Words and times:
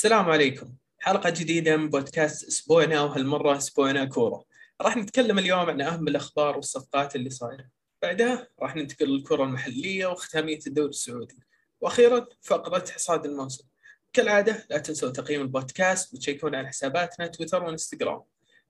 السلام 0.00 0.30
عليكم. 0.30 0.74
حلقة 0.98 1.30
جديدة 1.30 1.76
من 1.76 1.90
بودكاست 1.90 2.48
أسبوعنا 2.48 3.02
وهالمرة 3.02 3.56
أسبوعنا 3.56 4.04
كورة. 4.04 4.44
راح 4.80 4.96
نتكلم 4.96 5.38
اليوم 5.38 5.70
عن 5.70 5.80
أهم 5.80 6.08
الأخبار 6.08 6.56
والصفقات 6.56 7.16
اللي 7.16 7.30
صايرة. 7.30 7.68
بعدها 8.02 8.48
راح 8.62 8.76
ننتقل 8.76 9.06
للكرة 9.06 9.44
المحلية 9.44 10.06
وختامية 10.06 10.58
الدوري 10.66 10.88
السعودي. 10.88 11.38
وأخيرا 11.80 12.26
فقرة 12.42 12.90
حصاد 12.90 13.26
الموسم. 13.26 13.64
كالعادة 14.12 14.66
لا 14.70 14.78
تنسوا 14.78 15.10
تقييم 15.10 15.40
البودكاست 15.40 16.14
وتشيكون 16.14 16.54
على 16.54 16.68
حساباتنا 16.68 17.26
تويتر 17.26 17.64
وإنستغرام. 17.64 18.22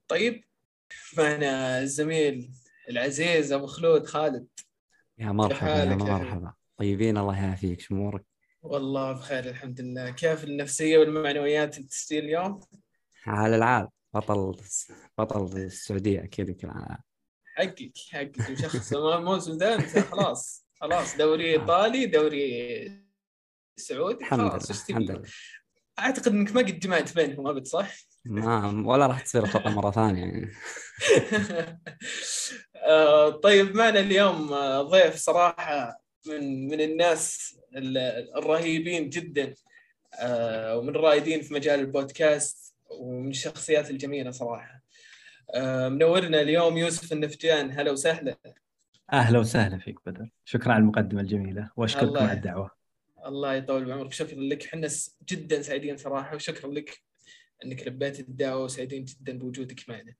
طيب 0.07 0.43
معنا 1.17 1.81
الزميل 1.81 2.51
العزيز 2.89 3.51
أبو 3.51 3.65
خلود 3.65 4.05
خالد. 4.05 4.47
يا 5.17 5.31
مرحبا 5.31 5.83
يا 5.83 5.95
مرحبا. 5.95 6.53
طيبين 6.77 7.17
الله 7.17 7.37
يعافيك. 7.37 7.81
شو 7.81 7.93
أمورك؟ 7.93 8.30
والله 8.61 9.11
بخير 9.11 9.49
الحمد 9.49 9.81
لله. 9.81 10.09
كيف 10.09 10.43
النفسية 10.43 10.97
والمعنويات 10.97 11.77
التسجيل 11.77 12.23
اليوم؟ 12.25 12.59
على 13.27 13.55
العال 13.55 13.87
بطل 14.13 14.55
بطل 15.17 15.57
السعودية 15.57 16.23
أكيد 16.23 16.51
كل 16.51 16.67
عام 16.67 16.97
حقك 17.57 17.91
حقك. 18.11 18.49
مشخص. 18.51 18.93
الموسم 18.93 19.57
ده 19.57 19.75
أنت 19.75 19.99
خلاص 19.99 20.65
خلاص. 20.81 21.17
دوري 21.17 21.51
إيطالي 21.53 22.05
دوري 22.05 23.03
سعودي 23.77 24.17
الحمد 24.25 24.49
خلاص؟ 24.49 24.89
الحمد 24.89 25.11
لله. 25.11 25.21
أعتقد 25.99 26.27
إنك 26.27 26.51
ما 26.55 26.61
قد 26.61 26.79
جمعت 26.79 27.15
بينهم 27.15 27.47
أبد 27.47 27.65
صح؟ 27.65 27.95
ما 28.25 28.83
ولا 28.87 29.07
راح 29.07 29.21
تصير 29.21 29.45
مرة 29.69 29.91
ثانية. 29.91 30.21
يعني 30.21 30.51
آه، 32.87 33.29
طيب 33.29 33.75
معنا 33.75 33.99
اليوم 33.99 34.53
آه، 34.53 34.81
ضيف 34.81 35.15
صراحة 35.15 36.01
من 36.27 36.67
من 36.67 36.81
الناس 36.81 37.55
ال- 37.55 37.60
الرهيبين 37.75 39.09
جدا 39.09 39.53
آه، 40.19 40.77
ومن 40.77 40.89
الرائدين 40.89 41.41
في 41.41 41.53
مجال 41.53 41.79
البودكاست 41.79 42.75
ومن 42.89 43.29
الشخصيات 43.29 43.89
الجميلة 43.89 44.31
صراحة. 44.31 44.81
آه، 45.55 45.89
منورنا 45.89 46.41
اليوم 46.41 46.77
يوسف 46.77 47.13
النفتيان. 47.13 47.71
هلا 47.71 47.91
وسهلا. 47.91 48.37
أهلا 49.13 49.39
وسهلا 49.39 49.77
فيك 49.77 49.99
بدر. 50.05 50.29
شكرا 50.45 50.73
على 50.73 50.81
المقدمة 50.81 51.21
الجميلة 51.21 51.71
وأشكركم 51.75 52.17
على 52.17 52.33
الدعوة. 52.33 52.71
الله 53.25 53.53
يطول 53.53 53.85
بعمرك. 53.85 54.13
شكرا 54.13 54.39
لك. 54.39 54.65
إحنا 54.65 54.87
جدا 55.29 55.61
سعيدين 55.61 55.97
صراحة 55.97 56.35
وشكرا 56.35 56.71
لك 56.71 57.01
إنك 57.65 57.87
لبيت 57.87 58.19
الدعوة 58.19 58.63
وسعيدين 58.63 59.05
جدا 59.05 59.37
بوجودك 59.37 59.89
معنا. 59.89 60.13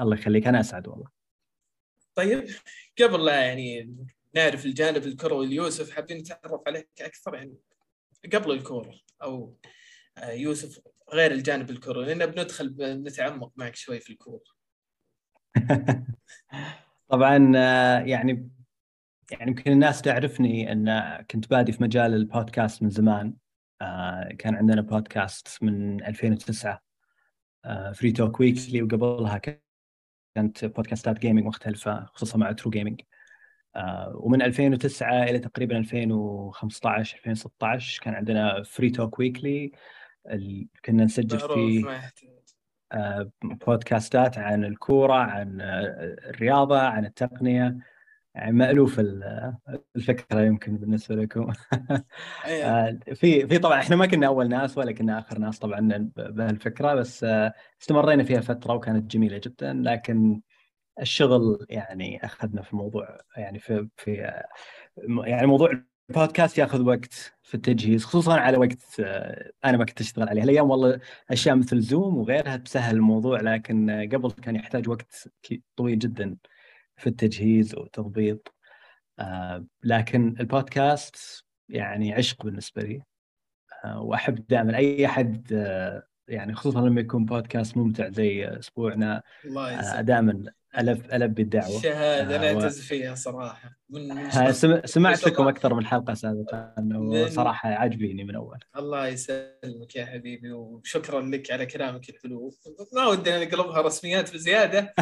الله 0.00 0.16
يخليك. 0.16 0.46
أنا 0.46 0.60
أسعد 0.60 0.88
والله. 0.88 1.22
طيب 2.14 2.48
قبل 3.00 3.24
لا 3.24 3.40
يعني 3.40 3.96
نعرف 4.34 4.66
الجانب 4.66 5.06
الكروي 5.06 5.46
ليوسف 5.46 5.90
حابين 5.90 6.18
نتعرف 6.18 6.60
عليك 6.66 6.88
أكثر 7.00 7.34
يعني 7.34 7.54
قبل 8.32 8.50
الكوره 8.50 9.00
أو 9.22 9.56
آه، 10.18 10.30
يوسف 10.30 10.80
غير 11.12 11.32
الجانب 11.32 11.70
الكروي 11.70 12.04
لأن 12.04 12.26
بندخل 12.26 12.68
بنتعمق 12.68 13.52
معك 13.56 13.76
شوي 13.76 14.00
في 14.00 14.12
الكوره 14.12 14.42
طبعا 17.08 17.52
آه، 17.56 17.98
يعني 18.00 18.50
يعني 19.30 19.50
يمكن 19.50 19.72
الناس 19.72 20.02
تعرفني 20.02 20.72
إن 20.72 21.16
كنت 21.30 21.50
بادي 21.50 21.72
في 21.72 21.82
مجال 21.82 22.14
البودكاست 22.14 22.82
من 22.82 22.90
زمان. 22.90 23.34
آه، 23.82 24.28
كان 24.38 24.54
عندنا 24.54 24.80
بودكاست 24.80 25.62
من 25.62 26.04
2009 26.04 26.82
Free 27.94 28.12
Talk 28.12 28.40
Weekly 28.40 28.82
وقبلها 28.82 29.40
كانت 30.34 30.64
بودكاستات 30.64 31.18
gaming 31.18 31.44
مختلفة 31.44 32.04
خصوصا 32.04 32.38
مع 32.38 32.52
True 32.52 32.70
Gaming 32.70 33.00
ومن 34.14 34.42
2009 34.42 35.22
إلى 35.24 35.38
تقريبا 35.38 35.78
2015 35.78 37.16
2016 37.18 38.02
كان 38.02 38.14
عندنا 38.14 38.62
Free 38.62 38.90
Talk 38.90 39.18
Weekly 39.18 39.72
كنا 40.84 41.04
نسجل 41.04 41.38
فيه 41.38 42.00
آه، 42.92 43.30
بودكاستات 43.42 44.38
عن 44.38 44.64
الكورة 44.64 45.14
عن 45.14 45.60
آه، 45.60 46.16
الرياضة 46.30 46.78
عن 46.80 47.04
التقنية. 47.04 47.76
يعني 48.34 48.52
مألوف 48.52 49.00
ال- 49.00 49.54
الفكرة 49.96 50.40
يمكن 50.40 50.76
بالنسبة 50.76 51.14
لكم. 51.14 51.52
أيوة. 52.44 52.66
آه، 52.66 52.98
في 53.14 53.46
في 53.46 53.58
طبعا 53.58 53.80
إحنا 53.80 53.96
ما 53.96 54.06
كنا 54.06 54.26
أول 54.26 54.48
ناس 54.48 54.78
ولا 54.78 54.92
كنا 54.92 55.18
آخر 55.18 55.38
ناس 55.38 55.58
طبعا 55.58 56.10
بهالفكرة 56.16 56.94
بس 56.94 57.24
آه، 57.24 57.52
استمرينا 57.82 58.24
فيها 58.24 58.40
فترة 58.40 58.74
وكانت 58.74 59.10
جميلة 59.10 59.40
جدا 59.44 59.72
لكن 59.72 60.40
الشغل 61.00 61.66
يعني 61.68 62.24
أخذنا 62.24 62.62
في 62.62 62.72
الموضوع 62.72 63.18
يعني 63.36 63.58
في 63.58 63.88
في 63.96 64.32
يعني 65.24 65.46
موضوع 65.46 65.82
البودكاست 66.10 66.58
ياخذ 66.58 66.82
وقت 66.82 67.34
في 67.42 67.54
التجهيز 67.54 68.04
خصوصا 68.04 68.40
على 68.40 68.56
وقت 68.58 69.00
آه، 69.00 69.52
أنا 69.64 69.76
ما 69.76 69.84
كنت 69.84 70.00
أشتغل 70.00 70.28
عليه 70.28 70.42
الأيام 70.42 70.70
والله 70.70 71.00
أشياء 71.30 71.56
مثل 71.56 71.80
زوم 71.80 72.18
وغيرها 72.18 72.56
تسهل 72.56 72.96
الموضوع 72.96 73.40
لكن 73.40 74.08
قبل 74.12 74.30
كان 74.30 74.56
يحتاج 74.56 74.88
وقت 74.88 75.28
طويل 75.76 75.98
جدا 75.98 76.36
في 76.96 77.06
التجهيز 77.06 77.74
والتضبيط 77.74 78.54
آه، 79.18 79.66
لكن 79.82 80.34
البودكاست 80.40 81.44
يعني 81.68 82.14
عشق 82.14 82.44
بالنسبة 82.44 82.82
لي 82.82 83.02
آه، 83.84 84.00
وأحب 84.02 84.46
دائما 84.48 84.76
أي 84.76 85.06
أحد 85.06 85.52
يعني 86.28 86.54
خصوصا 86.54 86.80
لما 86.80 87.00
يكون 87.00 87.24
بودكاست 87.24 87.76
ممتع 87.76 88.08
زي 88.08 88.48
أسبوعنا 88.48 89.22
دائما 90.00 90.44
ألف 90.78 91.14
البي 91.14 91.42
الدعوه 91.42 91.82
شهادة 91.82 92.36
أنا 92.36 92.50
آه، 92.50 92.54
أعتز 92.54 92.80
فيها 92.80 93.14
صراحة. 93.14 93.76
من 93.90 94.30
سمعت 94.84 95.26
لكم. 95.26 95.48
أكثر 95.48 95.74
من 95.74 95.86
حلقة 95.86 96.14
سابقا 96.14 96.74
وصراحة 96.96 97.68
عاجبيني 97.68 98.24
من 98.24 98.34
أول. 98.34 98.58
الله 98.76 99.06
يسلمك 99.08 99.96
يا 99.96 100.06
حبيبي 100.06 100.52
وشكرا 100.52 101.20
لك 101.20 101.50
على 101.50 101.66
كلامك 101.66 102.08
الحلو. 102.08 102.54
ما 102.92 103.06
ودنا 103.06 103.44
نقلبها 103.44 103.80
رسميات 103.80 104.34
بزيادة. 104.34 104.94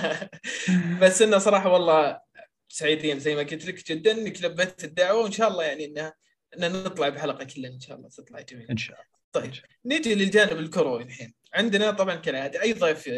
بس 1.02 1.22
إنه 1.22 1.38
صراحة 1.38 1.72
والله 1.72 2.20
سعيدين 2.68 3.18
زي 3.18 3.34
ما 3.34 3.40
قلت 3.40 3.66
لك 3.66 3.88
جدا 3.88 4.12
إنك 4.12 4.42
لبيت 4.44 4.84
الدعوة 4.84 5.22
وإن 5.22 5.32
شاء 5.32 5.48
الله 5.48 5.64
يعني 5.64 5.84
إنه 5.84 6.12
ان 6.58 6.72
نطلع 6.72 7.08
بحلقة 7.08 7.44
كلنا 7.44 7.68
إن 7.68 7.80
شاء 7.80 7.96
الله 7.96 8.08
تطلع 8.08 8.40
جميله 8.40 8.70
إن 8.70 8.76
شاء 8.76 8.96
الله. 8.96 9.16
طيب 9.32 9.52
نيجي 9.84 10.14
للجانب 10.14 10.58
الكروي 10.58 11.02
الحين. 11.02 11.34
عندنا 11.54 11.90
طبعا 11.90 12.14
كالعادة 12.14 12.62
أي 12.62 12.72
ضيف 12.72 13.10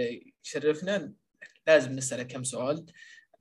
يشرفنا؟ 0.45 1.13
لازم 1.69 1.93
نسأله 1.93 2.23
كم 2.23 2.45
سؤال 2.45 2.87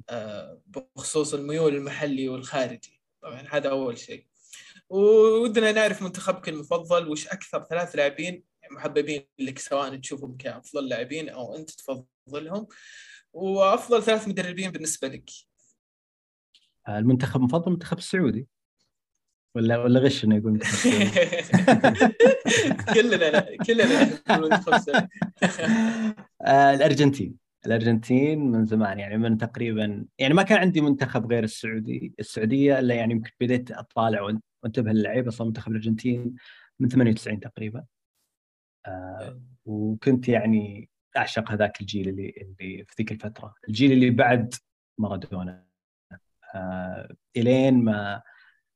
آه، 0.10 0.62
بخصوص 0.68 1.34
الميول 1.34 1.76
المحلي 1.76 2.30
والخارجي. 2.30 3.02
طبعا 3.22 3.44
هذا 3.50 3.70
أول 3.70 3.98
شيء. 3.98 4.26
ودنا 4.90 5.72
نعرف 5.72 6.02
منتخبك 6.02 6.50
المفضل 6.50 7.08
وش 7.08 7.28
أكثر 7.28 7.64
ثلاث 7.64 7.96
لاعبين 7.96 8.44
محببين 8.72 9.28
لك 9.40 9.60
سواء 9.60 9.96
تشوفهم 9.96 10.38
كأفضل 10.38 10.88
لاعبين 10.88 11.30
أو 11.30 11.56
أنت 11.56 11.70
تفضلهم؟ 11.70 12.68
وأفضل 13.34 14.04
ثلاث 14.04 14.28
مدربين 14.28 14.72
بالنسبة 14.72 15.08
لك. 15.08 15.30
المنتخب 16.90 17.40
المفضل 17.40 17.68
المنتخب 17.68 17.98
السعودي. 17.98 18.48
ولا 19.56 19.78
ولا 19.78 20.00
غش 20.00 20.26
إنه 20.26 20.36
يقول 20.36 20.60
كلنا 22.94 23.56
كلنا. 23.56 24.20
آه، 26.42 26.74
الأرجنتين. 26.74 27.47
الأرجنتين 27.68 28.52
من 28.52 28.66
زمان 28.66 29.00
يعني 29.00 29.18
من 29.18 29.38
تقريبا 29.38 30.06
يعني 30.20 30.34
ما 30.34 30.44
كان 30.44 30.58
عندي 30.58 30.82
منتخب 30.82 31.32
غير 31.32 31.44
السعودي 31.44 32.14
السعودية 32.20 32.80
إلا 32.80 32.96
يعني 32.96 33.14
يمكن 33.14 33.32
بديت 33.42 33.72
أطالع 33.72 34.22
وانتبه 34.64 34.92
للعيبة 34.92 35.30
أصلا 35.30 35.48
منتخب 35.48 35.72
الأرجنتين 35.72 36.36
من 36.80 36.90
98 36.90 37.40
تقريبا. 37.40 37.86
آه، 38.86 39.42
وكنت 39.66 40.30
يعني 40.30 40.90
أعشق 41.18 41.52
هذاك 41.52 41.81
الجيل 41.81 42.10
اللي 42.10 42.30
اللي 42.30 42.86
في 42.90 42.96
ذيك 43.00 43.12
الفترة. 43.12 43.56
الجيل 43.70 43.92
اللي 43.92 44.10
بعد 44.10 44.54
مارادونا. 44.98 45.68
آه، 46.56 47.16
إلين 47.38 47.84
ما 47.84 48.22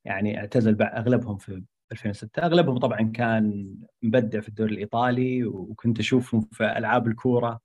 يعني 0.05 0.39
اعتزل 0.39 0.81
أغلبهم 0.81 1.37
في 1.37 1.63
2006 1.91 2.43
أغلبهم 2.43 2.77
طبعا 2.77 3.01
كان 3.01 3.75
مبدع 4.01 4.39
في 4.39 4.49
الدوري 4.49 4.73
الإيطالي 4.73 5.45
وكنت 5.45 5.99
أشوفهم 5.99 6.41
في 6.51 6.77
ألعاب 6.77 7.07
الكورة. 7.07 7.61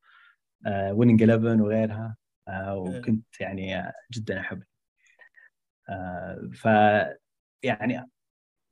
ويننج 0.93 1.23
11 1.31 1.62
وغيرها. 1.62 2.17
آه، 2.49 2.76
وكنت 2.76 3.41
يعني 3.41 3.93
جدا 4.12 4.41
احب 4.41 4.62
آه، 5.88 6.50
ف 6.55 6.64
يعني 7.62 8.11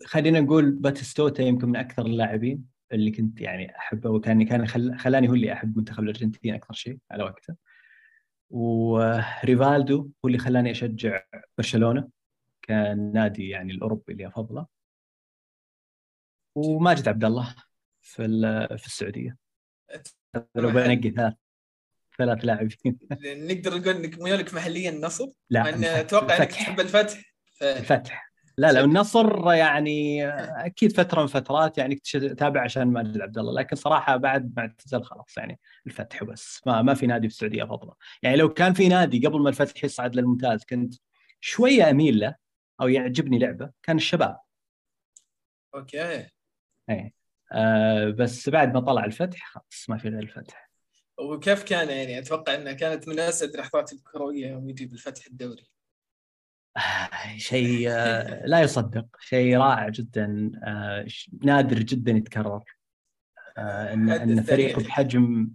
خلينا 0.07 0.41
نقول 0.41 0.71
باتيستوتا 0.73 1.43
يمكن 1.43 1.69
من 1.69 1.77
أكثر 1.77 2.07
اللاعبين 2.07 2.65
اللي 2.93 3.11
كنت 3.11 3.41
يعني 3.41 3.77
أحبه 3.79 4.11
وكان 4.11 4.47
كان 4.47 4.67
خل- 4.67 4.99
خلاني 4.99 5.29
هو 5.29 5.35
اللي 5.35 5.53
أحب 5.53 5.77
منتخب 5.79 6.03
الأرجنتين 6.03 6.55
أكثر 6.55 6.75
شيء 6.75 6.99
على 7.11 7.25
وقته. 7.25 7.57
وريفالدو 8.51 9.99
هو 10.25 10.29
اللي 10.29 10.39
خلاني 10.39 10.71
أشجع 10.71 11.23
برشلونة 11.59 12.09
كان 12.63 13.13
نادي 13.13 13.49
يعني 13.49 13.73
الأوروبي 13.73 14.13
اللي 14.13 14.27
أفضله. 14.27 14.67
وماجد 16.57 17.09
عبد 17.09 17.25
الله 17.25 17.55
في 18.03 18.23
في 18.79 18.87
السعودية. 18.87 19.37
لو 20.55 20.71
بنقي 20.71 21.11
ثلاث 21.11 21.35
ثلاث 22.19 22.45
لاعبين. 22.45 22.99
نقدر 23.25 23.79
نقول 23.79 23.97
إنك 23.97 24.19
ميولك 24.19 24.55
محليا 24.55 24.91
النصر 24.91 25.27
لا 25.51 26.01
أتوقع 26.01 26.37
إنك. 26.37 26.51
تحب 26.51 26.81
الفتح. 26.81 27.35
ف... 27.53 27.63
الفتح. 27.63 28.35
لا 28.59 28.73
لا 28.73 28.81
النصر 28.81 29.53
يعني 29.53 30.29
أكيد 30.67 30.97
فترة 30.97 31.21
من 31.21 31.27
فترات 31.27 31.79
يعني 31.79 31.95
كنت 31.95 32.15
اتابع 32.15 32.63
عشان 32.63 32.85
ماجد 32.85 33.21
عبد 33.21 33.39
الله 33.39 33.61
لكن 33.61 33.77
صراحة 33.77 34.17
بعد 34.17 34.53
ما 34.57 34.63
اعتزل 34.63 35.03
خلاص 35.03 35.37
يعني 35.37 35.61
الفتح 35.87 36.25
بس 36.25 36.61
ما 36.67 36.83
ما 36.83 36.95
في 36.95 37.07
نادي 37.07 37.29
في 37.29 37.35
السعودية 37.35 37.65
افضله 37.65 37.95
يعني 38.23 38.37
لو 38.37 38.49
كان 38.49 38.73
في 38.73 38.89
نادي 38.89 39.27
قبل 39.27 39.41
ما 39.41 39.49
الفتح 39.49 39.85
يصعد 39.85 40.17
للممتاز 40.17 40.65
كنت 40.65 40.95
شوية 41.41 41.91
أميل 41.91 42.21
له 42.21 42.35
أو 42.81 42.89
يعجبني 42.89 43.39
لعبه 43.39 43.71
كان 43.83 43.97
الشباب. 43.97 44.39
أوكي. 45.75 46.27
إيه. 46.91 47.13
آه 47.53 48.11
بس 48.11 48.49
بعد 48.49 48.75
ما 48.75 48.81
طلع 48.81 49.05
الفتح 49.05 49.51
خلاص 49.53 49.87
ما 49.89 49.99
في 49.99 50.09
غير 50.09 50.23
الفتح. 50.23 50.64
وكيف 51.19 51.63
كان 51.63 51.89
يعني؟ 51.89 52.19
أتوقع 52.19 52.55
إنها 52.55 52.73
كانت 52.73 53.09
من 53.09 53.19
أسعد 53.19 53.49
اللحظات 53.49 53.93
الكرويه 53.93 54.47
يوم 54.47 54.69
يجيب 54.69 54.93
الفتح 54.93 55.27
الدوري. 55.27 55.67
آه 56.77 57.37
شيء 57.37 57.91
آه 57.91 58.47
لا 58.47 58.61
يصدق. 58.61 59.07
شيء 59.21 59.57
رائع 59.57 59.89
جدا. 59.89 60.53
آه 60.65 61.07
نادر 61.43 61.79
جدا 61.79 62.13
يتكرر. 62.13 62.65
ان 63.59 64.11
إن 64.11 64.43
فريق 64.43 64.79
بحجم 64.79 65.51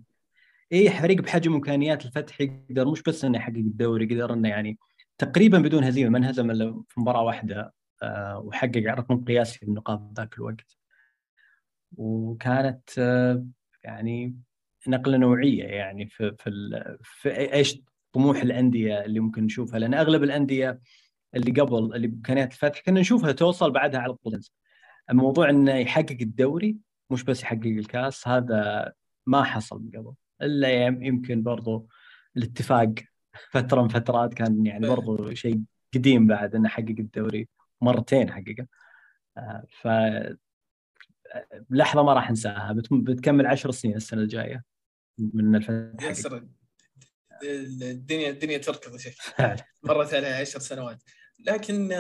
اي 0.74 0.90
فريق 0.90 1.22
بحجم 1.22 1.54
إمكانيات 1.54 2.06
الفتح 2.06 2.42
يقدر 2.42 2.92
مش 2.92 3.04
بس 3.04 3.26
إنه 3.26 3.38
يحقق 3.38 3.56
الدوري 3.56 4.06
يقدر 4.06 4.34
إنه 4.34 4.50
يعني 4.50 4.78
تقريبا 5.18 5.60
بدون 5.60 5.84
هزيمة 5.84 6.10
ما 6.10 6.18
انهزم 6.18 6.52
إلا 6.52 6.84
في 6.90 7.00
مباراة 7.00 7.22
واحدة 7.22 7.74
وحقق 8.36 8.84
رقم 8.86 9.26
قياسي 9.26 9.60
في 9.60 9.64
النقاط 9.64 10.02
ذاك 10.18 10.38
الوقت. 10.38 10.78
وكانت 11.98 12.90
يعني 13.84 14.36
نقلة 14.88 15.18
نوعية 15.18 15.64
يعني 15.64 16.08
في 16.08 16.36
في, 16.40 16.52
في 17.04 17.54
إيش 17.54 17.82
طموح 18.14 18.42
الأندية 18.42 19.06
اللي 19.06 19.20
ممكن 19.20 19.44
نشوفها؟ 19.44 19.80
لأن 19.80 19.94
أغلب 19.94 20.24
الأندية 20.24 20.80
اللي 21.36 21.62
قبل 21.62 21.96
اللي 21.96 22.08
بامكانيات 22.08 22.52
الفتح 22.52 22.82
كنا 22.82 23.00
نشوفها 23.00 23.32
توصل 23.32 23.72
بعدها 23.72 24.02
على 24.02 24.14
طول 24.14 24.40
الموضوع 25.10 25.50
إنه 25.50 25.76
يحقق 25.76 26.18
الدوري 26.22 26.78
مش 27.10 27.24
بس 27.24 27.42
يحقق 27.44 27.66
الكاس 27.66 28.28
هذا 28.28 28.94
ما 29.26 29.44
حصل 29.44 29.82
من 29.84 29.90
قبل. 30.00 30.14
إلا 30.42 30.86
يمكن 30.86 31.44
برضو 31.44 31.88
الاتفاق 32.38 32.94
فترة 33.52 33.82
من 33.82 33.88
فترات 33.88 34.34
كان 34.34 34.66
يعني 34.66 34.88
برضو 34.88 35.34
شيء 35.34 35.62
قديم 35.96 36.28
بعد 36.28 36.56
إنه 36.56 36.70
حقق 36.70 36.96
الدوري 37.00 37.48
مرتين 37.82 38.32
حققه. 38.32 38.68
آه، 39.38 39.64
ف 39.70 39.88
لحظة 41.70 42.04
ما 42.04 42.14
راح 42.14 42.30
أنساها. 42.30 42.74
بتكمل 42.92 43.48
عشر 43.48 43.72
سنين 43.72 43.96
السنة 43.96 44.22
الجاية. 44.22 44.64
من 45.34 45.56
الفتح 45.56 46.34
الدنيا 47.44 48.30
الدنيا 48.30 48.58
تركض 48.58 48.94
يا 48.94 48.98
شيخ. 48.98 49.16
مرت 49.84 50.14
عليها 50.14 50.42
عشر 50.42 50.60
سنوات. 50.60 51.04
لكن 51.40 51.98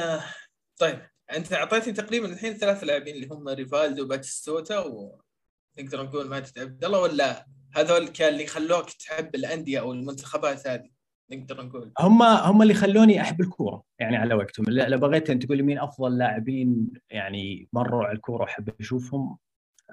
طيب 0.79 0.99
أنت 1.35 1.53
أعطيتني 1.53 1.93
تقريبا 1.93 2.33
الحين 2.33 2.53
ثلاث 2.53 2.83
لاعبين 2.83 3.15
اللي 3.15 3.27
هم 3.31 3.49
ريفالدو 3.49 4.07
باتستوتا 4.07 4.79
ونقدر 4.79 6.03
نقول 6.03 6.27
ماجد 6.27 6.59
عبد 6.59 6.85
الله 6.85 6.99
ولا 6.99 7.45
هذول 7.75 8.07
كان 8.07 8.33
اللي 8.33 8.47
خلوك 8.47 8.89
تحب 8.89 9.35
الأندية 9.35 9.79
أو 9.79 9.93
المنتخبات 9.93 10.67
هذه 10.67 10.89
نقدر 11.31 11.65
نقول. 11.65 11.91
هم 11.99 12.21
هم 12.23 12.61
اللي 12.61 12.73
خلوني 12.73 13.21
أحب 13.21 13.41
الكورة 13.41 13.83
يعني 13.99 14.17
على 14.17 14.33
وقتهم. 14.33 14.65
لو 14.69 14.97
بغيت 14.97 15.29
أنت 15.29 15.45
تقول 15.45 15.57
لي 15.57 15.63
مين 15.63 15.79
أفضل 15.79 16.17
لاعبين 16.17 16.87
يعني 17.09 17.67
مروا 17.73 18.03
على 18.03 18.15
الكورة 18.15 18.41
واحب 18.41 18.69
أشوفهم 18.79 19.37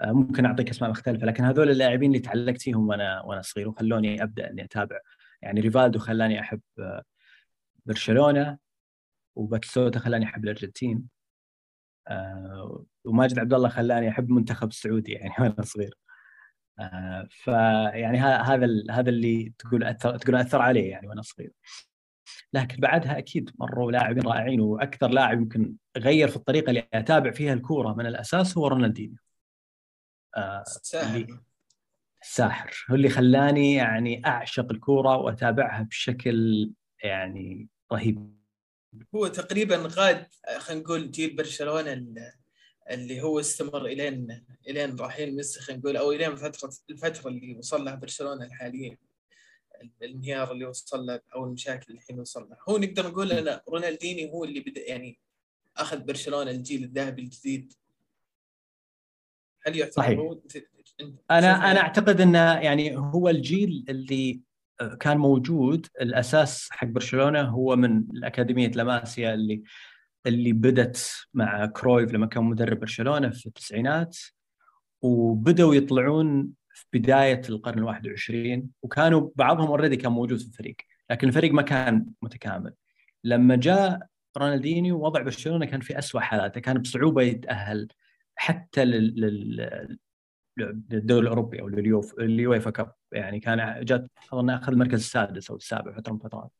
ممكن 0.04 0.46
أعطيك 0.46 0.70
أسماء 0.70 0.90
مختلفة 0.90 1.26
لكن 1.26 1.44
هذول 1.44 1.70
اللاعبين 1.70 2.10
اللي 2.10 2.20
تعلقت 2.20 2.62
فيهم 2.62 2.88
وأنا 2.88 3.22
وأنا 3.22 3.42
صغير 3.42 3.68
وخلوني 3.68 4.22
أبدأ 4.22 4.50
إني 4.50 4.64
أتابع. 4.64 4.98
يعني 5.42 5.60
ريفالدو 5.60 5.98
خلاني 5.98 6.40
أحب 6.40 6.60
آه، 6.78 7.02
برشلونة 7.86 8.58
وباتسوتا 9.36 9.98
خلاني 9.98 10.24
أحب 10.24 10.44
الأرجنتين 10.44 11.08
آه 12.08 12.84
وماجد 13.04 13.38
عبد 13.38 13.54
الله 13.54 13.68
خلاني 13.68 14.08
أحب 14.08 14.30
المنتخب 14.30 14.68
السعودي 14.68 15.12
يعني 15.12 15.34
وأنا 15.40 15.62
صغير. 15.62 15.94
آه 16.78 17.28
فيعني 17.30 18.18
هذا 18.18 18.66
هذا 18.90 19.10
اللي 19.10 19.54
تقول 19.58 19.84
أثر 19.84 20.18
تقول 20.18 20.36
أثر 20.36 20.62
عليه 20.62 20.90
يعني 20.90 21.08
وأنا 21.08 21.22
صغير. 21.22 21.52
لكن 22.52 22.80
بعدها 22.80 23.18
أكيد 23.18 23.50
مروا 23.58 23.92
لاعبين 23.92 24.22
رائعين 24.26 24.60
وأكثر 24.60 25.08
لاعب 25.08 25.38
يمكن 25.38 25.74
غير 25.98 26.28
في 26.28 26.36
الطريقة 26.36 26.70
اللي 26.70 26.88
أتابع 26.94 27.30
فيها 27.30 27.52
الكورة 27.52 27.94
من 27.94 28.06
الأساس 28.06 28.58
هو 28.58 28.66
رونالدينيو. 28.68 29.16
اللي 30.36 31.38
الساحر 32.22 32.86
هو 32.90 32.94
اللي 32.94 33.08
خلاني 33.08 33.74
يعني 33.74 34.26
أعشق 34.26 34.66
الكورة 34.70 35.16
وأتابعها 35.16 35.82
بشكل 35.82 36.70
يعني 37.02 37.68
رهيب. 37.92 38.36
هو 39.14 39.26
تقريبا 39.26 39.76
غاد 39.76 40.26
خلينا 40.58 40.82
نقول 40.82 41.10
جيل 41.10 41.36
برشلونة 41.36 41.92
اللي 42.90 43.20
هو 43.22 43.40
استمر 43.40 43.86
الين 43.86 44.44
إلين 44.68 44.96
رايحين 44.96 45.36
ميسي 45.36 45.60
خلينا 45.60 45.80
نقول 45.82 45.96
أو 45.96 46.12
إلين 46.12 46.36
فتره 46.36 46.70
الفترة 46.90 47.28
اللي 47.28 47.56
وصل 47.58 47.84
لها 47.84 47.94
برشلونة 47.94 48.44
الحاليه 48.44 48.98
الانهيار 50.02 50.52
اللي 50.52 50.66
وصل 50.66 51.06
له 51.06 51.20
أو 51.34 51.44
المشاكل 51.44 51.84
اللي 51.88 51.98
الحين 51.98 52.20
وصل 52.20 52.48
لها. 52.48 52.58
هو 52.68 52.78
نقدر 52.78 53.08
نقول 53.08 53.32
إن 53.32 53.60
رونالديني 53.68 54.30
هو 54.30 54.44
اللي 54.44 54.60
بدأ 54.60 54.88
يعني 54.88 55.18
أخذ 55.76 55.98
برشلونة 55.98 56.50
الجيل 56.50 56.84
الذهبي 56.84 57.22
الجديد. 57.22 57.72
هل 59.66 59.76
يعتبر 59.76 59.92
صحيح. 59.92 60.18
هو 60.18 60.38
أنا 61.30 61.70
أنا 61.70 61.80
أعتقد 61.80 62.20
إنه 62.20 62.52
يعني 62.52 62.96
هو 62.96 63.28
الجيل 63.28 63.84
اللي 63.88 64.40
كان 65.00 65.18
موجود 65.18 65.86
الأساس 66.00 66.68
حق 66.70 66.86
برشلونة 66.86 67.40
هو 67.40 67.76
من 67.76 67.98
الأكاديمية 67.98 68.68
لاماسيا 68.68 69.34
اللي 69.34 69.62
اللي 70.26 70.52
بدت 70.52 71.26
مع 71.34 71.66
كرويف 71.66 72.12
لما 72.12 72.26
كان 72.26 72.44
مدرب 72.44 72.80
برشلونة 72.80 73.30
في 73.30 73.46
التسعينات 73.46 74.16
وبدأوا 75.02 75.74
يطلعون 75.74 76.48
في 76.74 76.84
بداية 76.92 77.42
القرن 77.48 77.78
ال 77.78 77.84
21 77.84 78.70
وكانوا 78.82 79.30
بعضهم 79.36 79.66
already 79.66 79.96
كان 79.96 80.12
موجود 80.12 80.38
في 80.38 80.46
الفريق 80.46 80.76
لكن 81.10 81.28
الفريق 81.28 81.52
ما 81.52 81.62
كان 81.62 82.06
متكامل. 82.22 82.74
لما 83.24 83.56
جاء 83.56 84.06
رونالدينيو 84.38 85.04
وضع 85.04 85.22
برشلونة 85.22 85.66
كان 85.66 85.80
في 85.80 85.98
اسوء 85.98 86.20
حالاته 86.20 86.60
كان 86.60 86.78
بصعوبة 86.78 87.22
يتأهل. 87.22 87.88
حتى 88.36 88.84
لل 88.84 89.98
للدوري 90.58 91.22
الأوروبي 91.22 91.60
أو 91.60 91.68
لليوف 91.68 92.18
اليويفا 92.18 92.70
كاب. 92.70 92.92
يعني 93.12 93.40
كان 93.40 93.84
جات 93.84 94.10
أظن 94.32 94.50
أخذ 94.50 94.72
المركز 94.72 94.94
السادس 94.94 95.50
أو 95.50 95.56
السابع 95.56 95.92
فترة 95.92 96.12
من 96.12 96.18
الفترات 96.18 96.50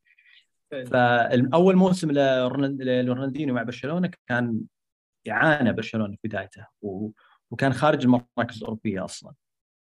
فاول 0.70 1.76
موسم 1.76 2.10
لرونالدينيو 2.12 3.54
مع 3.54 3.62
برشلونة 3.62 4.10
كان 4.28 4.60
يعانى 5.24 5.72
برشلونة 5.72 6.16
في 6.22 6.28
بدايته 6.28 6.66
وكان 7.50 7.72
خارج 7.72 8.04
المراكز 8.04 8.56
الأوروبية 8.56 9.04
أصلا. 9.04 9.34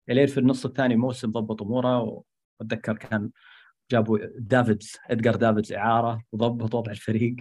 إلين 0.09 0.27
في 0.27 0.39
النص 0.39 0.65
الثاني 0.65 0.95
موسم 0.95 1.31
ضبط 1.31 1.61
أموره 1.61 2.23
وأتذكر 2.59 2.97
كان 2.97 3.31
جابوا 3.91 4.19
دافيدز 4.37 4.97
ادجار 5.09 5.35
دافيدز 5.35 5.73
إعارة 5.73 6.23
وضبط 6.31 6.75
وضع 6.75 6.91
الفريق. 6.91 7.35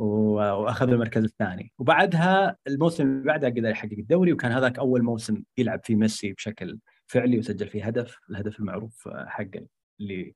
واخذ 0.00 0.88
المركز 0.88 1.24
الثاني. 1.24 1.72
وبعدها 1.78 2.56
الموسم 2.66 3.06
اللي 3.06 3.24
بعده 3.24 3.48
قدر 3.48 3.68
يحقق 3.70 3.92
الدوري 3.98 4.32
وكان 4.32 4.52
هذاك 4.52 4.78
أول 4.78 5.02
موسم 5.02 5.42
يلعب 5.58 5.80
فيه 5.84 5.96
ميسي 5.96 6.32
بشكل 6.32 6.78
فعلي 7.06 7.38
وسجل 7.38 7.68
فيه 7.68 7.86
هدف. 7.86 8.18
الهدف 8.30 8.60
المعروف 8.60 9.08
حقه 9.26 9.66
اللي 10.00 10.34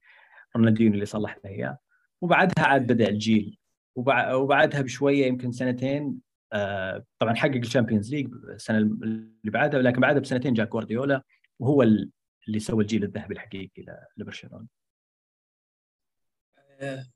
رونالدينيو 0.56 0.94
اللي 0.94 1.06
صلح 1.06 1.38
له 1.44 1.50
إياه. 1.50 1.78
وبعدها 2.22 2.64
عاد 2.64 2.92
بدأ 2.92 3.08
الجيل. 3.08 3.58
وبعدها 3.96 4.80
بشوية 4.80 5.26
يمكن 5.26 5.52
سنتين 5.52 6.20
آه، 6.52 7.04
طبعا 7.18 7.34
حقق 7.34 7.54
ال 7.54 7.60
Champions 7.60 8.14
League 8.14 8.34
السنة 8.34 8.78
اللي 8.78 9.50
بعدها 9.50 9.82
لكن 9.82 10.00
بعدها 10.00 10.20
بسنتين 10.20 10.54
جاء 10.54 10.66
جوارديولا 10.66 11.22
وهو 11.58 11.82
اللي 11.82 12.58
سوى 12.58 12.82
الجيل 12.82 13.04
الذهبي 13.04 13.34
الحقيقي 13.34 13.84
لبرشلونة. 14.16 14.66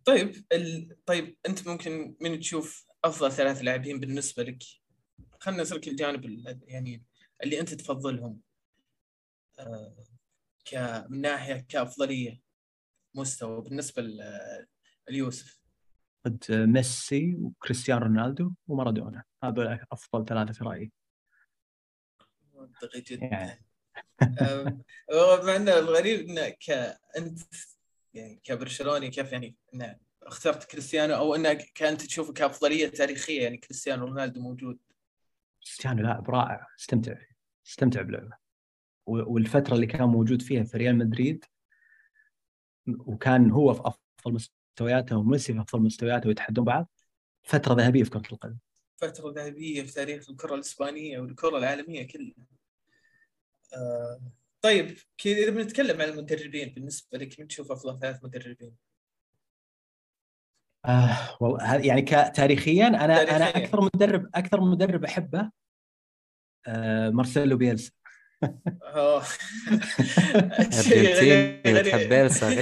طيب 0.04 0.44
ال... 0.52 0.96
طيب 1.06 1.36
أنت 1.48 1.68
ممكن 1.68 2.16
من 2.20 2.40
تشوف 2.40 2.86
أفضل 3.04 3.32
ثلاث 3.32 3.58
لاعبين 3.62 4.00
بالنسبة 4.00 4.42
لك؟ 4.42 4.62
خلينا 5.40 5.62
نسلك 5.62 5.88
الجانب 5.88 6.24
يعني 6.62 7.04
اللي 7.42 7.60
أنت 7.60 7.74
تفضلهم. 7.74 8.40
آه، 9.58 10.04
ك 10.64 10.74
من 11.08 11.20
ناحية 11.20 11.66
كأفضلية 11.68 12.40
مستوى 13.14 13.62
بالنسبة 13.62 14.02
ليوسف. 15.10 15.60
قد 16.24 16.44
ميسي 16.50 17.34
وكريستيانو 17.34 18.02
رونالدو 18.02 18.52
ومارادونا. 18.68 19.24
هذول 19.44 19.80
أفضل 19.92 20.24
ثلاثة 20.24 20.52
في 20.52 20.64
رأيي. 20.64 20.92
منطقي 22.54 23.00
جدا. 23.00 23.26
يعني. 23.26 23.64
مع 25.44 25.56
إنه 25.56 25.78
الغريب 25.78 26.20
انك 26.28 26.70
أنت 27.16 27.40
يعني 28.14 28.40
كبرشلوني 28.44 29.10
كيف 29.10 29.32
يعني 29.32 29.56
انه 29.74 29.98
اخترت 30.22 30.64
كريستيانو 30.64 31.14
أو 31.14 31.34
انك 31.34 31.72
كأنت 31.74 32.02
تشوفه 32.02 32.32
كأفضلية 32.32 32.88
تاريخية 32.88 33.42
يعني 33.42 33.56
كريستيانو 33.56 34.06
رونالدو 34.06 34.40
موجود. 34.40 34.78
كريستيانو 35.64 36.02
لاعب 36.02 36.30
رائع 36.30 36.66
استمتع 36.78 37.14
استمتع 37.66 38.02
بلعبه. 38.02 38.36
والفترة 39.06 39.74
اللي 39.74 39.86
كان 39.86 40.08
موجود 40.08 40.42
فيها 40.42 40.64
في 40.64 40.76
ريال 40.76 40.98
مدريد 40.98 41.44
وكان 42.98 43.50
هو 43.50 43.74
في 43.74 43.80
أفضل 43.84 44.32
مستوياته 44.32 45.16
وميسي 45.16 45.52
في 45.52 45.60
أفضل 45.60 45.82
مستوياته 45.82 46.28
ويتحدون 46.28 46.64
بعض 46.64 46.90
فترة 47.42 47.74
ذهبية 47.74 48.02
في 48.04 48.10
كرة 48.10 48.32
القدم. 48.32 48.58
فترة 48.96 49.32
ذهبية 49.32 49.82
في 49.82 49.92
تاريخ 49.92 50.30
الكرة 50.30 50.54
الإسبانية 50.54 51.18
والكرة 51.18 51.58
العالمية 51.58 52.06
كلها. 52.06 52.34
آه 53.74 54.20
طيب 54.62 54.98
كذا 55.18 55.36
إذا 55.36 55.50
بنتكلم 55.50 56.02
عن 56.02 56.08
المدربين 56.08 56.74
بالنسبة 56.74 57.18
لك 57.18 57.40
من 57.40 57.48
تشوف 57.48 57.72
أفضل 57.72 58.00
ثلاث 58.00 58.24
مدربين؟ 58.24 58.72
آه 60.86 61.18
والله 61.40 61.74
يعني 61.74 62.02
كتاريخيا 62.02 62.86
أنا 62.86 63.24
تاريخياً. 63.24 63.36
أنا 63.36 63.48
أكثر 63.48 63.80
مدرب 63.80 64.30
أكثر 64.34 64.60
مدرب 64.60 65.04
أحبه 65.04 65.50
آه 66.66 67.10
مارسيلو 67.10 67.56
بيلسا 67.56 67.92
أرجنتيني 70.78 71.82
تحب 71.82 72.08
بيلسا 72.08 72.48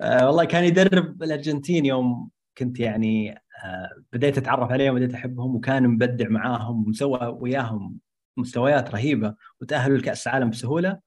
آه 0.00 0.26
والله 0.26 0.44
كان 0.44 0.64
يدرب 0.64 1.22
الأرجنتين 1.22 1.86
يوم 1.86 2.30
كنت 2.58 2.80
يعني 2.80 3.30
آه 3.64 4.02
بديت 4.12 4.38
أتعرف 4.38 4.70
عليهم 4.70 4.94
وبديت 4.94 5.14
أحبهم 5.14 5.56
وكان 5.56 5.88
مبدع 5.88 6.28
معاهم 6.28 6.86
ومسوى 6.86 7.36
وياهم 7.40 7.98
مستويات 8.38 8.90
رهيبة 8.90 9.34
وتأهلوا 9.60 9.98
لكأس 9.98 10.26
العالم 10.26 10.50
بسهولة 10.50 11.00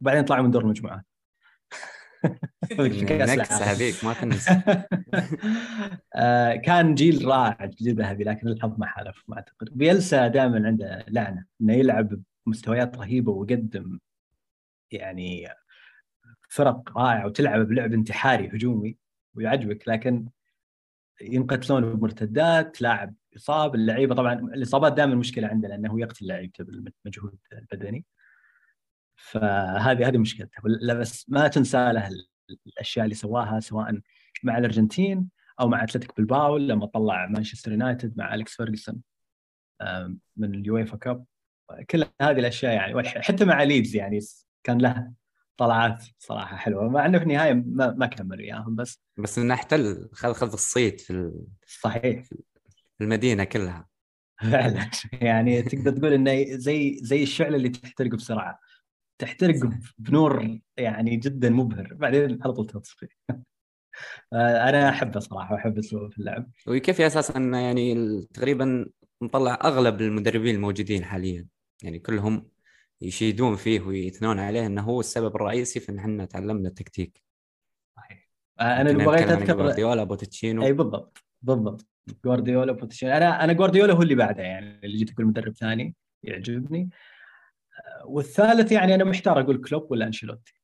وبعدين 0.00 0.24
طلعوا 0.24 0.42
من 0.42 0.50
دور 0.50 0.62
المجموعات. 0.62 1.04
نكسة 3.38 3.64
هذيك 3.64 4.04
ما 4.04 4.12
تنسى 4.12 4.62
آه، 6.14 6.56
كان 6.56 6.94
جيل 6.94 7.24
رائع 7.24 7.64
جيل 7.64 7.94
ذهبي 7.94 8.24
لكن 8.24 8.48
الحظ 8.48 8.78
ما 8.78 8.86
حالف 8.86 9.24
ما 9.28 9.36
أعتقد. 9.36 9.68
بيلسا 9.70 10.28
دائما 10.28 10.66
عنده 10.66 11.04
لعنة 11.08 11.44
إنه 11.60 11.74
يلعب 11.74 12.22
بمستويات 12.46 12.96
رهيبة 12.96 13.32
ويقدم 13.32 13.98
يعني 14.90 15.48
فرق 16.48 16.98
رائعة 16.98 17.26
وتلعب 17.26 17.60
بلعب 17.60 17.92
انتحاري 17.92 18.48
هجومي 18.48 18.96
ويعجبك 19.34 19.88
لكن 19.88 20.28
ينقتلون 21.20 21.94
بمرتدات 21.94 22.82
لاعب 22.82 23.14
يصاب 23.38 23.74
اللعيبه 23.74 24.14
طبعا 24.14 24.32
الإصابات 24.34 24.92
دائما 24.92 25.14
مشكلة 25.14 25.48
عنده 25.48 25.68
لأنه 25.68 26.00
يقتل 26.00 26.26
لعيبته 26.26 26.64
بالمجهود 26.64 27.38
البدني 27.52 28.04
فهذه 29.16 30.08
هذه 30.08 30.18
مشكلته. 30.18 30.62
بس 30.94 31.30
ما 31.30 31.48
تنسى 31.48 31.92
له 31.92 32.08
الأشياء 32.66 33.04
اللي 33.04 33.14
سواها 33.14 33.60
سواء 33.60 34.00
مع 34.42 34.58
الأرجنتين 34.58 35.28
أو 35.60 35.68
مع 35.68 35.84
أتلتيك 35.84 36.16
بالباو 36.16 36.56
لما 36.56 36.86
طلع 36.86 37.26
مانشستر 37.26 37.72
يونايتد 37.72 38.18
مع 38.18 38.34
أليكس 38.34 38.56
فيرجسون 38.56 39.02
من 40.36 40.54
ال 40.54 40.62
UEFA 40.62 40.96
Cup. 40.96 41.24
كل 41.90 42.04
هذه 42.20 42.38
الأشياء 42.38 42.72
يعني 42.74 43.08
حتى 43.08 43.44
مع 43.44 43.62
ليدز 43.62 43.96
يعني 43.96 44.18
كان 44.64 44.78
له 44.78 45.12
طلعات 45.56 46.04
صراحة 46.18 46.56
حلوة 46.56 46.88
مع 46.88 47.06
إنه 47.06 47.18
في 47.18 47.24
النهاية 47.24 47.52
ما, 47.52 47.90
ما 47.90 48.06
كمل 48.06 48.38
وياهم 48.38 48.74
بس 48.74 49.02
بس 49.18 49.38
إنه 49.38 49.54
احتل 49.54 50.08
خذ 50.12 50.32
خذ 50.32 50.52
الصيت 50.52 51.00
في 51.00 51.10
ال... 51.10 51.46
صحيح. 51.66 52.24
المدينة 53.00 53.44
كلها. 53.44 53.88
فعلا. 54.40 54.90
يعني 55.12 55.62
تقدر 55.62 55.92
تقول 55.92 56.12
إنه 56.12 56.44
زي 56.56 56.98
زي 57.02 57.22
الشعلة 57.22 57.56
اللي 57.56 57.68
تحترق 57.68 58.10
بسرعة. 58.10 58.58
تحترق 59.18 59.70
بنور 59.98 60.58
يعني 60.76 61.16
جدا 61.16 61.50
مبهر. 61.50 61.94
بعدين 61.94 62.42
على 62.42 62.52
طول 62.52 62.66
تطفي 62.66 63.08
أنا 64.32 64.88
أحبه 64.88 65.20
صراحة 65.20 65.54
وأحب 65.54 65.78
اسلوبه 65.78 66.08
في 66.08 66.18
اللعب. 66.18 66.50
ويكفي 66.66 67.06
أساسا 67.06 67.36
انه 67.36 67.58
يعني 67.58 68.22
تقريبا 68.34 68.86
مطلع 69.20 69.58
أغلب 69.64 70.00
المدربين 70.00 70.54
الموجودين 70.54 71.04
حاليا. 71.04 71.46
يعني 71.82 71.98
كلهم 71.98 72.48
يشيدون 73.00 73.56
فيه 73.56 73.80
ويثنون 73.80 74.38
عليه 74.38 74.66
إنه 74.66 74.82
هو 74.82 75.00
السبب 75.00 75.36
الرئيسي 75.36 75.80
في 75.80 75.88
إن 75.92 75.98
إحنا 75.98 76.24
تعلمنا 76.24 76.68
التكتيك. 76.68 77.22
صحيح. 77.96 78.28
أنا 78.60 78.90
اللي 78.90 79.04
بغيت 79.04 79.28
أذكر 79.28 79.56
جوارديولا 79.56 80.04
بوتشتينو. 80.04 80.62
أي 80.62 80.72
بالضبط 80.72 81.24
بالضبط. 81.42 81.86
جوارديولا 82.24 82.72
بوتشتينو 82.72 83.12
أنا 83.12 83.44
أنا 83.44 83.52
جوارديولا 83.52 83.92
هو 83.92 84.02
اللي 84.02 84.14
بعده 84.14 84.42
يعني 84.42 84.80
اللي 84.84 84.98
جيت 84.98 85.10
أقول 85.10 85.26
مدرب 85.26 85.56
ثاني 85.56 85.94
يعجبني. 86.22 86.90
والثالث 88.04 88.72
يعني 88.72 88.94
أنا 88.94 89.04
محتار 89.04 89.40
أقول 89.40 89.60
كلوب 89.68 89.90
ولا 89.92 90.06
أنشيلوتي. 90.06 90.54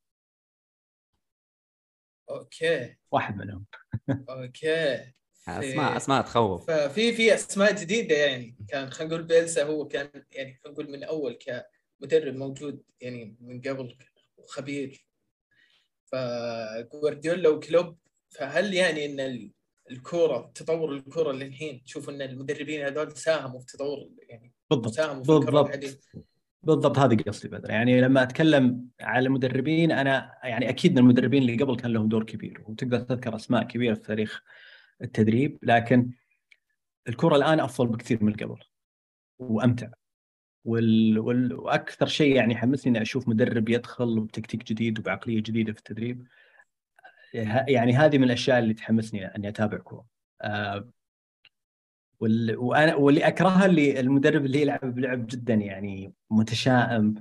okay. 2.29 2.95
واحد 3.11 3.37
منهم. 3.37 3.65
okay. 4.29 5.13
اسماء 5.47 5.97
أسماء 5.97 6.21
تخوف. 6.21 6.71
ففي 6.71 7.13
في 7.13 7.33
أسماء 7.33 7.75
جديدة 7.75 8.15
يعني. 8.15 8.57
كان 8.67 8.89
خلينا 8.89 9.13
نقول 9.13 9.27
بيلسا 9.27 9.63
هو 9.63 9.87
كان 9.87 10.09
يعني 10.31 10.59
خلينا 10.63 10.73
نقول 10.79 10.91
من 10.91 11.03
أول 11.03 11.37
كمدرب 12.01 12.35
موجود 12.35 12.83
يعني 13.01 13.37
من 13.39 13.61
قبل 13.61 13.97
وخبير 14.37 15.05
فجوارديولا 16.05 17.49
وكلوب 17.49 17.97
فهل 18.29 18.73
يعني 18.73 19.05
إن 19.05 19.51
الكورة 19.91 20.51
تطور 20.55 20.95
الكورة 20.95 21.31
للحين. 21.31 21.83
تشوف 21.83 22.09
إن 22.09 22.21
المدربين 22.21 22.85
هذول 22.85 23.11
ساهموا 23.11 23.59
في 23.59 23.65
تطور 23.65 24.09
يعني 24.29 24.53
بالضبط 24.69 24.93
ساهموا 24.93 25.23
في 25.23 25.31
بالضبط. 25.31 25.69
بالضبط 26.63 26.99
هذه 26.99 27.15
قصدي 27.15 27.47
بدر. 27.47 27.69
يعني 27.69 28.01
لما 28.01 28.23
أتكلم 28.23 28.87
على 29.01 29.27
المدربين 29.27 29.91
أنا 29.91 30.31
يعني 30.43 30.69
أكيد 30.69 30.91
إن 30.91 30.97
المدربين 30.97 31.41
اللي 31.41 31.63
قبل 31.63 31.75
كان 31.75 31.93
لهم 31.93 32.07
دور 32.07 32.23
كبير 32.23 32.63
وتقدر 32.67 32.99
تذكر 32.99 33.35
أسماء 33.35 33.63
كبيرة 33.63 33.93
في 33.93 34.01
تاريخ 34.01 34.43
التدريب 35.01 35.59
لكن 35.63 36.11
الكره 37.07 37.35
الآن 37.35 37.59
أفضل 37.59 37.87
بكثير 37.87 38.23
من 38.23 38.33
قبل 38.33 38.59
وأمتع. 39.39 39.89
وال... 40.65 41.19
وال... 41.19 41.53
وأكثر 41.53 42.07
شيء 42.07 42.35
يعني 42.35 42.55
حمسني 42.55 42.91
إني 42.91 43.01
أشوف 43.01 43.27
مدرب 43.27 43.69
يدخل 43.69 44.19
بتكتيك 44.19 44.63
جديد 44.63 44.99
وبعقلية 44.99 45.39
جديدة 45.39 45.73
في 45.73 45.79
التدريب. 45.79 46.27
يعني 47.33 47.93
هذه 47.93 48.17
من 48.17 48.23
الأشياء 48.23 48.59
اللي 48.59 48.73
تحمسني 48.73 49.25
اني 49.25 49.49
اتابع 49.49 49.77
كوره 49.77 50.05
آه 50.41 50.89
وال... 52.19 52.57
وأنا 52.57 52.95
واللي 52.95 53.27
أكرهها 53.27 53.65
اللي 53.65 53.99
المدرب 53.99 54.45
اللي 54.45 54.61
يلعب 54.61 54.95
بلعب 54.95 55.27
جدا 55.27 55.53
يعني 55.53 56.13
متشائم 56.31 57.15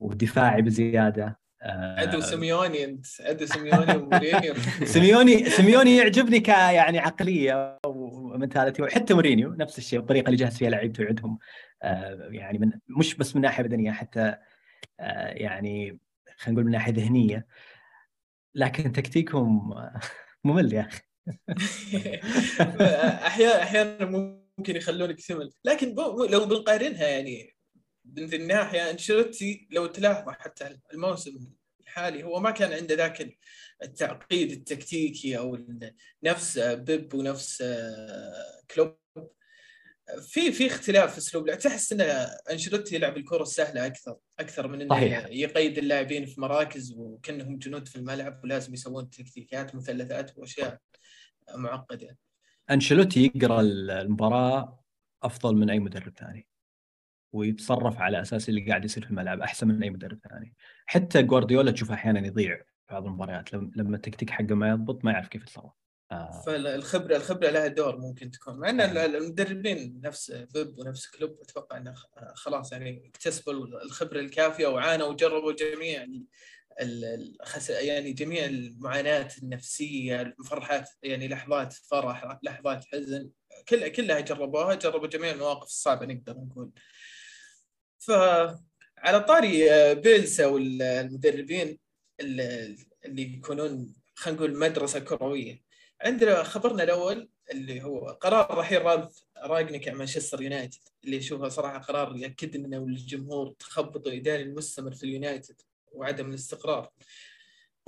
ودفاعي 0.00 0.62
بزيادة. 0.62 1.44
ادو 1.62 2.20
سيميوني 2.20 2.84
أنت. 2.84 3.06
ادو 3.20 3.46
سيميوني 3.46 3.96
ومورينيو 3.96 4.54
سيميوني 4.94 5.44
سيميوني 5.44 5.96
يعجبني 5.96 6.40
ك 6.40 6.48
يعني 6.48 6.98
عقلية 6.98 7.78
و 7.86 7.96
mentality 7.96 8.82
وحتى 8.82 9.14
مورينيو 9.14 9.54
نفس 9.54 9.78
الشيء 9.78 9.98
الطريقة 9.98 10.26
اللي 10.26 10.36
جهز 10.36 10.58
فيها 10.58 10.70
لعيبته 10.70 11.02
ويعدهم 11.02 11.38
آه، 11.82 12.28
يعني 12.30 12.58
من 12.58 12.72
مش 12.88 13.14
بس 13.14 13.36
من 13.36 13.42
ناحية 13.42 13.62
بدنية 13.62 13.92
حتى 13.92 14.36
آه، 15.00 15.28
يعني 15.28 15.98
خلينا 16.36 16.60
نقول 16.60 16.64
من 16.64 16.72
ناحية 16.72 16.92
ذهنية. 16.92 17.46
لكن 18.54 18.92
تكتيكهم 18.92 19.74
ممل 20.44 20.72
يا 20.72 20.88
أخي. 20.88 21.02
أحيانا 23.26 23.62
أحيانا 23.62 24.04
ممكن 24.58 24.76
يخلونك 24.76 25.20
ثمل. 25.20 25.50
لكن 25.64 25.94
لو 26.30 26.46
بنقارنها 26.46 27.06
يعني 27.06 27.54
من 28.04 28.24
ذي 28.24 28.36
الناحيه 28.36 28.90
أنشيلوتي 28.90 29.68
لو 29.70 29.86
تلاحظ 29.86 30.28
حتى 30.28 30.78
الموسم 30.92 31.38
الحالي 31.80 32.24
هو 32.24 32.40
ما 32.40 32.50
كان 32.50 32.72
عنده 32.72 32.94
ذاك 32.94 33.38
التعقيد 33.82 34.50
التكتيكي 34.50 35.38
أو 35.38 35.58
نفس 36.22 36.58
بيب 36.58 37.14
ونفس 37.14 37.62
آه، 37.62 38.62
كلوب. 38.70 39.03
في 40.20 40.52
في 40.52 40.66
اختلاف 40.66 41.12
في 41.12 41.18
اسلوب 41.18 41.46
لعب 41.46 41.58
تحس 41.58 41.92
إن 41.92 42.00
أنشيلوتي 42.50 42.94
يلعب 42.94 43.16
الكرة 43.16 43.42
السهلة 43.42 43.86
أكثر 43.86 44.16
أكثر 44.38 44.68
من 44.68 44.80
إنه 44.80 44.94
صحيح. 44.94 45.26
يقيد 45.30 45.78
اللاعبين 45.78 46.26
في 46.26 46.40
مراكز 46.40 46.92
وكأنهم 46.96 47.58
جنود 47.58 47.88
في 47.88 47.96
الملعب 47.96 48.40
ولازم 48.44 48.74
يسوون 48.74 49.10
تكتيكات 49.10 49.74
مثلثات 49.74 50.38
وأشياء 50.38 50.78
معقدة. 51.54 52.18
أنشيلوتي 52.70 53.32
يقرأ 53.34 53.60
المباراة 53.60 54.84
أفضل 55.22 55.56
من 55.56 55.70
أي 55.70 55.78
مدرب 55.78 56.12
ثاني 56.18 56.46
ويتصرف 57.32 57.98
على 57.98 58.20
أساس 58.20 58.48
اللي 58.48 58.68
قاعد 58.68 58.84
يصير 58.84 59.04
في 59.04 59.10
الملعب 59.10 59.40
أحسن 59.40 59.68
من 59.68 59.82
أي 59.82 59.90
مدرب 59.90 60.18
ثاني. 60.30 60.54
حتى 60.86 61.22
جوارديولا 61.22 61.70
تشوفه 61.70 61.94
أحيانا 61.94 62.26
يضيع 62.26 62.56
في 62.56 62.94
بعض 62.94 63.06
المباريات 63.06 63.52
لما 63.54 63.96
التكتيك 63.96 64.30
حقه 64.30 64.54
ما 64.54 64.68
يضبط 64.70 65.04
ما 65.04 65.12
يعرف 65.12 65.28
كيف 65.28 65.42
يتصرف. 65.42 65.72
آه. 66.14 66.42
فالخبره 66.46 67.16
الخبرة 67.16 67.50
لها 67.50 67.66
دور 67.66 67.96
ممكن 67.96 68.30
تكون. 68.30 68.58
مع 68.58 68.70
إن 68.70 68.80
المدربين 68.80 70.00
نفس 70.04 70.30
بيب 70.30 70.78
ونفس 70.78 71.06
كلوب 71.06 71.38
أتوقع 71.42 71.76
إنه 71.76 71.94
خلاص 72.34 72.72
يعني 72.72 73.08
اكتسبوا 73.08 73.52
الخبرة 73.52 74.20
الكافية 74.20 74.66
وعانوا 74.66 75.06
وجربوا 75.06 75.52
جميع 75.52 76.06
الخس... 76.80 77.70
يعني 77.70 78.12
جميع 78.12 78.44
المعاناة 78.44 79.28
النفسية 79.42 80.20
الفرحات 80.20 80.88
يعني 81.02 81.28
لحظات 81.28 81.72
فرح 81.72 82.38
لحظات 82.42 82.84
حزن 82.84 83.30
كل 83.68 83.88
كلها 83.88 84.20
جربوها 84.20 84.74
جربوا 84.74 85.06
جميع 85.08 85.30
المواقف 85.30 85.66
الصعبة 85.66 86.06
نقدر 86.06 86.36
نقول. 86.36 86.70
فعلى 87.98 89.20
طاري 89.28 89.72
آه، 89.72 89.92
بيلسا 89.92 90.46
والمدربين 90.46 91.78
اللي 92.20 92.76
يكونون 93.06 93.94
خلينا 94.14 94.38
نقول 94.38 94.58
مدرسة 94.58 95.00
كروية. 95.00 95.64
عندنا 96.02 96.42
خبرنا 96.42 96.82
الأول 96.82 97.28
اللي 97.50 97.82
هو 97.82 98.08
قرار 98.08 98.58
رحيل 98.58 98.82
رالف 98.82 99.24
راجنيك 99.38 99.88
عن 99.88 99.94
مانشستر 99.94 100.42
يونايتد 100.42 100.80
اللي 101.04 101.18
اشوفه 101.18 101.48
صراحة 101.48 101.78
قرار 101.78 102.16
يأكد 102.16 102.56
لنا 102.56 102.78
والجمهور 102.78 103.54
تخبط 103.58 104.06
الاداري 104.06 104.42
المستمر 104.42 104.94
في 104.94 105.04
اليونايتد 105.04 105.60
وعدم 105.92 106.30
الاستقرار. 106.30 106.90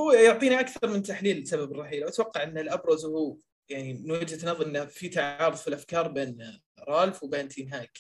هو 0.01 0.13
يعطينا 0.13 0.61
أكثر 0.61 0.89
من 0.89 1.03
تحليل 1.03 1.47
سبب 1.47 1.73
الرحيل. 1.73 2.05
أتوقع 2.05 2.43
إن 2.43 2.59
الأبرز 2.59 3.05
هو 3.05 3.37
يعني 3.69 3.93
من 3.95 4.11
وجهة 4.11 4.51
نظري 4.51 4.67
إنه 4.67 4.85
في 4.85 5.09
تعارض 5.09 5.57
في 5.57 5.69
الأفكار 5.69 6.09
بين 6.09 6.61
رالف 6.89 7.23
وبين 7.23 7.49
تين 7.49 7.73
هاك 7.73 7.99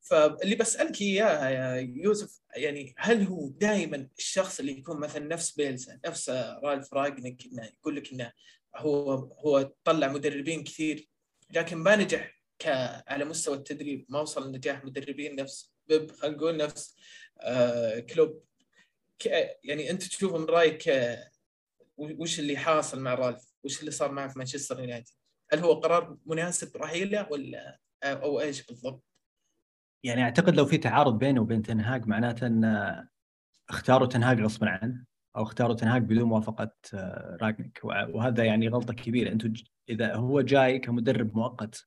فاللي 0.00 0.54
بسألك 0.54 1.00
إياها 1.00 1.50
يا 1.50 1.80
يوسف 1.80 2.40
يعني 2.56 2.94
هل 2.98 3.22
هو 3.22 3.48
دائما 3.48 4.08
الشخص 4.18 4.60
اللي 4.60 4.78
يكون 4.78 5.00
مثلا 5.00 5.26
نفس 5.26 5.50
بيلسا 5.50 6.00
نفس 6.06 6.30
رالف 6.64 6.94
راجنك 6.94 7.42
انه 7.46 7.70
يقول 7.80 7.96
لك 7.96 8.12
إنه 8.12 8.32
هو 8.76 9.12
هو 9.12 9.72
طلع 9.84 10.08
مدربين 10.08 10.64
كثير 10.64 11.08
لكن 11.50 11.76
ما 11.76 11.96
نجح 11.96 12.40
ك 12.58 12.66
على 13.08 13.24
مستوى 13.24 13.56
التدريب 13.56 14.06
ما 14.08 14.20
وصل 14.20 14.48
لنجاح 14.48 14.84
مدربين 14.84 15.36
نفس 15.36 15.74
بيب 15.88 16.10
خلينا 16.10 16.36
نقول 16.36 16.56
نفس 16.56 16.96
آه 17.40 17.98
كلوب 17.98 18.44
يعني 19.64 19.90
أنت 19.90 20.02
تشوف 20.02 20.34
من 20.34 20.44
رأيك 20.44 20.88
آه 20.88 21.30
وش 21.96 22.40
اللي 22.40 22.56
حاصل 22.56 23.00
مع 23.00 23.14
رالف؟ 23.14 23.54
وش 23.64 23.80
اللي 23.80 23.90
صار 23.90 24.12
معه 24.12 24.28
في 24.28 24.38
مانشستر 24.38 24.80
يونايتد؟ 24.80 25.12
هل 25.52 25.58
هو 25.58 25.72
قرار 25.72 26.16
مناسب 26.26 26.76
رحيله 26.76 27.28
ولا 27.30 27.80
أو 28.04 28.40
إيش 28.40 28.66
بالضبط؟ 28.66 29.04
يعني 30.04 30.22
أعتقد 30.22 30.54
لو 30.54 30.66
في 30.66 30.78
تعارض 30.78 31.18
بينه 31.18 31.40
وبين 31.40 31.62
تنهاج 31.62 32.06
معناته 32.06 32.46
إن 32.46 32.64
اختاروا 33.70 34.06
تنهاج 34.06 34.40
غصبا 34.40 34.68
عنه 34.68 35.04
أو 35.36 35.42
اختاروا 35.42 35.74
تنهاج 35.74 36.02
بدون 36.02 36.22
موافقة 36.22 36.70
آه، 36.94 37.38
راجنيك. 37.42 37.80
وهذا 37.84 38.44
يعني 38.44 38.68
غلطة 38.68 38.94
كبيرة. 38.94 39.32
أنتم 39.32 39.52
إذا 39.88 40.14
هو 40.14 40.40
جاي 40.40 40.78
كمدرب 40.78 41.36
مؤقت 41.36 41.86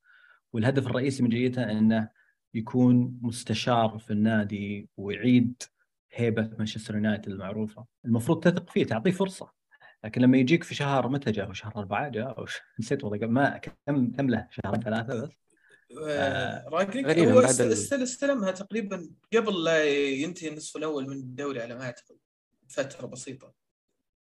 والهدف 0.53 0.88
الرئيسي 0.88 1.23
من 1.23 1.29
جيته 1.29 1.71
أنه 1.71 2.09
يكون 2.53 3.19
مستشار 3.21 4.00
في 4.00 4.13
النادي 4.13 4.89
ويعيد 4.97 5.63
هيبة 6.12 6.50
مانشستر 6.57 6.95
يونايتد 6.95 7.27
المعروفة. 7.31 7.85
المفروض 8.05 8.43
تثق 8.43 8.69
فيه 8.69 8.83
تعطيه 8.83 9.12
فرصة. 9.12 9.51
لكن 10.03 10.21
لما 10.21 10.38
يجيك 10.38 10.63
في 10.63 10.75
شهر 10.75 11.09
متى 11.09 11.31
جاء 11.31 11.53
شهر 11.53 11.73
أربعة 11.75 12.09
جاء؟ 12.09 12.38
أو 12.38 12.45
نسيت 12.79 13.03
والله 13.03 13.27
ما 13.27 13.57
كم 13.57 14.12
كم 14.12 14.29
له؟ 14.29 14.47
شهرين 14.51 14.81
ثلاثة 14.81 15.23
بس. 15.23 15.29
آه 16.07 16.69
رانجنيك 16.69 17.19
هو 17.19 17.39
استلمها 17.39 18.51
تقريبا 18.51 19.09
قبل 19.33 19.63
لا 19.63 19.83
ينتهي 20.09 20.50
النصف 20.50 20.77
الأول 20.77 21.09
من 21.09 21.15
الدوري 21.15 21.62
على 21.62 21.75
ما 21.75 21.83
أعتقد. 21.83 22.15
فترة 22.73 23.07
بسيطة. 23.07 23.53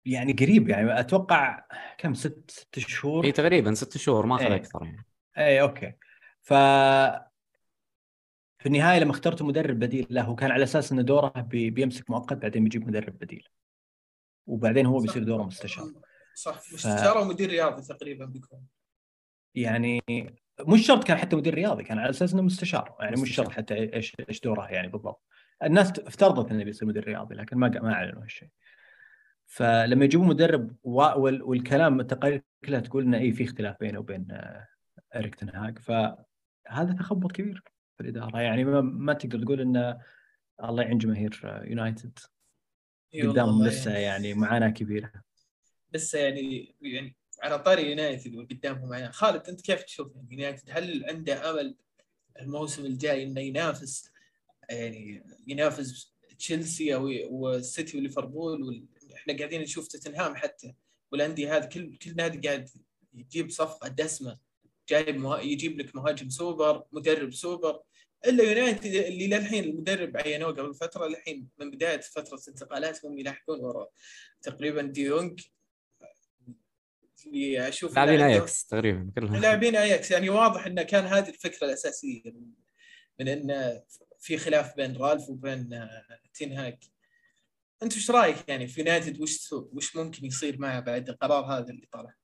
يعني 0.04 0.33
قريب 0.33 0.69
يعني 0.69 1.00
أتوقع 1.00 1.64
كم 1.99 2.14
ست 2.14 2.50
ست 2.50 2.78
شهور؟ 2.78 3.25
اي 3.25 3.33
تقريبا 3.33 3.75
ست 3.75 3.97
شهور 3.97 4.26
ما 4.26 4.35
اخذ 4.35 4.45
إيه. 4.45 4.54
أكثر 4.54 4.85
يعني. 4.85 5.07
اي 5.38 5.61
okay. 5.61 5.93
ف 6.42 6.52
في 8.59 8.66
النهاية 8.66 8.99
لما 8.99 9.11
اخترت 9.11 9.42
مدرب 9.42 9.78
بديل 9.78 10.07
له 10.11 10.35
كان 10.35 10.50
على 10.50 10.64
أساس 10.64 10.92
إن 10.92 11.04
دوره 11.04 11.40
بي 11.40 11.71
بيمسك 11.71 12.11
مؤقت 12.11 12.37
بعدين 12.37 12.64
بيجيب 12.64 12.88
مدرب 12.88 13.19
بديل. 13.19 13.49
وبعدين 14.47 14.87
هو 14.87 14.99
بيصير 14.99 15.25
دوره 15.25 15.42
مستشار. 15.42 15.92
صح. 16.35 16.57
مستشار 16.73 17.14
ف... 17.14 17.16
ومدير 17.16 17.50
رياضي 17.50 17.83
تقريبا 17.83 18.25
بيكون. 18.25 18.66
يعني 19.54 20.02
مش 20.61 20.87
شرط 20.87 21.04
كان 21.04 21.16
حتى 21.16 21.37
مدير 21.37 21.54
رياضي 21.54 21.85
كان 21.85 21.99
على 21.99 22.11
أساس 22.11 22.33
إنه 22.33 22.42
مستشار. 22.42 22.97
يعني 23.00 23.21
مش 23.21 23.35
شرط 23.35 23.49
حتى 23.49 23.75
إيش 23.95 24.16
إيش 24.28 24.40
دوره 24.40 24.66
يعني 24.66 24.88
بالضبط. 24.88 25.23
الناس 25.62 25.99
افترضت 25.99 26.50
انه 26.50 26.64
بيصير 26.64 26.88
مدير 26.88 27.05
رياضي 27.05 27.35
لكن 27.35 27.57
ما 27.57 27.69
ما 27.69 27.93
أعلنوا 27.93 28.23
هالشيء. 28.23 28.49
فلما 29.47 30.05
يجيبوا 30.05 30.26
مدرب 30.26 30.76
والكلام 30.83 32.00
التقارير 32.00 32.43
كلها 32.64 32.81
تقول 32.81 33.02
إنه 33.02 33.19
اي 33.19 33.33
في 33.33 33.45
اختلاف 33.45 33.76
بينه 33.81 33.99
وبين 33.99 34.26
آه، 34.31 34.69
اريك 35.17 35.35
تنهاج 35.35 35.79
فهذا 35.79 36.93
تخبط 36.99 37.33
كبير 37.33 37.62
في 37.97 38.02
الإدارة. 38.02 38.41
يعني 38.41 38.65
ما, 38.65 38.80
ما 38.80 39.13
تقدر 39.13 39.43
تقول 39.43 39.61
إنه 39.61 40.00
الله 40.65 40.82
يعين 40.82 40.99
جماهير 40.99 41.41
آه، 41.45 41.65
يونايتد. 41.65 42.19
قدامهم 43.23 43.67
لسه 43.67 43.93
يعني 43.93 44.35
معاناة 44.35 44.69
كبيرة. 44.69 45.13
لسه 45.95 46.19
يعني 46.19 46.75
يعني 46.80 47.17
على 47.43 47.58
طاري 47.58 47.91
يونايتد 47.91 48.35
وقدامهم 48.35 48.89
معاناه 48.89 49.11
خالد 49.11 49.49
أنت 49.49 49.61
كيف 49.61 49.82
تشوف 49.82 50.17
يعني 50.17 50.28
يونايتد؟ 50.30 50.71
هل 50.71 51.04
عنده 51.08 51.50
أمل 51.50 51.76
الموسم 52.41 52.87
الجاي 52.87 53.23
إنه 53.23 53.41
ينافس 53.41 54.13
يعني 54.71 55.25
ينافس 55.47 56.15
تشيلسي 56.39 56.95
أو 56.95 57.11
والسيتي 57.30 57.99
وليفربول 57.99 58.87
إحنا 59.15 59.37
قاعدين 59.37 59.61
نشوف 59.61 59.89
توتنهام 59.89 60.35
حتى 60.37 60.75
والأندية 61.13 61.56
هذه 61.56 61.65
كل 61.65 61.97
كل 61.97 62.17
نادي 62.17 62.49
قاعد 62.49 62.69
يجيب 63.15 63.50
صفقة 63.50 63.89
دسمة 63.89 64.39
جايب 64.89 65.17
مه... 65.17 65.41
يجيب 65.41 65.78
لك 65.78 65.97
مهاجم 65.97 66.28
سوبر 66.28 66.85
مدرب 66.93 67.33
سوبر. 67.33 67.80
إلا 68.26 68.45
يونايتد 68.45 68.95
اللي 68.95 69.26
للحين 69.26 69.65
المدرب 69.65 70.17
عينوه 70.17 70.52
قبل 70.52 70.75
فترة 70.75 71.06
للحين 71.06 71.49
من 71.59 71.71
بداية 71.71 72.00
فترة 72.00 72.41
انتقالات 72.49 73.04
هم 73.04 73.19
يلاحقون 73.19 73.61
وراء 73.61 73.91
تقريبا 74.43 74.83
ديونج 74.83 75.41
اللي 77.26 77.69
أشوف 77.69 77.97
لاعبين 77.97 78.21
اياكس 78.21 78.67
تقريبا 78.67 79.11
كلهم. 79.17 79.37
لاعبين 79.37 79.76
اياكس 79.76 80.11
يعني 80.11 80.28
واضح 80.28 80.67
إنه 80.67 80.83
كان 80.83 81.04
هذه 81.04 81.28
الفكرة 81.28 81.67
الأساسية 81.67 82.23
من 83.21 83.28
إنه 83.28 83.83
في 84.21 84.39
خلاف 84.39 84.76
بين 84.76 84.97
رالف 84.97 85.28
وبين 85.28 85.73
آه، 85.73 86.02
تين 86.35 86.52
هاك 86.52 86.78
انت 87.83 87.97
وش 87.97 88.11
رأيك 88.11 88.49
يعني 88.49 88.67
في 88.67 88.80
يونايتد؟ 88.80 89.21
وش 89.21 89.52
وش 89.52 89.97
ممكن 89.97 90.26
يصير 90.26 90.59
معه 90.59 90.80
بعد 90.80 91.09
القرار 91.09 91.45
هذا 91.45 91.71
اللي 91.71 91.87
طلع؟ 91.93 92.15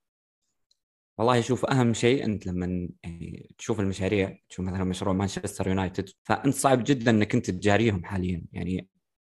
والله 1.18 1.40
شوف 1.40 1.64
أهم 1.66 1.94
شيء 1.94 2.24
أنت 2.24 2.46
لما 2.46 2.88
يعني 3.04 3.54
تشوف 3.58 3.80
المشاريع 3.80 4.38
تشوف 4.48 4.66
مثلا 4.66 4.84
مشروع 4.84 5.14
مانشستر 5.14 5.68
يونايتد 5.68 6.10
فأنت 6.24 6.54
صعب 6.54 6.84
جدا 6.84 7.10
إنك 7.10 7.34
أنت 7.34 7.50
تجاريهم 7.50 8.04
حاليا. 8.04 8.44
يعني 8.52 8.88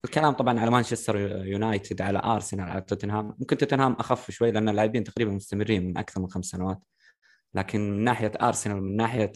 الكلام 0.05 0.33
طبعا 0.33 0.61
على 0.61 0.71
مانشستر 0.71 1.19
يونايتد 1.47 2.01
على 2.03 2.19
أرسنال 2.25 2.69
على 2.69 2.81
توتنهام. 2.81 3.37
ممكن 3.39 3.57
توتنهام 3.57 3.93
أخف 3.93 4.31
شوي 4.31 4.51
لأن 4.51 4.69
اللاعبين 4.69 5.05
تقريبا 5.05 5.31
مستمرين 5.31 5.85
من 5.87 5.99
أكثر 5.99 6.21
من 6.21 6.31
خمس 6.31 6.47
سنوات. 6.47 6.79
لكن 7.55 7.91
من 7.91 8.05
ناحية 8.05 8.33
أرسنال 8.43 8.83
من 8.83 8.97
ناحية 8.97 9.33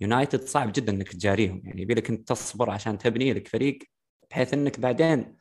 يونايتد 0.00 0.44
صعب 0.44 0.72
جدا 0.72 0.92
إنك 0.92 1.08
تجاريهم. 1.08 1.62
يعني 1.64 1.82
يبي 1.82 1.94
لك 1.94 2.10
انت 2.10 2.28
تصبر 2.28 2.70
عشان 2.70 2.98
تبني 2.98 3.32
لك 3.32 3.48
فريق 3.48 3.78
بحيث 4.30 4.54
إنك 4.54 4.80
بعدين 4.80 5.36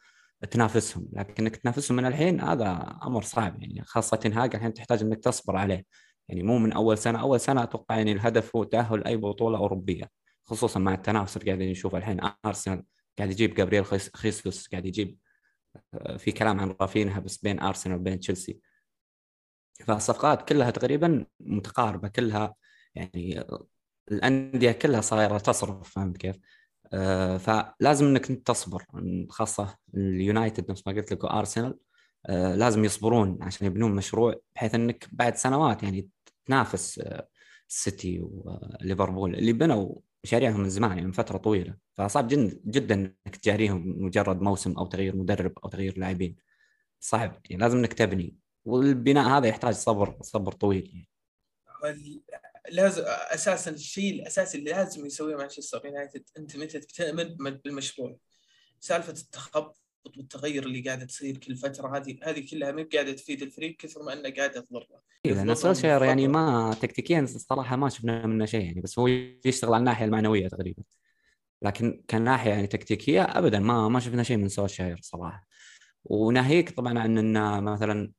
تنافسهم. 0.52 1.10
لكن 1.14 1.44
إنك 1.44 1.56
تنافسهم 1.56 1.98
من 1.98 2.06
الحين 2.06 2.42
هذا 2.42 2.98
أمر 3.04 3.22
صعب. 3.22 3.62
يعني 3.62 3.82
خاصة 3.86 4.18
تنهاج 4.18 4.56
الحين 4.56 4.74
تحتاج 4.74 5.02
إنك 5.04 5.24
تصبر 5.24 5.56
عليه. 5.56 5.86
يعني 6.30 6.44
مو 6.44 6.58
من 6.58 6.74
أول 6.74 6.98
سنة. 6.98 7.22
أول 7.22 7.40
سنة 7.40 7.64
أتوقع 7.64 7.98
يعني 7.98 8.12
الهدف 8.12 8.56
هو 8.56 8.64
تأهل 8.64 9.04
أي 9.06 9.18
بطولة 9.18 9.58
أوروبية 9.58 10.10
خصوصا 10.46 10.80
مع 10.80 10.94
التنافس 10.94 11.38
اللي 11.38 11.48
قاعدين 11.48 11.72
نشوفه 11.72 11.98
الحين. 11.98 12.20
أرسنال 12.46 12.84
قاعد 13.18 13.32
يجيب 13.32 13.54
جابرييل 13.54 13.86
خيسوس 14.16 14.68
قاعد 14.68 14.86
يجيب 14.86 15.18
آه، 15.94 16.18
في 16.18 16.32
كلام 16.32 16.60
عن 16.60 16.76
رافينها 16.82 17.20
بس 17.20 17.38
بين 17.38 17.60
أرسنال 17.60 17.98
وبين 17.98 18.20
تشيلسي. 18.20 18.60
فالصفقات 19.86 20.50
كلها 20.50 20.72
تقريبا 20.72 21.26
متقاربة 21.40 22.08
كلها 22.08 22.56
يعني 22.96 23.46
الأندية 24.12 24.72
كلها 24.72 25.02
صايرة 25.02 25.38
تصرف 25.38 25.90
فهمت 25.90 26.18
كيف؟ 26.18 26.36
آه 26.94 27.38
فلازم 27.38 28.06
إنك 28.06 28.26
تصبر 28.26 28.86
خاصة 29.30 29.78
اليونايتد 29.94 30.72
نفس 30.72 30.84
ما 30.88 30.94
قلت 30.94 31.12
لك 31.14 31.24
وأرسنال 31.24 31.80
آه 32.26 32.56
لازم 32.56 32.86
يصبرون 32.86 33.38
عشان 33.42 33.68
يبنون 33.68 33.96
مشروع 33.96 34.36
بحيث 34.56 34.76
إنك 34.76 35.08
بعد 35.12 35.36
سنوات 35.36 35.84
يعني 35.84 36.10
تنافس 36.46 37.00
آه 37.00 37.28
السيتي 37.70 38.20
وليفربول 38.22 39.36
اللي 39.36 39.54
بنوا 39.54 39.96
مشاريعهم 40.24 40.60
من 40.60 40.70
زمان 40.70 40.92
يعني 40.92 41.06
من 41.06 41.12
فترة 41.12 41.38
طويلة 41.38 41.76
فصعب 41.94 42.28
جدا 42.28 42.60
جدا 42.66 42.96
إنك 42.96 43.36
تجاريهم 43.36 44.06
مجرد 44.06 44.42
موسم 44.42 44.72
أو 44.78 44.86
تغيير 44.86 45.16
مدرب 45.16 45.54
أو 45.64 45.70
تغيير 45.70 45.98
لاعبين 46.00 46.36
صعب 47.00 47.42
يعني 47.50 47.62
لازم 47.64 47.78
إنك 47.78 47.94
تبني 47.94 48.36
والبناء 48.66 49.30
هذا 49.30 49.48
يحتاج 49.48 49.74
صبر 49.74 50.18
صبر 50.22 50.52
طويل 50.52 50.92
يعني. 50.94 51.10
لازم 52.70 53.04
أساسا 53.08 53.72
الشيء 53.72 54.14
الأساسي 54.14 54.58
اللي 54.58 54.72
لازم 54.72 55.06
يسويه 55.06 55.36
مانشستر 55.36 55.86
يونايتد 55.86 56.24
أنت 56.38 56.58
متى 56.58 56.80
تؤمن 56.80 57.36
بالمشروع 57.38 58.18
سالفة 58.80 59.12
التخبط 59.12 59.78
والتغير 60.18 60.66
اللي 60.66 60.82
قاعدة 60.82 61.06
تصير 61.06 61.38
كل 61.38 61.56
فترة 61.56 61.98
هذه 61.98 62.18
هذه 62.24 62.50
كلها 62.52 62.72
ما 62.72 62.88
قاعدة 62.94 63.12
تفيد 63.12 63.42
الفريق 63.42 63.76
كثر 63.76 64.04
ما 64.04 64.14
انها 64.14 64.32
قاعدة 64.32 64.62
تضره. 64.62 65.02
اي 65.26 65.34
لأن 65.34 65.56
سولشاير 65.56 66.04
يعني 66.04 66.28
ما 66.28 66.76
تكتيكيا 66.82 67.20
الصراحه 67.20 67.76
ما 67.76 67.90
شفنا 67.90 68.26
منه 68.26 68.46
شيء 68.46 68.66
يعني 68.66 68.82
بس 68.82 69.00
هو 69.00 69.08
يشتغل 69.46 69.74
على 69.74 69.80
الناحية 69.80 70.06
المعنوية 70.06 70.48
تقريبا. 70.48 70.84
لكن 71.62 72.04
كناحية 72.10 72.50
يعني 72.50 72.68
تكتيكية 72.68 73.24
ابدا 73.24 73.60
ما 73.60 73.90
ما 73.90 74.00
شفنا 74.00 74.24
شيء 74.24 74.38
من 74.38 74.50
سولشاير 74.50 75.00
صراحة. 75.02 75.48
وناهيك 76.06 76.70
طبعا 76.70 77.00
عن 77.00 77.18
ان 77.18 77.64
مثلا 77.64 78.12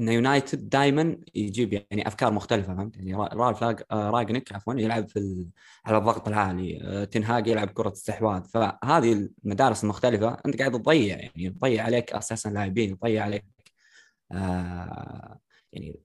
إن 0.00 0.08
يونايتد 0.08 0.68
دائما 0.68 1.16
يجيب 1.34 1.72
يعني 1.72 2.06
أفكار 2.08 2.32
مختلفة 2.32 2.74
فهمت؟ 2.74 2.96
يعني 2.96 3.14
رالف 3.14 3.62
راجنك 3.92 4.52
عفوا 4.52 4.74
يلعب 4.74 5.08
في. 5.08 5.46
على 5.84 5.98
الضغط 5.98 6.28
العالي 6.28 6.80
آه، 6.82 7.04
تنهاج 7.04 7.46
يلعب 7.46 7.70
كرة 7.70 7.92
استحواذ. 7.92 8.42
فهذه 8.44 9.28
المدارس 9.44 9.84
المختلفة 9.84 10.38
أنت 10.46 10.58
قاعد 10.58 10.72
تضيع 10.82 11.18
يعني 11.18 11.50
تضيع 11.50 11.84
عليك 11.84 12.12
أساسا 12.12 12.48
لاعبين 12.48 12.98
تضيع 12.98 13.24
عليك 13.24 13.44
آه 14.32 15.40
يعني 15.72 16.00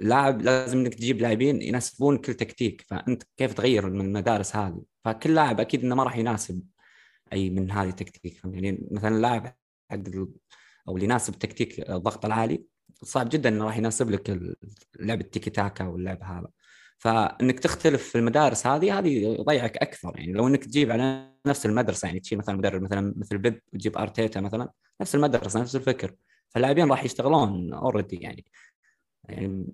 لاعب 0.00 0.42
لازم 0.42 0.78
إنك 0.78 0.94
تجيب 0.94 1.20
لاعبين 1.20 1.62
يناسبون 1.62 2.18
كل 2.18 2.34
تكتيك. 2.34 2.84
فأنت 2.88 3.22
كيف 3.36 3.54
تغير 3.54 3.90
من 3.90 4.00
المدارس 4.00 4.56
هذه؟ 4.56 4.82
فكل 5.04 5.34
لاعب 5.34 5.60
أكيد 5.60 5.84
إنه 5.84 5.94
ما 5.94 6.04
راح 6.04 6.16
يناسب 6.16 6.62
أي 7.32 7.50
من 7.50 7.70
هذه 7.70 7.88
التكتيك 7.88 8.40
يعني 8.44 8.88
مثلا 8.90 9.14
لاعب 9.20 9.56
حق 9.90 9.98
أو 10.88 10.94
اللي 10.94 11.04
يناسب 11.04 11.34
تكتيك 11.38 11.90
الضغط 11.90 12.24
العالي 12.24 12.73
صعب 13.04 13.28
جدا 13.28 13.48
إنه 13.48 13.64
راح 13.64 13.76
يناسب 13.76 14.10
لك 14.10 14.56
لعبه 15.00 15.22
تيكي 15.22 15.50
تاكا 15.50 15.84
واللعب 15.84 16.22
هذا. 16.22 16.48
فإنك 16.98 17.60
تختلف 17.60 18.08
في 18.08 18.18
المدارس 18.18 18.66
هذه 18.66 18.98
هذه 18.98 19.08
يضيعك 19.08 19.76
أكثر. 19.76 20.12
يعني 20.16 20.32
لو 20.32 20.46
إنك 20.48 20.64
تجيب 20.64 20.90
على 20.90 21.30
نفس 21.46 21.66
المدرسة 21.66 22.06
يعني 22.06 22.20
تشيل 22.20 22.38
مثلا 22.38 22.56
مدرب 22.56 22.82
مثلا 22.82 23.14
مثل 23.16 23.38
بيب 23.38 23.62
وتجيب 23.72 23.98
أرتيتا 23.98 24.40
مثلا 24.40 24.70
نفس 25.00 25.14
المدرسة 25.14 25.60
نفس 25.60 25.76
الفكر. 25.76 26.14
فاللاعبين 26.48 26.90
راح 26.90 27.04
يشتغلون 27.04 27.72
اوريدي 27.72 28.16
يعني. 28.16 28.44
يعني 29.28 29.66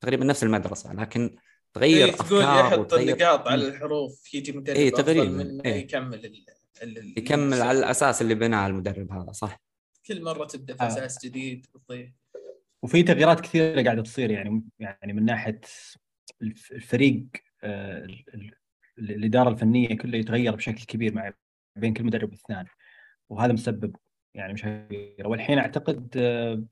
تقريبا 0.00 0.24
نفس 0.24 0.42
المدرسة 0.42 0.92
لكن 0.92 1.36
تغير 1.72 2.06
إيه 2.06 2.12
تقول 2.12 2.42
أفكار 2.42 2.66
يحط 2.66 2.78
وتغير 2.78 3.14
النقاط 3.14 3.48
على 3.48 3.68
الحروف 3.68 4.34
يجي 4.34 4.52
مدرب 4.52 4.76
إيه، 4.76 4.88
أفضل 4.88 5.02
تقريباً. 5.02 5.24
من 5.24 5.60
إيه. 5.60 5.74
يكمل 5.74 6.26
ال... 6.26 6.44
ال... 6.82 7.18
يكمل 7.18 7.62
على 7.62 7.78
الأساس 7.78 8.22
اللي 8.22 8.34
بناه 8.34 8.66
المدرب 8.66 9.12
هذا 9.12 9.32
صح. 9.32 9.60
كل 10.06 10.22
مرة 10.24 10.44
تبدأ 10.44 10.74
في 10.74 10.82
آه. 10.82 10.86
أساس 10.86 11.24
جديد 11.24 11.66
بالضيف 11.74 12.10
وفي 12.84 13.02
تغييرات 13.02 13.40
كثيرة 13.40 13.82
قاعدة 13.82 14.02
تصير 14.02 14.30
يعني 14.30 14.62
يعني 14.78 15.12
من 15.12 15.24
ناحية 15.24 15.60
الف- 16.42 16.72
الفريق 16.72 17.26
آه، 17.64 18.04
ال- 18.04 18.24
ال- 18.34 19.10
الإدارة 19.10 19.48
الفنية 19.48 19.96
كله 19.98 20.18
يتغير 20.18 20.54
بشكل 20.56 20.84
كبير 20.84 21.14
مع 21.14 21.32
بين 21.78 21.94
كل 21.94 22.04
مدرب 22.04 22.30
والثاني 22.30 22.68
وهذا 23.30 23.52
مسبب 23.52 23.96
يعني 24.34 24.52
مشاكل. 24.52 25.14
والحين 25.24 25.58
أعتقد 25.58 26.14
آه، 26.16 26.64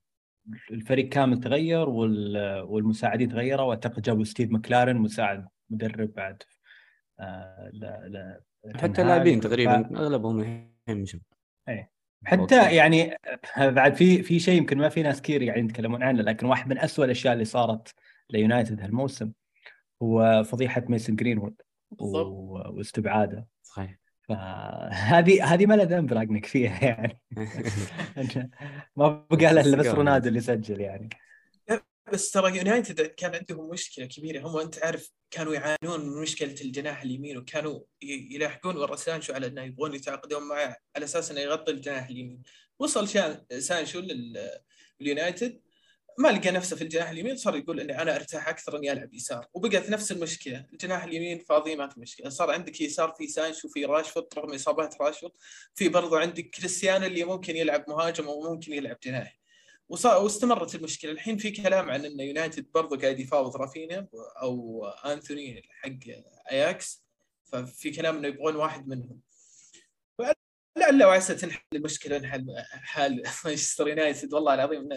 الفريق 0.71 1.09
كامل 1.09 1.39
تغير 1.39 1.89
وال- 1.89 2.61
والمساعدين 2.61 3.29
تغيروا. 3.29 3.65
واعتقد 3.65 4.01
جابوا 4.01 4.23
ستيف 4.23 4.51
ماكلارن 4.51 4.97
مساعد 4.97 5.47
مدرب 5.69 6.13
بعد 6.13 6.43
آه، 7.19 7.69
لا 7.73 8.07
لا 8.07 8.41
حتى 8.75 9.01
اللاعبين 9.01 9.39
تقريبا 9.39 9.97
أغلبهم 9.99 10.39
الحين 10.39 11.01
مشوا 11.01 11.19
حتى 12.25 12.59
okay. 12.59 12.75
يعني 12.75 13.17
بعد 13.57 13.95
في 13.95 14.23
في 14.23 14.39
شيء 14.39 14.57
يمكن 14.57 14.77
ما 14.77 14.89
في 14.89 15.03
ناس 15.03 15.21
كثير 15.21 15.45
قاعدين 15.45 15.65
يتكلمون 15.65 16.03
عنه 16.03 16.21
لكن 16.21 16.47
واحد 16.47 16.69
من 16.69 16.77
أسوأ 16.77 17.05
الأشياء 17.05 17.33
اللي 17.33 17.45
صارت 17.45 17.93
ليونايتد 18.29 18.81
هالموسم 18.81 19.31
هو 20.03 20.43
فضيحة 20.43 20.83
ميسن 20.89 21.15
جرينوود 21.15 21.61
واستبعاده. 21.99 23.47
صحيح. 23.63 24.01
فهذه 24.21 25.53
هذه 25.53 25.65
ما 25.65 25.73
له 25.73 25.83
ذنب 25.83 26.13
رانجنيك 26.13 26.45
فيها 26.45 26.85
يعني. 26.85 27.19
ما 28.95 29.25
بقى 29.31 29.53
له 29.53 29.61
إلا 29.61 29.77
بس 29.77 29.87
رونالدو 29.87 30.29
اللي 30.29 30.41
سجل 30.41 30.81
يعني. 30.81 31.09
بس 32.13 32.31
ترى 32.31 32.57
يونايتد 32.57 33.01
كان 33.01 33.35
عندهم 33.35 33.69
مشكلة 33.69 34.05
كبيرة. 34.05 34.47
هم 34.47 34.57
أنت 34.57 34.83
عارف 34.83 35.11
كانوا 35.31 35.53
يعانون 35.53 36.09
من 36.09 36.21
مشكلة 36.21 36.55
الجناح 36.61 37.01
اليمين 37.01 37.37
وكانوا 37.37 37.79
يلاحقون 38.01 38.77
ورا 38.77 38.95
سانشو 38.95 39.33
على 39.33 39.47
إنه 39.47 39.63
يبغون 39.63 39.95
يتعاقدون 39.95 40.43
معه 40.43 40.77
على 40.95 41.05
أساس 41.05 41.31
إنه 41.31 41.39
يغطي 41.39 41.71
الجناح 41.71 42.07
اليمين. 42.07 42.41
وصل 42.79 43.07
شان 43.09 43.45
سانشو 43.59 43.99
لل- 43.99 44.59
لليونايتد 44.99 45.61
ما 46.19 46.27
لقى 46.27 46.51
نفسه 46.51 46.75
في 46.75 46.83
الجناح 46.83 47.09
اليمين 47.09 47.35
صار 47.35 47.55
يقول 47.55 47.79
إني 47.79 48.01
أنا 48.01 48.15
أرتاح 48.15 48.49
أكثر 48.49 48.77
إني 48.77 48.91
ألعب 48.91 49.13
يسار. 49.13 49.47
وبقت 49.53 49.89
نفس 49.89 50.11
المشكلة. 50.11 50.65
الجناح 50.73 51.03
اليمين 51.03 51.39
فاضي 51.39 51.75
ما 51.75 51.87
في 51.89 51.99
مشكلة. 51.99 52.29
صار 52.29 52.51
عندك 52.51 52.81
يسار 52.81 53.13
في 53.17 53.27
سانشو 53.27 53.67
في 53.67 53.85
راشفورد 53.85 54.27
رغم 54.37 54.53
إصابات 54.53 55.01
راشفورد. 55.01 55.33
في 55.75 55.89
برضو 55.89 56.15
عندك 56.15 56.49
كريستيانو 56.49 57.05
اللي 57.05 57.23
ممكن 57.23 57.55
يلعب 57.55 57.85
مهاجم 57.87 58.27
وممكن 58.27 58.73
يلعب 58.73 58.97
جناح 59.03 59.40
واستمرت 59.91 60.75
المشكلة. 60.75 61.11
الحين 61.11 61.37
في 61.37 61.51
كلام 61.51 61.89
عن 61.89 62.05
إن 62.05 62.19
يونايتد 62.19 62.71
برضو 62.73 62.95
قاعد 62.95 63.19
يفاوض 63.19 63.55
رافينيا 63.55 64.07
أو 64.41 64.85
أنثوني 64.85 65.61
حق 65.69 66.23
أياكس 66.51 67.05
ففي 67.43 67.91
كلام 67.91 68.17
إنه 68.17 68.27
يبغون 68.27 68.55
واحد 68.55 68.87
منهم. 68.87 69.19
لعل 70.77 71.03
وعسى 71.03 71.35
تنحل 71.35 71.61
المشكلة 71.73 72.17
انحل 72.17 72.45
حال 72.71 73.23
مانشستر 73.45 73.87
يونايتد. 73.87 74.33
والله 74.33 74.53
العظيم 74.53 74.89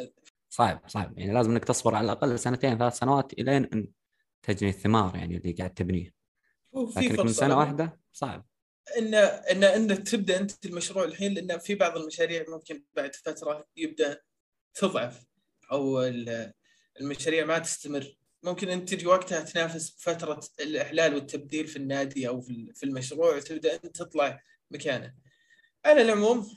صعب 0.48 0.82
صعب. 0.86 1.18
يعني 1.18 1.32
لازم 1.32 1.50
إنك 1.50 1.64
تصبر 1.64 1.94
على 1.94 2.04
الأقل 2.04 2.38
سنتين 2.38 2.78
ثلاث 2.78 2.98
سنوات 2.98 3.32
إلين 3.32 3.64
إن 3.64 3.88
تجني 4.42 4.70
الثمار 4.70 5.16
يعني 5.16 5.36
اللي 5.36 5.52
قاعد 5.52 5.74
تبنيه. 5.74 6.14
لكنك 6.74 7.20
من 7.20 7.28
سنة. 7.28 7.58
واحدة 7.58 8.00
صعب. 8.12 8.46
ان 8.98 9.14
ان 9.14 9.64
ان 9.64 10.04
تبدأ 10.04 10.40
أنت 10.40 10.66
المشروع 10.66 11.04
الحين 11.04 11.34
لأن 11.34 11.58
في 11.58 11.74
بعض 11.74 11.96
المشاريع 11.96 12.44
ممكن 12.48 12.84
بعد 12.94 13.14
فترة 13.14 13.66
يبدأ 13.76 14.20
تضعف 14.74 15.24
أو 15.72 16.02
ال- 16.02 16.52
المشاريع 17.00 17.44
ما 17.44 17.58
تستمر. 17.58 18.16
ممكن 18.42 18.68
أنت 18.68 18.94
تجي 18.94 19.06
وقتها 19.06 19.40
تنافس 19.40 19.90
بفترة 19.90 20.40
الإحلال 20.60 21.14
والتبديل 21.14 21.66
في 21.66 21.76
النادي 21.76 22.28
أو 22.28 22.40
في 22.74 22.82
المشروع 22.84 23.36
وتبدأ 23.36 23.74
أنت 23.74 23.86
تطلع 23.86 24.42
مكانه. 24.70 25.14
على 25.84 26.02
العموم 26.02 26.50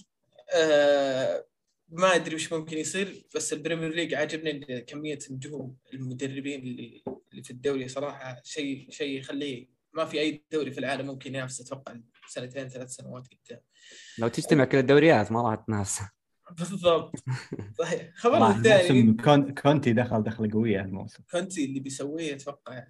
آه 0.55 1.45
ما 1.89 2.15
أدري 2.15 2.35
وش 2.35 2.53
ممكن 2.53 2.77
يصير 2.77 3.25
بس 3.35 3.53
ال 3.53 3.58
Premier 3.58 3.93
League 3.95 4.13
عاجبني 4.13 4.81
كمية 4.81 5.19
نجوم 5.31 5.77
المدربين 5.93 6.59
اللي 6.63 7.03
اللي 7.31 7.43
في 7.43 7.51
الدوري 7.51 7.87
صراحة 7.87 8.41
شيء 8.43 8.87
شيء 8.91 9.19
يخليه 9.19 9.67
ما 9.93 10.05
في 10.05 10.19
أي 10.19 10.43
دوري 10.51 10.71
في 10.71 10.77
العالم 10.79 11.07
ممكن 11.07 11.35
ينافس 11.35 11.61
أتوقع 11.61 11.95
سنتين 12.29 12.69
ثلاث 12.69 12.89
سنوات 12.89 13.27
قدام. 13.27 13.61
لو 14.17 14.27
تجتمع 14.27 14.65
كل 14.65 14.77
الدوريات 14.77 15.31
ما 15.31 15.41
راح 15.41 15.55
تنافس. 15.67 15.99
بالضبط. 16.51 17.15
صحيح. 17.79 18.11
خبر 18.15 18.49
الثاني. 18.49 19.13
كونتي 19.61 19.93
دخل 19.93 20.23
دخله 20.23 20.49
قوية 20.53 20.81
الموسم. 20.81 21.23
كونتي 21.31 21.65
اللي 21.65 21.79
بيسويه 21.79 22.35
أتوقع 22.35 22.83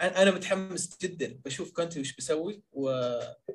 أنا 0.00 0.22
أنا 0.22 0.30
متحمس 0.30 0.98
جدا. 1.02 1.40
بشوف 1.44 1.72
كونتي 1.72 2.00
وش 2.00 2.14
بيسوي 2.16 2.62
و 2.72 2.90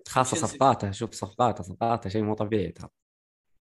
خاصة. 0.07 0.37
صفقاته. 0.37 0.91
شوف 0.91 1.13
صفقاته. 1.13 1.63
صفقاته 1.63 2.09
شيء 2.09 2.23
مو 2.23 2.33
طبيعي 2.33 2.71
ترى. 2.71 2.89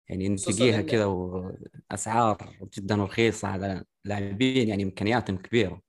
يعني 0.09 0.37
إن- 0.37 0.81
كذا 0.81 1.05
وأسعار 1.05 2.57
جدا 2.77 2.95
رخيصة 2.95 3.47
على 3.47 3.83
لاعبين 4.05 4.67
يعني 4.67 4.83
إمكانياتهم 4.83 5.37
كبيرة. 5.37 5.81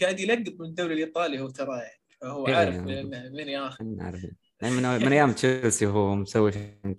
قاعد 0.00 0.20
يلقط 0.20 0.60
من 0.60 0.66
الدوري 0.66 0.94
الإيطالي 0.94 1.40
هو 1.40 1.48
ترى 1.48 1.78
يعني. 1.78 2.00
فهو 2.20 2.46
إيه، 2.48 2.54
عارف 2.54 2.74
يعني. 2.74 3.04
من 3.04 3.32
من 3.32 3.48
ياخذ 3.48 3.84
نعرف. 3.84 4.26
يعني 4.62 4.74
من, 4.74 4.84
أيام 5.12 5.32
تشيلسي 5.32 5.86
وهو 5.86 6.14
مسوي 6.14 6.50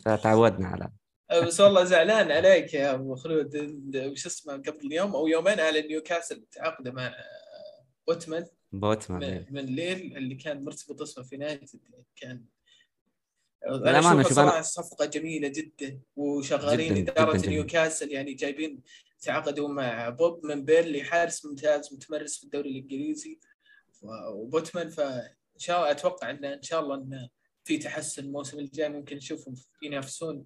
تعودنا 0.05 0.67
على 0.67 0.89
بس 1.31 1.59
والله 1.59 1.83
زعلان 1.83 2.31
عليك 2.31 2.73
يا 2.73 2.93
أبو 2.93 3.15
خلود 3.15 3.55
وش 3.95 4.25
اسمه 4.25 4.53
قبل 4.53 4.93
يوم 4.93 5.15
أو 5.15 5.27
يومين 5.27 5.59
على 5.59 5.81
نيوكاسل 5.81 6.45
تعاقده 6.51 6.91
مع 6.91 7.15
بوتمان 8.07 8.45
بوتمان 8.71 9.19
من, 9.19 9.23
إيه. 9.33 9.47
من 9.51 9.65
ليل 9.65 10.17
اللي 10.17 10.35
كان 10.35 10.63
مرتبط 10.63 11.01
اسمه 11.01 11.23
في 11.23 11.35
يونايتد 11.35 11.79
كان 12.15 12.45
أنا 13.67 13.75
للأمانة 13.77 14.21
اشوفها 14.21 14.23
شوف 14.23 14.31
أنا- 14.31 14.35
صراحة 14.35 14.61
صفقة 14.61 15.05
جميلة 15.05 15.47
جدا 15.47 15.99
وشغالين 16.15 16.95
جداً- 17.05 17.09
إدارة 17.09 17.37
جداً. 17.37 17.49
نيوكاسل 17.49 18.11
يعني 18.11 18.33
جايبين 18.33 18.81
تعاقدوا 19.21 19.67
مع 19.69 20.09
بوب 20.09 20.45
من 20.45 20.65
بيرنلي 20.65 21.03
حارس 21.03 21.45
ممتاز 21.45 21.93
متمرس 21.93 22.37
في 22.37 22.43
الدوري 22.43 22.69
الإنجليزي 22.69 23.39
وبوتمان 24.33 24.89
فإن 24.89 25.29
شاء 25.57 25.77
الله 25.79 25.91
أتوقع 25.91 26.29
ان 26.29 26.45
إن 26.45 26.61
شاء 26.61 26.79
الله 26.79 26.95
إنه 26.95 27.29
في 27.63 27.77
تحسن 27.77 28.23
الموسم 28.23 28.59
الجاي 28.59 28.89
ممكن 28.89 29.15
نشوفهم 29.15 29.55
ينافسون 29.83 30.45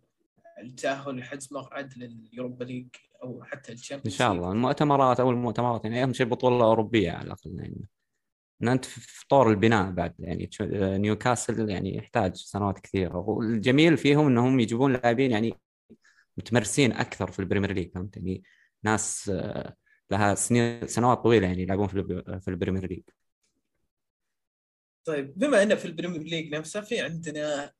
التأهل 0.61 1.17
لحجز 1.19 1.53
مقعد 1.53 1.93
لل 1.97 2.14
Europa 2.14 2.63
League 2.63 2.87
أو 3.23 3.43
حتى 3.43 3.71
إن 3.71 3.77
ال 3.77 3.81
Champions 3.81 4.15
شاء 4.17 4.31
الله. 4.31 4.51
المؤتمرات 4.51 5.19
أو 5.19 5.29
المؤتمرات 5.31 5.83
يعني 5.85 6.03
أهم 6.03 6.13
شيء 6.13 6.25
بطولة 6.27 6.65
أوروبية 6.65 7.11
على 7.11 7.25
الأقل 7.27 7.55
يعني. 7.59 7.87
إن 8.63 8.67
أنت 8.67 8.85
في 8.85 9.27
طور 9.29 9.49
البناء 9.51 9.91
بعد 9.91 10.13
يعني 10.19 10.47
تشو- 10.47 10.63
نيوكاسل 10.97 11.69
يعني 11.69 11.95
يحتاج 11.97 12.35
سنوات 12.35 12.79
كثيرة. 12.79 13.17
والجميل 13.17 13.97
فيهم 13.97 14.27
إنهم 14.27 14.59
يجيبون 14.59 14.93
لاعبين 14.93 15.31
يعني 15.31 15.53
متمرسين 16.37 16.91
أكثر 16.91 17.31
في 17.31 17.39
ال 17.39 17.43
Premier 17.43 17.71
League 17.71 17.91
فهمت؟ 17.93 18.17
يعني 18.17 18.43
ناس 18.83 19.29
آه، 19.33 19.75
لها 20.11 20.35
سنين 20.35 20.87
سنوات 20.87 21.17
طويلة 21.17 21.47
يعني 21.47 21.61
يلعبون 21.61 21.87
في 21.87 22.47
ال 22.47 22.52
Premier 22.52 22.87
League. 22.87 23.03
طيب 25.05 25.33
بما 25.39 25.63
ان 25.63 25.75
في 25.75 25.85
ال 25.85 25.90
Premier 25.90 26.21
League 26.21 26.55
نفسه 26.55 26.81
في 26.81 26.99
عندنا 27.01 27.71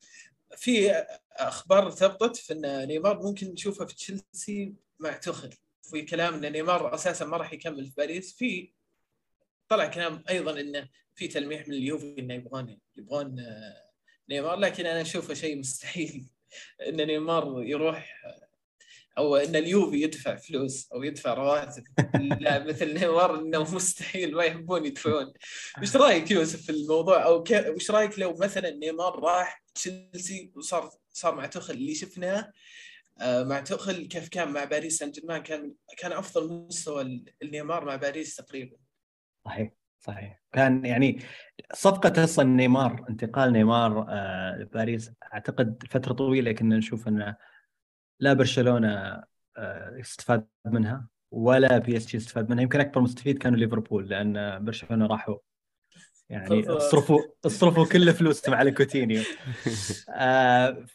في 0.58 1.06
أخبار 1.32 1.92
ثبتت 1.92 2.36
في 2.36 2.54
إن 2.54 2.88
نيمار 2.88 3.24
ممكن 3.24 3.48
نشوفه 3.48 3.86
في 3.86 3.96
تشيلسي 3.96 4.74
مع 5.00 5.18
توخل. 5.18 5.50
في 5.84 6.02
كلام 6.02 6.34
إن 6.34 6.52
نيمار 6.52 6.96
أساسا 6.96 7.26
ما 7.26 7.38
راح 7.38 7.54
يكمل 7.54 7.86
في 7.86 7.94
باريس. 7.98 8.34
في 8.34 8.72
طلع 9.70 9.88
كلام 9.88 10.24
أيضا 10.30 10.60
إنه 10.60 10.90
في 11.16 11.28
تلميح 11.28 11.68
من 11.68 11.74
اليوفي 11.74 12.16
إنه 12.20 12.34
يبغون 12.34 12.80
يبغون 12.98 13.46
نيمار. 14.30 14.60
لكن 14.60 14.86
أنا 14.86 15.02
أشوفه 15.02 15.34
شيء 15.34 15.58
مستحيل. 15.58 16.28
إن 16.88 17.08
نيمار 17.08 17.64
يروح 17.64 18.24
أو 19.18 19.36
إن 19.36 19.56
اليوفي 19.56 20.02
يدفع 20.02 20.36
فلوس 20.36 20.92
أو 20.92 21.04
يدفع 21.04 21.34
رواتب. 21.34 21.84
لا 22.40 22.64
مثل 22.64 22.94
نيمار 22.94 23.40
إنه 23.40 23.76
مستحيل. 23.76 24.36
ما 24.36 24.44
يحبون 24.44 24.86
يدفعون. 24.86 25.34
وش 25.82 25.96
رأيك 25.96 26.32
يوسف 26.32 26.62
في 26.62 26.72
الموضوع؟ 26.72 27.26
أو 27.26 27.44
وش 27.52 27.92
رأيك 27.92 28.20
لو 28.20 28.34
مثلا 28.34 28.70
نيمار 28.70 29.20
راح 29.20 29.63
تشيلسي 29.76 30.52
وصار 30.56 30.90
صار 31.10 31.36
مع 31.36 31.46
توخل 31.46 31.74
اللي 31.74 31.96
شفناه 31.96 32.52
آه، 33.22 33.44
مع 33.44 33.60
توخل 33.60 34.06
كيف 34.08 34.30
كان 34.30 34.52
مع 34.54 34.64
باريس 34.64 34.98
سان 34.98 35.12
جيرمان 35.12 35.42
كان 35.44 35.74
كان 35.98 36.12
أفضل 36.12 36.66
مستوى 36.68 37.02
ال- 37.02 37.34
النيمار 37.44 37.86
مع 37.86 37.96
باريس 37.96 38.36
تقريبا. 38.36 38.78
صحيح 39.46 39.72
صحيح. 40.00 40.42
كان 40.52 40.86
يعني 40.86 41.20
صفقة 41.74 42.24
أصلا 42.24 42.46
نيمار 42.46 43.06
انتقال 43.10 43.54
نيمار 43.54 44.06
آه، 44.10 44.58
لباريس 44.58 45.12
أعتقد 45.34 45.84
فترة 45.90 46.14
طويلة 46.14 46.52
كنا 46.52 46.78
نشوف 46.78 47.08
انه 47.08 47.36
لا 48.20 48.34
برشلونة 48.34 49.24
آه، 49.58 50.00
استفاد 50.00 50.48
منها 50.66 51.08
ولا 51.32 51.78
PSG 51.78 52.18
استفاد 52.18 52.50
منها. 52.50 52.64
يمكن 52.64 52.80
أكبر 52.80 53.02
مستفيد 53.02 53.38
كانوا 53.38 53.58
ليفربول 53.58 54.10
لأن 54.10 54.66
برشلونة 54.66 55.06
راحوا 55.08 55.38
يعني 56.30 56.70
اصرفوا 56.70 57.20
اصرفوا 57.46 57.86
كل 57.86 58.14
فلوسهم 58.14 58.56
على 58.56 58.72
كوتينيو. 58.72 59.22
آه 60.10 60.86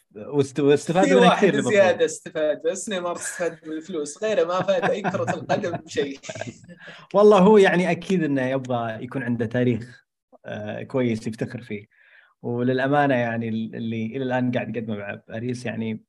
واستفادوا 0.59 1.03
في 1.03 1.15
واحد 1.15 1.55
زيادة 1.55 2.05
استفاد 2.05 2.61
بس 2.65 2.89
نيمار 2.89 3.15
استفاد 3.15 3.59
من 3.67 3.73
الفلوس. 3.73 4.23
غيره 4.23 4.43
ما 4.43 4.61
فاد 4.61 4.89
اي 4.89 5.01
كرة 5.01 5.33
القدم 5.33 5.71
بشيء. 5.71 6.19
والله 7.13 7.39
هو 7.39 7.57
يعني 7.57 7.91
أكيد 7.91 8.23
إنه 8.23 8.41
يبغى 8.41 9.03
يكون 9.03 9.23
عنده 9.23 9.45
تاريخ 9.45 10.05
آه 10.45 10.83
كويس 10.83 11.27
يفتخر 11.27 11.61
فيه. 11.61 11.87
وللأمانة 12.41 13.15
يعني 13.15 13.49
اللي 13.49 14.05
إلى 14.05 14.23
الآن 14.23 14.51
قاعد 14.51 14.77
يقدمه 14.77 14.97
مع 14.97 15.21
باريس 15.27 15.65
يعني 15.65 16.03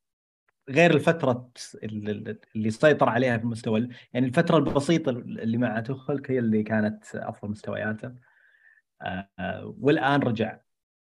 غير 0.70 0.94
الفترة 0.94 1.50
اللي 1.85 2.70
سيطر 2.70 3.09
عليها 3.09 3.38
في 3.38 3.44
المستوى 3.44 3.88
يعني 4.12 4.26
الفترة 4.26 4.59
البسيطة 4.59 5.11
اللي 5.11 5.59
مع 5.59 5.80
توخل 5.80 6.22
هي 6.28 6.38
اللي 6.38 6.62
كانت 6.62 7.04
أفضل 7.14 7.50
مستوياته. 7.50 8.12
والآن 9.79 10.23
رجع 10.23 10.61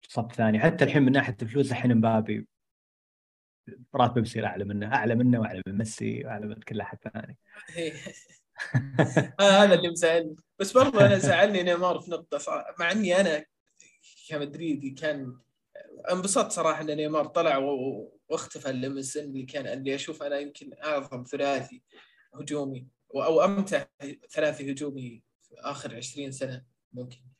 صف 0.08 0.34
ثاني. 0.34 0.60
حتى 0.60 0.84
الحين 0.84 1.04
من 1.04 1.12
ناحية 1.12 1.38
الفلوس 1.42 1.72
الحين 1.72 1.98
مبابي 1.98 2.48
راتبه 3.96 4.22
بيصير 4.22 4.46
أعلى 4.46 4.66
منه 4.66 4.96
أعلى 4.96 5.16
منه 5.16 5.40
وأعلى 5.40 5.62
من 5.68 5.78
ميسي 5.78 6.26
وأعلى 6.26 6.48
من 6.48 6.56
كل 6.56 6.82
أحد 6.82 6.98
ثاني. 7.14 7.38
هذا 9.40 9.74
اللي 9.74 9.90
مزعلني. 9.90 10.36
بس 10.60 10.72
برضه 10.72 11.06
أنا 11.06 11.18
زعلني 11.18 11.64
نيمار 11.64 12.00
في 12.00 12.12
نقطة 12.12 12.66
مع 12.80 12.92
إني 12.92 13.22
أنا 13.22 13.46
كمدريدي 14.30 14.90
كان 14.90 15.40
انبسطت 16.12 16.52
صراحة 16.52 16.82
إن 16.82 16.98
نيمار 16.98 17.28
طلع 17.28 17.58
واختفى 18.30 18.72
لمسن 18.72 19.24
اللي 19.24 19.44
كان 19.44 19.68
اللي 19.68 19.96
أشوف 19.96 20.24
أنا 20.24 20.40
يمكن 20.40 20.72
أعظم 20.84 21.24
ثلاثي 21.24 21.84
هجومي 22.34 22.88
أو 23.16 23.42
أمتع 23.42 23.86
ثلاثي 24.32 24.72
هجومي 24.72 25.24
في 25.42 25.56
آخر 25.58 25.96
20 25.96 26.32
سنة 26.32 26.64
ممكن. 26.94 27.33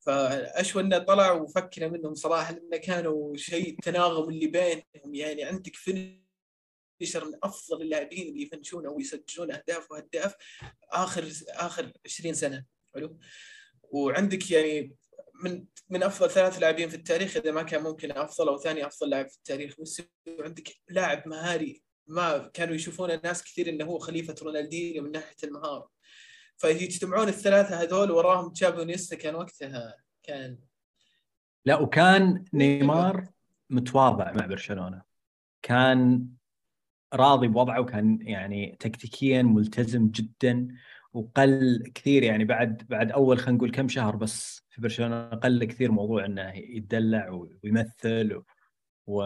فأشوى 0.00 0.82
إنه 0.82 0.98
طلع 0.98 1.32
وفكنا 1.32 1.88
منهم 1.88 2.14
صراحة 2.14 2.52
لأنه 2.52 2.76
كانوا 2.76 3.36
شيء 3.36 3.70
التناغم 3.70 4.28
اللي 4.28 4.46
بينهم. 4.46 5.14
يعني 5.14 5.44
عندك 5.44 5.76
فينيشر 5.76 7.24
من 7.24 7.38
أفضل 7.42 7.82
اللاعبين 7.82 8.28
اللي 8.28 8.42
يفنشون 8.42 8.86
أو 8.86 9.00
يسجلون 9.00 9.52
أهداف 9.52 9.90
واهداف 9.90 10.34
آخر 10.92 11.32
آخر 11.48 11.92
20 12.06 12.34
سنة. 12.34 12.64
حلو؟ 12.94 13.18
وعندك 13.82 14.50
يعني 14.50 14.96
من 15.44 15.66
من 15.90 16.02
أفضل 16.02 16.30
ثلاث 16.30 16.58
لاعبين 16.58 16.88
في 16.88 16.96
التاريخ 16.96 17.36
إذا 17.36 17.50
ما 17.50 17.62
كان 17.62 17.82
ممكن 17.82 18.10
أفضل 18.10 18.48
أو 18.48 18.58
ثاني 18.58 18.86
أفضل 18.86 19.10
لاعب 19.10 19.28
في 19.28 19.36
التاريخ. 19.36 19.78
ميسي 19.78 20.08
وعندك 20.28 20.68
لاعب 20.88 21.28
مهاري 21.28 21.82
ما 22.06 22.50
كانوا 22.54 22.74
يشوفون 22.74 23.10
الناس 23.10 23.42
كثير 23.42 23.68
إنه 23.68 23.84
هو 23.84 23.98
خليفة 23.98 24.34
رونالدينيو 24.42 25.02
من 25.02 25.10
ناحية 25.12 25.36
المهارة. 25.44 25.90
فيجتمعون 26.58 27.28
الثلاثة 27.28 27.82
هذول 27.82 28.10
وراهم 28.10 28.52
تشابي 28.52 28.80
ونيستا 28.80 29.16
كان 29.16 29.34
وقتها 29.34 29.96
كان 30.22 30.58
لا 31.64 31.80
وكان 31.80 32.44
نيمار 32.54 33.28
متواضع 33.70 34.32
مع 34.32 34.46
برشلونة. 34.46 35.02
كان 35.62 36.26
راضي 37.14 37.48
بوضعه 37.48 37.80
وكان 37.80 38.18
يعني 38.22 38.76
تكتيكيا 38.80 39.42
ملتزم 39.42 40.08
جدا 40.08 40.68
وقل 41.12 41.82
كثير 41.94 42.22
يعني 42.22 42.44
بعد 42.44 42.86
بعد 42.88 43.12
أول 43.12 43.38
خلينا 43.38 43.56
نقول 43.56 43.70
كم 43.70 43.88
شهر 43.88 44.16
بس 44.16 44.66
في 44.70 44.80
برشلونة 44.80 45.28
قل 45.28 45.64
كثير 45.64 45.92
موضوع 45.92 46.24
إنه 46.24 46.52
يتدلع 46.54 47.30
ويمثل 47.64 48.42
و... 49.08 49.22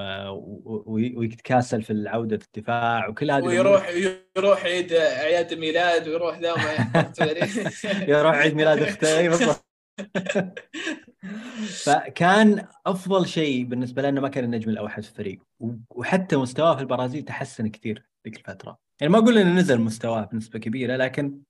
ويتكاسل 1.17 1.83
في 1.83 1.91
العودة 1.91 2.39
في 2.39 2.45
الدفاع 2.45 3.09
وكل 3.09 3.31
هذه 3.31 3.43
ويروح 3.43 3.89
يروح 4.37 4.65
عيد 4.65 4.93
اعياد 4.93 5.53
الميلاد 5.53 6.09
ويروح 6.09 6.39
ذا 6.39 6.55
يروح 8.09 8.37
عيد 8.37 8.55
ميلاد 8.55 8.83
أخته 8.83 9.19
أي 9.19 9.29
بالضبط. 9.29 9.67
فكان 11.85 12.67
أفضل 12.87 13.27
شيء 13.27 13.65
بالنسبة 13.65 14.03
لنا 14.03 14.21
ما 14.21 14.29
كان 14.29 14.45
النجم 14.45 14.71
الأوحد 14.71 15.03
في 15.03 15.11
الفريق. 15.11 15.43
وحتى 15.91 16.37
مستواه 16.37 16.77
في 16.77 16.81
البرازيل 16.81 17.23
تحسن 17.23 17.69
كثير 17.69 18.07
ذيك 18.25 18.37
الفترة. 18.37 18.79
يعني 19.01 19.13
ما 19.13 19.19
أقول 19.19 19.39
إنه 19.39 19.61
نزل 19.61 19.81
مستواه 19.81 20.25
بنسبة 20.25 20.59
كبيرة 20.59 20.97
لكن 20.97 21.41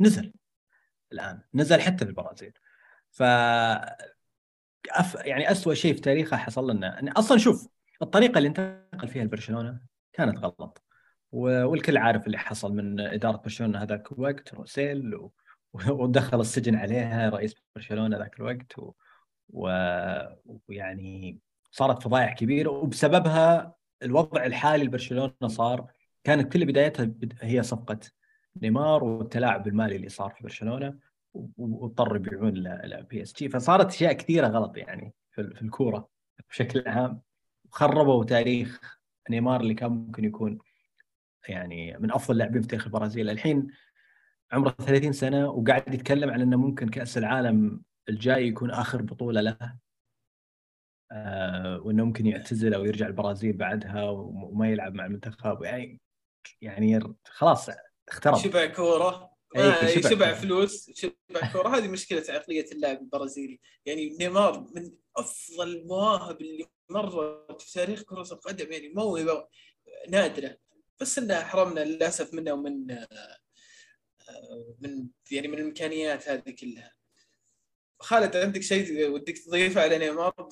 نزل. 0.00 0.32
الآن 1.12 1.40
نزل 1.54 1.80
حتى 1.80 2.04
في 2.04 2.10
البرازيل. 2.10 2.52
ف 3.10 3.22
أف... 4.90 5.14
يعني 5.14 5.50
اسوء 5.50 5.74
شيء 5.74 5.94
في 5.94 6.00
تاريخه 6.00 6.36
حصل 6.36 6.70
لنا. 6.70 6.86
يعني 6.86 7.12
أصلا 7.12 7.38
شوف 7.38 7.68
الطريقة 8.02 8.38
اللي 8.38 8.48
انتقل 8.48 9.08
فيها 9.08 9.24
لبرشلونه 9.24 9.80
كانت 10.12 10.38
غلط. 10.38 10.82
والكل 11.32 11.96
عارف 11.96 12.26
اللي 12.26 12.38
حصل 12.38 12.74
من 12.74 13.00
إدارة 13.00 13.36
برشلونة 13.36 13.82
هذاك 13.82 14.12
الوقت 14.12 14.54
روسيل 14.54 15.14
و... 15.14 15.32
ودخل 15.88 16.40
السجن 16.40 16.74
عليها 16.74 17.28
رئيس 17.28 17.54
برشلونة 17.76 18.16
ذاك 18.16 18.40
الوقت 18.40 18.78
و... 18.78 18.92
و... 19.48 19.68
ويعني 20.68 21.38
صارت 21.70 22.02
فضايح 22.02 22.34
كبيرة. 22.34 22.70
وبسببها 22.70 23.74
الوضع 24.02 24.44
الحالي 24.44 24.84
لبرشلونة 24.84 25.32
صار 25.46 25.92
كانت 26.24 26.52
كل 26.52 26.64
بدايتها 26.66 27.10
هي 27.40 27.62
صفقة 27.62 28.00
نيمار 28.62 29.04
والتلاعب 29.04 29.68
المالي 29.68 29.96
اللي 29.96 30.08
صار 30.08 30.30
في 30.30 30.42
برشلونة. 30.42 30.98
واضطروا 31.34 32.16
يبيعون 32.16 32.54
ل 32.84 33.22
PSG 33.22 33.48
فصارت 33.48 33.86
أشياء 33.86 34.12
كثيرة 34.12 34.46
غلط 34.46 34.76
يعني 34.76 35.14
في 35.30 35.62
الكورة 35.62 36.08
بشكل 36.50 36.84
عام. 36.86 37.22
خربوا 37.70 38.24
تاريخ 38.24 38.98
نيمار 39.30 39.60
اللي 39.60 39.74
كان 39.74 39.90
ممكن 39.90 40.24
يكون 40.24 40.58
يعني 41.48 41.98
من 41.98 42.12
أفضل 42.12 42.32
اللاعبين 42.34 42.62
في 42.62 42.68
تاريخ 42.68 42.86
البرازيل. 42.86 43.30
الحين 43.30 43.66
عمره 44.52 44.70
30 44.70 45.12
سنة 45.12 45.48
وقاعد 45.50 45.94
يتكلم 45.94 46.30
عن 46.30 46.40
إنه 46.40 46.56
ممكن 46.56 46.88
كأس 46.88 47.18
العالم 47.18 47.82
الجاي 48.08 48.48
يكون 48.48 48.70
آخر 48.70 49.02
بطولة 49.02 49.40
له 49.40 49.76
آه 51.12 51.80
وإنه 51.80 52.04
ممكن 52.04 52.26
يعتزل 52.26 52.74
أو 52.74 52.84
يرجع 52.84 53.06
البرازيل 53.06 53.56
بعدها 53.56 54.10
وما 54.10 54.68
يلعب 54.68 54.94
مع 54.94 55.06
المنتخب. 55.06 55.62
يعني 55.62 56.00
يعني 56.60 57.00
خلاص 57.24 57.70
اخترب. 58.08 58.36
شبع 58.36 58.66
كورة 58.66 59.31
آه 59.56 59.86
شبع, 59.86 60.10
شبع 60.10 60.34
فلوس. 60.34 60.90
شبع 60.90 61.52
كورة. 61.52 61.68
هذه 61.68 61.88
مشكلة 61.88 62.24
عقلية 62.28 62.66
اللاعب 62.72 63.00
البرازيلي. 63.00 63.60
يعني 63.86 64.16
نيمار 64.16 64.66
من 64.74 64.92
أفضل 65.16 65.76
المواهب 65.76 66.40
اللي 66.40 66.66
مرت 66.90 67.62
في 67.62 67.72
تاريخ 67.72 68.02
كرة 68.02 68.32
القدم 68.32 68.72
يعني 68.72 68.88
موهبة 68.88 69.48
نادرة. 70.08 70.56
بس 71.00 71.18
انه 71.18 71.40
حرمنا 71.40 71.80
للأسف 71.80 72.34
منه 72.34 72.52
ومن 72.52 72.90
آه، 72.90 74.76
من 74.80 75.08
يعني 75.30 75.48
من 75.48 75.54
الإمكانيات 75.54 76.28
هذه 76.28 76.50
كلها. 76.60 76.92
خالد 78.00 78.36
عندك 78.36 78.62
شيء 78.62 79.10
ودك 79.10 79.38
تضيفه 79.38 79.80
على 79.80 79.98
نيمار؟ 79.98 80.48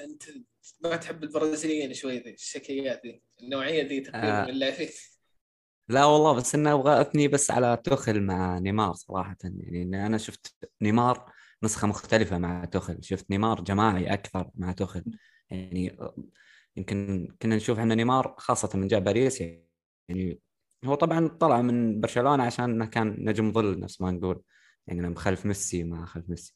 أنت 0.00 0.22
ما 0.80 0.96
تحب 0.96 1.24
البرازيليين 1.24 1.94
شوي 1.94 2.18
ذي 2.18 2.30
الشكليات 2.30 3.06
ذي 3.06 3.22
النوعية 3.42 3.82
ذي 3.82 4.00
تقريبا 4.00 4.42
آه. 4.42 4.44
من 4.44 4.50
اللاعبين 4.50 4.88
لا 5.88 6.04
والله 6.04 6.32
بس 6.34 6.54
إنه 6.54 6.72
أبغى 6.74 7.00
أثني 7.00 7.28
بس 7.28 7.50
على 7.50 7.76
توخل 7.84 8.22
مع 8.22 8.58
نيمار 8.58 8.94
صراحة. 8.94 9.36
يعني 9.44 10.06
أنا 10.06 10.18
شفت 10.18 10.56
نيمار 10.82 11.32
نسخة 11.62 11.86
مختلفة 11.86 12.38
مع 12.38 12.64
توخل 12.64 12.98
شفت 13.02 13.30
نيمار 13.30 13.60
جماعي 13.60 14.12
أكثر 14.12 14.50
مع 14.54 14.72
توخل 14.72 15.04
يعني 15.50 15.98
يمكن 16.76 17.28
كنا 17.42 17.56
نشوف 17.56 17.78
ان 17.78 17.96
نيمار 17.96 18.34
خاصة 18.38 18.78
من 18.78 18.88
جاء 18.88 19.00
باريس 19.00 19.40
يعني 19.40 20.40
هو 20.84 20.94
طبعا 20.94 21.28
طلع 21.28 21.62
من 21.62 22.00
برشلونة 22.00 22.42
عشان 22.42 22.64
إنه 22.70 22.86
كان 22.86 23.16
نجم 23.18 23.52
ظل 23.52 23.80
نفس 23.80 24.00
ما 24.00 24.10
نقول. 24.10 24.42
يعني 24.86 25.00
لما 25.02 25.16
خلف 25.18 25.46
ميسي 25.46 25.84
ما 25.84 26.06
خلف 26.06 26.30
ميسي. 26.30 26.54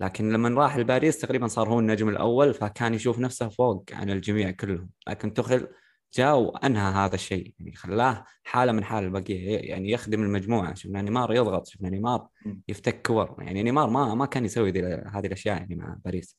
لكن 0.00 0.32
لما 0.32 0.48
راح 0.62 0.76
لباريس 0.76 1.18
تقريبا 1.18 1.46
صار 1.46 1.68
هو 1.68 1.80
النجم 1.80 2.08
الأول 2.08 2.54
فكان 2.54 2.94
يشوف 2.94 3.18
نفسه 3.18 3.48
فوق 3.48 3.84
عن 3.92 4.10
الجميع 4.10 4.50
كلهم. 4.50 4.90
لكن 5.08 5.34
توخل 5.34 5.68
جاء 6.14 6.38
وانهى 6.38 6.92
هذا 6.92 7.14
الشيء. 7.14 7.54
يعني 7.58 7.72
خلاه 7.76 8.24
حالة 8.44 8.72
من 8.72 8.84
حال 8.84 9.04
البقية 9.04 9.58
يعني 9.58 9.90
يخدم 9.90 10.22
المجموعة. 10.22 10.74
شفنا 10.74 11.02
نيمار 11.02 11.32
يضغط 11.32 11.66
شفنا 11.66 11.90
نيمار 11.90 12.28
يفتك 12.68 13.06
كور. 13.06 13.36
يعني 13.38 13.62
نيمار 13.62 13.90
ما 13.90 14.14
ما 14.14 14.26
كان 14.26 14.44
يسوي 14.44 14.70
هذه 15.06 15.26
الأشياء 15.26 15.56
يعني 15.56 15.74
مع 15.74 15.96
باريس. 16.04 16.36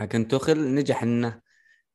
لكن 0.00 0.28
توخل 0.28 0.74
نجح 0.74 1.02
إنه 1.02 1.40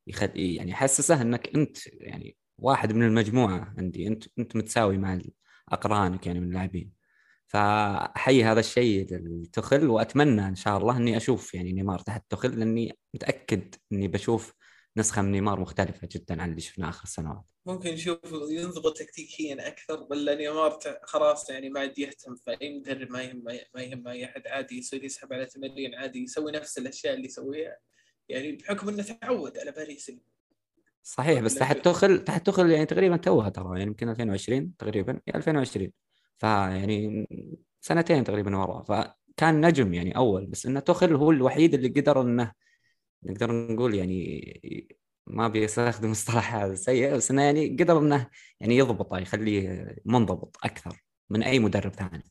يخل 0.06 0.30
يعني 0.34 0.70
يحسسه 0.70 1.22
إنك 1.22 1.56
أنت 1.56 1.78
يعني 1.86 2.36
واحد 2.58 2.92
من 2.92 3.06
المجموعة 3.06 3.74
عندي. 3.78 4.08
أنت 4.08 4.24
أنت 4.38 4.56
متساوي 4.56 4.98
مع 4.98 5.18
أقرانك 5.68 6.26
يعني 6.26 6.40
من 6.40 6.48
اللاعبين. 6.48 6.98
فأحيي 7.46 8.44
هذا 8.44 8.60
الشيء 8.60 9.06
لتوخل 9.10 9.88
وأتمنى 9.88 10.48
إن 10.48 10.54
شاء 10.54 10.78
الله 10.78 10.96
إني 10.96 11.16
أشوف 11.16 11.54
يعني 11.54 11.72
نيمار 11.72 11.98
تحت 11.98 12.24
توخل 12.30 12.58
لأني 12.58 12.98
متأكد 13.14 13.74
إني 13.92 14.08
بشوف 14.08 14.54
نسخة 14.98 15.22
من 15.22 15.32
نيمار 15.32 15.60
مختلفة 15.60 16.08
جدا 16.12 16.42
عن 16.42 16.50
اللي 16.50 16.60
شفناه 16.60 16.88
آخر 16.88 17.04
السنوات. 17.04 17.44
ممكن 17.66 17.90
نشوف 17.90 18.18
ينضبط 18.50 18.98
تكتيكيا 18.98 19.68
أكثر 19.68 20.06
ولا 20.10 20.34
نيمار 20.34 20.78
خلاص 21.02 21.50
يعني 21.50 21.70
ما 21.70 21.80
عاد 21.80 21.98
يهتم 21.98 22.34
فاي 22.34 22.78
مدرب 22.78 23.10
ما 23.10 23.22
يهم 23.22 23.44
ما 23.74 23.82
يهم 23.82 24.08
أي 24.08 24.24
أحد 24.24 24.46
عادي 24.46 24.78
يصير 24.78 25.04
يسحب 25.04 25.32
على 25.32 25.46
تمرين 25.46 25.94
عادي 25.94 26.22
يسوي 26.22 26.52
نفس 26.52 26.78
الأشياء 26.78 27.14
اللي 27.14 27.26
يسويها 27.26 27.76
يعني 28.28 28.52
بحكم 28.52 28.88
إنه 28.88 29.02
تعود 29.02 29.58
على 29.58 29.72
باريس. 29.72 30.12
صحيح 31.02 31.40
بس 31.40 31.54
تحت 31.54 31.84
توخل 31.84 32.24
تحت 32.24 32.46
توخل 32.46 32.70
يعني 32.70 32.86
تقريبا 32.86 33.16
توها 33.16 33.48
ترى 33.48 33.78
يعني 33.78 33.82
يمكن 33.82 34.08
2020 34.08 34.76
تقريبا 34.76 35.20
2020 35.34 35.92
فيعني 36.38 37.28
سنتين 37.80 38.24
تقريبا 38.24 38.56
ورا 38.56 38.82
فكان 38.82 39.66
نجم 39.66 39.94
يعني 39.94 40.16
أول 40.16 40.46
بس 40.46 40.66
انه 40.66 40.80
تخل 40.80 41.14
هو 41.14 41.30
الوحيد 41.30 41.74
اللي 41.74 41.88
قدر 41.88 42.20
إنه 42.20 42.52
نقدر 43.22 43.52
نقول 43.72 43.94
يعني 43.94 44.98
ما 45.26 45.48
بيستخدم 45.48 46.10
مصطلح 46.10 46.74
سيء 46.74 47.16
بس 47.16 47.30
إنه 47.30 47.42
يعني 47.42 47.68
قدر 47.68 47.98
إنه 47.98 48.30
يعني 48.60 48.76
يضبطه 48.76 49.18
يخليه 49.18 49.96
منضبط 50.04 50.56
أكثر 50.64 51.04
من 51.30 51.42
أي 51.42 51.58
مدرب 51.58 51.92
ثاني. 51.92 52.30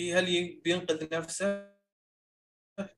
هل 0.00 0.60
بينقذ 0.64 1.08
نفسه 1.12 1.74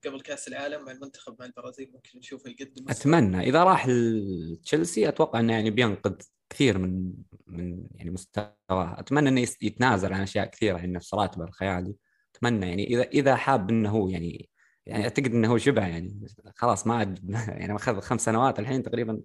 قبل 0.05 0.20
كأس 0.20 0.49
العالم 0.49 0.85
مع 0.85 0.92
المنتخب 0.92 1.37
مع 1.40 1.46
البرازيل؟ 1.46 1.90
ممكن 1.92 2.18
نشوفه 2.18 2.51
يقدم 2.51 2.85
أتمنى. 2.88 3.40
إذا 3.40 3.64
راح 3.64 3.87
لتشيلسي 3.88 5.09
أتوقع 5.09 5.40
إنه 5.40 5.53
يعني 5.53 5.70
بينقذ 5.70 6.14
كثير 6.51 6.79
من 6.79 7.12
من 7.46 7.87
يعني 7.94 8.11
مستواه. 8.11 8.57
أتمنى 8.70 9.29
إنه 9.29 9.40
يتنازل 9.40 10.12
عن 10.12 10.20
أشياء 10.22 10.46
كثيرة 10.46 10.77
يعني 10.77 10.92
نفس 10.92 11.14
راتبه 11.14 11.44
الخيالي. 11.44 11.94
أتمنى 12.35 12.68
يعني 12.68 12.87
اذا 12.87 13.03
إذا 13.03 13.37
حاب 13.37 13.70
إنه 13.70 13.90
هو 13.90 14.09
يعني 14.09 14.51
يعني 14.87 15.05
أعتقد 15.05 15.35
إنه 15.35 15.49
هو 15.49 15.59
شبع 15.59 15.88
يعني 15.88 16.27
خلاص 16.57 16.87
ما 16.87 16.94
عاد 16.94 17.31
يعني 17.61 17.77
أخذ 17.77 18.01
خمس 18.01 18.25
سنوات 18.25 18.59
الحين 18.59 18.83
تقريبا 18.83 19.20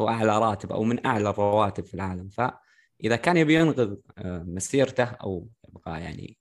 هو 0.00 0.08
أعلى 0.08 0.38
راتب 0.38 0.72
أو 0.72 0.84
من 0.84 1.06
أعلى 1.06 1.30
الرواتب 1.30 1.84
في 1.84 1.94
العالم. 1.94 2.28
فإذا 2.28 3.16
كان 3.16 3.36
يبي 3.36 3.54
ينقذ 3.54 3.96
آه، 4.18 4.42
مسيرته 4.42 5.04
أو 5.04 5.48
يبغى 5.68 6.00
يعني 6.00 6.38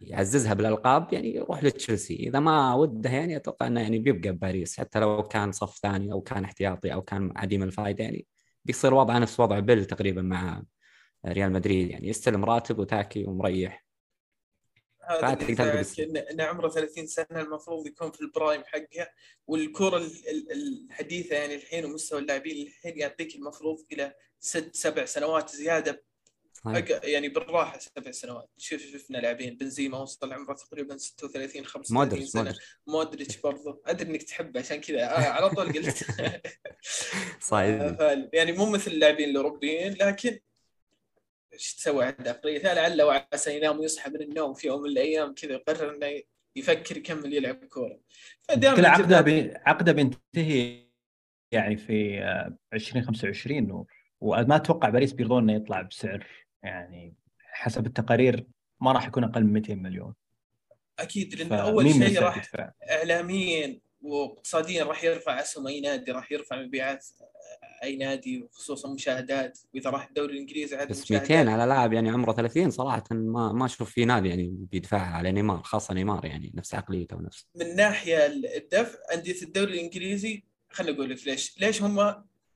يعززها 0.00 0.54
بالألقاب 0.54 1.12
يعني 1.12 1.34
يروح 1.34 1.64
لتشيلسي. 1.64 2.14
إذا 2.14 2.40
ما 2.40 2.74
وده 2.74 3.10
يعني 3.10 3.36
أتوقع 3.36 3.66
إنه 3.66 3.80
يعني 3.80 3.98
بيبقى 3.98 4.32
بباريس. 4.32 4.80
حتى 4.80 5.00
لو 5.00 5.22
كان 5.22 5.52
صف 5.52 5.78
ثاني 5.78 6.12
أو 6.12 6.20
كان 6.20 6.44
احتياطي 6.44 6.92
أو 6.94 7.02
كان 7.02 7.32
عديم 7.36 7.62
الفائده 7.62 8.04
يعني 8.04 8.26
بيصير 8.64 8.94
وضعه 8.94 9.18
نفس 9.18 9.40
وضع 9.40 9.58
بيل 9.58 9.84
تقريبا 9.84 10.22
مع 10.22 10.62
ريال 11.26 11.52
مدريد. 11.52 11.90
يعني 11.90 12.08
يستلم 12.08 12.44
راتب 12.44 12.78
ومتكي 12.78 13.24
ومريح. 13.24 13.83
هذا 15.08 16.44
عمره 16.44 16.68
30 16.68 17.06
سنة 17.06 17.26
المفروض 17.30 17.86
يكون 17.86 18.10
في 18.10 18.20
ال 18.20 18.27
prime 18.27 18.62
حقه. 18.64 19.10
والكرة 19.46 20.06
الحديثة 20.50 21.36
يعني 21.36 21.54
الحين 21.54 21.84
ومستوى 21.84 22.18
اللاعبين 22.18 22.66
الحين 22.66 22.98
يعطيك 22.98 23.34
المفروض 23.34 23.84
إلى 23.92 24.14
ست 24.40 24.74
سبع 24.74 25.04
سنوات 25.04 25.50
زيادة. 25.50 26.04
يعني 27.04 27.28
بالراحة 27.28 27.78
سبع 27.78 28.10
سنوات. 28.10 28.48
شوف 28.58 28.82
شفنا 28.82 29.18
لاعبين. 29.18 29.56
بنزيما 29.56 29.98
وصل 29.98 30.32
عمره 30.32 30.54
تقريبا 30.54 30.96
36 30.96 31.64
35 31.64 32.26
سنة. 32.26 32.54
مودريتش 32.86 33.36
برضه 33.36 33.82
أدري 33.86 34.10
إنك 34.10 34.22
تحبه 34.22 34.60
عشان 34.60 34.80
كذا. 34.80 35.02
آه، 35.02 35.28
على 35.36 35.50
طول 35.50 35.72
قلت. 35.72 36.06
صحيح. 37.40 37.96
يعني 38.38 38.52
مو 38.52 38.66
مثل 38.66 38.90
اللاعبين 38.90 39.28
الأوروبيين 39.28 39.92
لكن 39.92 40.40
إيش 41.54 41.74
تسوي 41.74 42.04
عنده 42.04 42.30
عقليه 42.30 42.74
لعل 42.74 43.02
وعسى 43.02 43.56
ينام 43.56 43.80
ويصحى 43.80 44.10
من 44.10 44.22
النوم 44.22 44.54
في 44.54 44.66
يوم 44.66 44.82
من 44.82 44.88
الأيام 44.88 45.34
كذا 45.34 45.52
يقرر 45.52 45.94
إنه 45.96 46.22
يفكر 46.56 46.96
يكمل 46.96 47.34
يلعب 47.34 47.64
كورة. 47.64 48.00
كل 48.76 48.86
عقده 48.86 49.20
بي... 49.20 49.54
عقده 49.66 49.92
بينتهي 49.92 50.84
يعني 51.52 51.76
في 51.76 52.20
2025 52.72 53.70
آه، 53.70 53.86
وما 54.20 54.56
أتوقع 54.56 54.88
باريس 54.88 55.12
بيرضون 55.12 55.42
إنه 55.42 55.52
يطلع 55.52 55.82
بسعر 55.82 56.26
يعني 56.62 57.14
حسب 57.38 57.86
التقارير 57.86 58.46
ما 58.80 58.92
راح 58.92 59.06
يكون 59.06 59.24
أقل 59.24 59.44
من 59.44 59.52
200 59.52 59.74
مليون. 59.74 60.14
أكيد 60.98 61.34
لأن 61.34 61.52
أول 61.52 61.90
شيء 61.90 62.20
راح 62.20 62.50
اعلاميا 62.90 63.80
واقتصاديا 64.04 64.84
راح 64.84 65.04
يرفع 65.04 65.40
اسهم 65.40 65.66
اي 65.66 65.80
نادي 65.80 66.12
راح 66.12 66.32
يرفع 66.32 66.62
مبيعات 66.62 67.06
اي 67.82 67.96
نادي 67.96 68.42
وخصوصا 68.42 68.94
مشاهدات. 68.94 69.58
وإذا 69.74 69.90
راح 69.90 70.08
الدوري 70.08 70.32
الإنجليزي 70.32 70.76
عدد 70.76 70.90
بس 70.90 71.10
200 71.10 71.50
على 71.50 71.64
لاعب 71.64 71.92
يعني 71.92 72.10
عمره 72.10 72.32
30 72.32 72.70
صراحة 72.70 73.04
ما 73.10 73.52
ما 73.52 73.66
أشوف 73.66 73.90
في 73.90 74.04
نادي 74.04 74.28
يعني 74.28 74.50
بيدفعها 74.72 75.16
على 75.16 75.32
نيمار 75.32 75.62
خاصة 75.62 75.94
نيمار 75.94 76.24
يعني 76.24 76.52
نفس 76.54 76.74
عقليته 76.74 77.16
ونفس. 77.16 77.46
من 77.54 77.76
ناحية 77.76 78.26
الدفع 78.26 78.98
أندية 79.14 79.42
الدوري 79.42 79.72
الإنجليزي 79.72 80.44
خليني 80.70 80.96
أقول 80.96 81.10
لك 81.10 81.26
ليش. 81.26 81.60
ليش 81.60 81.82
هم 81.82 82.00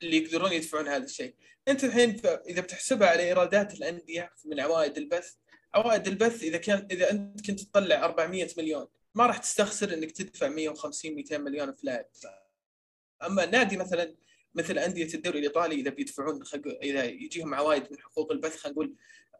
اللي 0.03 0.17
يقدرون 0.17 0.53
يدفعون 0.53 0.89
هذا 0.89 1.05
الشيء؟ 1.05 1.35
أنت 1.69 1.85
الحين 1.85 2.17
إذا 2.49 2.61
بتحسبها 2.61 3.09
على 3.09 3.23
إيرادات 3.23 3.75
الأندية 3.75 4.31
من 4.45 4.61
عوائد 4.61 4.99
البث 4.99 5.35
عوائد 5.75 6.09
البث 6.09 6.43
إذا 6.43 6.59
كان 6.59 6.87
إذا 6.91 7.11
أنت 7.11 7.47
كنت 7.47 7.61
تطلع 7.61 8.05
400 8.05 8.49
مليون 8.59 8.87
ما 9.19 9.27
راح 9.27 9.39
تستخسر 9.39 9.95
إنك 9.95 10.11
تدفع 10.11 10.49
150 10.49 11.15
200 11.15 11.39
مليون 11.39 11.73
في 11.73 11.87
لاعب 11.87 12.05
أما 13.27 13.47
نادي 13.47 13.77
مثلا 13.77 14.15
مثل 14.55 14.79
أندية 14.79 15.15
الدوري 15.15 15.39
الإيطالي 15.39 15.75
إذا 15.75 15.91
بيدفعون 15.91 16.43
إذا 16.83 17.05
يجيهم 17.05 17.55
عوائد 17.55 17.83
من 17.91 17.99
حقوق 17.99 18.33
البث 18.33 18.57
خلينا 18.57 18.75
نقول 18.75 18.95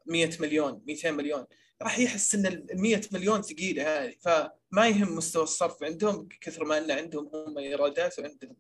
100 0.07 0.31
مليون 0.41 0.83
200 0.87 1.11
مليون 1.11 1.45
راح 1.83 1.99
يحس 1.99 2.35
إن 2.35 2.47
ال 2.47 2.67
100 2.75 3.01
مليون 3.13 3.43
ثقيلة 3.43 3.83
هذه. 4.05 4.15
فما 4.21 4.89
يهم 4.89 5.17
مستوى 5.17 5.43
الصرف 5.43 5.85
عندهم 5.85 6.29
كثر 6.41 6.65
ما 6.65 6.79
إن 6.79 6.91
عندهم 6.91 7.31
هم 7.35 7.59
إيرادات 7.59 8.19
وعندهم 8.19 8.57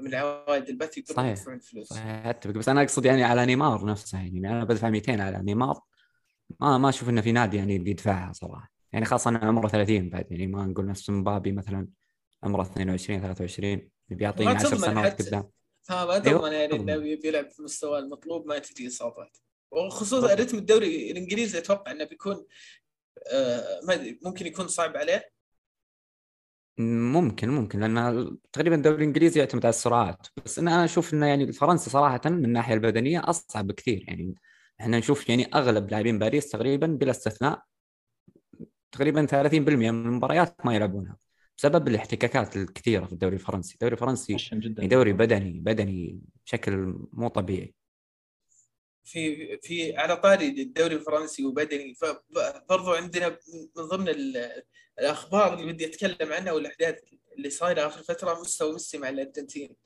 من 0.00 0.14
عوائد 0.14 0.68
البث 0.68 0.98
يقدرون 0.98 1.28
يدفعون 1.28 1.58
فلوس. 1.58 1.88
صحيح 1.88 2.26
أتفق. 2.26 2.50
بس 2.50 2.68
أنا 2.68 2.82
أقصد 2.82 3.04
يعني 3.04 3.24
على 3.24 3.46
نيمار 3.46 3.84
نفسه 3.86 4.18
يعني 4.18 4.50
أنا 4.50 4.64
بدفع 4.64 4.90
200 4.90 5.22
على 5.22 5.42
نيمار 5.42 5.80
ما 6.60 6.78
ما 6.78 6.88
أشوف 6.88 7.08
إنه 7.08 7.20
في 7.20 7.32
نادي 7.32 7.56
يعني 7.56 7.78
بيدفعها 7.78 8.32
صراحة. 8.32 8.71
يعني 8.92 9.04
خاصة 9.04 9.30
إنه 9.30 9.38
عمره 9.38 9.68
30 9.68 10.10
بعد 10.10 10.32
يعني 10.32 10.46
ما 10.46 10.66
نقول 10.66 10.86
نفس 10.86 11.10
مبابي 11.10 11.52
مثلا 11.52 11.88
عمره 12.42 12.62
22 12.62 13.20
23 13.20 13.88
بيعطيني 14.08 14.50
10 14.50 14.76
سنوات 14.76 15.22
قدام. 15.22 15.50
فما 15.82 16.18
تضمن 16.18 16.34
أيوة. 16.34 16.52
يعني 16.52 16.76
إنه 16.76 16.96
بيلعب 16.96 17.50
في 17.50 17.58
المستوى 17.58 17.98
المطلوب 17.98 18.46
ما 18.46 18.58
تجي 18.58 18.86
إصابات. 18.88 19.36
وخصوصا 19.70 20.34
رتم 20.34 20.58
الدوري 20.58 21.10
الإنجليزي 21.10 21.58
أتوقع 21.58 21.92
إنه 21.92 22.04
بيكون 22.04 22.44
آه 23.32 23.80
ما 23.88 24.16
ممكن 24.24 24.46
يكون 24.46 24.68
صعب 24.68 24.96
عليه. 24.96 25.32
ممكن 26.78 27.48
ممكن 27.48 27.80
لأن 27.80 28.36
تقريبا 28.52 28.76
الدوري 28.76 28.96
الإنجليزي 28.96 29.40
يعتمد 29.40 29.66
على 29.66 29.70
السرعات. 29.70 30.26
بس 30.44 30.58
أنا 30.58 30.84
أشوف 30.84 31.14
إنه 31.14 31.26
يعني 31.26 31.52
فرنسا 31.52 31.90
صراحة 31.90 32.20
من 32.24 32.44
الناحية 32.44 32.74
البدنية 32.74 33.22
أصعب 33.24 33.66
بكثير. 33.66 34.04
يعني 34.08 34.34
إحنا 34.80 34.98
نشوف 34.98 35.28
يعني 35.28 35.54
أغلب 35.54 35.90
لاعبين 35.90 36.18
باريس 36.18 36.48
تقريبا 36.48 36.86
بلا 36.86 37.10
استثناء 37.10 37.62
تقريبا 38.92 39.26
30% 39.26 39.54
من 39.90 40.06
المباريات 40.06 40.66
ما 40.66 40.74
يلعبونها 40.74 41.16
بسبب 41.58 41.88
الاحتكاكات 41.88 42.56
الكثيرة 42.56 43.06
في 43.06 43.12
الدوري 43.12 43.34
الفرنسي، 43.34 43.74
الدوري 43.74 43.92
الفرنسي 43.92 44.36
يعني 44.52 44.88
دوري 44.88 45.12
بدني 45.12 45.60
بدني 45.60 46.20
بشكل 46.46 46.94
مو 47.12 47.28
طبيعي. 47.28 47.74
في 49.04 49.58
في 49.58 49.96
على 49.96 50.16
طاري 50.16 50.48
الدوري 50.48 50.94
الفرنسي 50.94 51.44
وبدني 51.44 51.94
فبرضو 51.94 52.92
عندنا 52.92 53.38
من 53.76 53.84
ضمن 53.86 54.08
الأخبار 54.98 55.54
اللي 55.54 55.72
بدي 55.72 55.86
أتكلم 55.86 56.32
عنها 56.32 56.52
والأحداث 56.52 56.98
اللي 57.36 57.50
صايرة 57.50 57.86
آخر 57.86 58.02
فترة 58.02 58.40
مستوى 58.40 58.72
ميسي 58.72 58.98
مع 58.98 59.08
الأرجنتين 59.08 59.76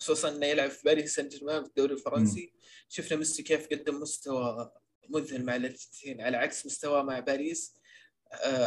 خصوصا 0.00 0.28
إنه 0.28 0.46
يلعب 0.46 0.70
في 0.70 0.82
باريس 0.84 1.14
سان 1.14 1.28
جيرمان 1.28 1.62
في 1.62 1.68
الدوري 1.68 1.94
الفرنسي 1.94 2.52
م. 2.54 2.58
شفنا 2.88 3.18
ميسي 3.18 3.42
كيف 3.42 3.66
قدم 3.66 4.00
مستوى 4.00 4.72
مذهل 5.08 5.44
مع 5.44 5.56
الأرجنتين 5.56 6.20
على 6.20 6.36
عكس 6.36 6.66
مستواه 6.66 7.02
مع 7.02 7.20
باريس 7.20 7.74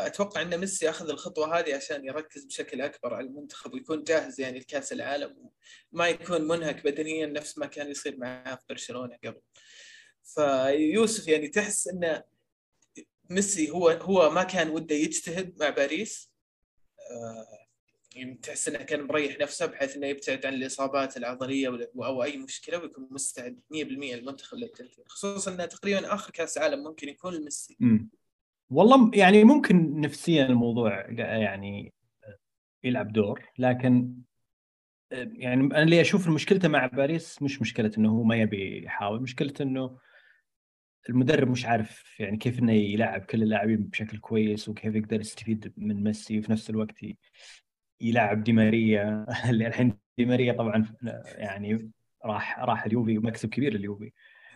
أتوقع 0.05 0.41
إن 0.41 0.57
ميسي 0.57 0.89
أخذ 0.89 1.09
الخطوة 1.09 1.59
هذه 1.59 1.75
عشان 1.75 2.05
يركز 2.05 2.45
بشكل 2.45 2.81
أكبر 2.81 3.13
على 3.13 3.27
المنتخب 3.27 3.73
ويكون 3.73 4.03
جاهز 4.03 4.39
يعني 4.39 4.59
لكأس 4.59 4.93
العالم 4.93 5.51
وما 5.93 6.07
يكون 6.07 6.41
منهك 6.41 6.83
بدنيا 6.83 7.25
نفس 7.25 7.57
ما 7.57 7.65
كان 7.65 7.91
يصير 7.91 8.17
معاه 8.17 8.55
في 8.55 8.65
برشلونة 8.69 9.17
قبل. 9.23 9.41
فيوسف 10.23 11.27
يعني 11.27 11.47
تحس 11.47 11.87
انه 11.87 12.23
ميسي 13.29 13.71
هو 13.71 13.89
هو 13.89 14.29
ما 14.29 14.43
كان 14.43 14.69
وده 14.69 14.95
يجتهد 14.95 15.59
مع 15.59 15.69
باريس 15.69 16.31
آه، 17.11 17.67
يعني 18.15 18.35
تحس 18.35 18.67
إنه 18.67 18.77
كان 18.77 19.01
مريح 19.01 19.39
نفسه 19.39 19.65
بحيث 19.65 19.95
إنه 19.95 20.07
يبتعد 20.07 20.45
عن 20.45 20.53
الإصابات 20.53 21.17
العضلية 21.17 21.89
أو 21.95 22.23
أي 22.23 22.37
مشكلة 22.37 22.77
ويكون 22.77 23.07
مستعد 23.11 23.59
100% 23.73 23.75
للمنتخب 24.15 24.69
خصوصا 25.07 25.51
إنه 25.51 25.65
تقريبا 25.65 26.13
آخر 26.13 26.31
كأس 26.31 26.57
عالم 26.57 26.83
ممكن 26.83 27.09
يكون 27.09 27.33
لميسي. 27.33 27.77
والله 28.69 29.11
يعني 29.13 29.43
ممكن 29.43 30.01
نفسيا 30.01 30.45
الموضوع 30.45 31.09
يعني 31.09 31.93
يلعب 32.83 33.13
دور 33.13 33.41
لكن 33.57 34.13
يعني 35.11 35.61
أنا 35.61 35.83
اللي 35.83 36.01
أشوف 36.01 36.29
مشكلته 36.29 36.67
مع 36.67 36.85
باريس 36.85 37.41
مش 37.41 37.61
مشكلة 37.61 37.91
إنه 37.97 38.09
هو 38.09 38.23
ما 38.23 38.35
يبي 38.35 38.83
يحاول 38.83 39.21
مشكلته 39.21 39.63
إنه 39.63 39.97
المدرب 41.09 41.49
مش 41.49 41.65
عارف 41.65 42.19
يعني 42.19 42.37
كيف 42.37 42.59
إنه 42.59 42.73
يلعب 42.73 43.21
كل 43.21 43.43
اللاعبين 43.43 43.77
بشكل 43.77 44.17
كويس 44.17 44.69
وكيف 44.69 44.95
يقدر 44.95 45.19
يستفيد 45.19 45.73
من 45.77 46.03
ميسي 46.03 46.39
وفي 46.39 46.51
نفس 46.51 46.69
الوقت 46.69 46.95
يلعب 48.01 48.43
دي 48.43 48.53
ماريا. 48.53 49.25
اللي 49.49 49.67
الحين 49.67 49.97
دي 50.17 50.25
ماريا 50.25 50.53
طبعا 50.53 50.95
يعني 51.25 51.91
راح 52.25 52.59
راح 52.59 52.85
اليوفي 52.85 53.17
مكسب 53.17 53.49
كبير 53.49 53.73
لليوفي. 53.73 54.11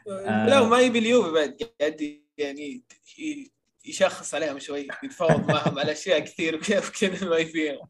لا 0.07 0.59
آه 0.59 0.69
ما 0.69 0.79
يبي 0.79 0.99
اليوفي 0.99 1.31
بعد 1.31 1.57
قاعد 1.79 2.21
يعني 2.37 2.83
يشخص 3.85 4.35
عليهم 4.35 4.59
شوي 4.59 4.87
يتفاوض 5.03 5.51
معهم 5.51 5.79
على 5.79 5.91
أشياء 5.91 6.19
كثير 6.19 6.55
وكيف 6.55 6.99
كذا 6.99 7.29
ما 7.29 7.37
يفيهم 7.37 7.87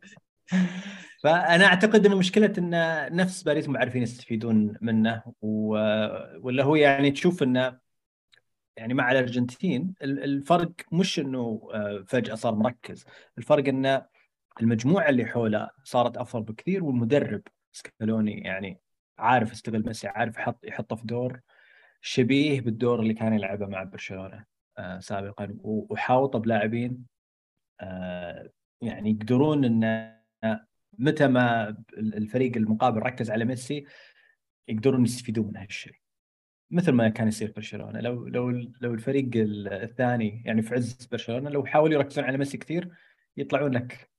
فأنا 1.23 1.65
أعتقد 1.65 2.05
ان 2.05 2.17
مشكلة 2.17 2.53
إن 2.57 3.15
نفس 3.15 3.43
باريس 3.43 3.69
مو 3.69 3.77
عارفين 3.77 4.01
يستفيدون 4.01 4.77
منه 4.81 5.23
و... 5.41 5.67
ولا 6.47 6.63
هو 6.63 6.75
يعني 6.75 7.11
تشوف 7.11 7.43
إنه 7.43 7.79
يعني 8.77 8.93
مع 8.93 9.11
الأرجنتين 9.11 9.93
الفرق 10.01 10.71
مش 10.91 11.19
إنه 11.19 11.69
آه، 11.73 12.03
فجأة 12.07 12.35
صار 12.35 12.55
مركز. 12.55 13.05
الفرق 13.37 13.67
انه 13.67 14.05
المجموعة 14.61 15.09
اللي 15.09 15.25
حوله 15.25 15.69
صارت 15.83 16.17
أفضل 16.17 16.43
بكثير 16.43 16.83
والمدرب 16.83 17.41
سكالوني 17.71 18.41
يعني 18.41 18.79
عارف 19.17 19.51
يستغل 19.51 19.83
ميسي 19.85 20.07
عارف 20.07 20.37
يحط 20.37 20.65
يحطه 20.65 20.95
في 20.95 21.05
دور 21.05 21.39
شبيه 22.01 22.61
بالدور 22.61 22.99
اللي 22.99 23.13
كان 23.13 23.33
يلعبه 23.33 23.67
مع 23.67 23.83
برشلونة. 23.83 24.50
سابقا. 24.99 25.57
وحاوطه 25.63 26.39
بلاعبين 26.39 27.05
آه 27.81 28.49
يعني 28.81 29.09
يقدرون 29.11 29.65
إن 29.65 30.15
متى 30.99 31.27
ما 31.27 31.69
الفريق 31.97 32.57
المقابل 32.57 32.99
ركز 32.99 33.31
على 33.31 33.45
ميسي 33.45 33.85
يقدرون 34.67 35.03
يستفيدون 35.03 35.47
من 35.47 35.57
هالشيء. 35.57 35.93
مثل 36.71 36.91
ما 36.91 37.09
كان 37.09 37.27
يصير 37.27 37.53
برشلونة. 37.55 37.99
لو 37.99 38.27
لو 38.27 38.49
لو 38.81 38.93
الفريق 38.93 39.29
الثاني 39.35 40.43
يعني 40.45 40.61
في 40.61 40.75
عز 40.75 41.05
برشلونة 41.11 41.49
لو 41.49 41.65
حاولوا 41.65 41.93
يركزون 41.95 42.23
على 42.25 42.37
ميسي 42.37 42.57
كثير 42.57 42.89
يطلعون 43.37 43.71
لك 43.71 44.11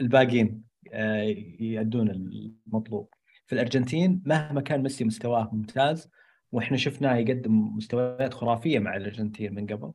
الباقيين 0.00 0.64
آه، 0.92 1.22
يأدون 1.60 2.10
المطلوب. 2.10 3.14
في 3.46 3.52
الأرجنتين 3.54 4.22
مهما 4.26 4.60
كان 4.60 4.82
ميسي 4.82 5.04
مستواه 5.04 5.50
ممتاز 5.54 6.10
وإحنا 6.52 6.76
شفناه 6.76 7.16
يقدم 7.16 7.76
مستويات 7.76 8.34
خرافية 8.34 8.78
مع 8.78 8.96
الأرجنتين 8.96 9.54
من 9.54 9.66
قبل. 9.66 9.92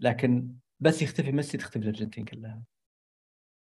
لكن 0.00 0.52
بس 0.80 1.02
يختفي 1.02 1.32
ميسي 1.32 1.58
تختفي 1.58 1.78
الأرجنتين 1.84 2.24
كلها. 2.24 2.62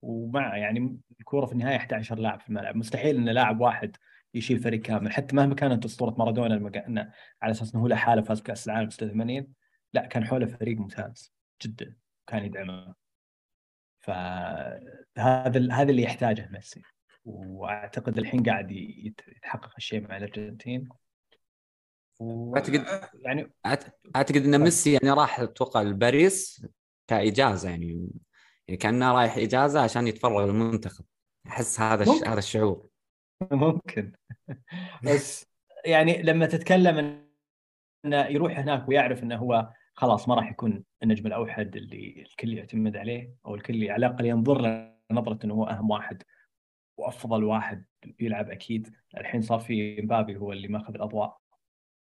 ومع 0.02 0.58
يعني 0.58 1.00
الكورة 1.20 1.46
في 1.46 1.52
النهاية 1.52 1.78
11 1.78 2.20
لاعب 2.20 2.40
في 2.40 2.50
الملعب. 2.50 2.76
مستحيل 2.76 3.16
إن 3.16 3.30
لاعب 3.30 3.62
واحد 3.62 3.96
يشيل 4.34 4.60
فريق 4.60 4.82
كامل. 4.82 5.12
حتى 5.12 5.36
مهما 5.36 5.56
كانت 5.56 5.86
أسطورة 5.86 6.16
مارادونا 6.18 7.12
على 7.42 7.52
أساس 7.52 7.74
إنه 7.74 7.84
هو 7.84 7.88
لحاله 7.88 8.22
فاز 8.22 8.42
بكاس 8.42 8.68
العالم 8.68 8.90
86 8.90 9.48
لا 9.94 10.06
كان 10.06 10.26
حوله 10.26 10.46
فريق 10.46 10.78
ممتاز 10.78 11.34
جدا. 11.64 11.96
كان 12.28 12.46
يدعمه. 12.46 12.96
فهذا 14.00 15.74
هذا 15.74 15.90
اللي 15.90 16.04
يحتاجه 16.04 16.50
ميسي. 16.52 16.82
وأعتقد 17.26 18.18
الحين 18.18 18.44
قاعد 18.44 18.72
يتحقق 18.72 19.74
الشيء 19.78 20.08
مع 20.08 20.18
الأرجنتين. 20.18 20.90
و... 22.20 22.56
اعتقد 22.56 22.86
يعني 23.14 23.52
أعتقد 24.16 24.46
إن 24.46 24.62
ميسي 24.62 24.94
يعني 24.94 25.12
راح 25.12 25.40
أتوقع 25.40 25.82
لباريس 25.82 26.68
كإجازة 27.08 27.70
يعني 27.70 28.10
يعني 28.68 28.78
كأنه 28.78 29.12
رايح 29.12 29.38
إجازة 29.38 29.82
عشان 29.82 30.08
يتفرغ 30.08 30.46
للمنتخب. 30.46 31.06
أحس 31.48 31.80
هذا 31.80 32.04
الش... 32.04 32.24
هذا 32.24 32.40
الشعور. 32.40 32.90
ممكن. 33.52 34.12
بس 35.06 35.46
يعني 35.86 36.22
لما 36.22 36.46
تتكلم 36.46 37.26
إنه 38.06 38.26
يروح 38.26 38.60
هناك 38.60 38.90
ويعرف 38.90 39.24
إنه 39.24 39.36
هو 39.36 39.70
خلاص 39.94 40.30
ما 40.30 40.36
راح 40.36 40.52
يكون 40.52 40.84
النجم 41.04 41.28
الأوحد 41.28 41.76
اللي 41.76 42.22
الكل 42.22 42.54
يعتمد 42.54 42.98
عليه 42.98 43.34
أو 43.46 43.56
الكل 43.56 43.90
على 43.90 44.06
الأقل 44.06 44.26
ينظر 44.26 44.62
له 44.62 44.96
نظرة 45.12 45.40
إنه 45.46 45.54
هو 45.54 45.64
أهم 45.64 45.90
واحد 45.90 46.24
وأفضل 46.98 47.44
واحد 47.44 47.86
بيلعب 48.06 48.50
أكيد. 48.50 48.96
الحين 49.18 49.42
صار 49.42 49.60
في 49.60 50.02
مبابي 50.02 50.38
هو 50.38 50.52
اللي 50.52 50.68
ماخذ 50.68 50.96
الأضواء. 50.96 51.39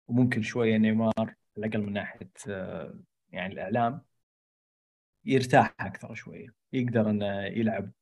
وممكن 0.09 0.43
شوية 0.43 0.77
نيمار 0.77 1.13
على 1.19 1.37
الأقل 1.59 1.81
من 1.81 1.93
ناحية 1.93 2.31
آه، 2.49 2.99
يعني 3.33 3.53
الإعلام 3.53 4.03
يرتاح 5.25 5.75
أكثر 5.81 6.15
شوية 6.15 6.55
يقدر 6.73 7.11
إنه 7.11 7.43
يلعب 7.43 7.93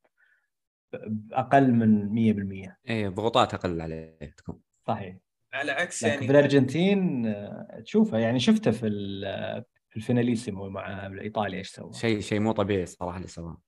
بأقل 0.92 1.72
من 1.72 2.08
100% 2.08 2.76
إيه 2.88 3.08
ضغوطات 3.08 3.54
أقل 3.54 3.80
عليه 3.80 4.34
تكون. 4.36 4.60
صحيح. 4.86 5.16
على 5.52 5.72
عكس 5.72 6.02
يعني 6.02 6.26
في 6.26 6.32
الأرجنتين 6.32 7.26
آه، 7.26 7.82
تشوفه 7.84 8.18
يعني 8.18 8.40
شفته 8.40 8.70
في 8.70 8.90
في 9.88 9.96
الفيناليسيمو 9.96 10.68
مع 10.68 11.06
إيطاليا 11.06 11.58
إيش 11.58 11.70
سوى. 11.70 11.92
شيء 11.92 12.20
شيء 12.20 12.40
مو 12.40 12.52
طبيعي 12.52 12.86
صراحة 12.86 13.16
اللي 13.16 13.28
سواه. 13.28 13.60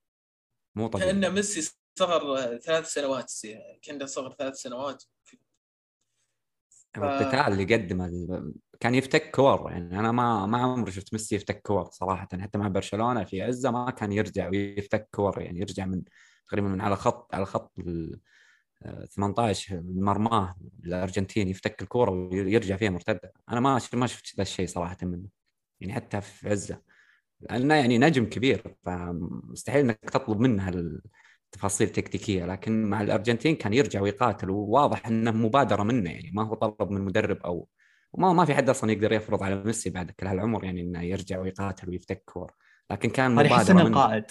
مو 0.74 0.86
طبيعي. 0.86 1.12
كأن 1.12 1.34
ميسي 1.34 1.76
صغر 1.98 2.56
ثلاث 2.58 2.86
سنوات 2.86 3.32
كان 3.82 4.06
صغر 4.06 4.34
ثلاث 4.38 4.54
سنوات 4.54 5.04
ف... 7.00 7.04
القتال 7.04 7.52
اللي 7.52 7.74
قدمه 7.74 8.10
كان 8.80 8.94
يفتك 8.94 9.30
كور 9.30 9.70
يعني 9.72 10.00
أنا 10.00 10.12
ما 10.12 10.46
ما 10.46 10.58
عمري 10.58 10.92
شفت 10.92 11.12
ميسي 11.12 11.34
يفتك 11.36 11.62
كور 11.62 11.88
صراحة 11.90 12.28
حتى 12.40 12.58
مع 12.58 12.68
برشلونة 12.68 13.24
في 13.24 13.42
عزة 13.42 13.70
ما 13.70 13.90
كان 13.90 14.12
يرجع 14.12 14.48
ويفتك 14.50 15.08
كور 15.14 15.40
يعني 15.42 15.60
يرجع 15.60 15.86
من 15.86 16.02
تقريبا 16.48 16.68
من 16.68 16.80
على 16.80 16.96
خط 16.96 17.34
على 17.34 17.46
خط 17.46 17.78
ال 17.78 18.20
18 19.10 19.82
مرماه 19.84 20.56
الأرجنتين 20.84 21.48
يفتك 21.48 21.82
الكورة 21.82 22.10
ويرجع 22.10 22.76
فيها 22.76 22.90
مرتدة. 22.90 23.32
أنا 23.50 23.60
ما 23.60 23.80
ما 23.94 24.06
شفت 24.06 24.36
ذا 24.36 24.42
الشيء 24.42 24.66
صراحة 24.66 24.96
منه 25.02 25.28
يعني 25.80 25.92
حتى 25.92 26.20
في 26.20 26.48
عزة 26.48 26.82
لأنه 27.40 27.74
يعني 27.74 27.98
نجم 27.98 28.26
كبير 28.26 28.76
فمستحيل 28.84 29.80
إنك 29.84 29.98
تطلب 30.00 30.40
منه 30.40 30.70
التفاصيل 31.46 31.86
التكتيكيه 31.86 32.46
لكن 32.46 32.84
مع 32.90 33.00
الأرجنتين 33.00 33.56
كان 33.56 33.72
يرجع 33.72 34.00
ويقاتل 34.00 34.50
وواضح 34.50 35.06
إنه 35.06 35.30
مبادرة 35.30 35.82
منه 35.82 36.10
يعني 36.10 36.30
ما 36.34 36.42
هو 36.42 36.54
طلب 36.54 36.90
من 36.90 37.00
مدرب 37.00 37.36
أو 37.36 37.68
وما 38.12 38.32
ما 38.32 38.44
في 38.44 38.54
حد 38.54 38.68
أصلا 38.68 38.92
يقدر 38.92 39.12
يفرض 39.12 39.42
على 39.42 39.64
ميسي 39.64 39.90
بعد 39.90 40.10
كل 40.10 40.26
هالعمر 40.26 40.64
يعني 40.64 40.80
إنه 40.80 41.02
يرجع 41.02 41.38
ويقاتل 41.38 41.90
ويفتك 41.90 42.22
كور 42.26 42.52
لكن 42.90 43.10
كان 43.10 43.34
مبادرة 43.34 43.74
منه. 43.74 43.86
القائد 43.86 44.24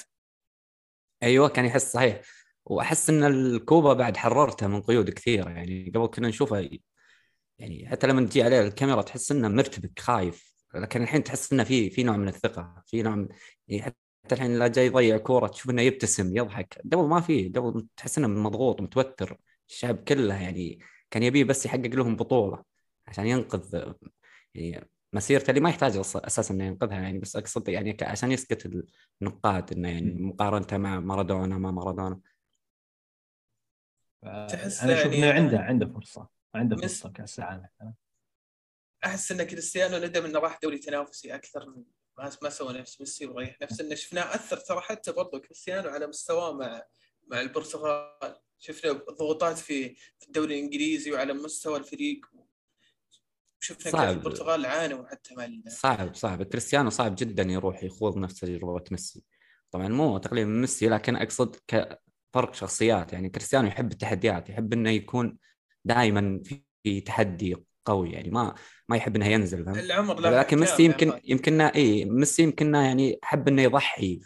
أيوه 1.23 1.47
كان 1.49 1.65
يحس 1.65 1.91
صحيح. 1.93 2.21
وأحس 2.65 3.09
إن 3.09 3.23
الكوبا 3.23 3.93
بعد 3.93 4.17
حررته 4.17 4.67
من 4.67 4.81
قيود 4.81 5.09
كثيرة 5.09 5.49
يعني 5.49 5.91
قبل 5.95 6.07
كنا 6.07 6.27
نشوفه 6.27 6.69
يعني 7.59 7.87
حتى 7.89 8.07
لما 8.07 8.25
تجي 8.25 8.43
عليه 8.43 8.61
الكاميرا 8.61 9.01
تحس 9.01 9.31
إنه 9.31 9.47
مرتبك 9.47 9.99
خايف 9.99 10.55
لكن 10.75 11.03
الحين 11.03 11.23
تحس 11.23 11.53
إنه 11.53 11.63
في 11.63 11.89
في 11.89 12.03
نوع 12.03 12.17
من 12.17 12.27
الثقة 12.27 12.83
في 12.85 13.01
نوع 13.01 13.15
من 13.15 13.27
يعني 13.67 13.95
حتى 14.25 14.35
الحين 14.35 14.59
لا 14.59 14.67
جاي 14.67 14.85
يضيع 14.85 15.17
كورة 15.17 15.47
تشوف 15.47 15.69
إنه 15.69 15.81
يبتسم 15.81 16.37
يضحك. 16.37 16.81
قبل 16.93 17.03
ما 17.03 17.21
في 17.21 17.49
قبل 17.49 17.87
تحس 17.97 18.17
إنه 18.17 18.27
مضغوط 18.27 18.81
متوتر. 18.81 19.37
الشعب 19.69 19.95
كله 19.95 20.41
يعني 20.41 20.79
كان 21.11 21.23
يبيه 21.23 21.43
بس 21.43 21.65
يحقق 21.65 21.85
لهم 21.85 22.15
بطولة 22.15 22.63
عشان 23.07 23.27
ينقذ 23.27 23.93
يعني 24.55 24.89
مسيرته 25.13 25.49
اللي 25.49 25.61
ما 25.61 25.69
يحتاج 25.69 25.97
أساسا 25.97 26.53
إنه 26.53 26.65
ينقذها 26.65 26.99
يعني. 26.99 27.19
بس 27.19 27.35
أقصد 27.35 27.67
يعني 27.69 27.97
عشان 28.01 28.31
يسكت 28.31 28.85
النقاد 29.21 29.71
إنه 29.71 29.89
يعني 29.89 30.13
مقارنته 30.13 30.77
مع 30.77 30.99
مارادونا 30.99 31.57
ما 31.57 31.71
مارادونا. 31.71 32.19
تحس 34.49 34.83
أنا 34.83 35.01
أشوف 35.01 35.13
إنه 35.13 35.31
عنده 35.31 35.59
عنده 35.59 35.87
فرصة 35.87 36.27
عنده 36.55 36.75
فرصة 36.75 37.11
كأس 37.11 37.39
العالم. 37.39 37.67
أحس 39.05 39.31
إن 39.31 39.43
كريستيانو 39.43 39.97
ندم 39.97 40.25
انه 40.25 40.39
راح 40.39 40.59
دوري 40.63 40.77
تنافسي 40.77 41.35
أكثر 41.35 41.69
من 41.69 41.83
ما 42.17 42.31
ما 42.41 42.49
سوى 42.49 42.73
نفس 42.73 43.01
ميسي 43.01 43.25
وريح 43.25 43.57
نفسه 43.61 43.85
انه 43.85 43.95
شفناه 43.95 44.35
أثر 44.35 44.57
ترى 44.57 44.81
حتى 44.81 45.11
برضه 45.11 45.39
كريستيانو 45.39 45.89
على 45.89 46.07
مستواه 46.07 46.53
مع 46.53 46.83
مع 47.27 47.41
البرتغال. 47.41 48.35
شفنا 48.59 48.91
ضغوطات 48.91 49.57
في 49.57 49.95
في 49.95 50.27
الدوري 50.27 50.59
الإنجليزي 50.59 51.11
وعلى 51.11 51.33
مستوى 51.33 51.77
الفريق. 51.77 52.25
شفنا 53.59 53.91
صعب. 53.91 54.07
كيف 54.07 54.17
البرتغال 54.17 54.65
عانوا 54.65 55.07
حتى 55.07 55.35
مع 55.35 55.47
صعب 55.67 56.15
صعب. 56.15 56.43
كريستيانو 56.43 56.89
صعب 56.89 57.15
جدا 57.17 57.43
يروح 57.43 57.83
يخوض 57.83 58.17
نفس 58.17 58.39
تجربه 58.39 58.83
ميسي. 58.91 59.23
طبعا 59.71 59.87
مو 59.87 60.17
تقليل 60.17 60.47
من 60.47 60.61
ميسي 60.61 60.89
لكن 60.89 61.15
أقصد 61.15 61.55
كفرق 61.67 62.53
شخصيات. 62.53 63.13
يعني 63.13 63.29
كريستيانو 63.29 63.67
يحب 63.67 63.91
التحديات 63.91 64.49
يحب 64.49 64.73
إنه 64.73 64.89
يكون 64.89 65.37
دائما 65.85 66.41
في 66.83 67.01
تحدي 67.01 67.55
قوي. 67.85 68.11
يعني 68.11 68.29
ما 68.29 68.55
ما 68.89 68.97
يحب 68.97 69.15
إنه 69.15 69.27
ينزل 69.27 69.65
فهمت؟ 69.65 69.77
العمر 69.77 70.19
لكن 70.19 70.59
ميسي 70.59 70.83
يمكن 70.83 71.19
يمكن 71.23 71.61
إي 71.61 72.05
ميسي 72.05 72.43
يمكن 72.43 72.75
يعني 72.75 73.19
حب 73.23 73.47
إنه 73.47 73.61
يضحي. 73.61 74.21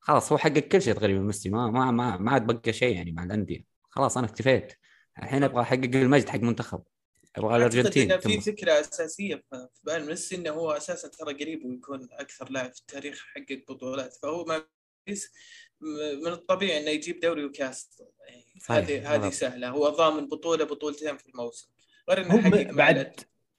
خلاص 0.00 0.32
هو 0.32 0.38
حقق 0.38 0.58
كل 0.58 0.82
شيء 0.82 0.94
تقريبا 0.94 1.20
ميسي 1.20 1.48
ما 1.48 1.70
ما 1.70 1.90
ما, 1.90 2.16
ما 2.16 2.30
عاد 2.30 2.46
بقى 2.46 2.72
شيء 2.72 2.96
يعني 2.96 3.12
مع 3.12 3.24
الأندية. 3.24 3.64
خلاص 3.90 4.18
أنا 4.18 4.26
اكتفيت. 4.26 4.72
الحين 5.18 5.42
أبغى 5.42 5.62
أحقق 5.62 5.90
المجد 5.94 6.28
حق 6.28 6.40
منتخب. 6.40 6.82
أبغى 7.36 7.56
الأرجنتين 7.56 8.18
في 8.20 8.40
فكرة 8.40 8.80
أساسية 8.80 9.44
في 9.50 9.68
بال 9.84 10.06
ميسي 10.06 10.36
إنه 10.36 10.50
هو 10.50 10.70
أساسا 10.70 11.08
ترى 11.08 11.34
قريب 11.34 11.64
ويكون 11.64 12.08
أكثر 12.12 12.50
لاعب 12.50 12.72
في 12.74 12.80
التاريخ 12.80 13.24
حقق 13.34 13.64
بطولات. 13.68 14.14
فهو 14.22 14.44
ما 14.44 14.62
من 16.24 16.32
الطبيعي 16.32 16.82
إنه 16.82 16.90
يجيب 16.90 17.20
دوري 17.20 17.44
وكاس. 17.44 18.02
هذه 18.70 19.14
هذه 19.14 19.30
سهلة. 19.30 19.68
هو 19.68 19.88
ضامن 19.88 20.28
بطولة 20.28 20.64
بطولتين 20.64 21.16
في 21.16 21.28
الموسم. 21.28 21.68
غير 22.10 22.20
إنه 22.20 22.72
بعد 22.72 23.14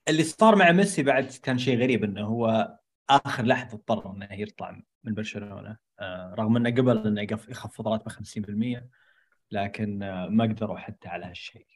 اللي 0.08 0.24
صار 0.24 0.56
مع 0.56 0.72
ميسي 0.72 1.04
بعد 1.04 1.26
كان 1.44 1.58
شيء 1.58 1.80
غريب 1.80 2.04
إنه 2.04 2.22
هو 2.22 2.78
آخر 3.10 3.44
لحظه 3.46 3.76
اضطر 3.76 4.12
إنه 4.12 4.28
يطلع 4.32 4.82
من 5.04 5.14
برشلونة. 5.14 5.78
آه، 6.00 6.36
رغم 6.40 6.58
إنه 6.58 6.70
قبل 6.70 7.08
إنه 7.08 7.22
يخفض 7.22 7.88
راتبه 7.88 8.12
50% 8.12 8.90
لكن 9.52 10.04
آه، 10.04 10.28
ما 10.28 10.44
قدروا 10.44 10.78
حتى 10.78 11.08
على 11.08 11.26
هالشيء. 11.26 11.68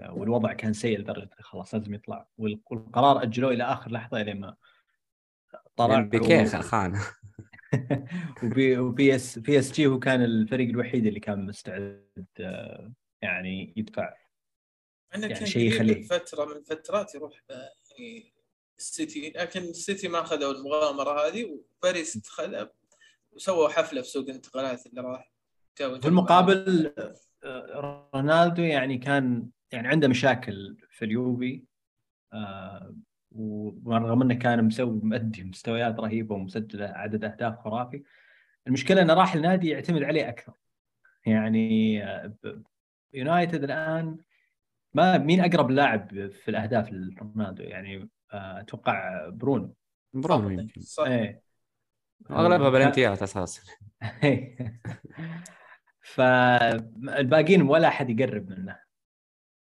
آه، 0.00 0.12
والوضع 0.12 0.52
كان 0.52 0.72
سيء 0.72 0.98
لدرجة 0.98 1.30
خلاص 1.40 1.74
لازم 1.74 1.94
يطلع. 1.94 2.28
والقرار 2.38 3.22
أجلوه 3.22 3.52
إلى 3.52 3.64
آخر 3.64 3.90
لحظة 3.90 4.20
إلى 4.20 4.34
ما 4.34 4.56
طلع 5.76 6.00
بيكيه 6.00 6.44
خان. 6.44 7.00
وبي 8.42 8.78
وبي 8.78 9.14
اس 9.14 9.38
بي 9.38 9.58
إس 9.58 9.72
جي 9.72 9.86
هو 9.86 9.98
كان 9.98 10.24
الفريق 10.24 10.68
الوحيد 10.68 11.06
اللي 11.06 11.20
كان 11.20 11.46
مستعد 11.46 12.26
يعني 13.22 13.74
يدفع 13.76 14.14
إنه 15.14 15.26
يعني 15.26 15.34
كان 15.34 15.46
شيء 15.46 15.68
يخليه. 15.68 16.02
فتره 16.02 16.44
من 16.44 16.62
فترات 16.62 17.14
يروح 17.14 17.42
السيتي 18.78 19.30
لكن 19.36 19.60
السيتي 19.60 20.08
ما 20.08 20.20
أخذوا 20.20 20.52
المغامره 20.52 21.26
هذه 21.26 21.44
وباريس 21.44 22.16
اتخذها 22.16 22.70
وسووا 23.32 23.68
حفلة 23.68 24.02
في 24.02 24.08
سوق 24.08 24.28
الانتقالات 24.28 24.86
اللي 24.86 25.00
راح 25.00 25.32
في 25.76 26.08
المقابل 26.08 26.92
رونالدو 28.14 28.62
يعني 28.62 28.98
كان 28.98 29.48
يعني 29.72 29.88
عنده 29.88 30.08
مشاكل 30.08 30.76
في 30.90 31.04
اليوفي 31.04 31.62
آه، 32.32 32.94
ورغم 33.30 34.22
إنه 34.22 34.34
كان 34.34 34.64
مسوي 34.64 35.00
مؤدي 35.02 35.44
مستويات 35.44 36.00
رهيبة 36.00 36.34
ومسجل 36.34 36.82
عدد 36.82 37.24
أهداف 37.24 37.58
خرافي 37.58 38.02
المشكلة 38.66 39.02
إنه 39.02 39.14
راح 39.14 39.34
النادي 39.34 39.68
يعتمد 39.68 40.02
عليه 40.02 40.28
أكثر. 40.28 40.52
يعني 41.26 42.04
آه، 42.04 42.34
يونايتد 43.14 43.64
الآن 43.64 44.18
ما 44.96 45.18
مين 45.18 45.40
أقرب 45.40 45.70
لاعب 45.70 46.30
في 46.30 46.48
الأهداف 46.48 46.92
لرونالدو؟ 46.92 47.62
يعني 47.62 48.08
آه، 48.32 48.60
أتوقع 48.60 49.28
برونو. 49.28 49.74
برونو 50.14 50.50
يمكن. 50.50 50.80
إيه. 51.06 51.42
أغلبها 52.30 52.70
بلنتيات 52.70 53.22
أساسا 53.22 53.62
فالباقيين 56.14 57.62
ولا 57.62 57.88
أحد 57.88 58.10
يقرب 58.10 58.50
منه. 58.50 58.78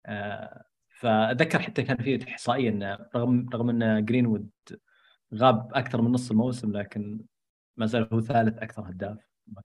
آه، 0.05 0.63
فأتذكر 0.89 1.59
حتى 1.59 1.83
كان 1.83 1.97
في 1.97 2.27
إحصائية 2.27 2.69
انه 2.69 2.97
رغم 3.15 3.49
رغم 3.53 3.69
إن 3.69 4.05
جرينوود 4.05 4.49
غاب 5.35 5.71
أكثر 5.73 6.01
من 6.01 6.11
نص 6.11 6.31
الموسم 6.31 6.71
لكن 6.71 7.21
ما 7.77 7.85
زال 7.85 8.09
هو 8.13 8.21
ثالث 8.21 8.57
أكثر 8.57 8.89
هداف. 8.89 9.17
ما 9.47 9.61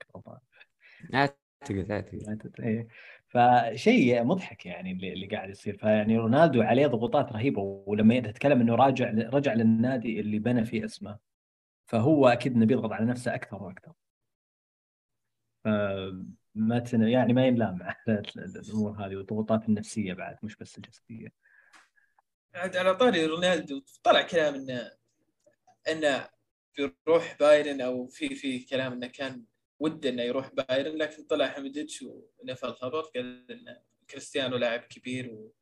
أعتقد. 1.15 1.91
أعتقد 2.29 2.61
إيه. 2.61 2.89
فشيء 3.37 4.25
مضحك 4.25 4.67
يعني 4.67 4.93
اللي, 4.93 5.27
قاعد 5.27 5.51
يصير. 5.51 5.77
فيعني 5.77 6.19
رونالدو 6.19 6.63
عليه 6.63 6.87
ضغوطات 6.87 7.33
رهيبة 7.33 7.63
ولما 7.87 8.21
تتكلم 8.21 8.61
إنه 8.61 8.75
راجع 8.75 9.11
رجع 9.11 9.53
للنادي 9.53 10.21
اللي 10.21 10.39
بنى 10.39 10.65
فيه 10.65 10.85
اسمه 10.85 11.19
فهو 11.87 12.29
أكيد 12.29 12.55
إنه 12.55 12.67
بيضغط 12.67 12.93
على 12.93 13.07
نفسه 13.07 13.35
أكثر 13.35 13.63
وأكثر. 13.63 13.93
تن... 16.79 17.03
يعني 17.09 17.33
ما 17.33 17.47
ينلام 17.47 17.83
على 17.83 18.23
الأمور 18.39 19.07
هذه 19.07 19.17
والضغوطات 19.17 19.69
النفسية 19.69 20.15
بعد 20.15 20.37
مش 20.43 20.57
بس 20.57 20.79
الجسدية. 20.79 21.29
عاد 22.55 22.77
على 22.77 22.95
طاري 22.95 23.27
رونالدو 23.27 23.83
طلع 24.03 24.23
كلام 24.23 24.55
إنه 24.55 24.91
إنه 25.89 26.29
بيروح 26.77 27.37
بايرن 27.41 27.81
أو 27.81 28.07
في 28.07 28.35
في 28.35 28.65
كلام 28.65 28.93
إنه 28.93 29.07
كان 29.07 29.45
وده 29.81 30.09
إنه 30.11 30.23
يروح 30.23 30.55
بايرن 30.55 30.97
لكن 30.97 31.23
طلع 31.23 31.49
حميدزيتش 31.49 32.03
ونفى 32.03 32.67
الخبر 32.67 33.01
قال 33.01 33.51
إن 33.51 33.77
كريستيانو 34.11 34.57
لاعب 34.57 34.81
كبير 34.81 35.31
و... 35.31 35.53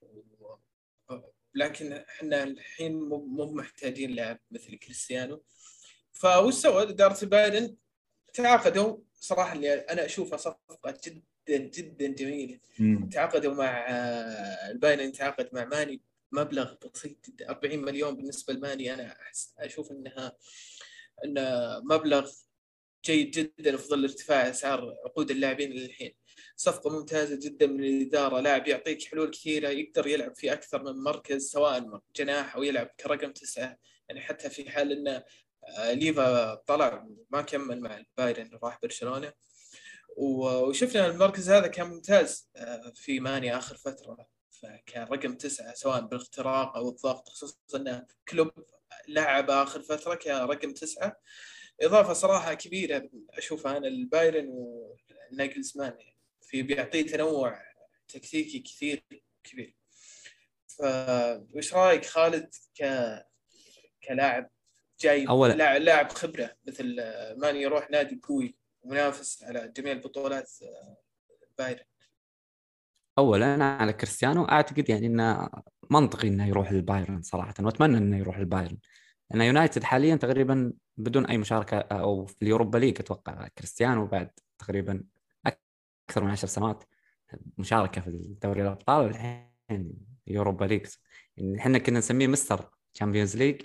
و... 0.00 0.56
لكن 1.54 1.92
إحنا 1.92 2.42
الحين 2.42 3.00
مو 3.00 3.54
محتاجين 3.54 4.10
لاعب 4.10 4.40
مثل 4.50 4.76
كريستيانو. 4.76 5.44
فوش 6.12 6.54
سوى؟ 6.54 6.82
إدارة 6.82 7.24
بايرن 7.24 7.76
تعاقدوا. 8.34 8.98
صراحة 9.20 9.52
اللي 9.52 9.74
أنا 9.74 10.04
اشوفها 10.04 10.36
صفقة 10.36 10.98
جدا 11.04 11.56
جدا 11.56 12.06
جميلة. 12.06 12.60
تعاقدوا 13.12 13.54
مع 13.54 13.86
آه، 13.88 14.70
البايرن 14.70 15.12
تعاقد 15.12 15.48
مع 15.52 15.64
ماني. 15.64 16.02
مبلغ 16.32 16.74
بسيط 16.94 17.26
جدا 17.28 17.48
40 17.48 17.78
مليون 17.78 18.16
بالنسبة 18.16 18.52
لماني. 18.52 18.94
أنا 18.94 19.16
أشوف 19.58 19.90
انها 19.90 20.36
إنه 21.24 21.80
مبلغ 21.84 22.32
جيد 23.06 23.30
جدا 23.30 23.76
في 23.76 23.88
ظل 23.88 24.04
ارتفاع 24.04 24.50
أسعار 24.50 24.94
عقود 25.04 25.30
اللاعبين 25.30 25.70
للحين. 25.72 26.14
صفقة 26.56 26.90
ممتازة 26.90 27.38
جدا 27.42 27.66
من 27.66 27.84
الإدارة. 27.84 28.40
لاعب 28.40 28.68
يعطيك 28.68 29.04
حلول 29.04 29.30
كثيرة 29.30 29.68
يقدر 29.68 30.06
يلعب 30.06 30.36
في 30.36 30.52
أكثر 30.52 30.82
من 30.82 31.02
مركز 31.02 31.50
سواء 31.50 32.00
جناح 32.16 32.56
أو 32.56 32.62
يلعب 32.62 32.86
كرقم 33.00 33.32
تسعة. 33.32 33.76
يعني 34.08 34.20
حتى 34.20 34.50
في 34.50 34.70
حال 34.70 34.92
انه 34.92 35.24
آه، 35.78 35.92
ليفا 35.92 36.54
طلع 36.54 37.06
ما 37.30 37.42
كمل 37.42 37.80
مع 37.80 37.96
البايرن 37.98 38.50
راح 38.62 38.78
برشلونة. 38.82 39.32
و- 40.16 40.68
وشفنا 40.68 41.06
المركز 41.06 41.50
هذا 41.50 41.66
كان 41.66 41.86
ممتاز 41.86 42.48
آه، 42.56 42.92
في 42.94 43.20
ماني 43.20 43.56
آخر 43.56 43.76
فترة. 43.76 44.26
فكان 44.62 45.04
رقم 45.06 45.34
تسعة 45.36 45.74
سواء 45.74 46.00
بالاختراق 46.00 46.76
أو 46.76 46.88
الضغط 46.88 47.28
خصوصا 47.28 47.56
انه 47.76 48.06
كلوب 48.28 48.50
لعب 49.08 49.50
آخر 49.50 49.82
فترة 49.82 50.14
كرقم 50.14 50.72
تسعة. 50.72 51.16
إضافة 51.80 52.12
صراحة 52.12 52.54
كبيرة 52.54 53.08
اشوفها 53.30 53.76
أنا 53.76 53.88
البايرن 53.88 54.48
وناجلزمان 54.48 55.94
يعني 55.98 56.16
في 56.42 56.62
بيعطيه 56.62 57.06
تنوع 57.06 57.62
تكتيكي 58.08 58.58
كثير 58.58 59.02
كبير 59.44 59.76
فايش 60.66 61.74
رأيك 61.74 62.04
خالد 62.04 62.54
ك 62.80 62.84
كلاعب 64.08 64.50
جاي 65.00 65.28
أولاً. 65.28 65.52
لاعب 65.52 65.80
لاعب 65.80 66.12
خبرة 66.12 66.56
مثل 66.66 66.96
آه، 67.00 67.34
ماني 67.34 67.62
يروح 67.62 67.90
نادي 67.90 68.20
قوي 68.22 68.56
منافس 68.84 69.42
على 69.42 69.72
جميع 69.76 69.92
البطولات 69.92 70.50
آه، 70.62 70.96
بايرن 71.58 71.84
اولا 73.18 73.64
على 73.64 73.92
كريستيانو 73.92 74.44
أعتقد 74.44 74.88
يعني 74.88 75.06
إنه 75.06 75.48
منطقي 75.90 76.28
إنه 76.28 76.48
يروح 76.48 76.72
للبايرن 76.72 77.22
صراحة 77.22 77.54
وأتمنى 77.60 77.98
إنه 77.98 78.18
يروح 78.18 78.38
للبايرن 78.38 78.78
لأن 79.30 79.40
يونايتد 79.40 79.84
حاليا 79.84 80.16
تقريبا 80.16 80.72
بدون 80.96 81.26
أي 81.26 81.38
مشاركة 81.38 81.78
أو 81.78 82.26
في 82.26 82.42
اليوروبا 82.42 82.78
ليج 82.78 83.00
أتوقع 83.00 83.48
كريستيانو 83.48 84.06
بعد 84.06 84.30
تقريبا 84.58 85.04
أكثر 85.46 86.24
من 86.24 86.30
عشر 86.30 86.46
سنوات 86.46 86.84
مشاركة 87.58 88.00
في 88.00 88.36
دوري 88.42 88.62
الأبطال 88.62 89.04
والحين 89.04 89.94
يوروبا 90.26 90.64
ليج. 90.64 90.86
يعني 91.36 91.58
إحنا 91.58 91.78
كنا 91.78 91.98
نسميه 91.98 92.26
Mister 92.26 92.70
Champions 92.94 93.36
League 93.36 93.62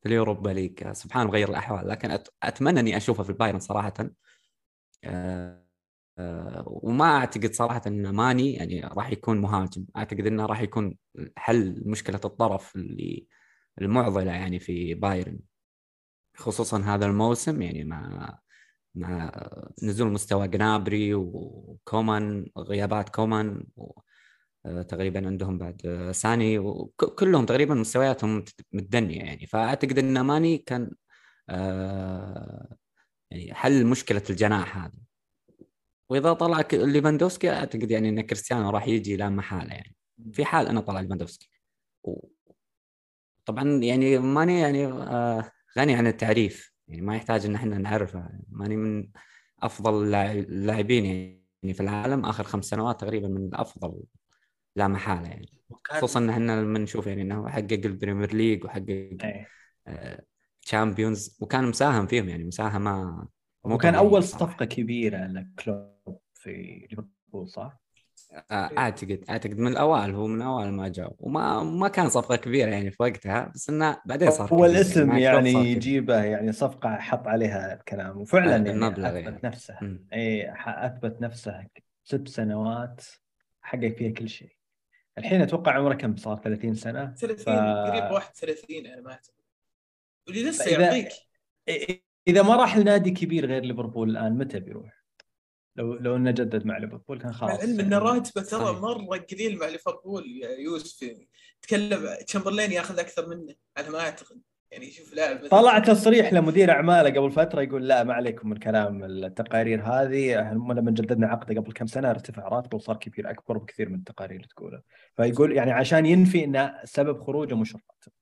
في 0.00 0.06
اليوروبا 0.08 0.50
ليج. 0.50 0.92
سبحان 0.92 1.28
غير 1.28 1.48
الأحوال. 1.48 1.88
لكن 1.88 2.18
أتمنى 2.42 2.80
إني 2.80 2.96
أشوفه 2.96 3.22
في 3.22 3.30
البايرن 3.30 3.58
صراحة. 3.58 3.94
آه، 5.04 5.62
آه، 6.18 6.64
وما 6.66 7.04
أعتقد 7.16 7.52
صراحة 7.54 7.82
إن 7.86 8.10
ماني 8.10 8.54
يعني 8.54 8.80
راح 8.80 9.10
يكون 9.12 9.40
مهاجم. 9.40 9.86
أعتقد 9.96 10.26
إنه 10.26 10.46
راح 10.46 10.60
يكون 10.60 10.96
حل 11.36 11.82
مشكلة 11.86 12.20
الطرف 12.24 12.76
اللي 12.76 13.26
المعضلة 13.80 14.32
يعني 14.32 14.58
في 14.58 14.94
بايرن 14.94 15.38
خصوصا 16.36 16.80
هذا 16.80 17.06
الموسم 17.06 17.62
يعني 17.62 17.84
مع 17.84 18.38
مع 18.94 19.32
نزول 19.82 20.08
مستوى 20.12 20.48
جنابري 20.48 21.14
وكومان 21.14 22.50
غيابات 22.58 23.08
كومان. 23.08 23.64
آه، 24.66 24.82
تقريبا 24.82 25.26
عندهم 25.26 25.58
بعد 25.58 25.82
آه، 25.86 26.12
ساني 26.12 26.58
وكلهم 26.58 27.46
تقريبا 27.46 27.74
مستوياتهم 27.74 28.44
متدنية 28.72 29.18
يعني 29.18 29.46
فأعتقد 29.46 29.98
إن 29.98 30.20
ماني 30.20 30.58
كان 30.58 30.90
آه، 31.48 32.76
يعني 33.30 33.54
حل 33.54 33.86
مشكلة 33.86 34.22
الجناح 34.30 34.78
هذه 34.78 34.92
وإذا 36.10 36.32
طلع 36.32 36.64
ليفاندوفسكي 36.72 37.50
أعتقد 37.50 37.90
يعني 37.90 38.08
إن 38.08 38.20
كريستيانو 38.20 38.70
راح 38.70 38.88
يجي 38.88 39.16
لا 39.16 39.28
محاله 39.28 39.74
يعني 39.74 39.96
في 40.32 40.44
حال 40.44 40.68
أنا 40.68 40.80
طلع 40.80 41.00
ليفاندوفسكي 41.00 41.50
طبعا 43.44 43.68
يعني 43.82 44.18
ماني 44.18 44.60
يعني 44.60 44.86
آه، 44.86 45.50
غني 45.78 45.94
عن 45.94 46.06
التعريف 46.06 46.72
يعني 46.88 47.02
ما 47.02 47.16
يحتاج 47.16 47.46
إن 47.46 47.54
إحنا 47.54 47.78
نعرفه 47.78 48.30
ماني 48.48 48.76
من 48.76 49.08
أفضل 49.62 50.02
اللاعب- 50.04 50.36
اللاعبين 50.38 51.04
يعني 51.04 51.74
في 51.74 51.80
العالم 51.80 52.24
آخر 52.24 52.44
خمس 52.44 52.64
سنوات 52.64 53.00
تقريبا 53.00 53.28
من 53.28 53.46
الافضل 53.46 54.02
لا 54.76 54.88
محالة 54.88 55.28
يعني 55.28 55.52
خصوصا 55.84 56.20
إن 56.20 56.30
إحنا 56.30 56.60
لما 56.62 56.78
نشوف 56.78 57.06
يعني 57.06 57.22
إنه 57.22 57.48
حقق 57.48 57.72
البريمير 57.84 58.34
ليج 58.34 58.64
وحقق. 58.64 59.16
تشامبيونز 60.62 61.36
وكان 61.40 61.64
مساهم 61.64 62.06
فيهم 62.06 62.28
يعني 62.28 62.44
مساهمة 62.44 63.26
وكان 63.64 63.94
أول. 63.94 64.22
صفقة 64.22 64.64
كبيرة 64.64 65.26
لكلوب 65.26 66.20
في 66.34 66.52
ليفربول 66.90 67.48
صح؟ 67.48 67.81
آه، 68.50 68.70
أعتقد 68.78 69.24
أعتقد 69.30 69.58
من 69.58 69.72
الأوائل 69.72 70.14
هو 70.14 70.26
من 70.26 70.42
أوائل 70.42 70.72
ما 70.72 70.88
جاء 70.88 71.14
وما 71.18 71.62
ما 71.62 71.88
كان 71.88 72.08
صفقة 72.08 72.36
كبيرة 72.36 72.70
يعني 72.70 72.90
في 72.90 72.96
وقتها 73.02 73.52
بس 73.54 73.68
إنه 73.70 74.00
بعدين 74.06 74.30
صار 74.30 74.48
هو. 74.54 74.64
الاسم 74.64 75.16
يعني 75.16 75.52
كبير. 75.52 75.66
يجيبه 75.76 76.22
يعني 76.24 76.52
صفقة 76.52 76.96
حط 76.96 77.28
عليها 77.28 77.74
الكلام 77.74 78.18
وفعلا 78.20 78.50
يعني 78.50 78.64
بالمبلغ 78.64 79.08
أثبت 79.08 79.22
يعني. 79.24 79.40
نفسه. 79.44 79.74
اي 80.12 80.54
أثبت 80.66 81.20
نفسه 81.22 81.66
ست 82.04 82.28
سنوات 82.28 83.00
حقق 83.62 83.88
فيها 83.98 84.10
كل 84.12 84.28
شيء 84.28 84.52
الحين 85.18 85.40
أتوقع 85.42 85.72
عمره 85.72 85.94
كم 85.94 86.16
صار 86.16 86.36
30 86.44 86.74
سنة 86.74 87.14
30 87.14 87.54
قريب 87.86 88.10
31 88.12 88.86
أنا 88.86 89.00
ما 89.02 89.10
اعتقد 89.10 89.34
واللي 90.26 90.42
لسه 90.50 90.64
فإذا- 90.64 90.80
يعطيك 90.80 91.08
إذا 92.28 92.42
ما 92.42 92.56
راح 92.56 92.76
لنادي 92.76 93.10
كبير 93.10 93.46
غير 93.46 93.62
ليفربول 93.64 94.10
الآن 94.10 94.38
متى 94.38 94.60
بيروح؟ 94.60 95.01
لو 95.76 95.94
لو 95.94 96.16
إنه 96.16 96.30
جدد 96.30 96.66
مع 96.66 96.78
ليفربول 96.78 97.18
كان 97.18 97.32
خلاص 97.32 97.62
العلم 97.62 97.80
ان 97.80 97.92
يعني. 97.92 98.04
راتبه 98.04 98.42
ترى. 98.42 98.80
مرة 98.80 99.18
قليل 99.18 99.58
مع 99.58 99.66
ليفربول 99.66 100.24
يا 100.42 100.48
يوسف. 100.48 101.18
تكلم 101.62 102.08
تشامبرلين 102.26 102.72
ياخذ 102.72 102.98
أكثر 102.98 103.28
منه 103.28 103.54
على 103.76 103.90
ما 103.90 104.00
أعتقد. 104.00 104.40
يعني 104.70 104.90
شوف 104.90 105.14
لاعب 105.14 105.46
طلع 105.46 105.78
تصريح 105.78 106.32
لمدير 106.32 106.70
أعماله 106.70 107.20
قبل 107.20 107.30
فترة 107.30 107.62
يقول 107.62 107.88
لا 107.88 108.04
ما 108.04 108.14
عليكم 108.14 108.48
من 108.48 108.56
كلام 108.56 109.04
التقارير 109.04 109.82
هذه. 109.82 110.52
لما 110.52 110.90
جددنا 110.90 111.26
عقده 111.26 111.60
قبل 111.60 111.72
كم 111.72 111.86
سنة 111.86 112.10
ارتفع 112.10 112.48
راتبه 112.48 112.76
وصار 112.76 112.96
كبير 112.96 113.30
أكبر 113.30 113.58
بكثير 113.58 113.88
من 113.88 113.94
التقارير 113.94 114.36
اللي 114.36 114.48
تقوله. 114.48 114.82
فيقول 115.16 115.52
يعني 115.52 115.72
عشان 115.72 116.06
ينفي 116.06 116.44
ان 116.44 116.72
سبب 116.84 117.20
خروجه 117.20 117.54
مش 117.54 117.70
الراتب. 117.74 118.12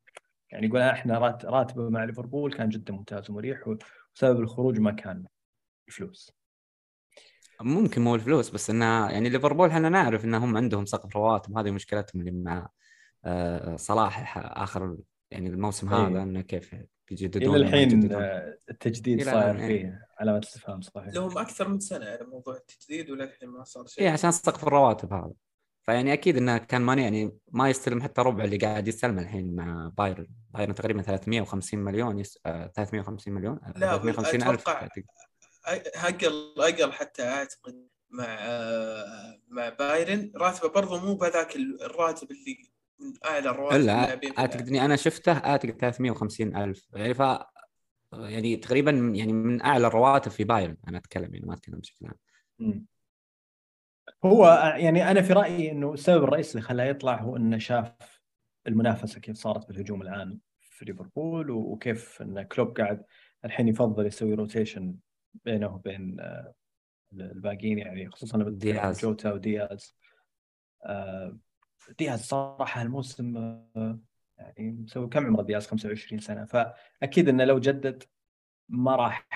يعني 0.53 0.67
يقول 0.67 0.81
إحنا 0.81 1.19
راتبه 1.45 1.89
مع 1.89 2.05
ليفربول 2.05 2.53
كان 2.53 2.69
جدا 2.69 2.93
ممتاز 2.93 3.31
ومريح 3.31 3.69
وسبب 3.69 4.41
الخروج 4.41 4.79
ما 4.81 4.91
كان 4.93 5.25
الفلوس 5.89 6.40
ممكن 7.61 8.03
مو 8.03 8.15
الفلوس 8.15 8.51
بس 8.51 8.71
انها 8.71 9.11
يعني 9.11 9.29
ليفربول 9.29 9.69
إحنا 9.69 9.89
نعرف 9.89 10.25
انهم 10.25 10.57
عندهم 10.57 10.87
سقف 10.87 11.17
رواتب 11.17 11.59
هذه 11.59 11.71
مشكلتهم 11.71 12.21
اللي 12.21 12.31
مع 12.31 12.69
آه، 13.25 13.77
صلاح 13.77 14.39
آخر 14.39 14.97
يعني 15.31 15.49
الموسم 15.49 15.95
أيه. 15.95 16.07
هذا 16.07 16.23
إنه 16.23 16.41
كيف 16.41 16.75
بيجددون 17.09 17.57
إلى 17.57 17.67
الحين 17.67 18.13
آه، 18.13 18.59
التجديد 18.71 19.25
صاير 19.25 19.57
فيه 19.57 19.67
إيه. 19.67 20.07
علامة 20.21 20.39
استفهام 20.39 20.81
صحيح. 20.81 21.15
لهم 21.15 21.39
أكثر 21.39 21.69
من 21.69 21.81
سنة 21.81 22.07
على 22.07 22.27
موضوع 22.27 22.57
التجديد 22.57 23.11
وللحين 23.11 23.49
ما 23.49 23.65
صار 23.65 23.87
شيء. 23.87 24.05
اي 24.05 24.09
عشان 24.09 24.31
سقف 24.31 24.65
الرواتب 24.65 25.13
هذا. 25.13 25.33
فيعني 25.83 26.13
أكيد 26.13 26.37
إنه 26.37 26.59
كان 26.59 26.83
ماني 26.83 27.03
يعني 27.03 27.39
ما 27.53 27.71
يستلم 27.71 28.03
حتى 28.03 28.23
ربع 28.23 28.45
اللي 28.45 28.57
قاعد 28.57 28.89
يستلمه 28.89 29.23
الحين 29.23 29.55
مع 29.55 29.93
بايرن. 29.99 30.27
بايرن 30.51 30.75
تقريبا 30.75 31.03
350 31.03 31.81
مليون 31.81 32.19
يس... 32.19 32.39
350 32.45 33.35
مليون 33.35 33.61
لا 33.77 33.99
350 33.99 34.43
ألف 34.43 34.69
أقل 35.67 36.55
أقل 36.59 36.93
حتى 36.93 37.23
أعتقد 37.23 37.89
مع 38.11 38.39
مع 39.49 39.69
بايرن. 39.69 40.33
راتبه 40.37 40.69
برضه 40.69 41.07
مو 41.07 41.15
بذاك 41.15 41.57
الراتب 41.57 42.31
اللي 42.31 42.71
من 43.01 43.13
أعلى 43.25 43.51
الرواتب 43.51 43.81
لا 43.81 44.21
أعتقد 44.39 44.69
إني 44.69 44.85
أنا 44.85 44.97
شفته 44.97 45.33
أعتقد 45.33 45.77
350 45.77 46.57
ألف. 46.57 46.89
يعني 46.93 47.15
ف 47.15 47.21
يعني 48.13 48.57
تقريبا 48.57 48.91
يعني 48.91 49.33
من 49.33 49.63
أعلى 49.63 49.87
الرواتب 49.87 50.31
في 50.31 50.45
بايرن 50.45 50.77
أنا 50.89 50.99
أتكلم 50.99 51.35
يعني 51.35 51.47
ما 51.47 51.55
أتكلم 51.55 51.79
بشكل 51.79 52.07
عام. 52.07 52.87
هو 54.25 54.47
يعني 54.77 55.11
أنا 55.11 55.23
في 55.23 55.33
رأيي 55.33 55.71
إنه 55.71 55.93
السبب 55.93 56.25
الرئيسي 56.25 56.51
اللي 56.51 56.63
خلاه 56.63 56.85
يطلع 56.85 57.17
هو 57.21 57.37
إنه 57.37 57.59
شاف 57.59 58.21
المنافسة 58.67 59.21
كيف 59.21 59.37
صارت 59.37 59.69
بالهجوم 59.69 60.03
الان 60.03 60.39
في 60.61 60.85
ليفربول 60.85 61.51
وكيف 61.51 62.23
إن 62.23 62.43
كلوب 62.43 62.81
قاعد 62.81 63.05
الحين 63.45 63.69
يفضل 63.69 64.07
يسوي 64.07 64.35
rotation 64.35 64.95
بينه 65.45 65.75
وبين 65.75 66.21
آه، 66.21 66.55
الباقيين 67.13 67.79
يعني 67.79 68.11
خصوصا 68.11 68.45
دياز. 68.49 69.01
جوتا 69.01 69.33
ودياز. 69.33 69.97
آه، 70.85 71.39
دياز 71.99 72.21
صراحة 72.21 72.83
الموسم 72.83 73.37
آه، 73.37 73.99
يعني 74.39 74.71
مسوي 74.71 75.09
كم 75.09 75.27
عمره 75.27 75.43
دياز؟ 75.43 75.67
25 75.67 76.21
سنة. 76.21 76.45
فأكيد 76.45 77.29
إنه 77.29 77.45
لو 77.45 77.59
جدد 77.59 78.03
ما 78.69 78.97
راح 78.97 79.29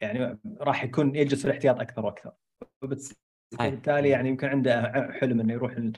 يعني 0.00 0.38
راح 0.60 0.84
يكون 0.84 1.16
يجلس 1.16 1.40
في 1.42 1.44
الاحتياط 1.44 1.80
أكثر 1.80 2.06
وأكثر. 2.06 2.32
وبالتالي 2.82 4.08
يعني 4.08 4.28
يمكن 4.28 4.48
عنده 4.48 4.92
حلم 5.20 5.40
إنه 5.40 5.52
يروح 5.52 5.90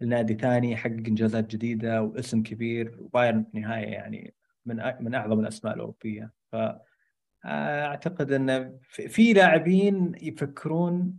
لنادي 0.00 0.34
ثاني 0.34 0.72
يحقق 0.72 0.92
إنجازات 0.92 1.46
جديدة 1.46 2.02
واسم 2.02 2.42
كبير. 2.42 2.96
وبايرن 3.00 3.44
في 3.44 3.54
النهايه 3.54 3.86
يعني 3.86 4.34
من 4.66 4.76
من 5.00 5.14
أعظم 5.14 5.40
الأسماء 5.40 5.74
الأوروبية. 5.74 6.32
ف 6.52 6.56
أعتقد 7.44 8.32
إن 8.32 8.78
في 8.90 9.32
لاعبين 9.32 10.12
يفكرون 10.22 11.18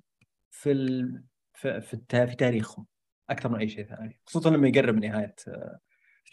في 0.51 0.71
ال... 0.71 1.23
في 1.53 1.81
في 1.81 1.97
تاريخهم 2.37 2.85
أكثر 3.29 3.49
من 3.49 3.59
أي 3.59 3.69
شيء 3.69 3.85
ثاني 3.85 4.19
خصوصا 4.25 4.49
لما 4.49 4.67
يقرب 4.67 4.95
نهاية 4.95 5.35
آه، 5.47 5.79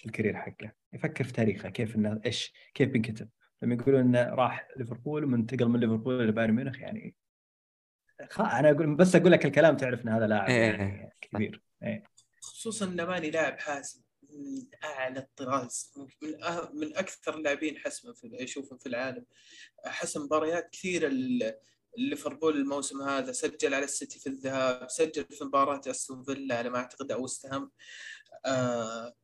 الكارير 0.06 0.36
حقه 0.36 0.72
يفكر 0.92 1.24
في 1.24 1.32
تاريخه 1.32 1.68
كيف 1.68 1.96
إنه 1.96 2.20
إيش 2.26 2.52
كيف 2.74 2.88
بينكتب 2.88 3.28
لما 3.62 3.74
يقولون 3.74 4.00
إنه 4.00 4.34
راح 4.34 4.68
ليفربول 4.76 5.24
ومنتقل 5.24 5.68
من 5.68 5.80
ليفربول 5.80 6.28
لبايرن 6.28 6.54
ميونخ 6.54 6.80
يعني 6.80 7.14
أنا 8.38 8.70
أقول 8.70 8.96
بس 8.96 9.16
أقول 9.16 9.32
لك 9.32 9.46
الكلام 9.46 9.76
تعرف 9.76 10.04
إن 10.04 10.08
هذا 10.08 10.26
لاعب 10.26 10.48
يعني 10.48 10.82
إيه. 10.82 11.10
كبير 11.20 11.62
إيه. 11.82 12.02
خصوصا 12.40 12.86
إنه 12.86 13.04
ماني 13.04 13.30
لاعب 13.30 13.58
حاسم 13.58 14.05
من 14.36 14.66
أعلى 14.84 15.18
الطراز. 15.20 15.92
من 16.22 16.44
أه 16.44 16.70
من 16.74 16.96
أكثر 16.96 17.34
اللاعبين 17.34 17.78
حسما 17.78 18.14
في 18.14 18.44
اشوفهم 18.44 18.78
في 18.78 18.88
العالم. 18.88 19.26
حسم 19.86 20.22
مباريات 20.22 20.70
كثيرة 20.72 21.12
ليفربول 21.98 22.56
الموسم 22.56 23.02
هذا. 23.02 23.32
سجل 23.32 23.74
على 23.74 23.84
السيتي 23.84 24.18
في 24.18 24.26
الذهاب 24.26 24.90
سجل 24.90 25.24
في 25.30 25.44
مباراة 25.44 25.80
أستون 25.86 26.24
فيلا 26.24 26.58
على 26.58 26.70
ما 26.70 26.78
أعتقد 26.78 27.12
أو 27.12 27.24
استهم 27.24 27.70
آه 28.46 29.14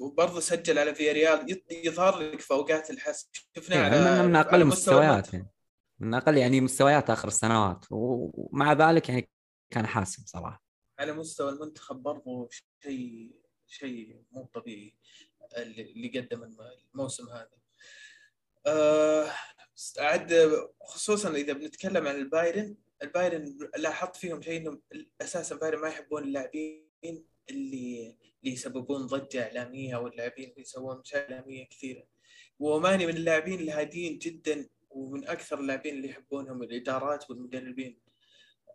وبرضه 0.00 0.40
سجل 0.40 0.78
على 0.78 0.94
في 0.94 1.12
ريال 1.12 1.62
يظهر 1.70 2.18
لك 2.18 2.40
في 2.40 2.54
أوقات 2.54 2.90
الحسم. 2.90 3.28
شفناه 3.56 3.76
إيه، 3.76 4.18
على 4.18 4.28
من 4.28 4.36
أقل 4.36 4.60
المستويات 4.60 5.34
يعني. 5.34 5.50
من 5.98 6.14
أقل 6.14 6.36
يعني 6.36 6.60
مستويات 6.60 7.10
آخر 7.10 7.28
السنوات. 7.28 7.84
ومع 7.90 8.72
ذلك 8.72 9.08
يعني 9.08 9.30
كان 9.70 9.86
حاسم 9.86 10.22
صراحة. 10.26 10.63
على 10.98 11.12
مستوى 11.12 11.52
المنتخب 11.52 11.96
برضه 11.96 12.48
شيء 12.82 13.30
شيء 13.66 14.22
مو 14.32 14.44
طبيعي 14.44 14.94
اللي 15.56 16.08
قدم 16.20 16.56
الموسم 16.94 17.28
هذا. 17.28 17.50
أه 18.66 19.30
عد 19.98 20.34
خصوصا 20.80 21.30
إذا 21.30 21.52
بنتكلم 21.52 22.06
عن 22.06 22.16
البايرن 22.16 22.76
البايرن 23.02 23.58
لاحظت 23.76 24.16
فيهم 24.16 24.42
شيء 24.42 24.60
انهم 24.60 24.82
أساسا 25.20 25.56
بايرن 25.56 25.80
ما 25.80 25.88
يحبون 25.88 26.22
اللاعبين 26.22 26.88
اللي 27.50 28.16
اللي 28.44 28.54
يسببون 28.54 29.06
ضجة 29.06 29.42
إعلامية 29.42 29.96
أو 29.96 30.06
اللاعبين 30.06 30.50
اللي 30.50 30.62
يسوون 30.62 30.98
مشاكل 30.98 31.32
إعلامية 31.32 31.68
كثيرة. 31.68 32.06
وماني 32.58 33.06
من 33.06 33.16
اللاعبين 33.16 33.60
الهاديين 33.60 34.18
جدا 34.18 34.68
ومن 34.90 35.28
أكثر 35.28 35.60
اللاعبين 35.60 35.94
اللي 35.94 36.08
يحبونهم 36.08 36.62
الإدارات 36.62 37.30
والمدربين. 37.30 38.00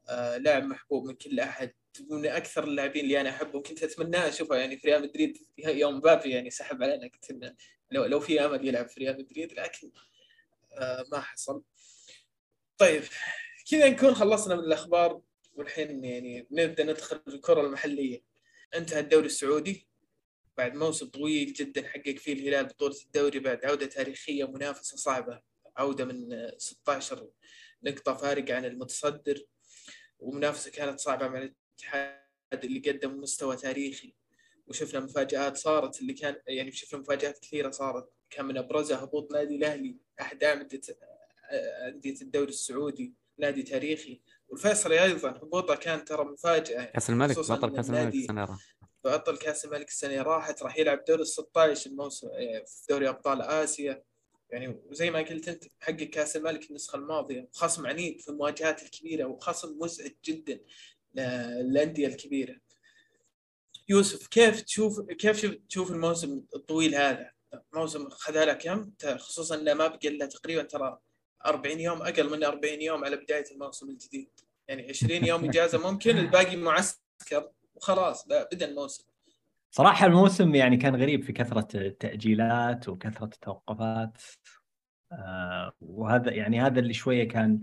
آه 0.10 0.38
لاعب 0.38 0.64
محبوب 0.64 1.06
من 1.06 1.14
كل 1.14 1.40
أحد. 1.40 1.74
من 2.10 2.26
أكثر 2.26 2.64
اللاعبين 2.64 3.04
اللي 3.04 3.22
أنا 3.22 3.30
احبه 3.30 3.62
كنت 3.62 3.84
اتمناه 3.84 4.30
اشوفه 4.30 4.56
يعني 4.56 4.78
في 4.78 4.88
ريال 4.88 5.02
مدريد 5.02 5.38
يوم 5.58 6.00
مبابي 6.00 6.30
يعني 6.30 6.50
سحب 6.50 6.84
علينا. 6.84 7.08
قلت 7.08 7.32
إنه 7.32 7.56
لو 7.92 8.06
لو 8.06 8.20
في 8.20 8.46
أمل 8.46 8.68
يلعب 8.68 8.90
في 8.90 9.00
ريال 9.00 9.18
مدريد 9.20 9.54
لكن 9.54 9.92
آه 10.74 11.06
ما 11.12 11.20
حصل. 11.22 11.64
طيب 12.78 13.04
كذا 13.72 13.90
نكون 13.90 14.16
خلصنا 14.16 14.56
من 14.56 14.64
الأخبار 14.64 15.22
والحين 15.54 16.06
يعني 16.06 16.48
نبدأ 16.52 16.84
ندخل 16.84 17.22
الكرة 17.28 17.62
المحلية. 17.62 18.24
انتهى 18.76 19.00
الدوري 19.00 19.26
السعودي. 19.26 19.88
بعد 20.58 20.76
موسم 20.76 21.08
طويل 21.08 21.54
جدا 21.54 21.88
حقق 21.88 22.16
فيه 22.16 22.34
الهلال 22.34 22.66
بطولة 22.66 22.96
الدوري 23.06 23.40
بعد 23.40 23.66
عودة 23.66 23.86
تاريخية 23.86 24.52
منافسة 24.52 24.98
صعبة. 24.98 25.42
عودة 25.78 26.06
من 26.06 26.52
16 26.58 27.30
نقطة 27.84 28.14
فارقة 28.14 28.56
عن 28.56 28.66
المتصدر. 28.66 29.46
ومنافسة 30.20 30.72
كانت 30.72 31.00
صعبة 31.00 31.28
مع 31.28 31.50
الاتحاد 31.80 32.64
اللي 32.64 32.80
قدم 32.80 33.22
مستوى 33.22 33.56
تاريخي. 33.56 34.14
وشفنا 34.68 35.00
مفاجآت 35.00 35.58
صارت 35.58 36.02
اللي 36.02 36.14
كان 36.14 36.36
يعني 36.48 36.72
شفنا 36.72 37.00
مفاجآت 37.00 37.40
كثيرة 37.40 37.72
صارت. 37.72 38.10
كان 38.30 38.46
من 38.46 38.58
أبرزها 38.58 39.04
هبوط 39.04 39.32
نادي 39.32 39.56
الأهلي 39.56 39.98
أحد 40.22 40.44
أعمدة 40.44 40.82
أندية 41.88 42.22
الدوري 42.22 42.50
السعودي 42.50 43.14
نادي 43.38 43.64
تاريخي. 43.64 44.22
والفيصلي 44.48 45.04
أيضا 45.04 45.30
هبوطه 45.30 45.76
كان 45.76 46.06
ترى 46.06 46.26
مفاجأة. 46.26 46.84
كأس 46.84 47.10
الملك 47.10 47.40
بطل 47.40 47.76
كأس 47.76 47.90
الملك 47.90 48.14
السنة 48.14 48.46
راحت. 48.46 48.62
بطل 49.04 49.38
كأس 49.38 49.66
الملك 49.66 49.88
السنة 49.88 50.22
راحت 50.22 50.64
راح 50.64 50.78
يلعب 50.78 51.06
دوري 51.06 51.22
ال 51.22 51.28
16 51.28 51.90
الموسم 51.90 52.28
في 52.66 52.86
دوري 52.90 53.10
أبطال 53.10 53.42
آسيا. 53.42 54.04
يعني 54.50 54.68
وزي 54.86 55.12
ما 55.12 55.20
قلت 55.20 55.48
أنت 55.48 55.64
حقق 55.80 56.04
كأس 56.04 56.36
الملك 56.36 56.70
النسخة 56.70 56.96
الماضية 56.96 57.50
خصم 57.54 57.88
عنيد 57.88 58.22
في 58.22 58.30
المواجهات 58.30 58.84
الكبيرة 58.84 59.26
وخصم 59.26 59.80
مزعج 59.80 60.12
جدا. 60.26 60.60
للانديه 61.16 62.08
الكبيرة. 62.08 62.56
يوسف 63.90 64.28
كيف 64.28 64.62
تشوف 64.62 65.02
كيف 65.02 65.46
تشوف 65.70 65.92
الموسم 65.92 66.44
الطويل 66.56 66.96
هذا؟ 66.96 67.32
موسم 67.74 68.10
خذها 68.10 68.46
له 68.46 68.54
كم؟ 68.54 68.92
خصوصا 69.18 69.56
إنه 69.56 69.74
ما 69.74 69.88
بقى 69.88 70.08
إلا 70.08 70.26
تقريبا 70.26 70.64
ترى 70.64 71.00
40 71.46 71.80
يوم 71.80 72.02
أقل 72.02 72.30
من 72.30 72.44
40 72.44 72.82
يوم 72.82 73.06
على 73.06 73.16
بداية 73.16 73.44
الموسم 73.52 73.90
الجديد. 73.90 74.30
يعني 74.68 74.90
20 74.90 75.26
يوم 75.26 75.46
إجازة 75.46 75.92
ممكن 75.92 76.18
الباقي 76.18 76.56
معسكر 76.56 77.52
وخلاص 77.76 78.28
بدأ 78.28 78.66
الموسم. 78.70 79.04
صراحة 79.72 80.06
الموسم 80.06 80.56
يعني 80.56 80.78
كان 80.78 80.96
غريب 80.96 81.24
في 81.24 81.34
كثرة 81.34 81.68
التأجيلات 81.78 82.90
وكثرة 82.90 83.26
التوقفات. 83.26 84.18
آه 85.12 85.74
وهذا 85.82 86.32
يعني 86.32 86.62
هذا 86.62 86.80
اللي 86.80 86.94
شوية 86.94 87.28
كان 87.28 87.62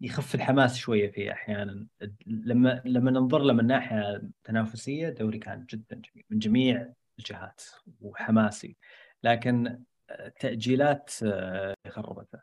يخف 0.00 0.34
الحماس 0.34 0.76
شوية 0.76 1.10
فيه 1.10 1.32
أحيانا. 1.32 1.86
لما 2.26 2.82
لما 2.84 3.10
ننظر 3.10 3.38
له 3.38 3.52
من 3.52 3.66
ناحية 3.66 4.22
تنافسية 4.44 5.08
دوري 5.08 5.38
كان 5.38 5.66
جدا 5.70 5.96
جميل 5.96 6.24
من 6.30 6.38
جميع 6.38 6.92
الجهات 7.18 7.62
وحماسي. 8.00 8.76
لكن 9.22 9.82
التاجيلات 10.10 11.10
آه، 11.22 11.74
خربتة. 11.88 12.40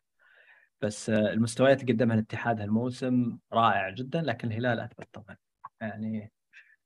بس 0.81 1.09
آه، 1.09 1.33
المستويات 1.33 1.81
اللي 1.81 1.93
قدمها 1.93 2.15
الاتحاد 2.15 2.61
هالموسم 2.61 3.37
رائع 3.53 3.89
جدا 3.89 4.21
لكن 4.21 4.47
الهلال 4.47 4.79
أثبت 4.79 5.07
طبعا. 5.13 5.37
يعني 5.81 6.31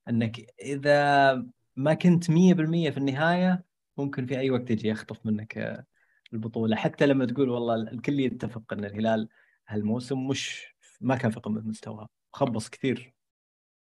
إنك 0.10 0.40
إذا 0.62 1.34
ما 1.76 1.94
كنت 1.94 2.32
100% 2.32 2.90
في 2.92 2.98
النهاية 2.98 3.64
ممكن 3.98 4.26
في 4.26 4.40
أي 4.40 4.50
وقت 4.52 4.72
يجي 4.72 4.88
يخطف 4.88 5.26
منك 5.26 5.58
آه، 5.58 5.86
البطولة. 6.34 6.76
حتى 6.76 7.06
لما 7.06 7.26
تقول 7.26 7.50
والله 7.50 7.76
الكل 7.76 8.20
يتفق 8.20 8.74
إن 8.74 8.86
الهلال 8.86 9.30
هالموسم 9.70 10.28
مش 10.28 10.76
ما 11.02 11.16
كان 11.16 11.32
في 11.32 11.40
قمة 11.40 11.62
مستواه. 11.62 12.10
خبص 12.34 12.70
كثير 12.70 13.14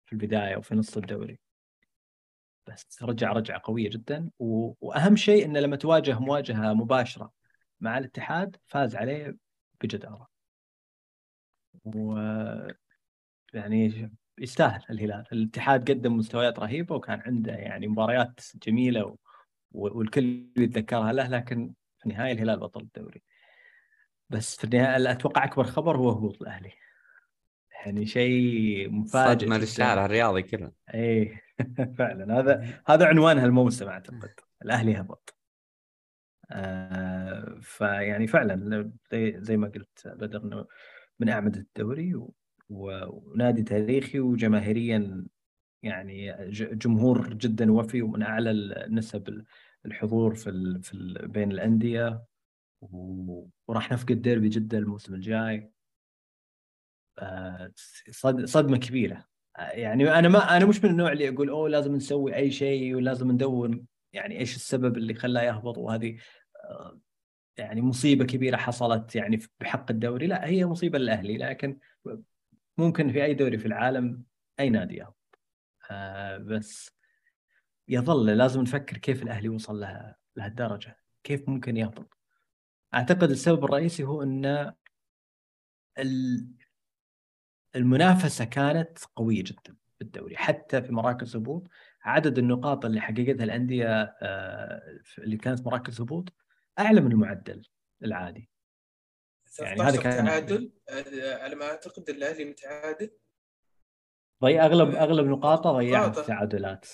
في 0.07 0.13
البداية 0.13 0.57
وفي 0.57 0.75
نص 0.75 0.97
الدوري. 0.97 1.39
بس 2.67 3.03
رجع 3.03 3.33
رجعة 3.33 3.61
قوية 3.65 3.91
جدا. 3.91 4.31
و... 4.39 4.73
وأهم 4.81 5.17
شيء 5.17 5.45
إنه 5.45 5.61
لما 5.61 5.77
تواجه 5.77 6.19
مواجهة 6.19 6.73
مباشرة 6.75 7.33
مع 7.81 7.99
الاتحاد 7.99 8.57
فاز 8.67 8.97
عليه 8.97 9.37
بجداره 9.81 10.29
و 11.85 12.17
يعني 13.55 14.11
يستاهل 14.39 14.83
الهلال. 14.91 15.25
الاتحاد 15.33 15.91
قدم 15.91 16.17
مستويات 16.17 16.59
رهيبة 16.59 16.95
وكان 16.95 17.21
عنده 17.21 17.53
يعني 17.53 17.89
مباريات 17.89 18.41
جميلة 18.67 19.05
و... 19.05 19.17
والكل 19.73 20.47
يتذكرها 20.57 21.13
له 21.13 21.29
لكن 21.29 21.75
في 21.99 22.07
النهايه 22.07 22.33
الهلال 22.33 22.59
بطل 22.59 22.81
الدوري. 22.81 23.23
بس 24.31 24.57
في 24.57 24.65
النهاية 24.65 25.11
أتوقع 25.11 25.45
أكبر 25.45 25.65
خبر 25.65 25.97
هو 25.97 26.11
هبوط 26.11 26.43
الاهلي 26.43 26.73
يعني 27.87 28.07
شيء 28.07 28.91
مفاجئ 28.91 29.45
صدمه 29.45 29.59
للشارع 29.59 30.05
الرياضي 30.05 30.43
كله. 30.43 30.73
إيه. 30.95 31.43
فعلا. 31.99 32.41
هذا 32.41 32.81
هذا 32.87 33.07
عنوان 33.07 33.39
هالموسم 33.39 33.89
أعتقد. 33.89 34.31
الأهلي 34.63 35.01
هبط. 35.01 35.37
آه 36.51 37.59
فيعني 37.63 38.27
فعلا 38.27 38.91
زي, 39.13 39.37
زي 39.41 39.57
ما 39.57 39.69
قلت 39.69 40.09
بدر 40.09 40.43
انه 40.43 40.67
من 41.21 41.29
اعمده 41.29 41.61
الدوري 41.61 42.15
و... 42.15 42.33
ونادي 42.69 43.63
تاريخي 43.63 44.21
وجماهيريا 44.21 45.27
يعني 45.83 46.35
جمهور 46.53 47.35
جدا 47.35 47.73
وفي 47.73 48.03
ومن 48.03 48.23
أعلى 48.23 48.87
نسب 48.91 49.45
الحضور 49.87 50.35
في 50.35 50.51
ال... 50.51 50.83
في 50.83 50.95
ال... 50.95 51.29
بين 51.29 51.53
الأندية. 51.53 52.23
وراح 52.81 53.93
نفقد 53.93 54.23
ديربي 54.23 54.49
جدة 54.49 54.79
الموسم 54.79 55.15
الجاي. 55.15 55.73
آه، 57.19 57.73
صدمة 58.45 58.77
كبيرة. 58.77 59.25
آه، 59.57 59.71
يعني 59.71 60.19
أنا 60.19 60.29
ما 60.29 60.57
أنا 60.57 60.65
مش 60.67 60.85
من 60.85 60.91
النوع 60.91 61.13
اللي 61.13 61.29
أقول 61.29 61.49
أوه 61.49 61.69
لازم 61.69 61.95
نسوي 61.95 62.37
أي 62.37 62.51
شيء 62.51 62.95
ولازم 62.95 63.33
ندور 63.33 63.85
يعني 64.13 64.39
إيش 64.39 64.57
السبب 64.57 64.97
اللي 64.97 65.15
خلاه 65.15 65.43
يهبط؟ 65.43 65.79
وهذه 65.79 66.19
آه، 66.65 67.01
يعني 67.57 67.83
مصيبة 67.83 68.25
كبيرة 68.25 68.57
حصلت 68.57 69.17
يعني 69.17 69.41
بحق 69.61 69.91
الدوري. 69.91 70.27
لا 70.27 70.47
هي 70.47 70.67
مصيبة 70.67 70.99
للأهلي 70.99 71.39
لكن 71.39 71.79
ممكن 72.79 73.13
في 73.13 73.25
أي 73.25 73.35
دوري 73.35 73.59
في 73.59 73.67
العالم 73.67 74.25
أي 74.61 74.71
نادي 74.71 74.97
يهبط. 74.97 75.39
بس 76.41 76.91
يظل 77.89 78.27
لازم 78.27 78.61
نفكر 78.63 78.99
كيف 78.99 79.23
الأهلي 79.23 79.49
وصل 79.49 79.81
لها 79.81 80.17
لهالدرجة. 80.37 80.97
كيف 81.25 81.49
ممكن 81.49 81.77
يهبط؟ 81.77 82.16
أعتقد 82.97 83.31
السبب 83.31 83.65
الرئيسي 83.65 84.05
هو 84.05 84.23
إن 84.23 84.73
المنافسة 87.77 88.45
كانت 88.45 88.99
قوية 89.17 89.45
جدا 89.45 89.77
في 89.99 90.05
الدوري 90.05 90.37
حتى 90.37 90.83
في 90.83 90.93
مراكز 90.93 91.37
هبوط. 91.37 91.69
عدد 92.03 92.39
النقاط 92.39 92.85
اللي 92.85 93.01
حققتها 93.01 93.45
الأندية 93.45 94.17
آه، 94.23 94.83
اللي 95.19 95.37
كانت 95.37 95.67
مراكز 95.67 96.01
هبوط 96.01 96.33
أعلى 96.79 97.01
من 97.01 97.13
المعدل 97.13 97.63
العادي. 98.05 98.51
يعني 99.61 99.83
هذا 99.83 100.03
كان 100.03 100.27
تعادل 100.27 100.73
آه، 100.89 101.43
على 101.43 101.55
ما 101.55 101.65
أعتقد 101.65 102.11
الأهلي 102.11 102.45
متعادل. 102.45 103.11
ضيع 104.43 104.67
أغلب 104.67 104.95
آه، 104.95 105.03
أغلب 105.03 105.27
نقاطه 105.27 105.73
ضيعها 105.73 106.11
في 106.11 106.23
تعادلات. 106.23 106.89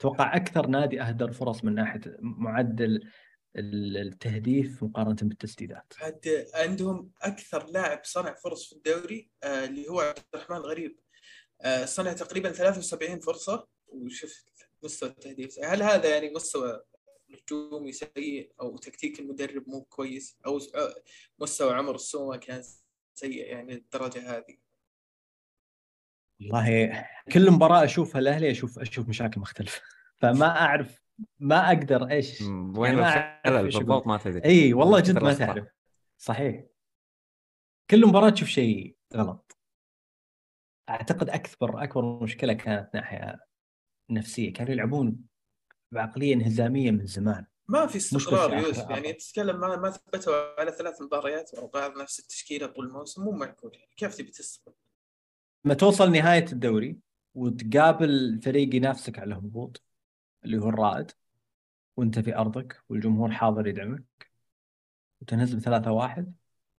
أتوقع 0.00 0.36
أكثر 0.36 0.66
نادي 0.66 1.02
أهدر 1.02 1.32
فرص 1.32 1.64
من 1.64 1.74
ناحية 1.74 2.00
معدل 2.20 3.10
التهديف 3.56 4.84
مقارنة 4.84 5.16
بالتسديدات. 5.22 5.92
عاد 6.00 6.46
عندهم 6.54 7.10
أكثر 7.22 7.66
لاعب 7.66 8.00
صنع 8.04 8.34
فرص 8.34 8.68
في 8.68 8.72
الدوري 8.72 9.30
آه 9.42 9.64
اللي 9.64 9.88
هو 9.88 10.00
عبد 10.00 10.18
الرحمن 10.34 10.56
الغريب. 10.56 10.98
آه 11.60 11.84
صنع 11.84 12.12
تقريبا 12.12 12.52
73 12.52 13.20
فرصة 13.20 13.66
وشوف 13.88 14.44
مستوى 14.82 15.08
التهديف. 15.08 15.58
هل 15.58 15.82
هذا 15.82 16.08
يعني 16.08 16.30
مستوى 16.30 16.82
هجومي 17.30 17.92
سيء 17.92 18.52
أو 18.60 18.76
تكتيك 18.76 19.20
المدرب 19.20 19.68
مو 19.68 19.82
كويس؟ 19.82 20.38
أو 20.46 20.60
مستوى 21.38 21.74
عمر 21.74 21.94
السومة 21.94 22.36
كان 22.36 22.62
سيء 23.14 23.46
يعني 23.46 23.74
الدرجة 23.74 24.36
هذه؟ 24.36 24.56
والله 26.40 27.06
كل 27.32 27.50
مباراة 27.50 27.84
أشوفها 27.84 28.18
الاهلي 28.18 28.50
أشوف 28.50 28.78
أشوف 28.78 29.08
مشاكل 29.08 29.40
مختلفة. 29.40 29.82
فما 30.16 30.46
أعرف 30.46 31.03
ما 31.38 31.68
أقدر 31.68 32.10
إيش؟ 32.10 32.42
وين 32.76 32.98
يعني 32.98 33.62
بالضبط 33.62 34.06
ما 34.06 34.18
تدري. 34.18 34.44
إي 34.44 34.74
والله 34.74 35.00
جد 35.00 35.22
ما 35.22 35.34
تعرف. 35.34 35.66
صحيح. 36.18 36.64
كل 37.90 38.06
مباراة 38.06 38.30
تشوف 38.30 38.48
شيء 38.48 38.96
غلط. 39.14 39.58
أعتقد 40.88 41.30
اكبر 41.30 41.82
أكبر 41.82 42.22
مشكلة 42.22 42.52
كانت 42.52 42.90
ناحية 42.94 43.40
نفسية. 44.10 44.52
كانوا 44.52 44.72
يلعبون 44.72 45.16
بعقلية 45.92 46.34
انهزامية 46.34 46.90
من 46.90 47.06
زمان. 47.06 47.46
ما 47.68 47.86
في 47.86 47.96
استقرار 47.96 48.58
يوسف. 48.58 48.90
يعني 48.90 49.12
تتكلم 49.12 49.60
ما 49.60 49.76
ما 49.76 49.90
ثبتوا 49.90 50.60
على 50.60 50.72
ثلاث 50.72 51.02
مباريات 51.02 51.54
أو 51.54 51.66
بعض 51.66 51.98
نفس 51.98 52.20
التشكيلة 52.20 52.66
طول 52.66 52.86
الموسم 52.86 53.24
مو 53.24 53.30
معقول. 53.30 53.70
يعني 53.74 53.94
كيف 53.96 54.14
تبي 54.14 54.30
تستقر؟ 54.30 54.72
لما 55.64 55.74
توصل 55.74 56.12
نهاية 56.12 56.46
الدوري 56.52 56.98
وتقابل 57.34 58.40
فريق 58.44 58.74
ينافسك 58.74 59.18
على 59.18 59.34
الهبوط 59.34 59.82
اللي 60.44 60.58
هو 60.58 60.68
الرائد 60.68 61.10
وانت 61.96 62.18
في 62.18 62.36
أرضك 62.36 62.82
والجمهور 62.88 63.30
حاضر 63.30 63.66
يدعمك. 63.66 64.30
وتنهزم 65.20 65.58
ثلاثة 65.58 65.92
واحد 65.92 66.34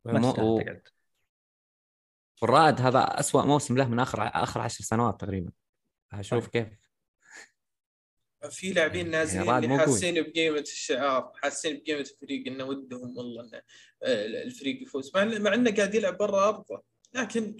ما 0.05 0.31
تستاهل 0.31 0.81
والرائد 2.41 2.81
هذا 2.81 2.99
أسوأ 2.99 3.45
موسم 3.45 3.77
له 3.77 3.87
من 3.87 3.99
آخر 3.99 4.21
آخر 4.23 4.61
عشر 4.61 4.83
سنوات 4.83 5.21
تقريبا. 5.21 5.51
أشوف 6.13 6.47
كيف. 6.47 6.67
في 8.49 8.73
لاعبين 8.73 9.05
يعني 9.05 9.17
نازلين 9.17 9.45
يعني 9.45 9.65
اللي 9.65 9.77
حاسين 9.77 10.21
بقيمة 10.23 10.59
الشعار 10.59 11.31
حاسين 11.35 11.79
بقيمة 11.79 11.99
الفريق 11.99 12.47
إنه 12.47 12.63
ودهم 12.63 13.17
والله 13.17 13.41
إنه 13.41 13.61
آه، 14.03 14.25
الفريق 14.25 14.81
يفوز. 14.81 15.11
مع 15.15 15.53
إنه 15.53 15.75
قاعد 15.75 15.95
يلعب 15.95 16.17
برا 16.17 16.49
أرضه. 16.49 16.83
لكن 17.13 17.57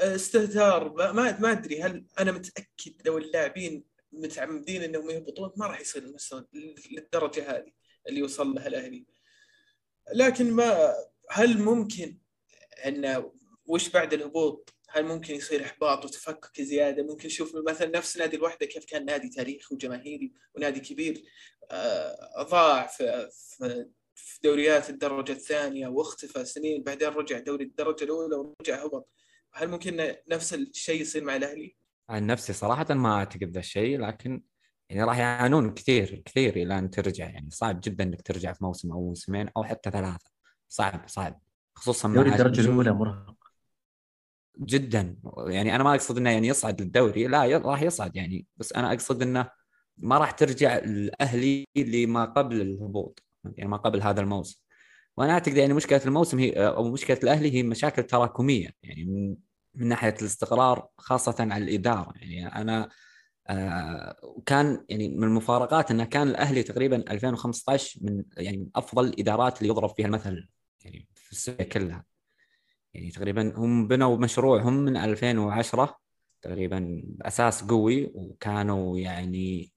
آه، 0.00 0.14
استهتار. 0.14 1.12
ما 1.12 1.40
ما 1.40 1.52
أدري 1.52 1.82
هل 1.82 2.06
أنا 2.20 2.32
متأكد 2.32 3.06
لو 3.06 3.18
اللاعبين 3.18 3.89
متعمدين 4.12 4.82
إنهم 4.82 5.10
يهبطون 5.10 5.52
ما 5.56 5.66
راح 5.66 5.80
يصير 5.80 6.02
المستوى 6.02 6.46
للدرجة 6.90 7.50
هذه 7.50 7.72
اللي 8.08 8.22
وصل 8.22 8.54
لها 8.54 8.66
الأهلي. 8.66 9.06
لكن 10.14 10.50
ما 10.50 10.94
هل 11.30 11.58
ممكن 11.58 12.18
إن 12.86 13.30
وش 13.66 13.88
بعد 13.88 14.14
الهبوط؟ 14.14 14.74
هل 14.88 15.04
ممكن 15.04 15.34
يصير 15.34 15.64
إحباط 15.64 16.04
وتفكك 16.04 16.60
زيادة؟ 16.60 17.02
ممكن 17.02 17.26
نشوف 17.26 17.56
مثلا 17.56 17.88
نفس 17.88 18.16
نادي 18.16 18.36
الوحدة 18.36 18.66
كيف 18.66 18.84
كان 18.84 19.04
نادي 19.04 19.28
تاريخي 19.28 19.74
وجماهيري 19.74 20.32
ونادي 20.54 20.80
كبير 20.80 21.22
آه، 21.70 22.42
ضاع 22.42 22.86
في 22.86 23.28
في 24.14 24.38
دوريات 24.44 24.90
الدرجة 24.90 25.32
الثانية 25.32 25.88
واختفى 25.88 26.44
سنين 26.44 26.82
بعدين 26.82 27.08
رجع 27.08 27.38
دوري 27.38 27.64
الدرجة 27.64 28.04
الأولى 28.04 28.36
ورجع 28.36 28.84
هبط. 28.84 29.08
هل 29.52 29.68
ممكن 29.68 30.16
نفس 30.28 30.54
الشيء 30.54 31.00
يصير 31.00 31.24
مع 31.24 31.36
الأهلي؟ 31.36 31.76
عن 32.10 32.26
نفسي 32.26 32.52
صراحة 32.52 32.94
ما 32.94 33.14
أعتقد 33.14 33.50
ذا 33.50 33.58
الشيء 33.58 34.00
لكن 34.00 34.42
يعني 34.88 35.04
راح 35.04 35.18
يعانون 35.18 35.74
كثير 35.74 36.22
كثير 36.24 36.56
إلى 36.56 36.78
أن 36.78 36.90
ترجع. 36.90 37.30
يعني 37.30 37.50
صعب 37.50 37.80
جدا 37.84 38.04
إنك 38.04 38.22
ترجع 38.22 38.52
في 38.52 38.64
موسم 38.64 38.92
أو 38.92 39.08
موسمين 39.08 39.48
أو 39.56 39.64
حتى 39.64 39.90
ثلاثة. 39.90 40.30
صعب 40.68 41.02
صعب. 41.06 41.40
خصوصا 41.74 42.08
مع 42.08 42.22
الدرجة 42.22 42.60
الأولى 42.60 42.92
مرهق. 42.92 43.36
جدا. 44.58 45.16
يعني 45.46 45.74
أنا 45.74 45.84
ما 45.84 45.94
أقصد 45.94 46.18
إنه 46.18 46.30
يعني 46.30 46.48
يصعد 46.48 46.82
للدوري 46.82 47.26
لا 47.26 47.58
راح 47.58 47.82
يصعد 47.82 48.16
يعني. 48.16 48.46
بس 48.56 48.72
أنا 48.72 48.92
أقصد 48.92 49.22
إنه 49.22 49.50
ما 49.98 50.18
راح 50.18 50.30
ترجع 50.30 50.76
الأهلي 50.78 51.64
لما 51.76 52.24
قبل 52.24 52.60
الهبوط 52.60 53.22
يعني 53.44 53.70
ما 53.70 53.76
قبل 53.76 54.02
هذا 54.02 54.20
الموسم. 54.20 54.62
وأنا 55.16 55.32
أعتقد 55.32 55.56
يعني 55.56 55.74
مشكلة 55.74 56.00
الموسم 56.06 56.38
هي 56.38 56.50
أو 56.50 56.92
مشكلة 56.92 57.18
الأهلي 57.22 57.54
هي 57.54 57.62
مشاكل 57.62 58.02
تراكمية. 58.02 58.70
يعني 58.82 59.36
من 59.80 59.88
ناحية 59.88 60.14
الاستقرار 60.20 60.88
خاصة 60.98 61.36
على 61.40 61.64
الإدارة. 61.64 62.12
يعني 62.16 62.46
أنا 62.46 62.88
آه 63.46 64.16
وكان 64.22 64.84
يعني 64.88 65.08
من 65.08 65.24
المفارقات 65.24 65.90
انه 65.90 66.04
كان 66.04 66.28
الأهلي 66.28 66.62
تقريبا 66.62 66.96
2015 66.96 68.00
من 68.02 68.24
يعني 68.36 68.56
من 68.56 68.66
أفضل 68.76 69.06
الإدارات 69.06 69.58
اللي 69.58 69.68
يضرب 69.68 69.90
فيها 69.96 70.06
المثل 70.06 70.48
يعني 70.84 71.08
في 71.14 71.32
السعوديه 71.32 71.64
كلها. 71.64 72.04
يعني 72.94 73.10
تقريبا 73.10 73.52
هم 73.56 73.88
بنوا 73.88 74.16
مشروعهم 74.16 74.72
من 74.72 74.96
2010 74.96 75.96
تقريبا 76.42 77.02
بأساس 77.04 77.64
قوي 77.64 78.10
وكانوا 78.14 78.98
يعني 78.98 79.72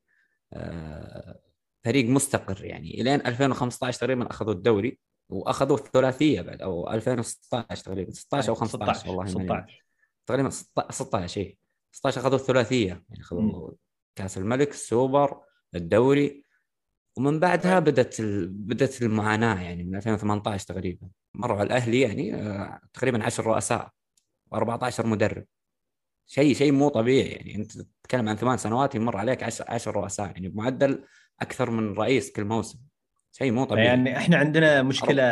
آه 0.54 1.40
فريق 1.84 2.06
مستقر. 2.06 2.66
يعني 2.66 3.02
إلين 3.02 3.28
2015 3.28 4.00
تقريبا 4.00 4.30
أخذوا 4.30 4.54
الدوري 4.54 5.00
وأخذوا 5.30 5.78
الثلاثية 5.78 6.42
بعد 6.42 6.62
أو 6.62 6.90
2016 6.92 7.86
تقريبا 7.86 8.12
16 8.12 8.50
أو 8.50 8.56
15 8.56 9.10
والله 9.10 9.26
16 9.26 9.83
تقريبا 10.26 10.50
16 10.50 11.42
اي 11.42 11.58
16 11.92 12.22
اخذوا 12.22 12.36
الثلاثية. 12.36 12.88
يعني 12.88 13.22
اخذوا 13.22 13.72
كأس 14.16 14.38
الملك 14.38 14.70
السوبر 14.70 15.42
الدوري. 15.76 16.44
ومن 17.18 17.40
بعدها 17.40 17.80
طيب. 17.80 17.84
بدأت 17.84 18.20
ال... 18.20 18.48
بدأت 18.48 19.02
المعاناة 19.02 19.62
يعني 19.62 19.84
من 19.84 19.96
2018 19.96 20.68
تقريبا. 20.68 21.08
مروا 21.34 21.58
على 21.58 21.68
الأهلي 21.68 22.02
يعني 22.02 22.36
آه، 22.36 22.80
تقريبا 22.94 23.24
10 23.24 23.44
رؤساء 23.44 23.92
و14 24.56 25.06
مدرب. 25.06 25.46
شيء 26.28 26.56
شيء 26.56 26.72
مو 26.72 26.90
طبيعي 26.90 27.28
يعني. 27.28 27.56
أنت 27.56 27.72
تتكلم 27.78 28.30
عن 28.30 28.36
ثمان 28.36 28.58
سنوات 28.58 28.96
يمر 28.96 29.18
عليك 29.18 29.44
10 29.44 29.66
10 29.70 29.92
رؤساء. 29.92 30.26
يعني 30.26 30.50
بمعدل 30.50 31.04
أكثر 31.42 31.70
من 31.70 31.94
رئيس 31.94 32.32
كل 32.32 32.46
موسم. 32.46 32.80
شيء 33.32 33.52
مو 33.52 33.64
طبيعي. 33.64 33.86
يعني 33.86 34.18
إحنا 34.18 34.38
عندنا 34.38 34.82
مشكلة 34.82 35.24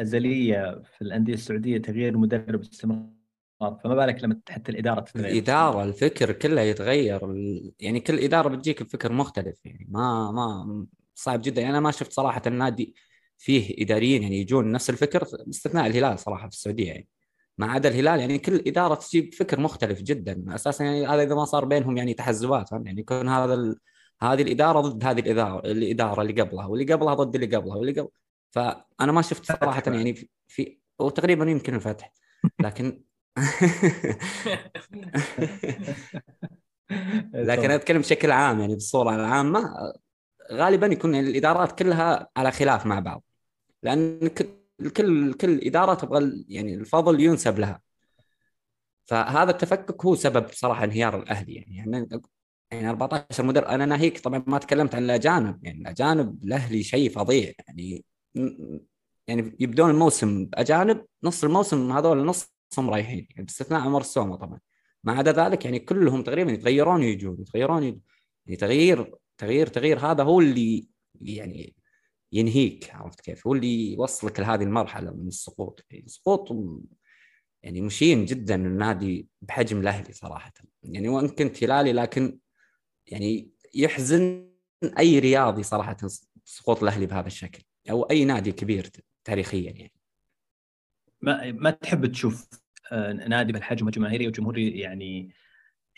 أزلية 0.00 0.82
في 0.82 1.02
الأندية 1.02 1.34
السعودية 1.34 1.78
تغيير 1.78 2.18
مدرب 2.18 2.60
باستمرار 2.60 3.15
فما 3.60 3.94
بالك 3.94 4.24
لما 4.24 4.40
حتى 4.48 4.72
الإدارة 4.72 5.00
تتغير؟ 5.00 5.26
الإدارة 5.26 5.84
الفكر 5.84 6.32
كله 6.32 6.60
يتغير. 6.60 7.20
يعني 7.80 8.00
كل 8.00 8.18
إدارة 8.18 8.48
بتجيك 8.48 8.82
بفكر 8.82 9.12
مختلف. 9.12 9.56
يعني 9.64 9.86
ما 9.90 10.30
ما 10.32 10.86
صعب 11.14 11.42
جدا. 11.42 11.60
يعني 11.60 11.72
أنا 11.72 11.80
ما 11.80 11.90
شفت 11.90 12.12
صراحة 12.12 12.42
النادي 12.46 12.94
فيه 13.38 13.82
إداريين 13.84 14.22
يعني 14.22 14.40
يجون 14.40 14.72
نفس 14.72 14.90
الفكر 14.90 15.24
باستثناء 15.46 15.86
الهلال 15.86 16.18
صراحة 16.18 16.48
في 16.48 16.54
السعودية 16.54 16.86
يعني. 16.88 17.08
ما 17.58 17.66
عدا 17.66 17.88
الهلال 17.88 18.20
يعني 18.20 18.38
كل 18.38 18.62
إدارة 18.66 18.94
تجيب 18.94 19.34
فكر 19.34 19.60
مختلف 19.60 20.02
جدا. 20.02 20.44
أساسا 20.54 20.84
يعني 20.84 21.06
هذا 21.06 21.22
إذا 21.22 21.34
ما 21.34 21.44
صار 21.44 21.64
بينهم 21.64 21.96
يعني 21.96 22.14
تحزبات؟ 22.14 22.72
يعني 22.72 23.00
يكون 23.00 23.28
هذا 23.28 23.54
ال... 23.54 23.76
هذه 24.22 24.42
الإدارة 24.42 24.80
ضد 24.80 25.04
هذه 25.04 25.20
الاداره 25.20 25.60
الإدارة 25.70 26.22
اللي 26.22 26.42
قبلها 26.42 26.66
واللي 26.66 26.92
قبلها 26.92 27.14
ضد 27.14 27.34
اللي 27.34 27.56
قبلها 27.56 27.76
واللي 27.76 28.00
قبل. 28.00 28.08
فأنا 28.50 29.12
ما 29.12 29.22
شفت 29.22 29.44
صراحة. 29.44 29.82
يعني 29.86 30.14
في, 30.14 30.28
في 30.48 30.78
وتقريبا 30.98 31.50
يمكن 31.50 31.74
الفتح. 31.74 32.12
لكن 32.60 33.02
لكن 37.34 37.70
أتكلم 37.70 37.98
بشكل 37.98 38.30
عام 38.30 38.60
يعني 38.60 38.74
بالصورة 38.74 39.14
العامة 39.14 39.74
غالبا 40.52 40.86
يكون 40.86 41.14
الإدارات 41.14 41.78
كلها 41.78 42.28
على 42.36 42.52
خلاف 42.52 42.86
مع 42.86 42.98
بعض. 42.98 43.24
لأن 43.82 44.28
كل 44.96 45.34
كل 45.34 45.60
إدارة 45.60 45.94
تبغى 45.94 46.44
يعني 46.48 46.74
الفضل 46.74 47.20
ينسب 47.20 47.58
لها. 47.58 47.80
فهذا 49.06 49.50
التفكك 49.50 50.04
هو 50.04 50.14
سبب 50.14 50.46
صراحة 50.52 50.84
انهيار 50.84 51.22
الأهلي 51.22 51.54
يعني. 51.54 51.76
يعني 51.76 52.08
يعني 52.70 52.90
14 52.90 53.44
مدرب 53.44 53.64
أنا 53.64 53.86
ناهيك 53.86 54.20
طبعا 54.20 54.44
ما 54.46 54.58
تكلمت 54.58 54.94
عن 54.94 55.04
الأجانب 55.04 55.64
يعني. 55.64 55.80
الأجانب 55.80 56.44
الأهلي 56.44 56.82
شيء 56.82 57.10
فظيع 57.10 57.52
يعني. 57.68 58.04
يعني 59.28 59.56
يبدون 59.60 59.90
الموسم 59.90 60.46
بأجانب 60.46 61.04
نص 61.22 61.44
الموسم 61.44 61.92
هذول 61.92 62.18
نصهم 62.72 62.90
رايحين 62.90 63.26
يعني 63.30 63.44
باستثناء 63.44 63.80
عمر 63.80 64.00
السومه 64.00 64.36
طبعا 64.36 64.60
ما 65.04 65.12
عدا 65.12 65.32
ذلك 65.32 65.64
يعني 65.64 65.78
كلهم 65.78 66.22
تقريبا 66.22 66.52
يتغيرون 66.52 67.00
ويجون 67.00 67.40
يتغيرون 67.40 67.82
ويجون. 67.82 68.00
يعني 68.46 68.56
تغيير 68.56 69.14
تغيير 69.38 69.66
تغيير 69.66 69.98
هذا 69.98 70.22
هو 70.22 70.40
اللي 70.40 70.88
يعني 71.20 71.74
ينهيك 72.32 72.94
عرفت 72.94 73.20
كيف؟ 73.20 73.46
هو 73.46 73.54
اللي 73.54 73.92
يوصلك 73.92 74.40
لهذه 74.40 74.62
المرحلة 74.62 75.10
من 75.10 75.28
السقوط، 75.28 75.84
يعني 75.90 76.08
سقوط 76.08 76.48
يعني 77.62 77.80
مشين 77.80 78.24
جدا 78.24 78.54
النادي 78.54 79.28
بحجم 79.42 79.80
الأهلي 79.80 80.12
صراحة، 80.12 80.52
يعني 80.82 81.08
وان 81.08 81.28
كنت 81.28 81.64
هلالي 81.64 81.92
لكن 81.92 82.38
يعني 83.06 83.50
يحزن 83.74 84.50
أي 84.98 85.18
رياضي 85.18 85.62
صراحة 85.62 85.96
سقوط 86.44 86.82
الأهلي 86.82 87.06
بهذا 87.06 87.26
الشكل 87.26 87.62
أو 87.90 88.02
أي 88.02 88.24
نادي 88.24 88.52
كبير 88.52 88.90
تاريخيا 89.24 89.70
يعني. 89.70 89.95
ما 91.26 91.52
ما 91.52 91.70
تحب 91.70 92.06
تشوف 92.06 92.48
آه، 92.92 93.12
نادي 93.12 93.52
بهالحجم 93.52 93.86
الجماهيري 93.88 94.28
وجمهور 94.28 94.58
يعني 94.58 95.34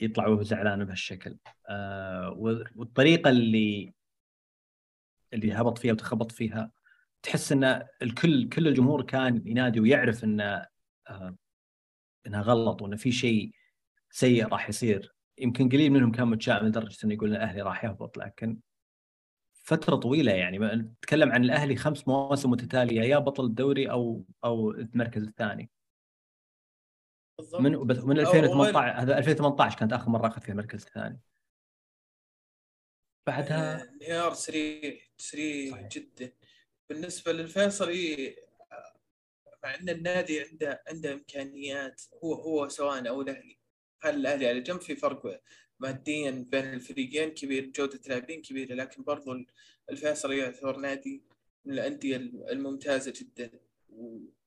يطلع 0.01 0.27
وهو 0.27 0.43
زعلان 0.43 0.85
بهالشكل. 0.85 1.39
آه، 1.69 2.31
والطريقة 2.77 3.31
اللي 3.31 3.95
اللي 5.33 5.53
هبط 5.53 5.79
فيها 5.79 5.93
وتخبط 5.93 6.33
فيها 6.33 6.73
تحس 7.23 7.53
إن 7.53 7.65
الكل 8.03 8.49
كل 8.49 8.69
الجمهور 8.69 9.03
كان 9.03 9.43
ينادي 9.47 9.81
ويعرف 9.81 10.25
إن 10.25 10.41
آه، 11.09 11.37
إنها 12.27 12.43
غلط 12.43 12.83
وإن 12.83 12.97
في 12.97 13.13
شيء 13.13 13.53
سيء 14.11 14.47
راح 14.49 14.69
يصير. 14.69 15.15
يمكن 15.39 15.69
قليل 15.69 15.93
منهم 15.93 16.13
كان 16.13 16.29
متشائم 16.29 16.67
لدرجة 16.67 16.97
إنه 17.05 17.15
يقول 17.15 17.31
الاهلي 17.31 17.63
راح 17.63 17.85
يهبط 17.85 18.19
لكن 18.19 18.59
فترة 19.69 19.97
طويلة 19.97 20.33
يعني. 20.33 20.59
نتكلم 20.59 21.33
عن 21.33 21.45
الأهلي 21.45 21.77
خمس 21.77 22.09
مواسم 22.09 22.51
متتالية 22.51 23.01
يا 23.01 23.19
بطل 23.19 23.45
الدوري 23.45 23.91
أو 23.91 24.25
أو 24.45 24.71
المركز 24.71 25.23
الثاني. 25.23 25.71
بالضبط. 27.39 27.61
من 27.61 27.87
بس 27.87 27.99
من 27.99 28.17
أو- 28.17 28.29
2018 28.29 28.93
هذا 29.03 29.19
2018 29.19 29.79
كانت 29.79 29.93
آخر 29.93 30.11
مرة 30.11 30.27
أخذ 30.29 30.41
فيها 30.43 30.53
المركز 30.53 30.85
الثاني. 30.85 31.21
بعدها 33.27 33.81
آه، 33.81 33.89
انهيار 33.89 34.35
سريع 34.35 34.99
سريع 35.19 35.73
صحيح. 35.73 35.89
جدا. 35.89 36.33
بالنسبة 36.91 37.33
للفيصلي 37.33 38.29
آه، 38.73 38.93
مع 39.65 39.75
إن 39.75 39.89
النادي 39.89 40.41
عنده 40.41 40.83
عنده 40.89 41.13
إمكانيات 41.13 42.03
هو 42.25 42.35
هو 42.35 42.69
سواء 42.69 43.09
أو 43.09 43.21
الأهلي. 43.21 43.59
هل 44.03 44.15
الأهلي 44.15 44.49
على 44.49 44.61
جنب 44.61 44.81
في 44.81 44.97
فرق 44.97 45.41
ماديا 45.81 46.31
بين 46.51 46.65
الفريقين 46.75 47.31
كبير 47.31 47.67
جودة 47.67 48.01
لاعبين 48.07 48.43
كبيرة 48.43 48.75
لكن 48.75 49.03
برضو 49.03 49.35
الفيصلي 49.91 50.39
يعتبر 50.39 50.77
نادي 50.77 51.23
من 51.65 51.73
الأندية 51.75 52.17
الممتازة 52.51 53.13
جدا. 53.17 53.51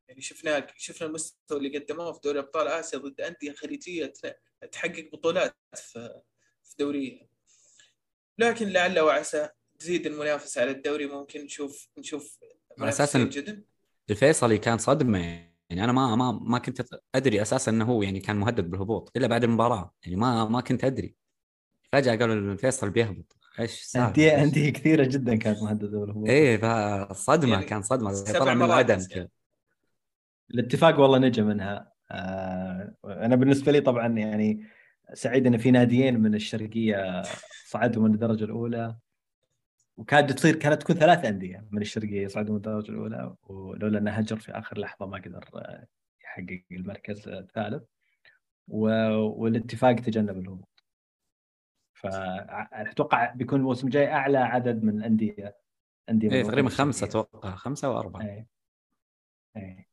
يعني 0.07 0.21
شفناه 0.21 0.67
شفنا 0.77 1.07
المستوى 1.07 1.57
اللي 1.57 1.77
قدموه 1.77 2.11
في 2.13 2.19
دوري 2.23 2.39
أبطال 2.39 2.67
آسيا 2.67 2.99
ضد 2.99 3.21
أندية 3.21 3.51
خليجية 3.51 4.05
ت- 4.05 4.37
تحقق 4.71 5.09
بطولات 5.13 5.55
في 5.75 6.21
دوريها. 6.79 7.27
لكن 8.37 8.67
لعل 8.69 8.99
وعسى 8.99 9.49
تزيد 9.79 10.05
المنافسة 10.07 10.61
على 10.61 10.71
الدوري. 10.71 11.05
ممكن 11.05 11.41
نشوف 11.45 11.87
نشوف 11.97 12.39
أساساً- 12.81 13.17
جدا. 13.17 13.63
الفيصلي 14.09 14.57
كان 14.57 14.77
صدمة. 14.77 15.19
يعني 15.69 15.83
أنا 15.83 15.91
ما 15.91 16.15
ما 16.15 16.31
ما 16.31 16.59
كنت 16.59 16.85
أدري 17.15 17.41
أساسا 17.41 17.71
إنه 17.71 17.85
هو 17.85 18.03
يعني 18.03 18.19
كان 18.19 18.35
مهدد 18.35 18.69
بالهبوط 18.71 19.11
إلا 19.17 19.27
بعد 19.27 19.43
المباراة. 19.43 19.95
يعني 20.03 20.15
ما 20.15 20.45
ما 20.45 20.61
كنت 20.61 20.83
أدري. 20.83 21.15
فجأة 21.91 22.15
قالوا 22.15 22.35
إن 22.35 22.51
الفيصل 22.51 22.89
بيهبط. 22.89 23.37
إيش؟ 23.59 23.95
انديه؟ 23.95 24.43
أندية 24.43 24.69
كثيرة 24.69 25.03
جدا 25.05 25.35
كانت 25.35 25.63
مهددة 25.63 25.99
بالهبوط. 25.99 26.29
إيه 26.29 26.57
فصدمة 27.07 27.53
يعني 27.53 27.65
كان 27.65 27.81
صدمة 27.81 28.13
سبع 28.13 28.39
طلع 28.39 28.53
من 28.53 28.65
العدم 28.65 28.93
يعني. 28.93 29.07
كذا. 29.07 29.27
الاتفاق 30.51 30.99
والله 30.99 31.17
نجا 31.17 31.43
منها. 31.43 31.91
آه 32.11 32.95
أنا 33.05 33.35
بالنسبة 33.35 33.71
لي 33.71 33.81
طبعا 33.81 34.07
يعني 34.07 34.65
سعيد 35.13 35.47
إن 35.47 35.57
في 35.57 35.71
ناديين 35.71 36.19
من 36.19 36.35
الشرقية 36.35 37.21
صعدوا 37.65 38.03
من 38.03 38.13
الدرجة 38.13 38.43
الأولى. 38.43 38.95
وكانت 39.97 40.31
تصير 40.31 40.55
كانت 40.55 40.81
تكون 40.81 40.95
ثلاث 40.95 41.25
أندية 41.25 41.65
من 41.71 41.81
الشرقية 41.81 42.21
يصعدوا 42.21 42.51
من 42.51 42.57
الدرجة 42.57 42.91
الأولى. 42.91 43.35
ولولا 43.43 43.99
انه 43.99 44.11
هجر 44.11 44.39
في 44.39 44.51
آخر 44.51 44.79
لحظة 44.79 45.05
ما 45.05 45.17
قدر 45.17 45.45
آه، 45.55 45.87
يحقق 46.23 46.63
المركز 46.71 47.27
الثالث. 47.27 47.83
والاتفاق 48.67 49.95
تجنب 49.95 50.37
الهبوط. 50.37 50.70
فأتوقع 52.03 53.33
بيكون 53.33 53.59
الموسم 53.59 53.87
الجاي 53.87 54.07
أعلى 54.07 54.37
عدد 54.37 54.83
من 54.83 54.97
الانديه 54.99 55.57
انديه 56.09 56.31
إيه 56.31 56.43
تقريبا 56.43 56.69
خمسة 56.69 57.07
الشرقية. 57.07 57.21
أتوقع. 57.29 57.55
خمسة 57.55 57.87
أو 57.87 57.99
أربعة. 57.99 58.21
إيه. 58.21 58.47
إيه. 59.57 59.87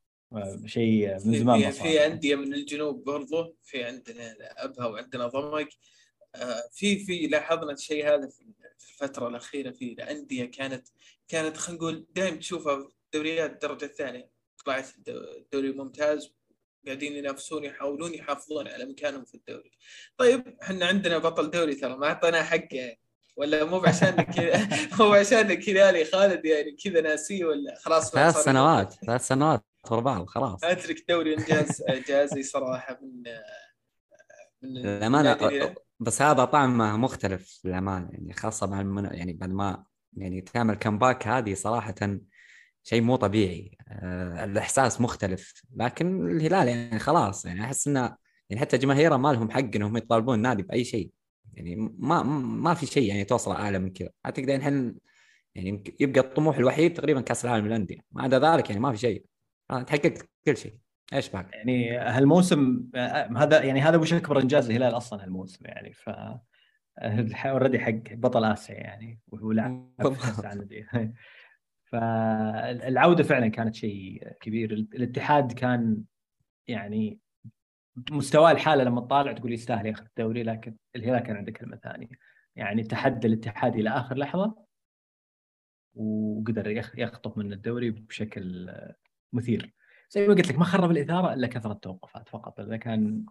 شيء 0.67 1.13
من 1.13 1.19
في 1.19 1.39
زمان 1.39 1.61
ما 1.61 1.71
في, 1.71 1.73
صار. 1.77 1.89
في 1.89 2.07
أندية 2.07 2.35
من 2.37 2.55
الجنوب 2.55 3.05
برضو. 3.05 3.57
في 3.63 3.85
عندنا 3.85 4.35
أبها 4.65 4.87
وعندنا 4.87 5.27
ضمك. 5.27 5.69
آه، 6.35 6.63
في 6.73 6.99
في 7.05 7.27
لاحظنا 7.27 7.73
الشيء 7.73 8.07
هذا 8.07 8.29
في 8.29 8.45
في 8.79 9.03
الفترة 9.03 9.29
الأخيرة. 9.29 9.71
في 9.71 9.93
الانديه 9.93 10.45
كانت 10.45 10.89
كانت 11.29 11.57
خلينا 11.57 11.83
نقول 11.83 12.07
دائما 12.15 12.37
تشوفها 12.37 12.77
في 12.77 12.89
دوريات 13.15 13.51
الدرجة 13.53 13.85
الثانية. 13.85 14.31
طلعت 14.65 14.95
الدو- 14.99 15.37
الدوري 15.39 15.69
الممتاز. 15.71 16.33
قاعدين 16.89 17.17
ينافسون 17.17 17.65
يحاولون 17.65 18.15
يحافظون 18.15 18.69
على 18.69 18.85
مكانهم 18.85 19.25
في 19.25 19.35
الدوري 19.35 19.71
طيب 20.17 20.57
إحنا 20.63 20.87
عندنا 20.87 21.19
بطل 21.19 21.51
دوري 21.51 21.75
ترى 21.75 21.97
ما 21.97 22.07
أعطيناه 22.07 22.43
حقه 22.43 22.69
يعني. 22.73 23.01
ولا 23.37 23.65
مو 23.65 23.81
بعشانك 23.81 24.31
كذا 24.37 24.69
مو 24.99 25.11
بعشانك 25.11 25.69
هلالي 25.69 26.05
خالد 26.05 26.45
يعني 26.45 26.77
كذا 26.85 27.01
ناسيه 27.01 27.45
ولا 27.45 27.75
خلاص 27.79 28.13
ثلاث 28.13 28.37
سنوات 28.37 28.95
ثلاث 29.07 29.27
سنوات 29.27 29.65
ورا 29.91 30.01
بعض 30.01 30.27
خلاص 30.27 30.65
أترك 30.65 31.05
دوري 31.09 31.35
إنجاز 31.35 31.83
اعجازي 31.89 32.43
صراحة 32.43 33.01
من 33.03 33.23
من 34.63 35.15
هنا. 35.15 35.75
بس 36.01 36.23
هذا 36.23 36.45
طعمه 36.45 36.97
مختلف 36.97 37.61
للأمانة 37.65 38.09
يعني 38.13 38.33
خاصة 38.33 38.67
مع 38.67 38.81
المن... 38.81 39.05
يعني 39.05 39.33
بعد 39.33 39.51
ما 39.51 39.85
يعني 40.17 40.41
تعمل 40.41 40.75
كمباك 40.75 41.27
هذه 41.27 41.55
صراحة 41.55 41.95
شيء 42.89 43.03
مو 43.03 43.17
طبيعي. 43.17 43.77
آه 43.89 44.45
الإحساس 44.45 45.01
مختلف 45.01 45.63
لكن 45.77 46.31
الهلال 46.31 46.69
يعني 46.69 46.99
خلاص 46.99 47.45
يعني 47.47 47.65
أحس 47.65 47.89
إنه 47.89 48.17
يعني 48.51 48.61
حتى 48.61 48.79
جماهيره 48.79 49.17
ما 49.17 49.33
لهم 49.33 49.51
حق 49.51 49.77
إنهم 49.77 49.97
يطالبون 49.97 50.35
النادي 50.35 50.63
بأي 50.63 50.85
شيء. 50.85 51.11
يعني 51.55 51.77
ما 51.99 52.23
ما 52.23 52.75
في 52.75 52.87
شيء 52.87 53.09
يعني 53.09 53.25
توصل 53.25 53.53
اعلى 53.53 53.79
من 53.79 53.93
كذا. 53.93 54.09
أعتقد 54.27 54.51
الحين 54.51 54.95
يعني 55.55 55.85
يبقى 56.01 56.21
الطموح 56.21 56.57
الوحيد 56.57 56.95
تقريبا 56.95 57.21
كأس 57.21 57.45
العالم 57.45 57.67
للأندية. 57.67 57.99
ما 58.13 58.23
عدا 58.23 58.39
ذلك 58.39 58.71
يعني 58.71 58.83
ما 58.83 58.93
في 58.93 58.99
شيء. 58.99 59.25
آه، 59.71 59.83
تحققت 59.83 60.29
كل 60.47 60.57
شيء. 60.57 60.75
إيش 61.13 61.29
باقي؟ 61.29 61.49
يعني 61.53 61.99
هالموسم 61.99 62.85
آه، 62.95 63.31
هذا 63.37 63.63
يعني 63.63 63.81
هذا 63.81 63.97
وش 63.97 64.13
أكبر 64.13 64.41
إنجاز 64.41 64.71
الهلال 64.71 64.97
أصلا 64.97 65.25
هالموسم 65.25 65.67
يعني. 65.67 65.93
ف 65.93 66.11
اوريدي 67.47 67.79
حق 67.79 68.13
بطل 68.13 68.45
آسيا 68.45 68.75
يعني 68.75 69.21
وهو 69.29 69.53
لاعب 69.53 69.93
كأس 69.99 70.41
العالم 70.41 70.69
فالعودة 71.93 73.25
فعلا 73.25 73.49
كانت 73.49 73.75
شيء 73.75 74.29
كبير. 74.41 74.73
الاتحاد 74.73 75.53
كان 75.53 76.03
يعني 76.67 77.21
مستواه 78.11 78.51
الحالة 78.51 78.85
لما 78.85 79.01
تطالع 79.01 79.33
تقول 79.33 79.53
يستاهل 79.53 79.87
ياخذ 79.87 80.05
الدوري 80.05 80.43
لكن 80.43 80.77
الهلال 80.97 81.21
كان 81.21 81.37
عنده 81.37 81.53
كلمة 81.53 81.77
ثانية. 81.77 82.09
يعني 82.57 82.83
تحدى 82.83 83.27
الاتحاد 83.27 83.77
إلى 83.77 83.91
آخر 83.91 84.17
لحظة 84.17 84.65
وقدر 85.95 86.85
يخطف 86.95 87.39
من 87.39 87.53
الدوري 87.53 87.91
بشكل 87.91 88.71
مثير. 89.33 89.75
زي 90.11 90.29
ما 90.29 90.35
قلت 90.35 90.49
لك 90.49 90.59
ما 90.59 90.65
خرب 90.65 90.91
الإثارة 90.91 91.35
إلا 91.35 91.47
كثرة 91.47 91.73
التوقفات 91.73 92.29
فقط. 92.29 92.61
إذا 92.61 92.77
كان 92.77 93.27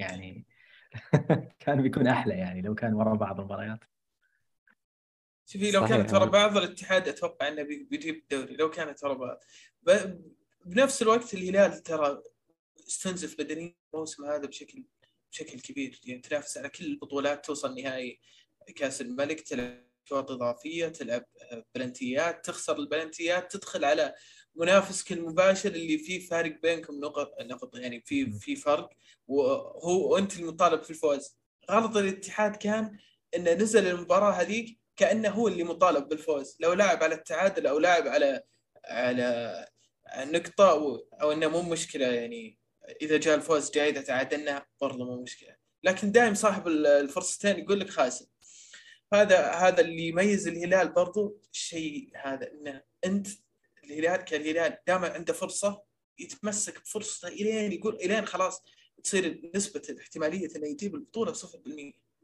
يعني 0.00 0.46
كان 1.60 1.82
بيكون 1.82 2.06
أحلى 2.06 2.34
يعني 2.34 2.62
لو 2.62 2.74
كان 2.74 2.94
ورا 2.94 3.14
بعض 3.14 3.40
المباريات. 3.40 3.84
شوفي 5.46 5.70
لو 5.70 5.86
كانت 5.86 6.12
ورا 6.12 6.24
بعض 6.24 6.56
الاتحاد 6.56 7.08
أتوقع 7.08 7.48
إنه 7.48 7.62
بيجيب 7.62 8.14
الدوري 8.14 8.56
لو 8.56 8.70
كانت 8.70 9.04
ورا 9.04 9.14
بعض. 9.14 9.40
بنفس 10.64 11.02
الوقت 11.02 11.34
الهلال 11.34 11.82
ترى 11.82 12.22
استنزف 12.88 13.38
بدنيا 13.38 13.74
الموسم 13.94 14.24
هذا 14.24 14.46
بشكل 14.46 14.84
بشكل 15.32 15.60
كبير. 15.60 16.00
يعني 16.04 16.20
تنافس 16.20 16.58
على 16.58 16.68
كل 16.68 16.84
البطولات 16.84 17.46
توصل 17.46 17.74
نهائي 17.74 18.20
كأس 18.76 19.00
الملك 19.00 19.40
تلعب 19.40 19.84
اشواط 20.06 20.30
إضافية 20.30 20.88
تلعب 20.88 21.24
بلنتيات. 21.74 22.46
تخسر 22.46 22.78
البلنتيات 22.78 23.52
تدخل 23.52 23.84
على 23.84 24.14
منافسك 24.54 25.12
المباشر 25.12 25.68
اللي 25.68 25.98
فيه 25.98 26.26
فارق 26.26 26.60
بينكم 26.62 27.00
نقط 27.00 27.32
نقط 27.40 27.76
يعني 27.76 28.00
في 28.00 28.32
في 28.32 28.56
فرق. 28.56 28.90
وهو 29.28 30.12
وانت 30.12 30.38
المطالب 30.38 30.82
في 30.82 30.90
الفوز. 30.90 31.36
غلط 31.70 31.96
الاتحاد 31.96 32.56
كان 32.56 32.98
إنه 33.36 33.52
نزل 33.52 33.86
المباراة 33.86 34.30
هذيك 34.30 34.83
كأنه 34.96 35.28
هو 35.28 35.48
اللي 35.48 35.64
مطالب 35.64 36.08
بالفوز. 36.08 36.56
لو 36.60 36.72
لاعب 36.72 37.02
على 37.02 37.14
التعادل 37.14 37.66
أو 37.66 37.78
لاعب 37.78 38.08
على 38.08 38.42
على 38.84 39.66
نقطة 40.16 40.70
أو, 41.22 41.32
إنه 41.32 41.48
مو 41.48 41.62
مشكلة 41.62 42.06
يعني. 42.06 42.58
إذا 43.02 43.16
جاء 43.16 43.34
الفوز 43.34 43.70
جاي 43.70 43.88
إذا 43.88 44.00
تعادلنا 44.00 44.66
برضه 44.80 45.04
مو 45.04 45.22
مشكلة. 45.22 45.56
لكن 45.84 46.12
دائم 46.12 46.34
صاحب 46.34 46.68
الفرصتين 46.68 47.58
يقول 47.58 47.80
لك 47.80 47.90
خاسر. 47.90 48.26
هذا 49.14 49.50
هذا 49.50 49.80
اللي 49.80 50.08
يميز 50.08 50.48
الهلال 50.48 50.88
برضو 50.88 51.40
الشيء 51.52 52.10
هذا 52.16 52.52
إنه 52.52 52.82
أنت 53.04 53.28
الهلال 53.84 54.16
كالهلال 54.16 54.78
دائما 54.86 55.08
عنده 55.08 55.32
فرصة 55.32 55.82
يتمسك 56.18 56.80
بفرصته 56.80 57.28
إلين 57.28 57.72
يقول 57.72 57.94
إلين 57.94 58.26
خلاص 58.26 58.62
تصير 59.02 59.50
نسبة 59.54 59.82
الاحتمالية 59.90 60.56
إنه 60.56 60.68
يجيب 60.68 60.94
البطولة 60.94 61.32
0% 61.32 61.36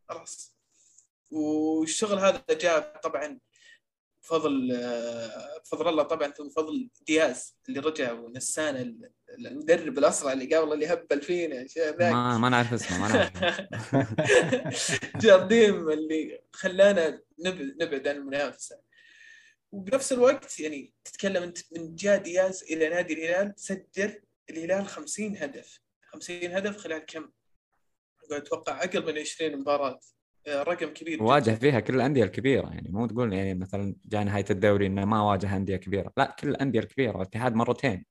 خلاص. 0.08 0.59
والشغل 1.30 2.18
هذا 2.18 2.44
جاء 2.50 3.00
طبعا 3.02 3.38
بفضل 4.22 4.68
بفضل 5.64 5.88
الله 5.88 6.02
طبعا 6.02 6.30
ثم 6.30 6.48
بفضل 6.48 6.90
دياز 7.06 7.56
اللي 7.68 7.80
رجع 7.80 8.12
ونسانا 8.12 8.94
المدرب 9.38 9.98
الأسرع 9.98 10.32
اللي 10.32 10.54
قبل 10.56 10.72
اللي 10.72 10.86
هبل 10.86 11.22
فينا 11.22 11.66
ما 11.98 12.38
ما 12.38 12.48
نعرف 12.48 12.72
اسمه 12.72 12.98
ما 12.98 13.08
نعرف. 13.08 13.60
جارديم 15.24 15.90
اللي 15.90 16.40
خلانا 16.52 17.22
نبعد 17.80 18.08
عن 18.08 18.16
المنافسة. 18.16 18.80
وبنفس 19.72 20.12
الوقت 20.12 20.60
يعني 20.60 20.92
تتكلم 21.04 21.42
أنت 21.42 21.58
من 21.72 21.94
جاء 21.94 22.22
دياز 22.22 22.62
إلى 22.62 22.88
نادي 22.88 23.14
الهلال 23.14 23.54
سجل 23.56 24.22
الهلال 24.50 24.86
50 24.86 25.36
هدف. 25.36 25.80
50 26.02 26.52
هدف 26.52 26.76
خلال 26.76 26.98
كم؟ 26.98 27.30
أتوقع 28.32 28.84
أقل 28.84 29.06
من 29.06 29.18
20 29.18 29.56
مباراة. 29.56 29.90
آه، 29.90 30.19
رقم 30.48 30.86
كبير 30.86 31.22
واجه 31.22 31.50
فيها 31.50 31.80
كل 31.80 31.94
الأندية 31.94 32.24
الكبيرة. 32.24 32.68
يعني 32.68 32.88
مو 32.90 33.06
تقول 33.06 33.32
يعني 33.32 33.54
مثلا 33.54 33.94
جاء 34.04 34.24
نهاية 34.24 34.44
الدوري 34.50 34.86
إنه 34.86 35.04
ما 35.04 35.22
واجه 35.22 35.56
أندية 35.56 35.76
كبيرة. 35.76 36.12
لا 36.16 36.36
كل 36.38 36.48
الأندية 36.48 36.80
الكبيرة 36.80 37.16
الاتحاد 37.16 37.54
مرتين. 37.54 38.04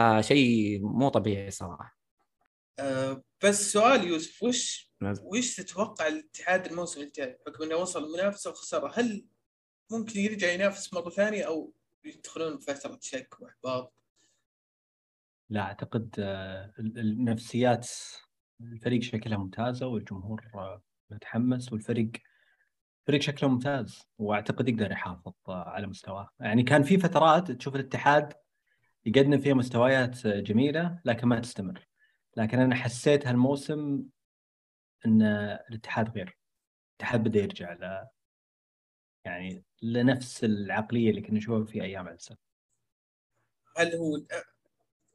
يعني 0.00 0.22
شيء 0.22 0.80
مو 0.82 1.08
طبيعي 1.08 1.50
صراحة. 1.50 1.98
أه 2.78 3.22
بس 3.44 3.72
سؤال 3.72 4.06
يوسف 4.08 4.42
وش 4.42 4.92
وش 5.22 5.56
تتوقع 5.56 6.08
الاتحاد 6.08 6.66
الموسم 6.66 7.00
الجاي؟ 7.00 7.38
بحكم 7.46 7.64
إنه 7.64 7.76
وصل 7.76 8.04
المنافسه 8.04 8.50
وخساره 8.50 8.92
هل 8.94 9.26
ممكن 9.90 10.20
يرجع 10.20 10.52
ينافس 10.52 10.94
مرة 10.94 11.10
ثانية 11.10 11.44
أو 11.44 11.72
يدخلون 12.04 12.56
بفتره 12.56 12.98
شك 13.00 13.36
وإحباط؟ 13.40 13.94
لا 15.50 15.60
أعتقد 15.60 16.14
آه، 16.18 16.72
النفسيات 16.78 17.88
الفريق 18.60 19.02
شكلها 19.02 19.38
ممتازة 19.38 19.86
والجمهور 19.86 20.50
آه، 20.54 20.82
متحمس 21.14 21.72
والفريق 21.72 22.10
فريق 23.06 23.20
شكله 23.20 23.48
ممتاز 23.48 24.02
وأعتقد 24.18 24.68
يقدر 24.68 24.92
يحافظ 24.92 25.32
على 25.48 25.86
مستواه. 25.86 26.28
يعني 26.40 26.62
كان 26.62 26.82
في 26.82 26.98
فترات 26.98 27.50
تشوف 27.50 27.74
الاتحاد 27.74 28.32
يقدم 29.06 29.38
فيها 29.38 29.54
مستويات 29.54 30.26
جميلة 30.26 31.00
لكن 31.04 31.28
ما 31.28 31.40
تستمر. 31.40 31.86
لكن 32.36 32.58
أنا 32.58 32.74
حسيت 32.74 33.26
هالموسم 33.26 34.04
إن 35.06 35.22
الاتحاد 35.70 36.10
غير 36.10 36.38
الاتحاد 36.90 37.24
بدا 37.24 37.40
يرجع 37.40 37.72
ل 37.72 38.06
يعني 39.24 39.64
لنفس 39.82 40.44
العقلية 40.44 41.10
اللي 41.10 41.20
كنا 41.20 41.38
نشوفها 41.38 41.64
في 41.64 41.82
أيام 41.82 42.08
عزه 42.08 42.36
هل 43.76 43.94
هو 43.94 44.16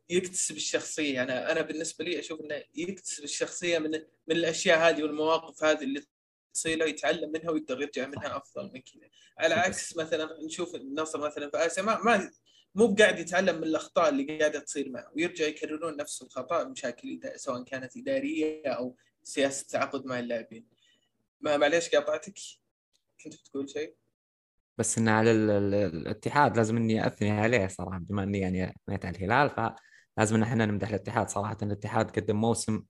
يكتسب 0.09 0.55
الشخصية. 0.55 1.23
أنا 1.23 1.33
يعني 1.33 1.51
أنا 1.51 1.61
بالنسبة 1.61 2.05
لي 2.05 2.19
أشوف 2.19 2.41
إنه 2.41 2.63
يكتسب 2.75 3.23
الشخصية 3.23 3.79
من 3.79 3.91
من 4.27 4.35
الأشياء 4.35 4.79
هذه 4.79 5.03
والمواقف 5.03 5.63
هذه 5.63 5.83
اللي 5.83 6.03
تصير 6.53 6.77
له 6.77 6.85
يتعلم 6.85 7.31
منها 7.31 7.51
ويقدر 7.51 7.81
يرجع 7.81 8.07
منها 8.07 8.37
أفضل 8.37 8.63
من 8.63 8.81
كذا. 8.81 9.09
على 9.37 9.55
عكس 9.55 9.97
مثلا 9.97 10.45
نشوف 10.45 10.75
النصر 10.75 11.19
مثلا 11.19 11.49
في 11.49 11.65
اسيا 11.65 11.83
ما, 11.83 12.03
ما 12.03 12.31
مو 12.75 12.87
بقاعد 12.87 13.19
يتعلم 13.19 13.55
من 13.57 13.63
الأخطاء 13.63 14.09
اللي 14.09 14.37
قاعدة 14.39 14.59
تصير 14.59 14.89
معه 14.89 15.11
ويرجع 15.15 15.45
يكررون 15.45 15.97
نفس 15.97 16.21
الخطأ 16.21 16.63
مشاكل 16.63 17.19
سواء 17.35 17.63
كانت 17.63 17.97
إدارية 17.97 18.67
أو 18.67 18.95
سياسة 19.23 19.65
تعاقد 19.69 20.05
مع 20.05 20.19
اللاعبين. 20.19 20.65
ما 21.41 21.57
معليش 21.57 21.89
قاطعتك؟ 21.89 22.33
كنت 23.23 23.35
بتقول 23.35 23.69
شيء؟ 23.69 23.95
بس 24.77 24.97
انه 24.97 25.11
على 25.11 25.31
الاتحاد 25.31 26.57
لازم 26.57 26.77
إني 26.77 27.07
أثني 27.07 27.31
عليه 27.31 27.67
صراحة 27.67 27.97
بما 27.97 28.23
إني 28.23 28.39
يعني 28.39 28.75
أثنيت 28.83 29.05
على 29.05 29.17
الهلال 29.17 29.75
فلازم 30.17 30.35
إن 30.35 30.43
إحنا 30.43 30.65
نمدح 30.65 30.89
الاتحاد 30.89 31.29
صراحة. 31.29 31.57
الاتحاد 31.63 32.11
قدم 32.11 32.35
موسم 32.35 32.83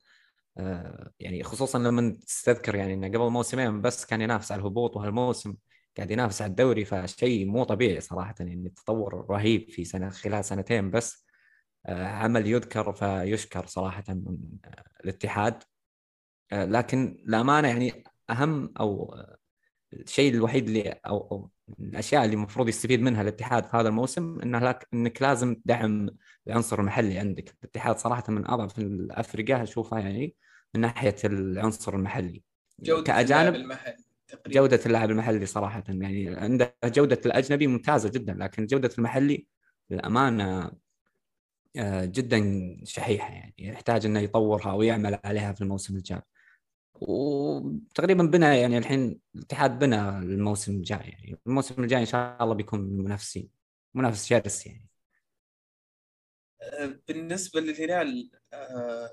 آه، 0.57 1.11
يعني 1.19 1.43
خصوصا 1.43 1.79
لما 1.79 2.17
تستذكر 2.27 2.75
يعني 2.75 2.93
إنه 2.93 3.07
قبل 3.07 3.29
موسمين 3.31 3.81
بس 3.81 4.05
كان 4.05 4.21
ينافس 4.21 4.51
على 4.51 4.59
الهبوط 4.61 4.95
وهالموسم 4.97 5.55
قاعد 5.97 6.11
ينافس 6.11 6.41
على 6.41 6.49
الدوري 6.49 6.85
فشيء 6.85 7.45
مو 7.47 7.63
طبيعي 7.63 8.01
صراحة 8.01 8.35
يعني 8.39 8.67
التطور 8.67 9.25
رهيب 9.29 9.69
في 9.71 9.85
سنة 9.85 10.09
خلال 10.09 10.45
سنتين 10.45 10.91
بس 10.91 11.25
آه، 11.85 12.05
عمل 12.07 12.47
يذكر 12.47 12.93
فيشكر 12.93 13.65
صراحة 13.65 14.03
من 14.09 14.37
آه، 14.65 14.83
الاتحاد 15.03 15.63
لكن 16.53 17.23
الامانه 17.27 17.67
يعني 17.67 18.03
أهم 18.29 18.73
أو 18.79 19.15
الشيء 19.93 20.33
الوحيد 20.33 20.67
اللي 20.67 20.99
أو, 21.07 21.49
الأشياء 21.79 22.25
اللي 22.25 22.35
المفروض 22.35 22.69
يستفيد 22.69 23.01
منها 23.01 23.21
الاتحاد 23.21 23.65
في 23.65 23.77
هذا 23.77 23.89
الموسم 23.89 24.39
إنه 24.43 24.59
لك 24.59 24.87
إنك 24.93 25.21
لازم 25.21 25.55
تدعم 25.55 26.09
العنصر 26.47 26.79
المحلي 26.79 27.19
عندك، 27.19 27.55
الاتحاد 27.63 27.97
صراحة 27.97 28.23
من 28.29 28.47
اضعف 28.47 28.79
الافرقه 28.79 29.63
اشوفها 29.63 29.99
يعني 29.99 30.35
من 30.75 30.81
ناحية 30.81 31.15
العنصر 31.23 31.95
المحلي. 31.95 32.43
جودة 32.79 33.03
كأجانب 33.03 33.55
المحلي 33.55 34.07
جودة 34.47 34.79
اللاعب 34.85 35.11
المحلي 35.11 35.45
صراحة 35.45 35.83
يعني 35.87 36.35
عنده 36.35 36.75
جودة 36.85 37.21
الأجنبي 37.25 37.67
ممتازة 37.67 38.09
جدا 38.09 38.33
لكن 38.33 38.65
جودة 38.65 38.89
المحلي 38.97 39.47
للأمانة 39.89 40.71
آه، 41.77 42.05
جدا 42.05 42.41
شحيحة 42.83 43.33
يعني. 43.33 43.53
يحتاج 43.59 44.05
أنه 44.05 44.19
يطورها 44.19 44.73
ويعمل 44.73 45.19
عليها 45.25 45.53
في 45.53 45.61
الموسم 45.61 45.95
الجاي. 45.95 46.21
وتقريبا 46.93 48.23
بنى 48.23 48.45
يعني 48.45 48.77
الحين 48.77 49.19
الاتحاد 49.35 49.79
بنى 49.79 50.09
الموسم 50.09 50.75
الجاي 50.75 50.99
يعني. 50.99 51.39
الموسم 51.47 51.83
الجاي 51.83 51.99
إن 52.01 52.05
شاء 52.05 52.43
الله 52.43 52.55
بيكون 52.55 52.79
منافسين 52.81 53.49
منافس 53.93 54.25
شرس 54.25 54.67
يعني. 54.67 54.87
بالنسبة 57.07 57.59
للهلال 57.61 58.29
أه، 58.53 59.09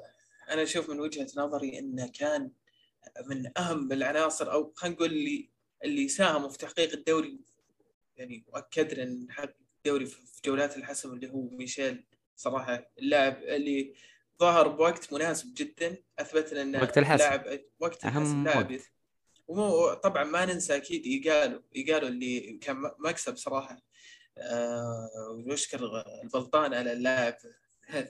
أنا 0.51 0.63
أشوف 0.63 0.91
من 0.91 1.01
وجهة 1.01 1.27
نظري 1.37 1.79
إنه 1.79 2.11
كان 2.15 2.51
من 3.27 3.59
أهم 3.59 3.93
العناصر 3.93 4.53
أو 4.53 4.73
خلينا 4.77 4.97
نقول 4.97 5.11
اللي 5.13 5.51
اللي 5.85 6.09
ساهموا 6.09 6.49
في 6.49 6.59
تحقيق 6.59 6.93
الدوري. 6.93 7.41
يعني 8.17 8.45
واكد 8.49 8.99
إن 8.99 9.27
حقق 9.31 9.55
الدوري 9.79 10.07
في 10.07 10.19
جولات 10.45 10.77
الحسم 10.77 11.13
اللي 11.13 11.31
هو 11.31 11.43
ميشيل 11.43 12.05
صراحة 12.37 12.91
اللاعب 12.99 13.43
اللي 13.43 13.95
ظهر 14.41 14.69
بوقت 14.69 15.13
مناسب 15.13 15.55
جدا 15.55 15.97
اثبت 16.19 16.53
لنا 16.53 16.83
وقت 16.83 16.99
الحسم. 16.99 17.25
لاعب 17.25 17.61
وقت 17.81 18.05
أهم 18.05 18.45
لاعب 18.45 18.81
ومو 19.49 19.95
طبعا 19.95 20.25
ما 20.25 20.45
ننسى 20.45 20.77
أكيد 20.77 21.07
يقالوا 21.07 21.61
يقالوا 21.75 22.09
اللي 22.09 22.59
كان 22.61 22.91
مكسب 22.99 23.37
صراحة. 23.37 23.75
آه 23.75 23.93
ونشكر 25.30 26.05
البلطان 26.22 26.74
على 26.74 26.93
اللاعب. 26.93 27.35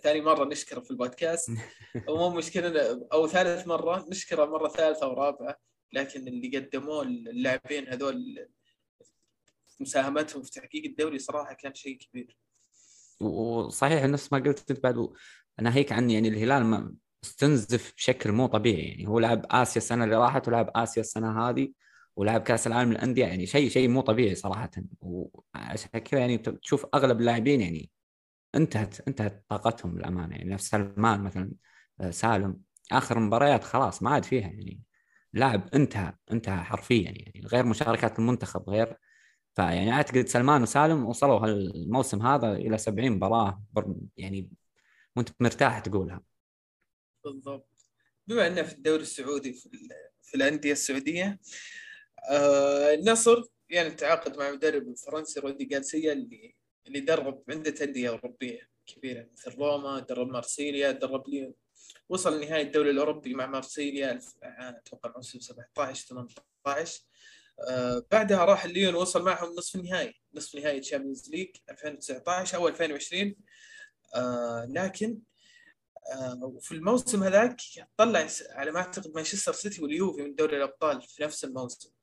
ثاني 0.03 0.21
مرة 0.21 0.45
نشكره 0.45 0.81
في 0.81 0.91
البودكاست. 0.91 1.51
ومو 2.09 2.31
مشكلة 2.31 3.07
أو 3.13 3.27
ثالث 3.27 3.67
مرة 3.67 4.07
نشكره 4.09 4.45
مرة 4.45 4.69
ثالثة 4.69 5.09
ورابعة 5.09 5.57
لكن 5.93 6.29
اللي 6.29 6.59
قدموه 6.59 7.03
اللاعبين 7.03 7.89
هذول 7.89 8.49
مساهمتهم 9.81 10.43
في 10.43 10.51
تحقيق 10.51 10.85
الدوري 10.85 11.19
صراحة 11.19 11.55
كان 11.55 11.75
شيء 11.75 11.99
كبير. 11.99 12.39
وصحيح 13.21 14.05
نفس 14.05 14.33
ما 14.33 14.39
قلت 14.39 14.71
أنت 14.71 14.81
بعد 14.81 15.09
ناهيك 15.61 15.93
عن 15.93 16.11
يعني 16.11 16.29
الهلال 16.29 16.65
ما 16.65 16.95
استنزف 17.25 17.95
بشكل 17.97 18.33
مو 18.33 18.47
طبيعي 18.47 18.83
يعني 18.83 19.09
هو 19.09 19.19
لعب 19.19 19.47
آسيا 19.51 19.77
السنة 19.77 20.05
اللي 20.05 20.17
راحت 20.17 20.49
ولعب 20.49 20.71
آسيا 20.77 21.03
السنة 21.03 21.49
هذه. 21.49 21.73
ولعب 22.17 22.41
كاس 22.41 22.67
العالم 22.67 22.93
للأندية 22.93 23.27
يعني 23.27 23.47
شيء 23.47 23.69
شيء 23.69 23.89
مو 23.89 24.01
طبيعي 24.01 24.35
صراحة. 24.35 24.71
وعشان 25.01 25.91
كذا 26.01 26.21
يعني 26.21 26.39
تشوف 26.39 26.87
أغلب 26.95 27.21
اللاعبين 27.21 27.61
يعني 27.61 27.91
انتهت 28.55 29.09
انتهت 29.09 29.45
طاقتهم 29.49 29.99
للأمانة. 29.99 30.37
يعني 30.37 30.51
نفس 30.51 30.69
سلمان 30.71 31.21
مثلا 31.21 31.53
آه، 32.01 32.11
سالم 32.11 32.61
آخر 32.93 33.19
مباريات 33.19 33.65
خلاص 33.65 34.03
ما 34.03 34.11
عاد 34.11 34.25
فيها 34.25 34.47
يعني. 34.49 34.83
لاعب 35.33 35.75
انتهى 35.75 36.15
انتهى 36.33 36.65
حرفيا 36.65 37.11
يعني. 37.11 37.47
غير 37.47 37.67
مشاركات 37.67 38.19
المنتخب 38.19 38.71
غير 38.71 38.99
فيعني 39.55 39.93
أعتقد 39.93 40.27
سلمان 40.27 40.63
وسالم 40.63 41.07
وصلوا 41.07 41.47
الموسم 41.47 42.27
هذا 42.27 42.53
إلى 42.53 42.79
70 42.79 43.13
مباراة 43.13 43.63
يعني 44.17 44.51
وأنت 45.17 45.29
مرتاح 45.41 45.79
تقولها. 45.79 46.23
بالضبط. 47.25 47.69
بما 48.27 48.47
انه 48.47 48.63
في 48.63 48.73
الدوري 48.73 49.03
السعودي 49.03 49.53
في, 49.53 49.69
في 50.23 50.35
الأندية 50.35 50.73
السعودية 50.73 51.39
آه 52.31 52.95
النصر 52.95 53.43
يعني 53.71 53.91
تعاقد 53.91 54.37
مع 54.37 54.51
مدرب 54.51 54.89
الفرنسي 54.89 55.41
رودي 55.41 55.65
جالسيا 55.65 56.13
اللي 56.13 56.55
اللي 56.87 57.01
درب 57.01 57.45
عدة 57.49 57.85
أندية 57.85 58.09
أوروبية 58.09 58.69
كبيرة 58.87 59.29
مثل 59.33 59.59
روما 59.59 60.01
درب 60.01 60.29
مارسيليا 60.29 60.91
درب 60.91 61.29
ليون. 61.29 61.55
وصل 62.09 62.41
نهائي 62.41 62.63
الدوري 62.63 62.91
الأوروبي 62.91 63.35
مع 63.35 63.47
مارسيليا 63.47 64.21
أتوقع 64.43 65.13
موسم 65.17 65.41
17 65.41 66.07
18 66.07 67.03
آه 67.69 68.07
بعدها 68.11 68.45
راح 68.45 68.67
ليون 68.67 68.95
وصل 68.95 69.25
معهم 69.25 69.55
نصف 69.55 69.77
النهائي 69.77 70.15
نصف 70.35 70.55
نهائي 70.55 70.81
Champions 70.81 71.31
League 71.31 71.49
2019 71.71 72.57
أو 72.59 72.69
2020 72.69 73.35
آه 74.15 74.67
لكن 74.71 75.19
آه 76.13 76.41
وفي 76.45 76.73
الموسم 76.73 77.23
هذاك 77.23 77.57
طلع 77.97 78.27
على 78.51 78.71
ما 78.73 78.79
أعتقد 78.79 79.15
مانشستر 79.15 79.53
سيتي 79.53 79.83
واليوفي 79.83 80.23
من 80.23 80.35
دوري 80.35 80.57
الأبطال 80.57 81.03
في 81.03 81.23
نفس 81.23 81.45
الموسم. 81.45 81.94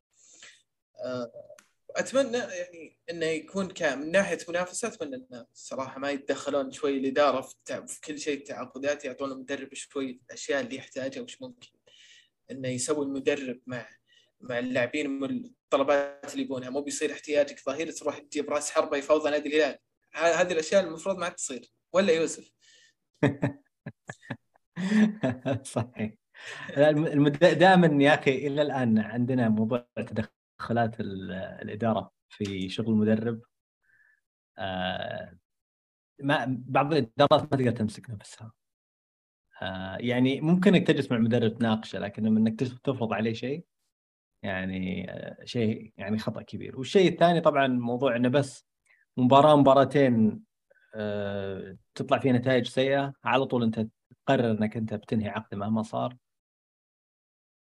أتمنى 1.95 2.37
يعني 2.37 2.97
إنه 3.09 3.25
يكون 3.25 3.73
من 3.81 4.11
ناحية 4.11 4.37
منافسة 4.49 4.87
أتمنى 4.87 5.15
انه 5.15 5.45
صراحة 5.53 5.99
ما 5.99 6.11
يتدخلون 6.11 6.71
شوي 6.71 6.97
الإدارة 6.97 7.41
في, 7.41 7.87
في 7.87 8.01
كل 8.01 8.19
شيء 8.19 8.37
التعاقدات 8.37 9.05
يعطون 9.05 9.31
المدرب 9.31 9.73
شوي 9.73 10.21
الأشياء 10.25 10.61
اللي 10.61 10.75
يحتاجها 10.75 11.21
وش 11.21 11.41
ممكن 11.41 11.69
إنه 12.51 12.67
يسوي 12.67 13.05
المدرب 13.05 13.59
مع 13.67 13.87
مع 14.41 14.59
اللاعبين 14.59 15.23
الطلبات 15.23 16.33
اللي 16.33 16.43
يبونها. 16.43 16.69
مو 16.69 16.81
بيصير 16.81 17.11
احتياجك 17.11 17.59
ظهير 17.65 17.91
تروح 17.91 18.17
تجيب 18.17 18.49
رأس 18.49 18.71
حربة 18.71 18.97
يفوض 18.97 19.27
نادي 19.27 19.49
الهلال. 19.49 19.77
هذه 20.13 20.51
الأشياء 20.51 20.83
المفروض 20.83 21.17
ما 21.17 21.29
تصير. 21.29 21.71
ولا 21.93 22.13
يوسف؟ 22.13 22.51
صحيح. 25.63 26.13
دائما 27.53 28.03
يا 28.03 28.13
أخي 28.13 28.47
إلى 28.47 28.61
الآن 28.61 28.99
عندنا 28.99 29.49
موضوع 29.49 29.87
تدخلات 30.61 30.95
الإدارة 31.61 32.11
في 32.29 32.69
شغل 32.69 32.89
المدرب. 32.89 33.41
آه، 34.57 35.37
ما 36.19 36.45
بعض 36.67 36.93
الإدارات 36.93 37.41
ما 37.41 37.57
تقدر 37.57 37.71
تمسك 37.71 38.09
نفسها. 38.09 38.51
آه، 39.61 39.97
يعني 39.99 40.41
ممكن 40.41 40.75
إنك 40.75 40.87
تجلس 40.87 41.11
مع 41.11 41.17
المدرب 41.17 41.57
تناقشه 41.57 41.99
لكن 41.99 42.23
لما 42.23 42.39
إنك 42.39 42.59
تفرض 42.59 43.13
عليه 43.13 43.33
شيء 43.33 43.65
يعني 44.43 45.11
آه، 45.11 45.45
شيء 45.45 45.93
يعني 45.97 46.17
خطأ 46.17 46.41
كبير. 46.41 46.77
والشيء 46.77 47.11
الثاني 47.11 47.41
طبعا 47.41 47.67
موضوع 47.67 48.15
إنه 48.15 48.29
بس 48.29 48.65
مباراة 49.17 49.55
مباراتين 49.55 50.43
تطلع 51.95 52.19
فيها 52.19 52.33
نتائج 52.33 52.67
سيئة 52.67 53.13
على 53.23 53.45
طول 53.45 53.63
أنت 53.63 53.87
تقرر 54.25 54.51
إنك 54.51 54.77
أنت 54.77 54.93
بتنهي 54.93 55.29
عقد 55.29 55.55
مهما 55.55 55.83
صار. 55.83 56.17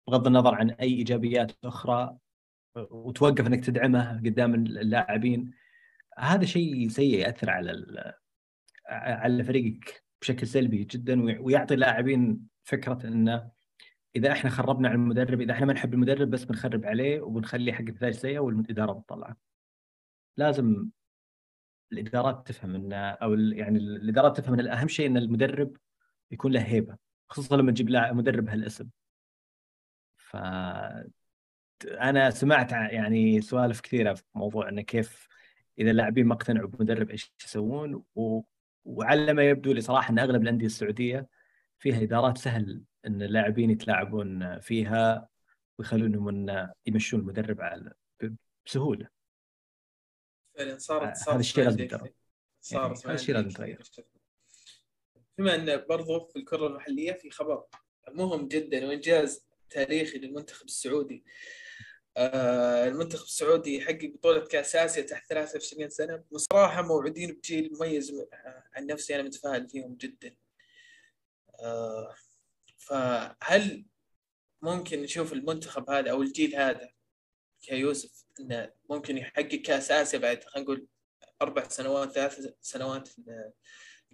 بغض 0.08 0.26
النظر 0.26 0.54
عن 0.54 0.70
أي 0.70 0.88
إيجابيات 0.88 1.52
أخرى 1.64 2.18
وتوقف 2.76 3.46
إنك 3.46 3.64
تدعمه 3.64 4.18
قدام 4.18 4.54
اللاعبين. 4.54 5.50
هذا 6.18 6.44
شيء 6.44 6.88
سيء 6.88 7.18
يأثر 7.18 7.50
على 7.50 8.14
على 8.88 9.44
فريقك 9.44 10.04
بشكل 10.22 10.46
سلبي 10.46 10.84
جدا 10.84 11.22
ويعطي 11.40 11.74
اللاعبين 11.74 12.48
فكرة 12.64 13.06
إنه 13.06 13.50
إذا 14.16 14.32
إحنا 14.32 14.50
خربنا 14.50 14.88
على 14.88 14.96
المدرب 14.96 15.40
إذا 15.40 15.52
إحنا 15.52 15.66
ما 15.66 15.72
نحب 15.72 15.94
المدرب 15.94 16.30
بس 16.30 16.44
بنخرب 16.44 16.84
عليه 16.86 17.20
وبنخليه 17.20 17.72
حق 17.72 17.82
نتائج 17.82 18.14
سيئه 18.14 18.38
والإدارة 18.38 18.92
بتطلعه 18.92 19.36
لازم 20.36 20.88
الإدارات 21.92 22.48
تفهم 22.48 22.74
إن 22.74 22.92
أو 22.92 23.34
يعني 23.34 23.78
الإدارات 23.78 24.36
تفهم 24.36 24.54
إن 24.54 24.60
الأهم 24.60 24.88
شيء 24.88 25.06
إن 25.06 25.16
المدرب 25.16 25.76
يكون 26.30 26.52
له 26.52 26.60
هيبة 26.60 26.96
خصوصا 27.28 27.56
لما 27.56 27.72
تجيب 27.72 27.90
مدرب 27.90 28.48
هالاسم. 28.48 28.88
ف 30.16 30.36
أنا 31.84 32.30
سمعت 32.30 32.72
يعني 32.72 33.40
سوالف 33.40 33.80
كثيرة 33.80 34.14
في 34.14 34.22
موضوع 34.34 34.68
إنه 34.68 34.82
كيف 34.82 35.28
إذا 35.78 35.90
اللاعبين 35.90 36.26
ما 36.26 36.34
اقتنعوا 36.34 36.68
بمدرب 36.68 37.10
إيش 37.10 37.32
يسوون 37.44 38.04
و... 38.14 38.40
وعلى 38.84 39.32
ما 39.32 39.50
يبدو 39.50 39.72
لي 39.72 39.80
صراحة 39.80 40.12
إن 40.12 40.18
أغلب 40.18 40.42
الأندية 40.42 40.66
السعودية 40.66 41.28
فيها 41.78 42.02
إدارات 42.02 42.38
سهل 42.38 42.82
إن 43.06 43.22
اللاعبين 43.22 43.70
يتلاعبون 43.70 44.60
فيها 44.60 45.28
ويخلونهم 45.78 46.28
إن 46.28 46.70
يمشون 46.86 47.20
المدرب 47.20 47.60
على 47.60 47.92
بسهولة. 48.66 49.08
فعلا 50.58 50.78
صارت 50.78 51.16
صارت 51.16 51.28
هذا 51.28 51.40
الشيء 51.40 51.64
لازم 51.64 51.86
ترى. 51.86 52.10
صارت 52.60 53.04
يعني 53.04 53.06
هذا 53.06 53.14
الشيء 53.14 53.34
لازم 53.34 53.48
تغير. 53.48 53.82
بما 55.38 55.54
إن 55.54 55.84
برضو 55.88 56.26
في 56.26 56.38
الكرة 56.38 56.66
المحلية 56.66 57.12
في 57.12 57.30
خبر 57.30 57.64
مهم 58.08 58.48
جدا 58.48 58.86
وإنجاز 58.86 59.46
تاريخي 59.70 60.18
للمنتخب 60.18 60.66
السعودي. 60.66 61.24
آه 61.24 61.65
المنتخب 62.16 63.24
السعودي 63.24 63.76
يحقق 63.76 64.12
بطولة 64.14 64.46
كأس 64.46 64.76
آسيا 64.76 65.02
تحت 65.02 65.26
23 65.28 65.88
سنة 65.88 66.24
بصراحة 66.32 66.82
موعودين 66.82 67.32
بجيل 67.32 67.72
مميز 67.72 68.26
عن 68.74 68.86
نفسي 68.86 69.14
أنا 69.14 69.22
متفائل 69.22 69.68
فيهم 69.68 69.94
جدا 69.94 70.36
آه 71.60 72.14
فهل 72.78 73.86
ممكن 74.62 75.02
نشوف 75.02 75.32
المنتخب 75.32 75.90
هذا 75.90 76.10
أو 76.10 76.22
الجيل 76.22 76.56
هذا 76.56 76.90
كيوسف 77.60 78.24
إنه 78.40 78.72
ممكن 78.90 79.18
يحقق 79.18 79.54
كأس 79.54 79.90
آسيا 79.90 80.18
بعد 80.18 80.44
خلينا 80.44 80.64
نقول 80.64 80.86
أربع 81.42 81.68
سنوات 81.68 82.12
ثلاث 82.12 82.54
سنوات 82.60 83.08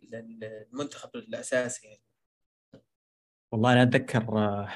للمنتخب 0.02 1.16
الأساسي 1.16 1.86
يعني. 1.86 2.02
والله 3.52 3.72
أنا 3.72 3.82
أتذكر 3.82 4.38
آه، 4.38 4.72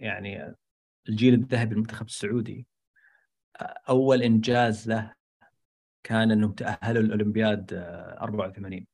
يعني 0.00 0.54
الجيل 1.08 1.34
الذهبي 1.34 1.74
للمنتخب 1.74 2.06
السعودي 2.06 2.66
آه، 3.60 3.80
أول 3.88 4.22
إنجاز 4.22 4.88
له 4.88 5.14
كان 6.02 6.30
إنهم 6.30 6.52
تأهلوا 6.52 7.02
الاولمبياد 7.02 7.72
84 8.20 8.74
آه، 8.74 8.84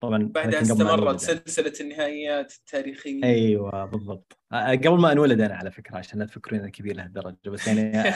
طبعا 0.00 0.30
بعدها 0.34 0.62
استمرت 0.62 1.20
سلسلة 1.20 1.72
النهائيات 1.80 2.52
التاريخية. 2.52 3.24
أيوه 3.24 3.84
بالضبط. 3.84 4.38
قبل 4.52 5.00
ما 5.00 5.12
انولد 5.12 5.40
أنا 5.40 5.54
على 5.54 5.70
فكرة 5.70 5.96
عشان 5.96 6.18
لا 6.18 6.24
تفكرون 6.26 6.60
أنا 6.60 6.70
كبير 6.70 6.96
لهالدرجة 6.96 7.50
بس 7.50 7.66
يعني 7.66 7.92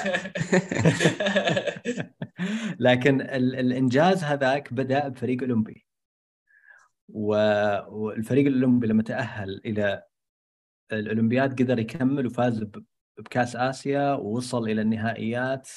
لكن 2.79 3.21
الإنجاز 3.21 4.25
هذاك 4.25 4.73
بدأ 4.73 5.09
بفريق 5.09 5.43
أولمبي. 5.43 5.87
والفريق 7.09 8.47
الأولمبي 8.47 8.87
لما 8.87 9.03
تأهل 9.03 9.61
إلى 9.65 10.03
الأولمبياد 10.93 11.63
قدر 11.63 11.79
يكمل 11.79 12.27
وفاز 12.27 12.65
بكأس 13.19 13.57
آسيا 13.57 14.13
ووصل 14.13 14.69
إلى 14.69 14.83
النهائيات 14.83 15.69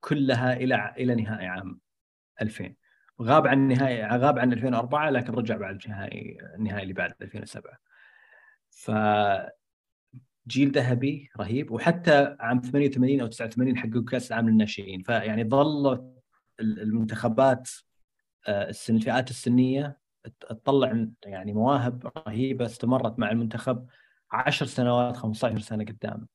كلها 0.00 0.52
إلى 0.52 0.94
إلى 0.98 1.14
نهائي 1.14 1.46
عام 1.46 1.80
2000 2.42 2.74
غاب 3.22 3.46
عن 3.46 3.58
النهائي 3.58 4.06
غاب 4.06 4.38
عن 4.38 4.52
2004 4.52 5.10
لكن 5.10 5.32
رجع 5.32 5.56
بعد 5.56 5.82
النهائي 5.84 6.38
النهائي 6.54 6.82
اللي 6.82 6.94
بعد 6.94 7.14
2007 7.22 7.78
ف 8.70 8.90
جيل 10.48 10.70
ذهبي 10.70 11.30
رهيب 11.40 11.70
وحتى 11.70 12.36
عام 12.40 12.60
88 12.60 13.20
أو 13.20 13.26
89 13.26 13.76
حققوا 13.76 14.04
كأس 14.04 14.32
العالم 14.32 14.48
للناشئين. 14.48 15.02
فيعني 15.02 15.44
ظل 15.44 16.12
المنتخبات 16.60 17.68
آه، 18.48 18.68
السن 18.68 18.96
الفئات 18.96 19.30
السنية 19.30 19.98
تطلع 20.40 21.06
يعني 21.24 21.52
مواهب 21.52 22.12
رهيبة 22.26 22.66
استمرت 22.66 23.18
مع 23.18 23.30
المنتخب. 23.30 23.86
10 24.30 24.66
سنوات 24.66 25.16
15 25.16 25.58
سنة 25.58 25.84
قدام. 25.84 26.28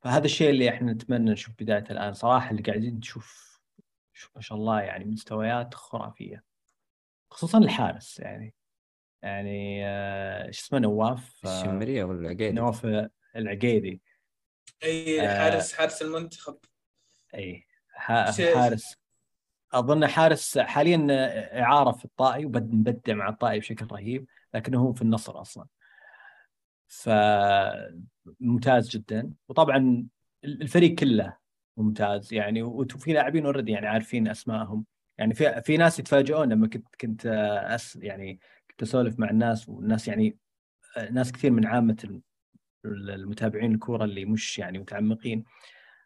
فهذا 0.00 0.24
الشيء 0.24 0.50
اللي 0.50 0.68
إحنا 0.68 0.92
نتمنى 0.92 1.30
نشوف 1.30 1.54
بدايته 1.58 1.92
الآن. 1.92 2.12
صراحة 2.12 2.50
اللي 2.50 2.62
قاعدين 2.62 2.94
نشوف 2.94 3.48
ما 4.36 4.40
شاء 4.40 4.58
الله 4.58 4.80
يعني 4.80 5.04
مستويات 5.04 5.74
خرافية. 5.74 6.44
خصوصا 7.30 7.58
الحارس 7.58 8.18
يعني. 8.18 8.54
يعني 9.22 9.86
آه، 9.86 10.46
إيش 10.46 10.60
اسمه 10.60 10.78
نواف 10.78 11.46
آه، 11.46 11.60
الشمريه 11.60 12.04
ولا 12.04 12.20
العقيدي؟ 12.20 12.50
نواف 12.50 12.86
العقيدي. 13.36 14.02
أي 14.82 15.28
آه. 15.28 15.38
حارس 15.38 15.72
حارس 15.72 16.02
المنتخب. 16.02 16.58
أي 17.34 17.66
حارس. 17.88 18.96
أظن 19.72 20.06
حارس 20.06 20.58
حاليا 20.58 21.06
إعارة 21.62 21.92
في 21.92 22.04
الطائي 22.04 22.44
ومبدع 22.44 23.14
مع 23.14 23.28
الطائي 23.28 23.58
بشكل 23.58 23.86
رهيب 23.92 24.26
لكنه 24.54 24.80
هو 24.80 24.92
في 24.92 25.02
النصر 25.02 25.40
أصلا. 25.40 25.66
فممتاز 26.88 28.88
جدا. 28.88 29.32
وطبعا 29.48 30.06
الفريق 30.44 30.94
كله 30.94 31.36
ممتاز. 31.76 32.34
يعني 32.34 32.62
وفي 32.62 33.12
لاعبين 33.12 33.44
اوريدي 33.44 33.72
يعني 33.72 33.86
عارفين 33.86 34.28
أسمائهم. 34.28 34.84
يعني 35.18 35.34
في 35.34 35.62
في 35.62 35.76
ناس 35.76 35.98
يتفاجئون 35.98 36.52
لما 36.52 36.68
كنت 36.68 36.86
كنت 37.00 37.26
أس 37.66 37.96
يعني 37.96 38.40
كنت 38.70 38.82
أسولف 38.82 39.18
مع 39.18 39.30
الناس. 39.30 39.68
والناس 39.68 40.08
يعني 40.08 40.36
ناس 41.10 41.32
كثير 41.32 41.50
من 41.50 41.66
عامة 41.66 41.96
ال- 42.04 42.22
المتابعين 43.10 43.74
الكورة 43.74 44.04
اللي 44.04 44.24
مش 44.24 44.58
يعني 44.58 44.78
متعمقين. 44.78 45.44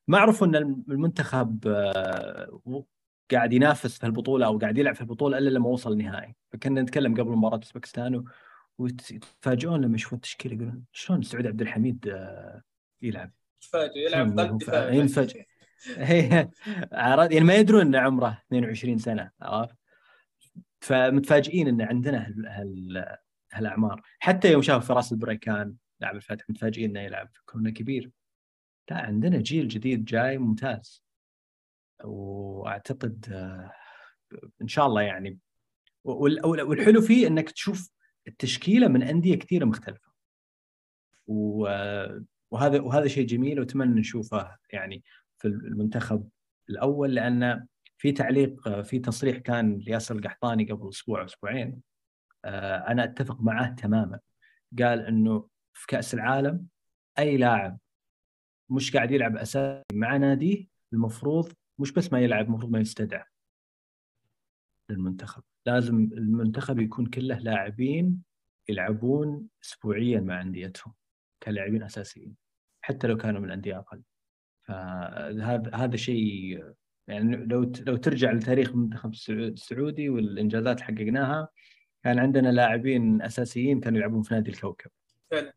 ما 0.09 0.19
عرفوا 0.19 0.47
إن 0.47 0.55
المنتخب 0.89 1.67
آه، 1.67 2.85
قاعد 3.33 3.53
ينافس 3.53 3.99
في 3.99 4.07
البطولة 4.07 4.47
أو 4.47 4.59
قاعد 4.59 4.79
يلعب 4.79 4.95
في 4.95 5.01
البطولة 5.01 5.39
إلا 5.39 5.51
لما 5.51 5.69
وصل 5.69 5.93
النهائي 5.93 6.35
فكنا 6.53 6.83
نتكلم 6.83 7.15
قبل 7.15 7.31
مباراة 7.31 7.57
أوزبكستان 7.57 8.25
ويتفاجئون 8.79 9.81
لما 9.85 9.95
يشوفون 9.95 10.17
التشكيلة 10.17 10.55
يقولون 10.55 10.85
شلون 10.93 11.23
سعود 11.23 11.47
عبد 11.47 11.61
الحميد 11.61 12.09
آه، 12.09 12.63
يلعب؟ 13.03 13.31
تفاجئ 13.61 13.99
يلعب 13.99 14.41
هو 14.41 14.57
دفاع 14.57 14.91
ينفجر. 14.93 15.45
عرفت 16.93 17.33
يعني 17.33 17.45
ما 17.45 17.55
يدرون 17.55 17.81
ان 17.81 17.95
عمره 17.97 18.43
22 18.49 18.99
سنة 18.99 19.31
عرفت؟ 19.41 19.77
فمتفاجئين 20.81 21.69
إن 21.69 21.83
عندنا 21.83 22.27
هال... 22.29 22.47
هال... 22.47 23.17
هالأعمار. 23.53 24.03
حتى 24.19 24.53
يوم 24.53 24.63
شافوا 24.63 24.81
فراس 24.89 25.13
البريكان 25.13 25.75
لاعب 26.01 26.17
الفتح 26.17 26.51
متفاجئين 26.51 26.91
إنه 26.91 27.01
يلعب 27.01 27.29
كونه 27.45 27.71
كبير. 27.71 28.11
لا 28.91 28.97
عندنا 28.97 29.39
جيل 29.39 29.69
جديد 29.69 30.05
جاي 30.05 30.39
ممتاز. 30.39 31.05
وأعتقد 32.05 33.27
آه، 33.33 33.73
إن 34.63 34.69
شاء 34.69 34.87
الله 34.87 35.03
يعني 35.03 35.39
وال- 36.05 36.47
وال- 36.47 36.63
والحلو 36.63 37.01
فيه 37.01 37.27
إنك 37.27 37.51
تشوف 37.51 37.91
التشكيلة 38.29 38.89
من 38.89 39.03
أندية 39.03 39.35
كثيره 39.35 39.65
مختلفة. 39.65 40.13
وهذا 41.27 42.81
وهذا 42.81 43.09
شيء 43.09 43.27
جميل 43.27 43.61
وأتمنى 43.61 44.01
نشوفه 44.01 44.57
يعني 44.71 45.05
في 45.39 45.49
المنتخب 45.49 46.29
الأول 46.71 47.15
لأن 47.15 47.67
في 47.99 48.13
تعليق 48.13 48.81
في 48.81 48.99
تصريح 48.99 49.37
كان 49.39 49.79
لياسر 49.79 50.17
القحطاني 50.17 50.65
قبل 50.65 50.89
أسبوع 50.89 51.21
أو 51.21 51.25
أسبوعين 51.27 51.83
آه، 52.45 52.77
أنا 52.77 53.05
أتفق 53.05 53.41
معاه 53.41 53.69
تماما. 53.69 54.21
قال 54.79 55.01
إنه 55.07 55.49
في 55.73 55.87
كأس 55.87 56.15
العالم 56.15 56.67
أي 57.19 57.37
لاعب 57.37 57.79
مش 58.71 58.97
قاعد 58.97 59.11
يلعب 59.11 59.37
أساسي 59.37 59.85
مع 59.93 60.17
ناديه 60.17 60.67
المفروض 60.93 61.53
مش 61.79 61.93
بس 61.93 62.13
ما 62.13 62.21
يلعب 62.21 62.47
المفروض 62.47 62.71
ما 62.71 62.81
يستدعى. 62.81 63.25
للمنتخب. 64.93 65.43
لازم 65.67 65.97
المنتخب 65.97 66.79
يكون 66.81 67.07
كله 67.07 67.39
لاعبين 67.39 68.23
يلعبون 68.69 69.49
اسبوعيا 69.65 70.21
مع 70.21 70.41
أنديتهم 70.43 70.95
كلاعبين 71.43 71.83
أساسيين 71.83 72.37
حتى 72.85 73.07
لو 73.07 73.17
كانوا 73.17 73.41
من 73.41 73.51
انديه 73.51 73.79
أقل. 73.79 74.03
فهذا 74.69 75.71
هذا 75.75 75.97
شيء 75.97 76.65
يعني 77.09 77.37
لو 77.37 77.73
لو 77.87 77.97
ترجع 77.97 78.33
لتاريخ 78.33 78.69
المنتخب 78.71 79.13
السعو- 79.15 79.31
السعودي 79.31 80.09
والإنجازات 80.09 80.81
اللي 80.81 80.85
حققناها 80.87 81.49
كان 82.05 82.19
عندنا 82.19 82.49
لاعبين 82.49 83.23
أساسيين 83.23 83.81
كانوا 83.81 83.99
يلعبون 83.99 84.23
في 84.23 84.35
نادي 84.35 84.51
الكوكب. 84.51 84.91
فعلا. 85.31 85.55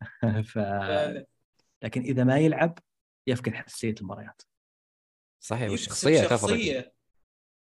ف... 0.42 0.58
فعلا. 0.58 1.26
لكن 1.82 2.00
إذا 2.02 2.24
ما 2.24 2.38
يلعب 2.38 2.78
يفقد 3.26 3.54
حساسيه 3.54 3.94
المباريات. 4.00 4.42
صحيح 5.40 5.70
والشخصية 5.70 6.20
تفرق. 6.22 6.38
صحيح. 6.38 6.92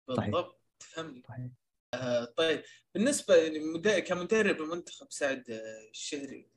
بالضبط. 0.08 0.59
تفهمني؟ 0.80 1.22
صحيح. 1.28 1.46
آه 1.94 2.24
طيب 2.24 2.62
بالنسبة 2.94 3.48
لمد- 3.48 3.88
كمدرب 3.98 4.62
المنتخب 4.62 5.06
سعد 5.12 5.50
آه، 5.50 5.88
الشهري 5.90 6.48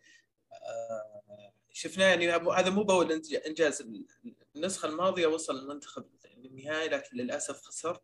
آه 0.54 1.54
شفناه 1.72 2.06
يعني 2.06 2.34
أبو- 2.40 2.50
هذا 2.52 2.70
مو 2.70 2.84
بأول 2.84 3.12
إنجاز 3.48 3.88
النسخة 4.56 4.90
الماضية 4.90 5.28
وصل 5.28 5.60
المنتخب 5.60 6.10
للنهائي 6.38 6.90
لكن 6.90 7.18
للأسف 7.18 7.62
خسر 7.62 8.00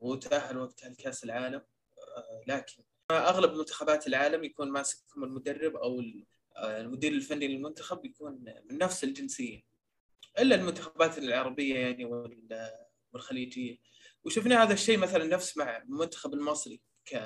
وتأهل 0.00 0.58
وقتها 0.58 0.88
لكاس 0.88 1.24
العالم 1.24 1.62
آه 2.16 2.42
لكن 2.46 2.82
أغلب 3.10 3.52
منتخبات 3.54 4.06
العالم 4.06 4.44
يكون 4.44 4.70
ماسكهم 4.70 5.24
المدرب 5.24 5.76
أو 5.76 6.02
آه، 6.56 6.80
المدير 6.80 7.12
الفني 7.12 7.48
للمنتخب 7.48 8.04
يكون 8.04 8.32
من 8.70 8.78
نفس 8.78 9.04
الجنسية 9.04 9.62
إلا 10.38 10.54
المنتخبات 10.54 11.18
العربية 11.18 11.74
يعني 11.78 12.04
وال- 12.04 12.70
والخليجية. 13.12 13.78
وشفنا 14.28 14.62
هذا 14.62 14.72
الشيء 14.72 14.98
مثلا 14.98 15.24
نفس 15.24 15.56
مع 15.56 15.76
المنتخب 15.76 16.34
المصري 16.34 16.80
ك 17.06 17.20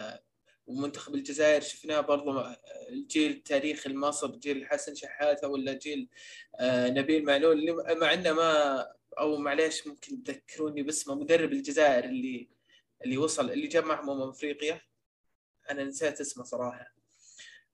ومنتخب 0.66 1.14
الجزائر 1.14 1.60
شفناه 1.60 2.00
برضو 2.00 2.44
الجيل 2.88 3.30
التاريخي 3.30 3.90
المصري 3.90 4.38
جيل 4.38 4.66
حسن 4.66 4.94
شحاتة 4.94 5.48
ولا 5.48 5.72
جيل 5.72 6.08
آه، 6.60 6.88
نبيل 6.90 7.24
معلول 7.24 7.58
اللي 7.58 7.72
مع 7.94 8.12
إنه 8.12 8.32
ما 8.32 8.86
أو 9.18 9.36
معليش 9.36 9.86
ممكن 9.86 10.22
تذكروني 10.22 10.82
باسمه 10.82 11.14
مدرب 11.14 11.52
الجزائر 11.52 12.04
اللي 12.04 12.48
اللي 13.04 13.18
وصل 13.18 13.50
اللي 13.50 13.66
جمع 13.66 14.00
أمم 14.00 14.22
أفريقيا. 14.22 14.80
أنا 15.70 15.84
نسيت 15.84 16.20
اسمه 16.20 16.44
صراحة. 16.44 16.94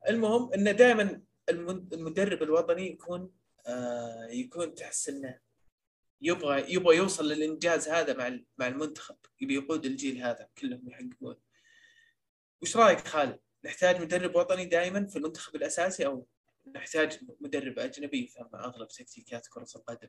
المهم 0.09 0.53
إنه 0.53 0.73
دائما 0.73 1.23
المدرب 1.51 2.43
الوطني 2.43 2.91
يكون 2.91 3.31
آه، 3.67 4.27
يكون 4.31 4.75
تحس 4.75 5.09
إنه 5.09 5.39
يبغى 6.23 6.75
يبغى 6.75 6.97
يوصل 6.97 7.29
للإنجاز 7.29 7.89
هذا 7.89 8.17
مع 8.17 8.39
مع 8.59 8.67
المنتخب. 8.67 9.17
يبي 9.41 9.55
يقود 9.55 9.87
الجيل 9.87 10.23
هذا 10.23 10.49
كلهم 10.59 10.89
يحققون. 10.89 11.37
وش 12.63 12.77
رأيك 12.77 12.99
خالد؟ 12.99 13.39
نحتاج 13.65 14.01
مدرب 14.01 14.37
وطني 14.37 14.65
دائما 14.65 15.07
في 15.07 15.17
المنتخب 15.17 15.57
الأساسي 15.57 16.07
أو 16.07 16.27
نحتاج 16.75 17.19
مدرب 17.41 17.79
أجنبي 17.79 18.25
يفهم 18.25 18.49
أغلب 18.55 18.89
تكتيكات 18.89 19.47
كرة 19.47 19.67
القدم؟ 19.77 20.09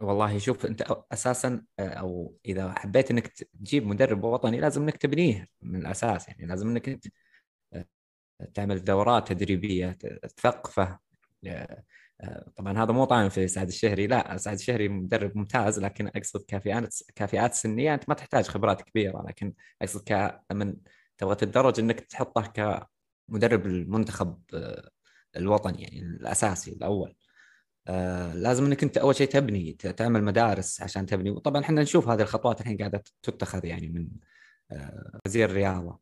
والله 0.00 0.38
شوف 0.38 0.66
أنت 0.66 0.82
أساسا 1.12 1.64
أو 1.80 2.38
إذا 2.46 2.74
حبيت 2.78 3.10
إنك 3.10 3.26
تجيب 3.26 3.86
مدرب 3.86 4.24
وطني 4.24 4.60
لازم 4.60 4.82
إنك 4.82 4.96
تبنيه 4.96 5.48
من 5.62 5.80
الأساس. 5.80 6.28
يعني 6.28 6.46
لازم 6.46 6.68
إنك 6.68 6.88
أنت 6.88 7.06
تعمل 8.54 8.84
دورات 8.84 9.28
تدريبية 9.28 9.92
تثقفه. 10.36 10.98
طبعا 12.56 12.78
هذا 12.82 12.92
مو 12.92 13.04
طعن 13.04 13.28
في 13.28 13.48
سعد 13.48 13.68
الشهري. 13.68 14.06
لا 14.06 14.36
سعد 14.36 14.54
الشهري 14.54 14.88
مدرب 14.88 15.36
ممتاز 15.36 15.80
لكن 15.80 16.06
أقصد 16.06 16.42
كافيات 16.48 16.94
كافيات 17.14 17.54
سنية 17.54 17.94
أنت 17.94 18.08
ما 18.08 18.14
تحتاج 18.14 18.44
خبرات 18.44 18.82
كبيرة 18.82 19.24
لكن 19.28 19.54
أقصد 19.82 20.12
ك 20.12 20.40
من 20.52 20.76
تبغى 21.18 21.34
تتدرج 21.34 21.80
إنك 21.80 22.00
تحطه 22.00 22.42
كمدرب 23.28 23.66
المنتخب 23.66 24.42
الوطني 25.36 25.82
يعني 25.82 25.98
الأساسي 26.00 26.72
الأول. 26.72 27.16
آه 27.88 28.34
لازم 28.34 28.64
إنك 28.64 28.82
أنت 28.82 28.98
أول 28.98 29.16
شيء 29.16 29.28
تبني 29.28 29.72
تعمل 29.72 30.24
مدارس 30.24 30.82
عشان 30.82 31.06
تبني. 31.06 31.30
وطبعا 31.30 31.62
إحنا 31.62 31.82
نشوف 31.82 32.08
هذه 32.08 32.22
الخطوات 32.22 32.60
الحين 32.60 32.76
قاعدة 32.76 33.02
تتخذ 33.22 33.64
يعني 33.64 33.88
من 33.88 34.08
آه 34.72 35.20
وزير 35.26 35.50
الرياضة. 35.50 36.00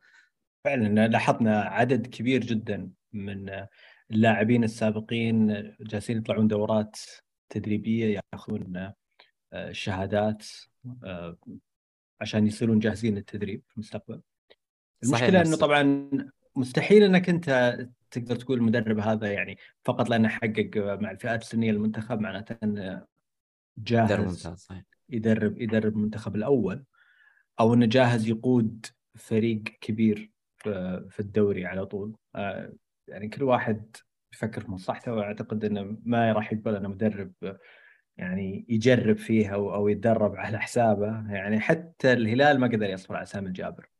فعلا 0.65 1.09
لاحظنا 1.09 1.63
عدد 1.63 2.07
كبير 2.07 2.41
جدا 2.41 2.91
من 3.13 3.51
اللاعبين 4.11 4.65
السابقين 4.65 5.47
جالسين 5.81 6.17
يطلعون 6.17 6.49
دورات 6.49 6.97
تدريبية 7.49 8.21
ياخذون 8.33 8.93
شهادات 9.71 10.47
عشان 12.21 12.47
يصيرون 12.47 12.79
جاهزين 12.79 13.15
للتدريب 13.15 13.63
في 13.69 13.75
المستقبل. 13.77 14.21
المشكلة 15.05 15.41
إنه 15.41 15.57
طبعا 15.57 16.11
مستحيل 16.57 17.03
إنك 17.03 17.29
أنت 17.29 17.79
تقدر 18.11 18.37
تقول 18.37 18.59
المدرب 18.59 18.99
هذا 18.99 19.33
يعني 19.33 19.59
فقط 19.85 20.11
لأنه 20.11 20.29
حقق 20.29 20.71
مع 20.77 21.11
الفئات 21.11 21.43
السنية 21.43 21.73
للمنتخب 21.73 22.21
معناته 22.21 22.57
إنه 22.63 23.07
جاهز 23.79 24.13
ممتاز 24.13 24.59
صحيح. 24.59 24.85
يدرب 25.09 25.61
يدرب 25.61 25.97
المنتخب 25.97 26.37
الأول 26.37 26.85
أو 27.61 27.75
إنه 27.75 27.87
جاهز 27.87 28.29
يقود 28.29 28.87
فريق 29.15 29.63
كبير 29.63 30.31
في 31.09 31.21
الدوري 31.21 31.67
على 31.67 31.87
طول 31.87 32.17
يعني 33.09 33.29
كل 33.29 33.43
واحد 33.43 33.97
يفكر 34.33 34.61
في 34.61 34.71
مصلحته 34.71 35.13
وأعتقد 35.13 35.65
إنه 35.65 35.97
ما 36.03 36.33
راح 36.33 36.53
يقبل 36.53 36.77
إنه 36.77 36.89
مدرب 36.89 37.33
يعني 38.17 38.67
يجرب 38.69 39.17
فيها 39.17 39.55
أو 39.55 39.89
يتدرب 39.89 40.37
على 40.37 40.59
حسابه. 40.59 41.33
يعني 41.33 41.61
حتى 41.61 42.13
الهلال 42.13 42.61
ما 42.61 42.67
قدر 42.67 42.91
يصبر 42.91 43.17
على 43.17 43.27
سامي 43.27 43.47
الجابر. 43.47 43.91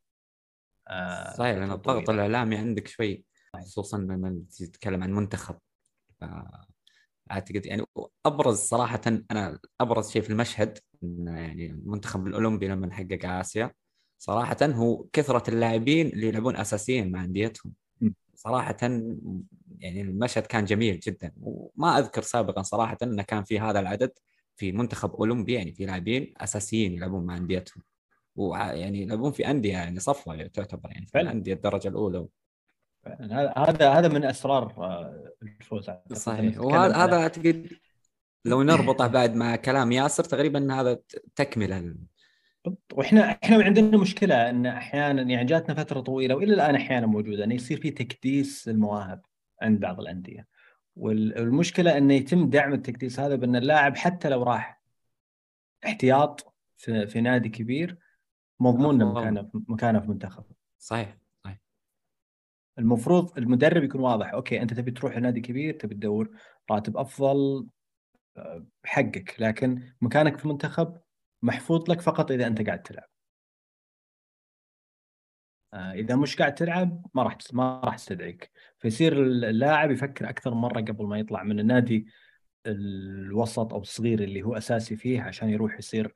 آه 0.87 1.33
صحيح 1.33 1.57
لأن 1.57 1.71
الضغط 1.71 2.09
الإعلامي 2.09 2.57
عندك 2.57 2.87
شوي 2.87 3.25
خصوصا 3.55 3.97
لما 3.97 4.43
تتكلم 4.51 5.03
عن 5.03 5.11
منتخب. 5.11 5.57
أعتقد 7.31 7.65
يعني 7.65 7.83
أبرز 8.25 8.57
صراحة 8.57 9.01
أنا 9.31 9.59
أبرز 9.81 10.11
شيء 10.11 10.21
في 10.21 10.29
المشهد 10.29 10.79
يعني 11.01 11.65
المنتخب 11.65 12.27
الأولمبي 12.27 12.67
لما 12.67 12.93
حقق 12.93 13.25
آسيا 13.25 13.71
صراحة 14.17 14.57
هو 14.61 15.03
كثرة 15.13 15.49
اللاعبين 15.49 16.07
اللي 16.07 16.27
يلعبون 16.27 16.55
اساسيين 16.55 17.11
مع 17.11 17.23
أنديتهم. 17.23 17.73
صراحة 18.35 18.77
يعني 19.79 20.01
المشهد 20.01 20.45
كان 20.45 20.65
جميل 20.65 20.99
جدا 20.99 21.31
وما 21.41 21.99
أذكر 21.99 22.21
سابقا 22.21 22.61
صراحة 22.61 22.97
إنه 23.03 23.23
كان 23.23 23.43
في 23.43 23.59
هذا 23.59 23.79
العدد 23.79 24.11
في 24.55 24.71
منتخب 24.71 25.15
أولمبي 25.15 25.53
يعني 25.53 25.73
في 25.73 25.85
لاعبين 25.85 26.33
أساسيين 26.37 26.93
يلعبون 26.93 27.25
مع 27.25 27.37
أنديتهم. 27.37 27.83
ويعني 28.35 29.01
يلعبون 29.01 29.31
في 29.31 29.47
أندية 29.47 29.71
يعني 29.71 29.99
صفوة 29.99 30.47
تعتبر 30.47 30.91
يعني 30.91 31.05
في 31.05 31.21
الأندية 31.21 31.53
الدرجة 31.53 31.87
الأولى. 31.87 32.27
هذا 33.57 33.89
هذا 33.89 34.07
من 34.07 34.23
أسرار 34.23 34.73
آه، 34.77 35.31
الفوز 35.43 35.91
صحيح. 36.13 36.59
وهذا 36.59 36.95
هذا 36.95 37.15
أعتقد 37.17 37.69
لو 38.45 38.63
نربطه 38.63 39.07
بعد 39.07 39.35
مع 39.35 39.55
كلام 39.55 39.91
ياسر 39.91 40.23
تقريبا 40.23 40.73
هذا 40.73 40.99
تكملة 41.35 41.95
وإحنا 42.93 43.31
إحنا 43.43 43.63
عندنا 43.63 43.97
مشكلة 43.97 44.49
إن 44.49 44.65
أحيانا 44.65 45.21
يعني 45.21 45.45
جاتنا 45.45 45.75
فترة 45.75 45.99
طويلة 45.99 46.35
وإلى 46.35 46.53
الآن 46.53 46.75
أحيانا 46.75 47.05
موجودة 47.05 47.43
انه 47.43 47.55
يصير 47.55 47.81
في 47.81 47.91
تكديس 47.91 48.69
المواهب 48.69 49.21
عند 49.61 49.79
بعض 49.79 49.99
الأندية. 49.99 50.47
والمشكلة 50.95 51.97
انه 51.97 52.13
يتم 52.13 52.49
دعم 52.49 52.73
التكديس 52.73 53.19
هذا 53.19 53.35
بأن 53.35 53.55
اللاعب 53.55 53.97
حتى 53.97 54.29
لو 54.29 54.43
راح 54.43 54.81
احتياط 55.85 56.55
في, 56.77 57.07
في 57.07 57.21
نادي 57.21 57.49
كبير 57.49 57.97
مضمون 58.59 59.05
مكانه 59.05 59.49
مكانه 59.53 59.99
في 59.99 60.07
منتخب 60.07 60.43
صحيح 60.79 61.17
صحيح. 61.43 61.59
المفروض 62.79 63.37
المدرب 63.37 63.83
يكون 63.83 64.01
واضح 64.01 64.33
أوكي 64.33 64.61
أنت 64.61 64.73
تبي 64.73 64.91
تروح 64.91 65.17
لنادي 65.17 65.41
كبير 65.41 65.73
تبي 65.73 65.95
تدور 65.95 66.29
راتب 66.71 66.97
أفضل 66.97 67.67
آه، 68.37 68.65
حقك. 68.85 69.35
لكن 69.39 69.81
مكانك 70.01 70.37
في 70.37 70.45
المنتخب 70.45 70.97
محفوظ 71.45 71.91
لك 71.91 72.01
فقط 72.01 72.31
إذا 72.31 72.47
أنت 72.47 72.61
قاعد 72.67 72.83
تلعب. 72.83 73.07
آه، 75.73 75.91
إذا 75.93 76.15
مش 76.15 76.35
قاعد 76.35 76.55
تلعب 76.55 77.05
ما 77.13 77.23
راح 77.23 77.37
ما 77.53 77.81
راح 77.83 77.95
تستدعيك. 77.95 78.51
فيصير 78.79 79.23
اللاعب 79.23 79.91
يفكر 79.91 80.29
أكثر 80.29 80.53
مرة 80.53 80.81
قبل 80.81 81.05
ما 81.05 81.19
يطلع 81.19 81.43
من 81.43 81.59
النادي 81.59 82.07
الوسط 82.65 83.73
أو 83.73 83.81
الصغير 83.81 84.23
اللي 84.23 84.41
هو 84.43 84.57
أساسي 84.57 84.95
فيه 84.95 85.21
عشان 85.21 85.49
يروح 85.49 85.77
يصير 85.77 86.15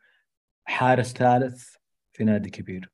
حارس 0.66 1.14
ثالث 1.14 1.76
في 2.14 2.24
نادي 2.24 2.50
كبير. 2.50 2.92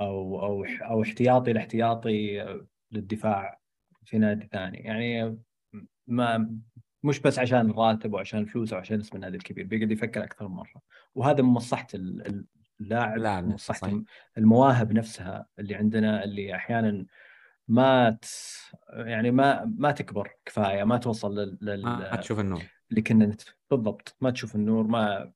أو 0.00 0.42
أو 0.42 0.64
أو 0.64 1.02
احتياطي 1.02 1.52
لاحتياطي 1.52 2.46
للدفاع 2.92 3.60
في 4.04 4.18
نادي 4.18 4.48
ثاني. 4.52 4.78
يعني 4.78 5.38
ما 6.06 6.58
مش 7.02 7.20
بس 7.20 7.38
عشان 7.38 7.70
الراتب 7.70 8.12
وعشان 8.12 8.40
الفلوس 8.40 8.72
أو 8.72 8.78
عشان 8.78 9.00
اسم 9.00 9.16
النادي 9.16 9.36
الكبير 9.36 9.66
بيقعد 9.66 9.90
يفكر 9.90 10.24
أكثر 10.24 10.48
مرة. 10.48 10.82
وهذا 11.14 11.42
من 11.42 11.48
مصلحة 11.48 11.86
اللاعب 12.80 13.48
مصلحة 13.48 14.02
المواهب 14.38 14.92
نفسها 14.92 15.46
اللي 15.58 15.74
عندنا 15.74 16.24
اللي 16.24 16.54
أحيانا 16.54 17.06
ما 17.68 18.10
ت... 18.10 18.26
يعني 18.88 19.30
ما 19.30 19.64
ما 19.78 19.92
تكبر 19.92 20.36
كفاية 20.44 20.84
ما 20.84 20.98
توصل 20.98 21.38
لل, 21.38 21.58
لل... 21.60 21.82
ما 21.82 22.16
تشوف 22.16 22.40
النور. 22.40 22.62
اللي 22.90 23.02
كنا 23.02 23.26
نت... 23.26 23.42
بالضبط 23.70 24.16
ما 24.20 24.30
تشوف 24.30 24.54
النور 24.54 24.86
ما 24.86 25.32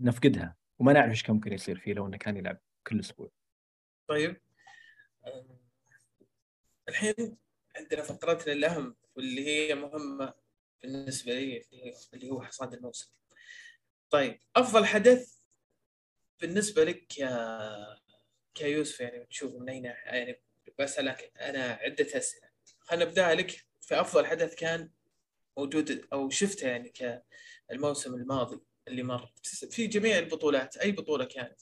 نفقدها. 0.00 0.56
وما 0.78 0.92
نعرف 0.92 1.10
إيش 1.10 1.22
كان 1.22 1.34
ممكن 1.34 1.52
يصير 1.52 1.78
فيه 1.78 1.92
لو 1.92 2.06
إنه 2.06 2.16
كان 2.16 2.36
يلعب 2.36 2.58
كل 2.86 3.00
أسبوع. 3.00 3.30
طيب. 4.08 4.40
الحين 6.88 7.14
عندنا 7.76 8.02
فقرتنا 8.02 8.52
الاهم 8.52 8.96
واللي 9.16 9.46
هي 9.46 9.74
مهمة 9.74 10.34
بالنسبة 10.82 11.32
لي 11.32 11.62
اللي 12.14 12.30
هو 12.30 12.42
حصاد 12.42 12.74
الموسم. 12.74 13.12
طيب 14.14 14.40
أفضل 14.56 14.84
حدث 14.84 15.38
بالنسبة 16.40 16.84
لك 16.84 17.18
يا 17.18 17.98
كيوسف 18.54 19.00
يعني 19.00 19.26
تشوف 19.26 19.54
من 19.54 19.68
أين 19.68 19.84
يعني 19.84 20.42
بسألك 20.78 21.32
أنا 21.40 21.58
عدة 21.64 22.06
أسئلة. 22.16 22.48
خلينا 22.78 23.04
نبدأ 23.04 23.34
لك. 23.34 23.66
في 23.80 24.00
أفضل 24.00 24.26
حدث 24.26 24.54
كان 24.54 24.90
موجود 25.58 26.06
أو 26.12 26.30
شفته 26.30 26.68
يعني 26.68 26.88
كالموسم 27.68 28.14
الماضي 28.14 28.60
اللي 28.88 29.02
مر. 29.02 29.32
في 29.70 29.86
جميع 29.86 30.18
البطولات 30.18 30.76
أي 30.76 30.92
بطولة 30.92 31.24
كانت؟ 31.24 31.60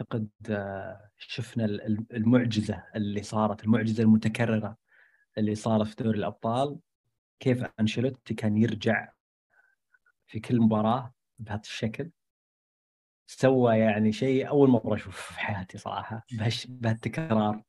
أعتقد 0.00 0.28
آه، 0.50 1.10
شفنا 1.18 1.64
المعجزة 2.12 2.84
اللي 2.96 3.22
صارت 3.22 3.64
المعجزة 3.64 4.02
المتكررة 4.02 4.76
اللي 5.38 5.54
صارت 5.54 5.86
في 5.88 6.04
دوري 6.04 6.18
الأبطال. 6.18 6.78
كيف 7.40 7.64
أنشيلوتي 7.80 8.34
كان 8.34 8.56
يرجع 8.56 9.15
في 10.26 10.40
كل 10.40 10.60
مباراة 10.60 11.14
بهذا 11.38 11.60
الشكل. 11.60 12.10
سوى 13.26 13.78
يعني 13.78 14.12
شيء 14.12 14.48
أول 14.48 14.68
مرة 14.68 14.94
أشوفه 14.94 15.34
في 15.34 15.40
حياتي 15.40 15.78
صراحة 15.78 16.24
بهالتكرار 16.68 17.62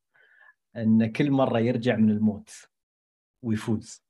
إن 0.75 1.11
كل 1.11 1.31
مرة 1.31 1.59
يرجع 1.59 1.95
من 1.95 2.09
الموت 2.09 2.49
ويفوز 3.41 4.03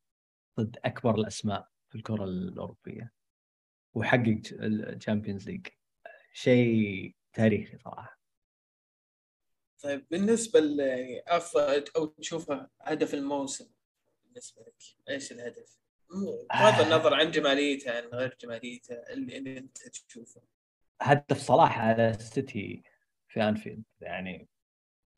ضد 0.59 0.77
أكبر 0.85 1.15
الأسماء 1.15 1.67
في 1.89 1.95
الكرة 1.95 2.23
الأوروبية 2.23 3.13
وحقق 3.93 4.41
ال 4.51 4.61
Champions 4.61 5.49
League 5.49 5.67
شيء 6.33 7.15
تاريخي 7.33 7.77
صراحة. 7.77 8.19
طيب 9.83 10.07
بالنسبة 10.11 10.59
يعني 10.59 11.23
أفضل 11.27 11.85
أو 11.95 12.05
تشوفه 12.05 12.69
هدف 12.81 13.13
الموسم 13.13 13.69
بالنسبة 14.23 14.61
لك 14.61 14.75
إيش 15.09 15.31
الهدف؟ 15.31 15.79
بغض 16.09 16.81
النظر 16.81 17.13
عن 17.13 17.31
جماليته 17.31 17.91
عن 17.97 18.03
غير 18.03 18.37
جماليته 18.41 18.93
اللي, 18.93 19.37
اللي 19.37 19.57
انت 19.57 19.77
تشوفه. 19.77 20.41
هدف 21.01 21.37
صلاح 21.37 21.79
على 21.79 22.09
السيتي 22.09 22.83
في 23.27 23.43
أنفيلد 23.43 23.83
يعني 24.01 24.47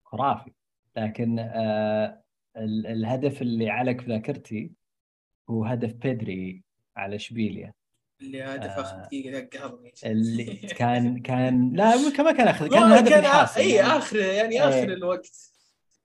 خرافي. 0.04 0.52
لكن 0.98 1.40
آه 1.40 2.24
الهدف 2.58 3.42
اللي 3.42 3.70
علق 3.70 4.02
في 4.02 4.10
ذاكرتي 4.10 4.72
هو 5.50 5.66
هدف 5.66 5.94
بيدري 5.94 6.64
على 6.96 7.16
إشبيليا. 7.16 7.74
اللي 8.22 8.44
هدف 8.44 8.70
آخر 8.70 8.98
آه، 8.98 9.06
دقيقة 9.06 9.60
قهرني 9.60 9.94
اللي 10.06 10.46
كان 10.80 11.22
كان 11.22 11.74
لا 11.76 11.96
ما 11.96 12.32
كان 12.32 12.48
آخر 12.48 12.68
كان 12.68 12.84
هدف 12.84 13.10
كان 13.10 13.20
الحاسم 13.20 13.62
إي 13.62 13.70
يعني. 13.72 13.88
آخر 13.98 14.16
يعني 14.18 14.62
آخر. 14.64 14.84
الوقت. 14.84 15.54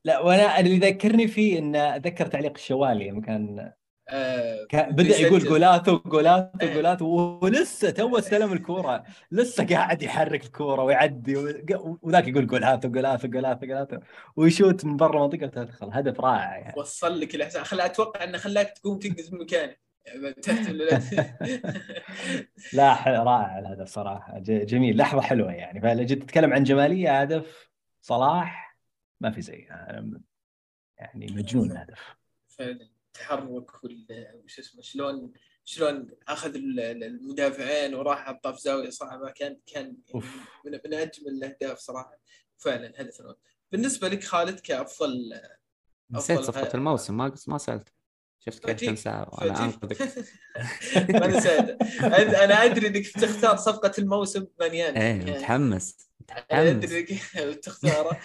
لا 0.04 0.20
وأنا 0.20 0.60
اللي 0.60 0.74
يذكرني 0.74 1.28
فيه 1.28 1.58
انه 1.58 1.96
اتذكر 1.96 2.26
تعليق 2.26 2.52
الشوالي 2.52 3.10
لما 3.10 3.20
كان 3.20 3.72
آه 4.08 4.66
بدأ 4.74 5.16
يقول 5.16 5.40
جولاتو 5.40 5.98
جولاتو 5.98 6.66
آه. 6.66 6.74
جولاتو. 6.74 7.38
ولسه 7.42 7.90
تو 7.90 8.18
استلم 8.18 8.52
الكورة. 8.52 9.04
لسه 9.30 9.66
قاعد 9.66 10.02
يحرك 10.02 10.44
الكورة 10.44 10.82
ويعدي 10.82 11.36
وذاك 12.02 12.28
يقول 12.28 12.46
جولاتو 12.46 12.88
جولاتو 12.88 13.28
جولاتو 13.28 13.66
جولاتو. 13.66 13.96
ويشوت 14.36 14.84
من 14.84 14.96
برا 14.96 15.22
منطقة 15.22 15.46
تدخل 15.46 15.90
هدف 15.92 16.20
رائع 16.20 16.58
يعني. 16.58 16.74
وصل 16.76 17.20
لك 17.20 17.34
الإحساس. 17.34 17.62
خلى 17.62 17.86
أتوقع 17.86 18.24
إنه 18.24 18.38
خلاك 18.38 18.78
تقوم 18.78 18.98
تنقز 18.98 19.32
من 19.32 19.40
مكانك 19.40 19.84
لا 22.72 22.94
رائع 23.06 23.58
الهدف 23.58 23.88
صراحة. 23.88 24.38
جميل. 24.38 24.96
لحظة 24.96 25.20
حلوة 25.20 25.52
يعني. 25.52 25.80
فلو 25.80 26.02
جيت 26.02 26.22
تتكلم 26.22 26.52
عن 26.52 26.64
جمالية 26.64 27.20
هدف 27.20 27.70
صلاح 28.00 28.78
ما 29.20 29.30
في 29.30 29.40
زي. 29.40 29.68
يعني 30.98 31.26
مجنون 31.30 31.70
الهدف 31.70 32.16
فعلا. 32.48 32.93
التحرك 33.14 33.84
وش 33.84 34.58
اسمه 34.58 34.82
شلون 34.82 35.32
شلون 35.64 36.08
أخذ 36.28 36.54
المدافعين 36.54 37.94
وراح 37.94 38.26
حطه 38.26 38.52
في 38.52 38.60
زاويه 38.60 38.90
صعبه 38.90 39.30
كان 39.30 39.58
كان 39.66 39.96
من, 40.14 40.72
من 40.84 40.94
أجمل 40.94 41.28
الأهداف 41.28 41.78
صراحة. 41.78 42.18
فعلا 42.58 42.92
هدف 42.96 43.22
بالنسبة 43.72 44.08
لك 44.08 44.24
خالد 44.24 44.60
كافضل 44.60 45.40
نسيت 46.10 46.40
صفقة 46.40 46.70
الموسم 46.74 47.16
ما 47.16 47.34
ما 47.46 47.58
سألت. 47.58 47.88
شفت 48.40 48.70
كيف 48.70 48.80
تنسى 48.80 49.26
وأنا 49.32 49.64
أنقذك. 49.64 50.02
ما 51.20 51.26
نسيت. 51.26 51.82
أنا 52.02 52.64
أدري 52.64 52.86
إنك 52.86 53.06
تختار 53.08 53.56
صفقة 53.56 53.92
الموسم 53.98 54.46
مانيان 54.60 54.96
إيه 54.96 55.36
متحمس 55.36 55.96
متحمس. 56.20 56.44
أدري 56.50 57.06
إنك 57.36 57.54
تختاره. 57.54 58.20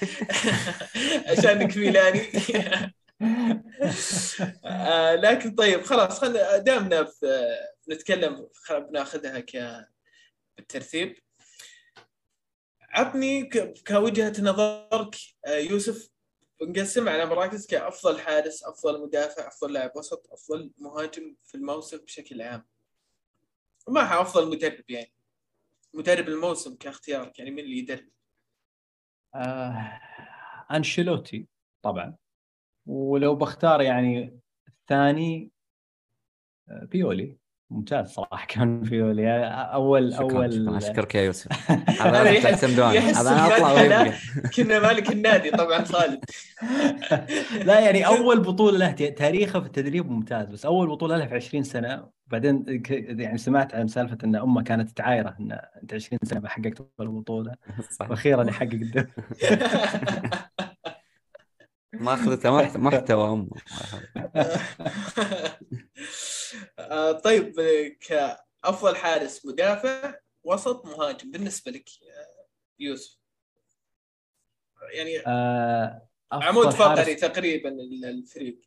عشانك 1.32 1.78
ميلاني. 1.78 2.22
آه 4.66 5.16
لكن 5.16 5.56
طيب 5.56 5.82
خلاص 5.82 6.20
خلينا 6.20 6.58
دامنا 6.58 7.12
نتكلم 7.90 8.50
بناخذها 8.72 9.40
ك 9.40 9.86
بالترتيب. 10.58 11.16
عطني 12.82 13.50
كوجهة 13.88 14.34
نظرك 14.42 15.16
آه، 15.46 15.58
يوسف 15.58 16.10
نقسم 16.62 17.10
على 17.10 17.26
مراكز 17.26 17.68
كأفضل 17.68 18.20
حارس 18.20 18.64
أفضل 18.64 19.02
مدافع 19.02 19.48
أفضل 19.48 19.74
لاعب 19.74 19.92
وسط 19.96 20.28
أفضل 20.32 20.72
مهاجم 20.78 21.36
في 21.46 21.56
الموسم 21.56 21.98
بشكل 21.98 22.42
عام. 22.42 22.66
ومعها 23.88 24.22
أفضل 24.22 24.50
مدرب 24.50 24.90
يعني؟ 24.90 25.14
مدرب 25.94 26.28
الموسم 26.28 26.76
كاختيارك 26.76 27.40
يعني 27.40 27.52
من 27.52 27.60
اللي 27.60 27.78
يدرب؟ 27.78 28.10
آه 29.36 30.02
أنشيلوتي 30.72 31.48
طبعا. 31.82 32.16
ولو 32.86 33.36
بختار 33.36 33.82
يعني 33.82 34.40
الثاني 34.68 35.52
آه، 36.70 36.86
بيولي 36.92 37.36
ممتاز 37.70 38.08
صراحة 38.10 38.48
كان 38.48 38.84
فيولي. 38.84 39.44
اول 39.48 40.14
شكرا 40.14 40.24
اول 40.26 40.54
شكرا 40.54 40.78
أشكرك 40.78 41.16
يا 41.16 41.22
يوسف. 41.22 41.72
هذا 42.02 42.30
يحس 42.98 43.18
هذا 43.18 43.30
أنا 43.32 43.56
أطلع 43.58 43.72
ويبقى. 43.72 44.12
كنا 44.56 44.80
مالك 44.80 45.12
النادي 45.12 45.52
طبعا 45.52 45.84
خالد. 45.84 46.20
لا 47.68 47.80
يعني 47.80 48.08
أول 48.08 48.40
بطولة 48.40 48.78
له 48.78 48.92
ت- 48.92 49.04
تاريخه 49.18 49.60
في 49.60 49.66
التدريب 49.66 50.12
ممتاز 50.12 50.48
بس 50.48 50.66
أول 50.66 50.88
بطولة 50.88 51.18
له 51.18 51.26
في 51.28 51.36
20 51.36 51.64
سنة. 51.64 52.10
بعدين 52.28 52.82
ك- 52.82 52.92
يعني 53.20 53.38
سمعت 53.38 53.76
عن 53.76 53.88
سالفة 53.88 54.18
إن 54.24 54.36
أمه 54.36 54.64
كانت 54.64 54.90
تعايره 54.98 55.36
إن 55.40 55.60
أنت 55.84 55.94
20 55.94 56.20
سنة 56.24 56.40
ما 56.40 56.50
حققت 56.50 56.90
ولا 57.00 57.10
بطولة. 57.10 57.56
وأخيرا 58.10 58.50
يحقق 58.50 58.70
الدوري. 58.74 59.08
ما 61.94 62.14
اخذته 62.14 62.52
محت- 62.52 62.78
محتوى 62.78 63.30
امه 63.30 63.50
طيب 67.24 67.54
كافضل 68.08 68.96
حارس 68.96 69.46
مدافع 69.46 70.16
وسط 70.44 70.86
مهاجم 70.86 71.32
بالنسبة 71.32 71.72
لك 71.72 71.90
آه، 71.90 72.46
يوسف؟ 72.80 73.20
يعني 74.94 75.20
آه، 75.28 76.08
عمود 76.32 76.70
فقري 76.70 77.16
تقريبا 77.16 77.70
ال- 77.70 78.06
الفريق. 78.06 78.62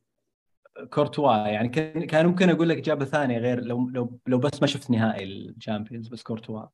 كورتوا 0.90 1.32
يعني 1.48 1.68
كان 1.68 2.06
كان 2.06 2.26
ممكن 2.26 2.50
أقول 2.50 2.68
لك 2.68 2.76
إجابة 2.76 3.04
ثانية 3.04 3.38
غير 3.38 3.60
لو 3.60 3.88
لو 3.88 4.18
لو 4.26 4.38
بس 4.38 4.60
ما 4.60 4.66
شفت 4.66 4.90
نهائي 4.90 5.24
الشامبيونز 5.24 6.08
بس 6.08 6.22
كورتوا. 6.22 6.66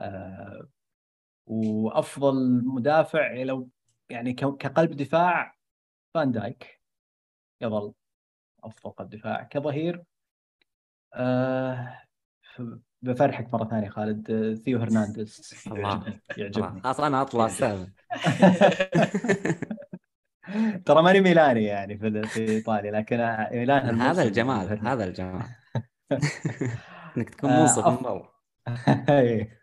آه 0.00 0.68
وأفضل 1.46 2.62
مدافع 2.64 3.32
لو 3.42 3.68
يعني 4.10 4.32
كقلب 4.32 4.96
دفاع 4.96 5.54
فان 6.14 6.32
دايك. 6.32 6.80
يظل 7.60 7.94
افضل 8.64 8.90
قلب 8.90 9.10
دفاع 9.10 9.42
كظهير 9.42 10.04
آه 11.14 12.02
بفرحك 13.02 13.54
مرة 13.54 13.64
ثانية 13.68 13.88
خالد. 13.88 14.54
ثيو 14.64 14.78
هرنانديز. 14.78 15.54
الله. 15.66 16.20
يعجبني. 16.36 16.80
خلاص 16.80 17.00
أنا 17.00 17.22
أطلع 17.22 17.46
السالفه 17.52 17.92
ترى 20.84 21.02
ماني 21.02 21.20
ميلاني 21.20 21.64
يعني 21.64 21.98
في 21.98 22.22
في 22.22 22.48
إيطاليا 22.48 22.90
لكن 22.90 23.16
ميلان 23.52 24.00
هذا 24.00 24.22
الجمال. 24.22 24.86
هذا 24.86 25.04
الجمال. 25.04 25.42
إنك 27.16 27.30
تكون 27.30 27.50
آه، 27.50 27.60
منصف 27.60 27.86
من 27.86 27.96
برا 27.96 28.32
إيه. 29.08 29.62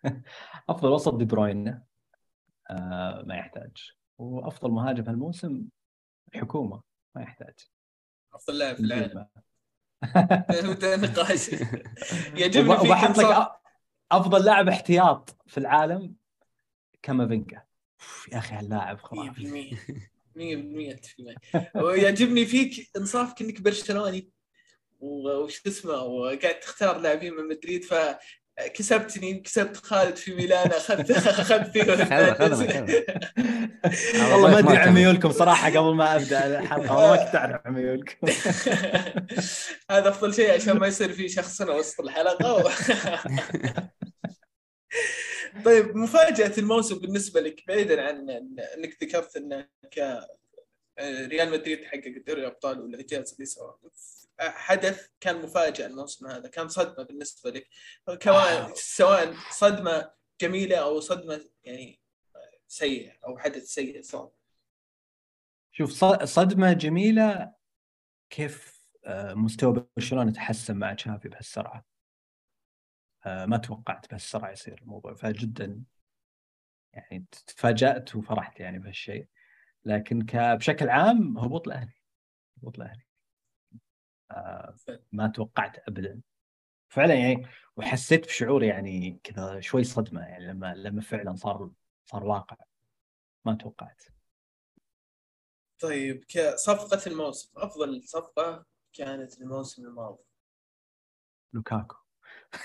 أفضل 0.69 0.89
وسط 0.89 1.15
دي 1.15 1.25
بروين 1.25 1.81
آه 2.69 3.23
ما 3.25 3.35
يحتاج. 3.35 3.93
وأفضل 4.17 4.71
مهاجم 4.71 5.03
هالموسم 5.03 5.65
الحكومة 6.35 6.81
ما 7.15 7.21
يحتاج. 7.21 7.53
أفضل 8.33 8.57
لاعب 8.57 8.75
في 8.75 8.81
العالم. 8.81 9.27
نقاش 11.03 11.49
يعجبني 12.39 12.69
وبحط 12.69 13.17
لك 13.17 13.51
أفضل 14.11 14.45
لاعب 14.45 14.67
احتياط 14.67 15.35
في 15.47 15.57
العالم 15.57 16.15
كامافينجا 17.01 17.63
يا 18.31 18.37
أخي 18.37 18.55
هاللاعب 18.55 18.97
خرافي. 18.99 19.71
100% 20.35 20.91
100% 20.91 20.93
أتفق 20.93 21.15
معك. 21.19 21.75
ويعجبني 21.75 22.45
فيك 22.45 22.89
انصافك 22.97 23.41
انك 23.41 23.61
برشلوني. 23.61 24.31
وش 24.99 25.67
اسمه 25.67 25.93
وقاعد 25.93 26.59
تختار 26.59 26.97
لاعبين 26.97 27.33
من 27.33 27.47
مدريد 27.47 27.83
فكسبتني 28.57 29.33
كسبت 29.33 29.77
خالد 29.77 30.15
في 30.15 30.35
ميلان 30.35 30.71
اخذت 30.71 31.11
أخذت 31.11 31.71
فيه 31.71 31.83
والله 34.33 34.49
ما 34.49 34.59
أدري 34.59 34.77
عن. 34.77 34.93
ميولكم 34.93 35.31
صراحة 35.31 35.69
قبل 35.69 35.95
ما 35.95 36.15
أبدأ 36.15 36.59
الحلقة 36.59 36.97
والله 36.97 37.11
ما 37.11 37.25
كنت 37.25 37.35
أعرف 37.35 37.61
عن 37.65 37.73
ميولكم. 37.73 38.27
هذا 39.91 40.09
أفضل 40.09 40.33
شيء 40.33 40.53
عشان 40.53 40.77
ما 40.77 40.87
يصير 40.87 41.13
في 41.13 41.29
شخصنه 41.29 41.71
وسط 41.71 42.01
الحلقة. 42.01 42.55
و... 42.55 42.63
طيب 45.65 45.95
مفاجأة 45.95 46.51
الموسم 46.57 46.99
بالنسبة 46.99 47.41
لك 47.41 47.63
بعيدا 47.67 48.01
عن 48.01 48.29
إنك 48.77 49.03
ذكرت 49.03 49.37
إنك 49.37 50.23
ريال 51.01 51.51
مدريد 51.51 51.83
حقق 51.83 52.23
دوري 52.27 52.41
الأبطال 52.41 52.81
والإنجاز 52.81 53.33
اللي 53.33 53.45
سواه. 53.45 53.79
حدث 54.39 55.07
كان 55.19 55.41
مفاجاه 55.41 55.87
الموسم 55.87 56.27
هذا 56.27 56.49
كان 56.49 56.67
صدمة 56.67 57.03
بالنسبة 57.03 57.49
لك. 57.49 57.67
كمان 58.19 58.71
سواء 58.75 59.33
صدمة 59.51 60.11
جميلة 60.41 60.77
أو 60.77 60.99
صدمة 60.99 61.49
يعني 61.63 62.01
سيئة 62.67 63.17
أو 63.25 63.37
حدث 63.37 63.63
سيء 63.63 64.01
صار 64.01 64.31
شوف 65.71 65.91
ص- 65.91 66.23
صدمة 66.23 66.73
جميلة 66.73 67.53
كيف 68.29 68.83
آه، 69.05 69.33
مستوى 69.33 69.87
برشلونة 69.97 70.31
تحسن 70.31 70.77
مع 70.77 70.93
تشافي 70.93 71.29
بهالسرعة. 71.29 71.85
آه، 73.25 73.45
ما 73.45 73.57
توقعت 73.57 74.09
بهالسرعة 74.09 74.51
يصير 74.51 74.81
الموضوع 74.81 75.13
فجدا 75.13 75.83
يعني 76.93 77.25
تفاجأت 77.47 78.15
وفرحت 78.15 78.59
يعني 78.59 78.79
بهالشيء. 78.79 79.27
لكن 79.85 80.21
ك- 80.25 80.35
بشكل 80.57 80.89
عام 80.89 81.37
هبوط 81.37 81.67
الاهلي 81.67 81.93
هبوط 82.57 82.75
الاهلي 82.79 83.01
آه، 83.01 83.12
ما 85.11 85.27
توقعت 85.27 85.87
ابدا. 85.87 86.21
فعلا 86.89 87.13
يعني 87.13 87.47
وحسيت 87.77 88.25
بشعور 88.25 88.63
يعني 88.63 89.19
كذا 89.23 89.59
شوي 89.59 89.83
صدمة 89.83 90.21
يعني 90.21 90.47
لما 90.47 90.73
لما 90.75 91.01
فعلا 91.01 91.35
صار 91.35 91.71
صار 92.05 92.23
واقع. 92.23 92.57
ما 93.45 93.53
توقعت. 93.53 94.03
طيب 95.79 96.23
كصفقة 96.27 97.11
الموسم 97.11 97.51
أفضل 97.57 98.03
صفقة 98.03 98.65
كانت 98.93 99.41
الموسم 99.41 99.85
الماضي؟ 99.85 100.23
لوكاكو. 101.53 102.02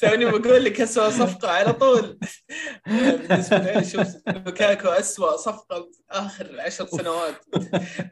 توني 0.00 0.24
بقول 0.24 0.64
لك 0.64 0.80
اسوء 0.80 1.10
صفقة 1.10 1.48
على 1.50 1.72
طول. 1.72 2.18
بالنسبة 2.86 3.58
لي 3.58 3.84
شوف 3.84 4.06
لوكاكو 4.26 4.88
اسوء 4.88 5.36
صفقة 5.36 5.90
آخر 6.10 6.60
عشر 6.60 6.86
سنوات. 6.86 7.44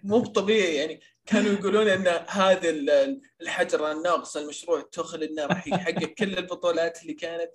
مو 0.04 0.24
طبيعي 0.26 0.74
يعني. 0.74 1.00
كانوا 1.26 1.52
يقولون 1.52 1.88
إن 1.88 2.06
هذا 2.28 2.68
ال- 2.70 3.20
الحجر 3.42 3.90
الناقص 3.92 4.36
لمشروع 4.36 4.88
توخيل 4.92 5.22
إنه 5.22 5.46
راح 5.46 5.68
يحقق 5.68 6.04
كل 6.18 6.38
البطولات 6.38 7.02
اللي 7.02 7.14
كانت. 7.14 7.50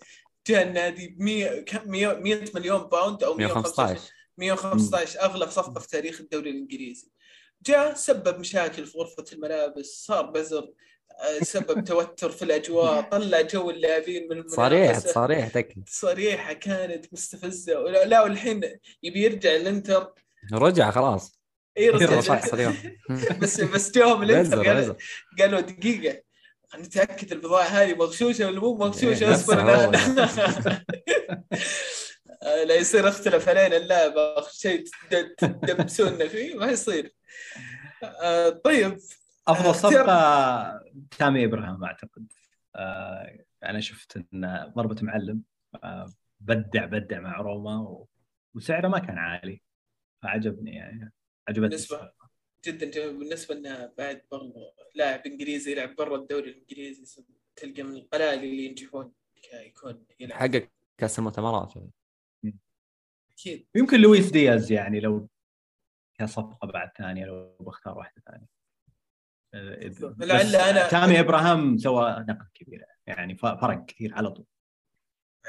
جاء 0.48 0.64
النادي 0.64 1.08
ب 1.08 1.22
100 1.22 1.62
كم 1.66 1.92
100 1.92 2.14
100 2.14 2.46
مليون 2.56 2.80
pound 2.80 3.24
أو 3.24 3.34
115 3.34 4.00
115 4.38 5.22
اغلى 5.22 5.52
صفقة 5.52 5.80
في 5.80 5.88
تاريخ 5.88 6.20
الدوري 6.20 6.50
الإنجليزي. 6.50 7.12
جاء 7.66 7.94
سبب 7.94 8.40
مشاكل 8.40 8.86
في 8.86 8.98
غرفة 8.98 9.26
الملابس 9.34 9.86
صار 9.86 10.32
بزر 10.32 10.70
آه، 11.22 11.44
سبب 11.44 11.84
توتر 11.88 12.32
في 12.32 12.42
الأجواء 12.42 13.02
طلع 13.02 13.42
جو 13.42 13.70
اللاعبين 13.70 14.28
من 14.30 14.48
صريح 14.48 15.00
صريح 15.00 15.48
تكفي 15.48 15.82
صريحة 15.88 16.54
كانت 16.54 17.06
مستفزة. 17.14 17.80
ولا 17.80 18.06
لا 18.06 18.22
والحين 18.22 18.62
يبي 19.04 19.24
يرجع 19.24 19.56
الإنتر. 19.56 20.14
رجع 20.54 20.92
خلاص. 20.92 21.40
إي 21.78 21.90
رجع. 21.90 22.20
بس 23.42 23.62
بس 23.62 23.92
جاهم 23.92 24.24
الإنتر 24.24 24.68
قالوا 24.68 24.96
قالوا 25.40 25.60
دقيقة 25.60 26.22
خلينا 26.70 26.88
نتاكد 26.88 27.32
البضاعة 27.32 27.64
هذه 27.64 27.94
مغشوشة 27.94 28.48
ولا 28.48 28.60
مو 28.60 28.78
مغشوشة؟ 28.78 29.34
أصبر. 29.34 30.82
لا 32.42 32.76
يصير 32.76 33.08
اختلف 33.10 33.50
علينا 33.50 33.78
اللاعب 33.78 34.14
اخر 34.18 34.52
شيء 34.52 34.84
تد- 35.10 35.36
تدبسونا 35.36 36.28
فيه 36.28 36.56
ما 36.56 36.66
يصير. 36.72 37.14
آه، 38.04 38.50
طيب 38.50 38.98
أفضل 39.48 39.70
اختيار- 39.70 40.04
صفقة 40.04 40.82
تامي 41.18 41.46
ابراهام 41.46 41.84
أعتقد. 41.84 42.32
آه 42.76 43.46
أنا 43.64 43.80
شفت 43.80 44.18
إن 44.34 44.72
ضربة 44.78 44.96
معلم 45.02 45.42
آه 45.84 46.14
بدع 46.40 46.86
بدع 46.86 47.20
مع 47.20 47.38
روما. 47.42 48.06
وسعره 48.56 48.88
ما 48.88 49.00
كان 49.00 49.18
عالي. 49.18 49.62
فعجبني 50.24 50.76
يعني 50.76 51.12
عجبتني 51.48 51.68
بالنسبة 51.70 52.12
جدا 52.66 53.12
بالنسبة 53.12 53.56
إنه 53.56 53.92
بعد 53.98 54.22
برضه 54.32 54.54
لاعب 54.96 55.20
إنجليزي 55.26 55.72
يلعب 55.72 55.96
برا 55.96 56.16
الدوري 56.18 56.50
الإنجليزي 56.50 57.24
تلقى 57.56 57.84
من 57.84 57.96
القلائل 57.96 58.40
اللي 58.44 58.66
ينجحون 58.66 59.12
يكون 59.54 60.06
يلعب. 60.20 60.40
حقق 60.40 60.68
كأس 60.98 61.20
المؤتمرات. 61.20 61.74
أكيد 63.40 63.68
يمكن 63.76 64.00
لويس 64.02 64.32
دياز 64.32 64.72
يعني 64.72 65.00
لو 65.00 65.30
كصفقة 66.20 66.68
بعد 66.68 66.92
ثانية 66.98 67.26
لو 67.26 67.58
بختار 67.60 67.98
واحدة 67.98 68.22
ثانية. 68.28 68.48
لعل 70.20 70.52
أنا- 70.88 70.92
تامي 70.92 71.20
إبراهام 71.20 71.78
سوى 71.78 72.26
نقله 72.30 72.48
كبيره 72.54 72.86
يعني 73.08 73.36
ف- 73.38 73.46
فرق 73.46 73.86
كثير 73.86 74.14
على 74.14 74.30
طول. 74.32 74.46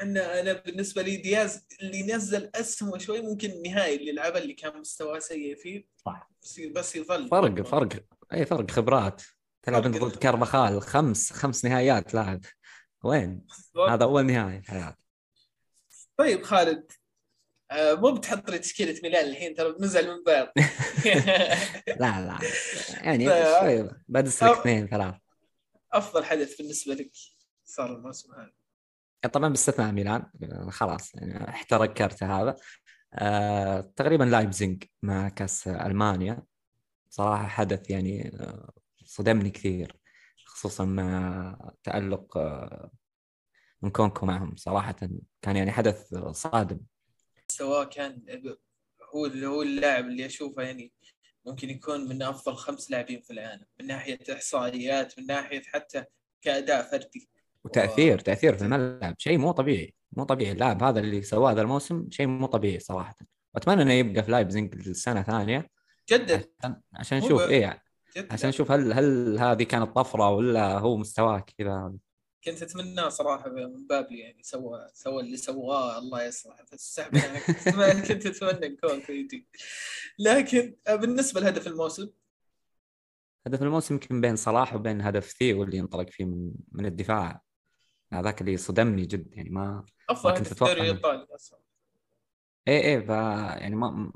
أنا 0.02 0.40
أنا 0.40 0.52
بالنسبة 0.52 1.02
لي 1.02 1.16
دياز 1.16 1.66
اللي 1.82 2.02
نزل 2.02 2.50
أسهمه 2.54 2.98
شوي 2.98 3.20
ممكن 3.20 3.50
النهائي 3.50 3.96
اللي 3.96 4.12
لعبه 4.12 4.38
اللي 4.38 4.54
كان 4.54 4.80
مستواه 4.80 5.18
سيء 5.18 5.56
فيه. 5.56 5.86
صح. 5.96 6.30
بس 6.42 6.60
بس 6.60 6.96
يظل. 6.96 7.28
فرق 7.28 7.62
فرق. 7.62 8.04
أي 8.32 8.46
فرق 8.46 8.70
خبرات. 8.70 9.22
تلعب. 9.62 9.86
انت 9.86 9.96
ضد 9.96 10.16
كارفاخال. 10.16 10.82
خمس 10.82 11.32
خمس 11.32 11.64
نهائيات 11.64 12.14
لاعب. 12.14 12.40
وين؟ 13.04 13.46
هذا 13.88 14.04
أول 14.04 14.26
نهائي 14.26 14.62
في 14.62 14.70
حياتي 14.70 15.04
طيب 16.16 16.42
خالد. 16.42 16.92
مو 17.72 18.12
بتحط 18.12 18.50
لي 18.50 18.58
تشكيلة 18.58 19.00
ميلان 19.02 19.26
الحين 19.26 19.54
ترى 19.54 19.72
بنزعل 19.72 20.08
من 20.08 20.24
بعض 20.26 20.46
لا 22.00 22.26
لا 22.26 22.38
يعني 23.00 23.24
شوي 23.60 23.90
بدس 24.08 24.42
لك 24.42 24.58
اثنين 24.58 24.86
ثلاث 24.86 25.14
أفضل 25.92 26.24
حدث 26.24 26.56
بالنسبة 26.56 26.94
لك 26.94 27.10
صار 27.64 27.96
الموسم 27.96 28.34
هذا؟ 28.34 28.52
طبعا 29.28 29.48
باستثناء 29.48 29.92
ميلان. 29.92 30.26
آه، 30.42 30.70
خلاص 30.70 31.14
يعني 31.14 31.48
احترق 31.48 31.92
كرت 31.92 32.22
هذا. 32.22 32.56
آه 33.14 33.80
تقريبا 33.80 34.24
لايبزينج 34.24 34.84
مع 35.02 35.28
كأس 35.28 35.68
ألمانيا. 35.68 36.42
صراحة 37.10 37.46
حدث 37.46 37.90
يعني 37.90 38.28
آه، 38.40 38.72
صدمني 39.04 39.50
كثير 39.50 39.96
خصوصا 40.46 40.84
مع 40.84 41.72
تألق 41.82 42.38
آه، 42.38 42.90
نكونكو 43.82 44.26
معهم. 44.26 44.56
صراحة 44.56 44.96
كان 45.42 45.56
يعني 45.56 45.72
حدث 45.72 46.14
صادم. 46.30 46.80
سواء 47.60 47.84
كان 47.84 48.22
هو 49.14 49.26
هو 49.26 49.62
اللاعب 49.62 50.04
اللي 50.04 50.26
أشوفه 50.26 50.62
يعني 50.62 50.92
ممكن 51.46 51.70
يكون 51.70 52.08
من 52.08 52.22
أفضل 52.22 52.54
خمس 52.54 52.90
لاعبين 52.90 53.20
في 53.20 53.32
العالم 53.32 53.64
من 53.80 53.86
ناحية 53.86 54.18
إحصائيات 54.32 55.18
من 55.18 55.26
ناحية 55.26 55.62
حتى 55.62 56.04
كأداء 56.42 56.90
فردي. 56.90 57.28
وتأثير 57.64 58.18
تأثير 58.18 58.56
في 58.56 58.62
الملعب 58.64 59.14
شيء 59.18 59.38
مو 59.38 59.52
طبيعي 59.52 59.94
مو 60.12 60.24
طبيعي. 60.24 60.52
اللاعب 60.52 60.82
هذا 60.82 61.00
اللي 61.00 61.22
سواه 61.22 61.52
هذا 61.52 61.62
الموسم 61.62 62.10
شيء 62.10 62.26
مو 62.26 62.46
طبيعي 62.46 62.78
صراحة. 62.78 63.16
واتمنى 63.54 63.82
إنه 63.82 63.92
يبقى 63.92 64.22
في 64.22 64.30
لايبزيج 64.30 64.74
السنة 64.88 65.22
ثانية. 65.22 65.68
جدد. 66.10 66.50
عشان 66.60 66.80
عشان 66.94 67.18
نشوف 67.18 67.42
ب- 67.42 67.50
إيه 67.50 67.82
جدد. 68.16 68.32
عشان 68.32 68.48
نشوف 68.48 68.70
هل 68.72 68.92
هل 68.92 69.38
هذه 69.38 69.62
كانت 69.62 69.96
طفرة 69.96 70.30
ولا 70.30 70.78
هو 70.78 70.96
مستواه 70.96 71.44
كذا. 71.58 71.92
كنت 72.44 72.62
أتمناه 72.62 73.08
صراحة 73.08 73.50
من 73.50 73.86
بابلي 73.86 74.18
يعني 74.18 74.42
سوى 74.42 74.88
سوى 74.94 75.22
اللي 75.22 75.36
سواه 75.36 75.98
الله 75.98 76.22
يصلح 76.22 76.62
بس 76.62 76.72
السحب. 76.72 77.16
أنا 77.66 78.00
كنت 78.08 78.26
أتمنى 78.26 78.76
كونكو 78.76 79.12
يجي 79.12 79.46
لكن 80.18 80.76
بالنسبة 80.88 81.40
لهدف 81.40 81.66
الموسم؟ 81.66 82.10
هدف 83.46 83.62
الموسم 83.62 83.94
يمكن 83.94 84.20
بين 84.20 84.36
صلاح 84.36 84.74
وبين 84.74 85.00
هدف 85.00 85.26
ثيو 85.26 85.62
اللي 85.62 85.76
ينطلق 85.76 86.10
فيه 86.10 86.24
من 86.24 86.52
من 86.72 86.86
الدفاع. 86.86 87.42
هذاك 88.12 88.40
اللي 88.40 88.56
صدمني 88.56 89.06
جد 89.06 89.34
يعني 89.34 89.50
ما 89.50 89.84
افضل 90.10 90.30
هدف 90.30 90.52
الدوري. 90.52 90.80
الإيطالي 90.80 91.26
أصلا. 91.34 91.58
إيه 92.68 92.80
إيه 92.80 93.00
ف 93.00 93.08
يعني 93.60 93.76
ما 93.76 94.12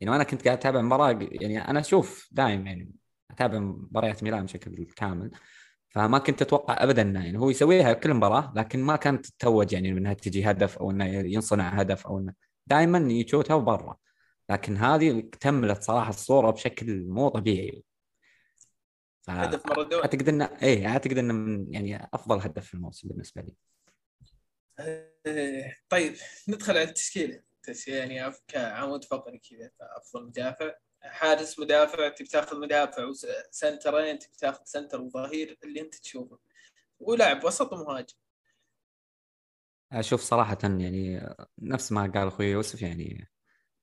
يعني 0.00 0.12
وأنا 0.12 0.24
كنت 0.24 0.44
قاعد 0.44 0.58
أتابع 0.58 0.82
مباراة 0.82 1.18
يعني 1.20 1.70
أنا 1.70 1.80
أشوف 1.80 2.28
دائم 2.32 2.66
يعني 2.66 2.92
أتابع 3.30 3.58
مباريات 3.58 4.22
ميلان 4.22 4.44
بشكل 4.44 4.84
كامل. 4.84 5.30
فما 5.96 6.18
كنت 6.18 6.42
أتوقع 6.42 6.82
ابدا 6.84 7.02
إنه 7.02 7.24
يعني 7.24 7.38
هو 7.38 7.50
يسويها 7.50 7.92
كل 7.92 8.14
مباراة 8.14 8.52
لكن 8.56 8.82
ما 8.82 8.96
كانت 8.96 9.26
تتوج 9.26 9.72
يعني 9.72 9.88
إنها 9.88 10.12
تجي 10.14 10.50
هدف 10.50 10.78
أو 10.78 10.90
إنه 10.90 11.04
ينصنع 11.06 11.68
هدف 11.68 12.06
أو 12.06 12.18
إنه 12.18 12.34
دائما 12.66 13.12
يشوتها 13.12 13.54
وبرا. 13.54 13.96
لكن 14.50 14.76
هذه 14.76 15.18
اكتملت 15.18 15.82
صراحة 15.82 16.10
الصورة 16.10 16.50
بشكل 16.50 17.04
مو 17.04 17.28
طبيعي. 17.28 17.84
ف- 19.22 19.30
هدف 19.30 19.66
مارادونا 19.66 20.02
أعتقد 20.02 20.28
إنه 20.28 20.50
إيه 20.62 20.86
أعتقد 20.86 21.18
إنه 21.18 21.34
من 21.34 21.74
يعني 21.74 22.08
أفضل 22.14 22.38
هدف 22.40 22.66
في 22.66 22.74
الموسم 22.74 23.08
بالنسبة 23.08 23.42
لي. 23.42 23.54
إيه، 25.26 25.76
طيب 25.88 26.14
ندخل 26.48 26.72
على 26.72 26.82
التشكيلة. 26.88 27.42
تش- 27.62 27.88
يعني 27.88 28.32
كعمود 28.48 29.04
فقري 29.04 29.38
كذا 29.38 29.70
أفضل 29.80 30.26
مدافع. 30.26 30.74
حارس 31.02 31.58
مدافع 31.58 32.08
تبي 32.08 32.28
تاخذ 32.28 32.60
مدافع 32.60 33.04
وسنترين 33.04 34.18
تبي 34.18 34.36
تاخذ 34.38 34.60
center 34.64 35.00
وظهير 35.00 35.58
اللي 35.64 35.80
انت 35.80 35.94
تشوفه. 35.94 36.38
ولاعب 37.00 37.44
وسط 37.44 37.72
ومهاجم. 37.72 38.14
أشوف 39.92 40.20
صراحة 40.20 40.58
يعني 40.62 41.34
نفس 41.58 41.92
ما 41.92 42.12
قال 42.14 42.28
أخوي 42.28 42.46
يوسف 42.46 42.82
يعني 42.82 43.28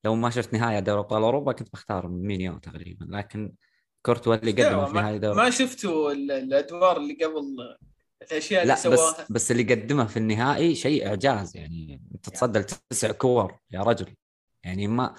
لو 0.06 0.16
ما 0.16 0.30
شفت 0.30 0.54
نهاية 0.54 0.80
دوري 0.80 1.00
أبطال 1.00 1.24
أوروبا 1.24 1.52
كنت 1.52 1.74
بختار 1.74 2.08
مينيان 2.08 2.58
تقريبا 2.58 3.06
لكن 3.10 3.56
كورتوا 4.02 4.36
اللي 4.36 4.52
قدمه 4.52 4.86
في 4.86 4.94
نهاية 4.94 5.18
دوري 5.18 5.36
ما 5.38 5.50
شفتوا 5.50 6.12
ال- 6.12 6.32
الأدوار 6.32 6.98
اللي 6.98 7.14
قبل 7.14 7.78
الأشياء 8.22 8.62
اللي 8.64 8.74
لا 8.74 8.80
بس 8.80 8.84
سواها. 8.84 9.28
بس 9.30 9.52
اللي 9.52 9.64
قدمه 9.64 10.06
في 10.08 10.18
النهائي 10.18 10.76
شيء 10.76 11.08
إعجاز 11.08 11.58
يعني. 11.58 12.02
أنت 12.16 12.30
تصدى 12.30 12.60
لتسع 12.60 13.12
كور 13.12 13.60
يا 13.72 13.82
رجل. 13.82 14.16
يعني 14.64 14.88
ما 14.88 15.16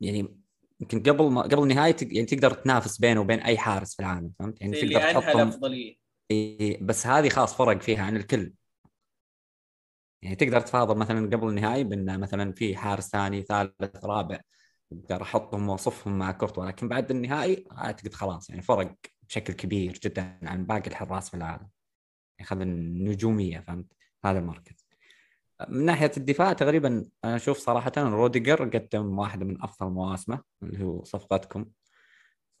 يعني 0.00 0.38
يمكن 0.80 1.02
قبل 1.02 1.30
ما 1.30 1.42
قبل 1.42 1.62
النهائي 1.62 1.92
تق- 1.92 2.12
يعني 2.12 2.26
تقدر 2.26 2.50
تنافس 2.50 2.98
بينه 2.98 3.20
وبين 3.20 3.40
أي 3.40 3.58
حارس 3.58 3.94
في 3.94 4.00
العالم 4.00 4.32
فهمت؟ 4.38 4.60
يعني 4.60 4.80
تقدر 4.80 5.00
تحطهم 5.00 5.42
الأفضلية. 5.48 5.96
إيه، 6.30 6.82
بس 6.82 7.06
هذه 7.06 7.28
خلاص 7.28 7.54
فرق 7.54 7.80
فيها 7.82 8.02
عن 8.02 8.16
الكل. 8.16 8.52
يعني 10.22 10.36
تقدر 10.36 10.60
تفاضل 10.60 10.96
مثلا 10.98 11.36
قبل 11.36 11.48
النهائي 11.48 11.84
بأن 11.84 12.20
مثلا 12.20 12.52
في 12.52 12.76
حارس 12.76 13.08
ثاني 13.08 13.42
ثالث 13.42 14.04
رابع 14.04 14.40
أقدر 14.92 15.22
أحطهم 15.22 15.68
واوصفهم 15.68 16.18
مع 16.18 16.32
كورتوا 16.32 16.66
لكن 16.66 16.88
بعد 16.88 17.10
النهائي 17.10 17.64
اعتقد 17.72 18.14
خلاص. 18.14 18.50
يعني 18.50 18.62
فرق 18.62 18.94
بشكل 19.22 19.52
كبير 19.52 19.92
جدا 19.92 20.38
عن 20.42 20.66
باقي 20.66 20.90
الحراس 20.90 21.28
في 21.30 21.36
العالم. 21.36 21.68
ياخذ 22.40 22.60
النجومية 22.60 23.60
فهمت؟ 23.60 23.92
هذا 24.24 24.38
المركز. 24.38 24.87
من 25.68 25.84
ناحية 25.84 26.10
الدفاع 26.16 26.52
تقريبا 26.52 27.04
أنا 27.24 27.36
أشوف 27.36 27.58
صراحة 27.58 27.92
روديجر 27.96 28.64
قدم 28.68 29.18
واحدة 29.18 29.44
من 29.44 29.62
أفضل 29.62 29.90
مواسمه 29.90 30.42
اللي 30.62 30.84
هو 30.84 31.04
صفقتكم. 31.04 31.66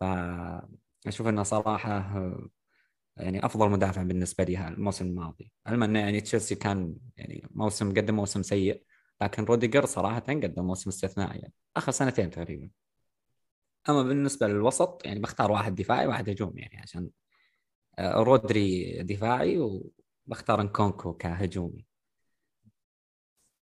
فاشوف 0.00 1.28
إنه 1.28 1.42
صراحة 1.42 2.14
يعني 3.16 3.46
أفضل 3.46 3.70
مدافع 3.70 4.02
بالنسبة 4.02 4.44
لي 4.44 4.68
الموسم 4.68 5.06
الماضي. 5.06 5.52
علما 5.66 5.84
إنه 5.84 5.98
يعني 5.98 6.20
تشيلسي 6.20 6.54
كان 6.54 6.96
يعني 7.16 7.48
موسم 7.50 7.90
قدم 7.90 8.16
موسم 8.16 8.42
سيء 8.42 8.84
لكن 9.22 9.44
روديجر 9.44 9.86
صراحة 9.86 10.20
قدم 10.20 10.64
موسم 10.64 10.90
استثنائي 10.90 11.38
يعني 11.38 11.54
آخر 11.76 11.92
سنتين 11.92 12.30
تقريبا. 12.30 12.70
أما 13.88 14.02
بالنسبة 14.02 14.48
للوسط 14.48 15.02
يعني 15.04 15.20
بختار 15.20 15.52
واحد 15.52 15.74
دفاعي 15.74 16.06
وواحد 16.06 16.30
هجومي 16.30 16.60
يعني 16.60 16.78
عشان 16.78 17.10
آه، 17.98 18.22
رودري 18.22 19.02
دفاعي 19.02 19.58
وبختار 19.58 20.60
انكونكو 20.60 21.12
كهجومي. 21.12 21.87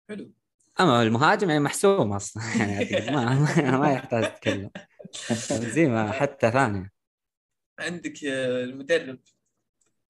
حلو. 0.09 0.33
أما 0.81 1.03
المهاجم 1.03 1.51
يعني 1.51 1.61
محسوم 1.61 2.13
أصلا. 2.13 2.43
يعني 2.59 3.11
ما 3.11 3.79
ما 3.79 3.93
يحتاج 3.93 4.35
تتكلم. 4.35 4.71
بنزيما 5.51 6.13
حتى 6.13 6.51
ثاني 6.51 6.93
عندك 7.79 8.25
المدرب. 8.25 9.19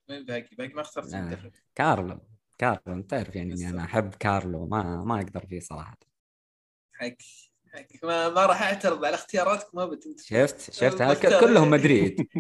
مين 0.09 0.25
باقي؟ 0.25 0.49
باقي 0.59 0.75
ما 0.75 0.81
اخترت. 0.81 1.15
المدرب. 1.15 1.53
كارلو. 1.75 2.19
كارلو 2.59 2.81
أنت 2.89 3.11
تعرف 3.11 3.37
يعني 3.37 3.53
اني 3.53 3.69
أنا 3.69 3.85
أحب 3.85 4.15
كارلو 4.15 4.67
ما 4.67 5.05
ما 5.05 5.17
أقدر 5.17 5.47
فيه 5.47 5.61
صراحة. 5.61 5.99
حق 6.93 7.17
حق. 7.73 7.87
ما, 8.03 8.29
ما 8.29 8.47
راح 8.47 8.63
أعترض 8.63 9.05
على 9.05 9.15
اختياراتك 9.15 9.75
ما 9.75 9.87
بتنت 9.87 10.21
شفت؟ 10.21 10.73
شفت؟ 10.73 11.03
كلهم 11.41 11.71
مدريد. 11.71 12.29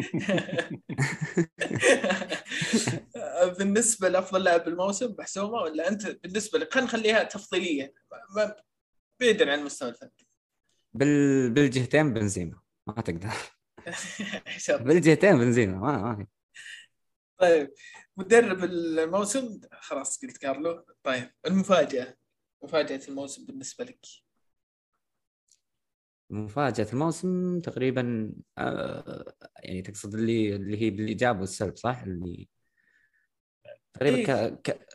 بالنسبة 3.45 4.09
لأفضل 4.09 4.45
لاعب 4.45 4.65
بالموسم 4.65 5.15
محسومه 5.19 5.59
ولا 5.59 5.89
أنت 5.89 6.07
بالنسبة 6.07 6.59
لك؟ 6.59 6.73
خلينا 6.73 6.87
نخليها 6.87 7.25
تفضيلية. 7.25 7.95
بعيدا 9.21 9.53
عن 9.53 9.59
المستوى 9.59 9.89
الفردي 9.89 10.29
بال... 10.95 11.51
بالجهتين 11.51 12.13
بنزيما. 12.13 12.61
ما 12.87 13.03
تقدر. 13.03 13.35
بالجهتين 14.87 15.39
بنزيما. 15.39 15.79
ما 15.79 15.99
ما 15.99 16.17
في. 16.17 16.27
طيب 17.39 17.73
مدرب 18.17 18.65
الموسم؟ 18.65 19.61
خلاص 19.73 20.19
قلت 20.23 20.37
كارلو. 20.37 20.85
طيب 21.03 21.31
المفاجأة. 21.47 22.17
مفاجأة 22.63 23.01
الموسم 23.09 23.45
بالنسبة 23.45 23.85
لك. 23.85 24.07
مفاجأة 26.31 26.87
الموسم 26.93 27.61
تقريبا 27.61 28.33
آه 28.59 29.35
يعني 29.57 29.83
تقصد 29.83 30.15
اللي 30.15 30.57
اللي 30.57 30.83
هي 30.83 30.91
بالايجاب 30.91 31.41
والسلب 31.41 31.77
صح؟ 31.77 32.03
اللي 32.03 32.49
تقريبا 33.97 34.17
إيه. 34.17 34.49
ك... 34.49 34.63
ك... 34.63 34.87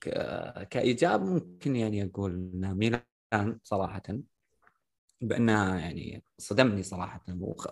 ك... 0.00 0.68
كإيجاب 0.68 1.22
ممكن 1.22 1.76
يعني 1.76 2.04
أقول 2.04 2.32
إن 2.32 2.74
ميلان 2.74 3.58
صراحة 3.62 4.02
بانها 5.20 5.80
يعني 5.80 6.24
صدمني 6.38 6.82
صراحة 6.82 7.24
وخ... 7.28 7.66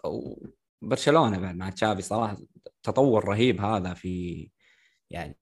وبرشلونة 0.83 1.39
بعد 1.39 1.57
مع 1.57 1.71
تشافي 1.71 2.03
صراحة 2.03 2.37
تطور 2.83 3.25
رهيب 3.29 3.61
هذا 3.61 3.95
في 3.95 4.49
يعني 5.11 5.37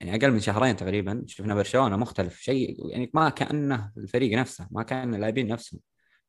يعني 0.00 0.16
أقل 0.16 0.30
من 0.30 0.40
شهرين 0.40 0.76
تقريبا 0.76 1.24
شفنا 1.26 1.54
برشلونة 1.54 1.96
مختلف 1.96 2.40
شيء 2.40 2.90
يعني 2.90 3.10
ما 3.14 3.28
كأنه 3.28 3.92
الفريق 3.96 4.38
نفسه 4.38 4.68
ما 4.70 4.82
كأن 4.82 5.14
اللاعبين 5.14 5.46
نفسهم 5.46 5.80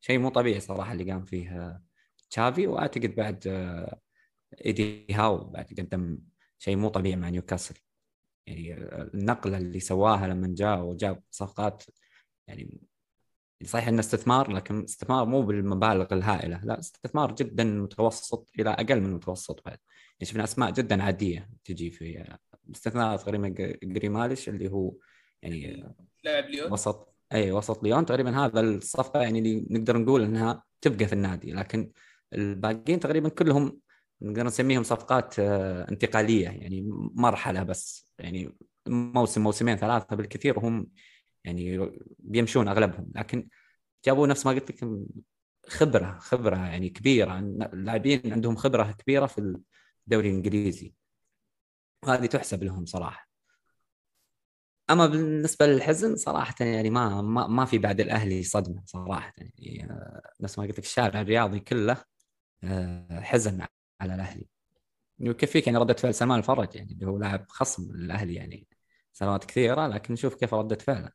شيء 0.02 0.19
مو 0.19 0.30
طبيعي 0.30 0.60
صراحة 0.60 0.94
اللي 0.94 1.11
قام 1.11 1.26
فيه 1.26 1.80
تشافي 2.30 2.68
وأعتقد 2.68 3.15
بعد 3.15 3.48
إيدي 4.65 5.07
هاو 5.11 5.38
بعد 5.38 5.65
قدم 5.80 6.19
شيء 6.59 6.75
مو 6.75 6.89
طبيعي 6.89 7.15
مع 7.15 7.29
نيوكاسل. 7.29 7.75
يعني 8.47 8.73
النقلة 9.13 9.57
اللي 9.57 9.79
سواها 9.79 10.27
لما 10.27 10.47
جاء 10.51 10.81
وجاب 10.81 11.23
صفقات 11.31 11.84
يعني 12.47 12.79
صحيح 13.63 13.88
انه 13.88 13.99
استثمار 13.99 14.51
لكن 14.51 14.84
استثمار 14.84 15.25
مو 15.25 15.41
بالمبالغ 15.41 16.13
الهائلة 16.13 16.61
لا 16.63 16.79
استثمار 16.79 17.35
جدا 17.35 17.63
متوسط 17.63 18.51
إلى 18.59 18.69
أقل 18.69 18.99
من 19.01 19.05
المتوسط 19.05 19.65
بعد. 19.65 19.77
يعني 20.19 20.25
شفنا 20.31 20.43
أسماء 20.43 20.71
جدا 20.71 21.03
عادية 21.03 21.49
تجي 21.63 21.89
في 21.89 22.38
باستثناء 22.63 23.17
تقريبا 23.17 23.47
جريماليش 23.84 24.49
اللي 24.49 24.71
هو 24.71 24.93
يعني 25.41 25.93
لاعب 26.23 26.43
ليون. 26.45 26.71
وسط 26.71 27.15
أي 27.34 27.51
وسط 27.51 27.84
ليون. 27.84 28.05
تقريبا 28.05 28.45
هذا 28.45 28.59
الصفقة 28.59 29.21
يعني 29.21 29.39
اللي 29.39 29.65
نقدر 29.69 29.97
نقول 29.97 30.23
إنها 30.23 30.63
تبقى 30.81 31.05
في 31.05 31.13
النادي 31.13 31.51
لكن 31.51 31.91
الباقيين 32.34 32.99
تقريبا 32.99 33.29
كلهم 33.29 33.79
نقدر 34.22 34.44
نسميهم 34.44 34.84
صفقات 34.84 35.39
آه، 35.39 35.89
انتقالية 35.91 36.45
يعني 36.45 36.84
مرحلة 37.15 37.64
بس 37.64 38.11
يعني 38.19 38.57
موسم 38.88 39.41
موسمين 39.44 39.77
ثلاثة 39.77 40.15
بالكثير 40.15 40.60
وهم 40.60 40.88
يعني 41.44 41.91
بيمشون 42.19 42.68
أغلبهم. 42.68 43.11
لكن 43.15 43.49
جابوا 44.06 44.27
نفس 44.27 44.45
ما 44.45 44.52
قلت 44.52 44.72
لك 44.72 44.89
خبرة 45.68 46.18
خبرة 46.19 46.57
يعني 46.57 46.89
كبيرة. 46.89 47.39
اللاعبين 47.39 48.34
عندهم 48.34 48.56
خبرة 48.56 48.91
كبيرة 48.91 49.26
في 49.26 49.56
الدوري 50.07 50.30
الإنجليزي. 50.30 50.94
وهذه 52.06 52.26
تحسب 52.26 52.64
لهم 52.64 52.85
صراحة. 52.85 53.27
أما 54.89 55.07
بالنسبة 55.07 55.65
للحزن 55.68 56.15
صراحة 56.15 56.56
يعني 56.60 56.89
ما 56.89 57.22
ما, 57.22 57.48
ما 57.48 57.65
في 57.65 57.77
بعد 57.77 57.99
الأهلي 57.99 58.44
صدمة 58.44 58.84
صراحة. 58.85 59.34
يعني 59.38 59.91
آه، 59.91 60.31
نفس 60.41 60.60
ما 60.60 60.65
قلت 60.65 60.80
لك 60.80 60.85
الشارع 60.85 61.22
الرياضي 61.22 61.60
كله 61.60 61.98
آه، 62.64 63.19
حزن 63.19 63.65
على 64.02 64.15
الأهلي. 64.15 64.48
ويكفيك 65.19 65.68
يعني 65.68 65.80
ردة 65.80 65.94
فعل 65.94 66.14
سلمان 66.14 66.40
الفرج 66.40 66.76
يعني 66.76 66.91
اللي 66.94 67.06
هو 67.06 67.18
لاعب 67.18 67.45
خصم 67.49 67.84
الاهلي 67.91 68.36
يعني 68.36 68.68
سنوات 69.14 69.45
كثيرة 69.45 69.88
لكن 69.88 70.14
نشوف 70.14 70.36
كيف 70.36 70.53
ردة 70.53 70.76
فعله. 70.76 71.11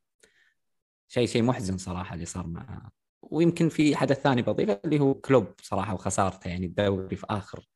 شيء 1.08 1.26
شيء 1.26 1.42
محزن 1.42 1.78
صراحة 1.78 2.14
اللي 2.14 2.24
صار 2.26 2.46
مع 2.46 2.90
ويمكن 3.22 3.68
في 3.68 3.96
حدث 3.96 4.20
ثاني 4.20 4.42
بضيفه 4.42 4.80
اللي 4.84 5.00
هو 5.00 5.14
كلوب 5.14 5.46
صراحة 5.62 5.94
وخسارته 5.94 6.48
يعني 6.48 6.66
الدوري 6.66 7.16
في 7.16 7.26
اخر 7.30 7.68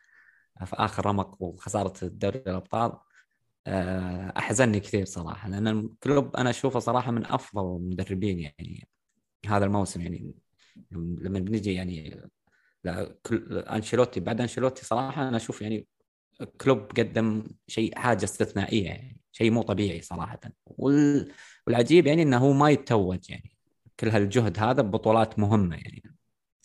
في 0.64 0.76
آخر 0.76 1.06
رمق 1.06 1.42
وخسارة 1.42 2.04
الدوري 2.04 2.38
الأبطال. 2.38 2.92
آه، 3.66 4.32
أحزنني 4.38 4.80
كثير 4.80 5.04
صراحة 5.04 5.48
لأن 5.48 5.88
كلوب 6.02 6.36
أنا 6.36 6.50
أشوفه 6.50 6.78
صراحة 6.80 7.10
من 7.10 7.26
أفضل 7.26 7.76
المدربين 7.76 8.40
يعني 8.40 8.88
هذا 9.46 9.64
الموسم 9.64 10.00
يعني. 10.00 10.34
لما 10.92 11.38
بنجي 11.38 11.74
يعني 11.74 12.22
لا 12.86 13.16
أنشيلوتي 13.76 14.20
بعد 14.20 14.40
أنشيلوتي 14.40 14.84
صراحة 14.84 15.28
أنا 15.28 15.36
أشوف 15.36 15.62
يعني 15.62 15.86
كلوب 16.60 16.78
قدم 16.78 17.46
شيء 17.66 17.98
حاجة 17.98 18.24
استثنائية 18.24 18.86
يعني 18.86 19.20
شيء 19.32 19.50
مو 19.50 19.62
طبيعي 19.62 20.02
صراحة. 20.02 20.40
وال... 20.66 21.32
والعجيب 21.66 22.06
يعني 22.06 22.22
إنه 22.22 22.38
هو 22.38 22.52
ما 22.52 22.70
يتوج 22.70 23.30
يعني 23.30 23.56
كل 24.00 24.08
هالجهد 24.08 24.58
هذا 24.58 24.82
ببطولات 24.82 25.38
مهمة 25.38 25.76
يعني. 25.76 26.02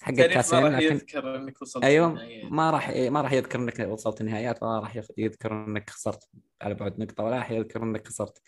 حق 0.02 0.11
الكاس 0.11 0.53
ما 0.53 0.60
راح 0.60 0.80
لكن... 0.80 0.85
يذكر 0.85 1.35
إنك 1.35 1.61
وصلت 1.61 1.84
أيوه 1.84 2.19
ما 2.43 2.72
راح 2.72 2.89
ما 2.89 3.22
راح 3.22 3.31
يذكر 3.31 3.60
إنك 3.60 3.80
وصلت 3.80 4.22
النهائيات 4.22 4.64
ولا 4.64 4.80
راح 4.80 4.95
يذكر 5.18 5.53
إنك 5.53 5.89
خسرت 5.89 6.30
على 6.61 6.73
بعد 6.73 6.99
نقطة 6.99 7.23
ولا 7.23 7.35
راح 7.35 7.52
يذكر 7.52 7.84
إنك 7.84 8.07
خسرت 8.07 8.41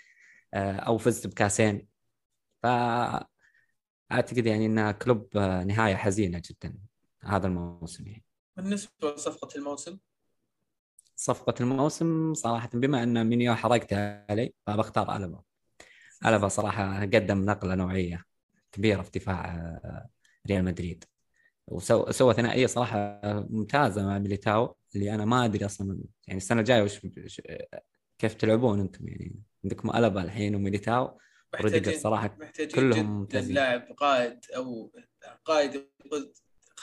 آه، 0.54 0.76
أو 0.76 0.98
فزت 0.98 1.28
بكاسين. 1.28 1.88
ف 2.64 2.66
اعتقد 4.12 4.45
يعني 4.45 4.66
إن 4.66 4.91
كلوب 4.91 5.38
آه، 5.38 5.64
نهاية 5.64 5.95
حزينة 5.95 6.41
جدا. 6.50 6.78
هذا 7.24 7.48
الموسم 7.48 8.08
يعني. 8.08 8.24
بالنسبة 8.58 9.14
لصفقة 9.16 9.58
الموسم؟ 9.58 10.00
صفقة 11.16 11.54
الموسم 11.62 12.34
صراحة 12.34 12.70
بما 12.74 13.04
أن 13.04 13.28
مينيان 13.27 13.56
حرقت 13.56 13.94
علي 13.94 14.54
فبختار 14.68 15.16
ألابا 15.15 15.41
ألابا 16.26 16.48
صراحة 16.48 17.02
قدم 17.02 17.45
نقلة 17.45 17.76
نوعية 17.76 18.26
كبيرة 18.72 19.02
في 19.02 19.12
دفاع 19.20 19.45
آه، 19.45 20.10
ريال 20.48 20.64
مدريد. 20.66 21.04
وسوى 21.68 22.14
سوى 22.14 22.34
ثنائية 22.34 22.66
صراحة 22.66 23.22
ممتازة 23.50 24.06
مع 24.06 24.20
ميليتاو 24.20 24.76
اللي 24.95 25.16
أنا 25.16 25.26
ما 25.26 25.45
أدري 25.45 25.66
أصلا 25.66 26.00
يعني 26.28 26.38
السنة 26.38 26.60
الجاية 26.60 26.82
وش 26.84 27.00
كيف 28.18 28.34
تلعبون 28.34 28.80
أنتم 28.80 29.08
يعني؟ 29.08 29.36
عندكم 29.64 29.95
ألابا 29.95 30.23
الحين 30.24 30.56
وميليتاو 30.56 31.20
محتاجين 31.54 32.00
صراحة 32.00 32.38
محتاجين 32.40 32.76
كلهم 32.76 33.20
ممتازين. 33.20 33.56
لاعب 33.56 33.82
قائد 33.98 34.40
أو 34.56 34.91
قائد 35.45 35.88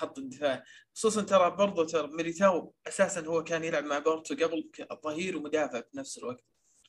خط 0.00 0.18
الدفاع. 0.18 0.64
خصوصا 0.94 1.22
ترى 1.22 1.50
برضو 1.50 1.84
ترى 1.84 2.08
ميليتاو 2.12 2.74
أساسا 2.88 3.26
هو 3.26 3.44
كان 3.44 3.64
يلعب 3.64 3.84
مع 3.84 3.98
بورتو 3.98 4.34
قبل 4.34 4.70
ظهير 5.04 5.36
ومدافع 5.36 5.80
في 5.80 5.98
نفس 5.98 6.18
الوقت. 6.18 6.44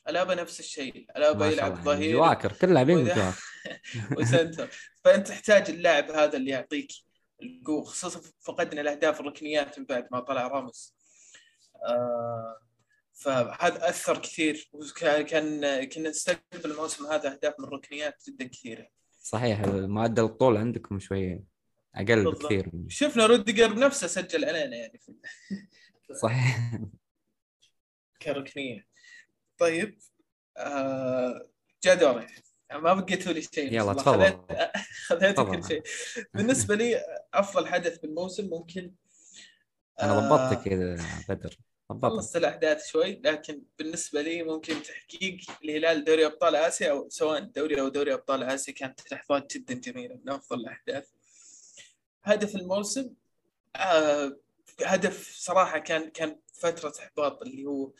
ألابا 0.09 0.35
نفس 0.35 0.59
الشيء 0.59 1.05
ألابا 1.17 1.47
يلعب 1.47 1.83
ظهير 1.83 2.15
جواكر 2.15 2.53
كل 2.53 2.73
لاعبين 2.73 3.11
و 4.17 4.24
center. 4.24 4.69
فأنت 5.03 5.27
تحتاج 5.27 5.69
اللاعب 5.69 6.11
هذا 6.11 6.37
اللي 6.37 6.51
يعطيك 6.51 6.91
القوة 7.43 7.83
خصوصا 7.83 8.21
فقدنا 8.41 8.81
الأهداف 8.81 9.19
الركنيات 9.19 9.79
من 9.79 9.85
بعد 9.85 10.07
ما 10.11 10.19
طلع 10.19 10.47
راموس. 10.47 10.95
آه 11.87 12.57
فهذا 13.13 13.89
أثر 13.89 14.17
كثير 14.17 14.69
وكان 14.73 15.21
كان 15.21 15.83
كنا 15.83 16.09
نستقبل 16.09 16.71
الموسم 16.71 17.05
هذا 17.05 17.31
أهداف 17.31 17.53
من 17.59 17.65
الركنيات 17.65 18.23
جدا 18.27 18.47
كثيرة. 18.47 18.87
صحيح 19.21 19.61
معدل 19.67 20.23
الطول 20.23 20.57
عندكم 20.57 20.99
شوي 20.99 21.43
أقل 21.95 22.05
بالضبط. 22.23 22.43
بكثير. 22.43 22.71
شفنا 22.87 23.25
روديجر 23.25 23.73
بنفسه 23.73 24.07
سجل 24.07 24.45
علينا 24.45 24.75
يعني. 24.75 25.01
صحيح. 26.21 26.79
كركنيه 28.21 28.87
طيب 29.57 29.99
آه 30.57 31.49
جاء 31.83 31.95
دوري. 31.95 32.27
ما 32.73 32.93
بقيتوا 32.93 33.33
لي 33.33 33.41
شيء 33.41 33.73
يلا 33.73 33.93
تفضل. 33.93 34.45
خذيت 35.05 35.39
كل 35.39 35.63
شيء. 35.67 35.83
بالنسبة 36.33 36.75
لي 36.75 37.01
أفضل 37.33 37.67
حدث 37.67 37.97
بالموسم 37.97 38.49
ممكن 38.49 38.93
أنا 40.01 40.19
ضبطتك 40.19 40.67
يا 40.67 40.97
بدر. 41.29 41.57
خلصت 42.01 42.35
الأحداث 42.35 42.87
شوي 42.87 43.21
لكن 43.25 43.63
بالنسبة 43.79 44.21
لي 44.21 44.43
ممكن 44.43 44.83
تحقيق 44.83 45.37
الهلال 45.63 46.03
دوري 46.03 46.25
أبطال 46.25 46.55
آسيا 46.55 46.91
أو 46.91 47.09
سواء 47.09 47.37
الدوري 47.37 47.81
أو 47.81 47.87
دوري 47.87 48.13
أبطال 48.13 48.43
آسيا 48.43 48.73
كانت 48.73 49.11
لحظات 49.13 49.57
جدا 49.57 49.73
جميلة 49.73 50.15
من 50.15 50.29
أفضل 50.29 50.59
الأحداث. 50.59 51.07
هدف 52.23 52.55
الموسم 52.55 53.13
آه 53.75 54.37
هدف 54.85 55.35
صراحة 55.35 55.79
كان 55.79 56.09
كان 56.09 56.39
فترة 56.53 56.93
إحباط 56.99 57.41
اللي 57.41 57.65
هو 57.65 57.91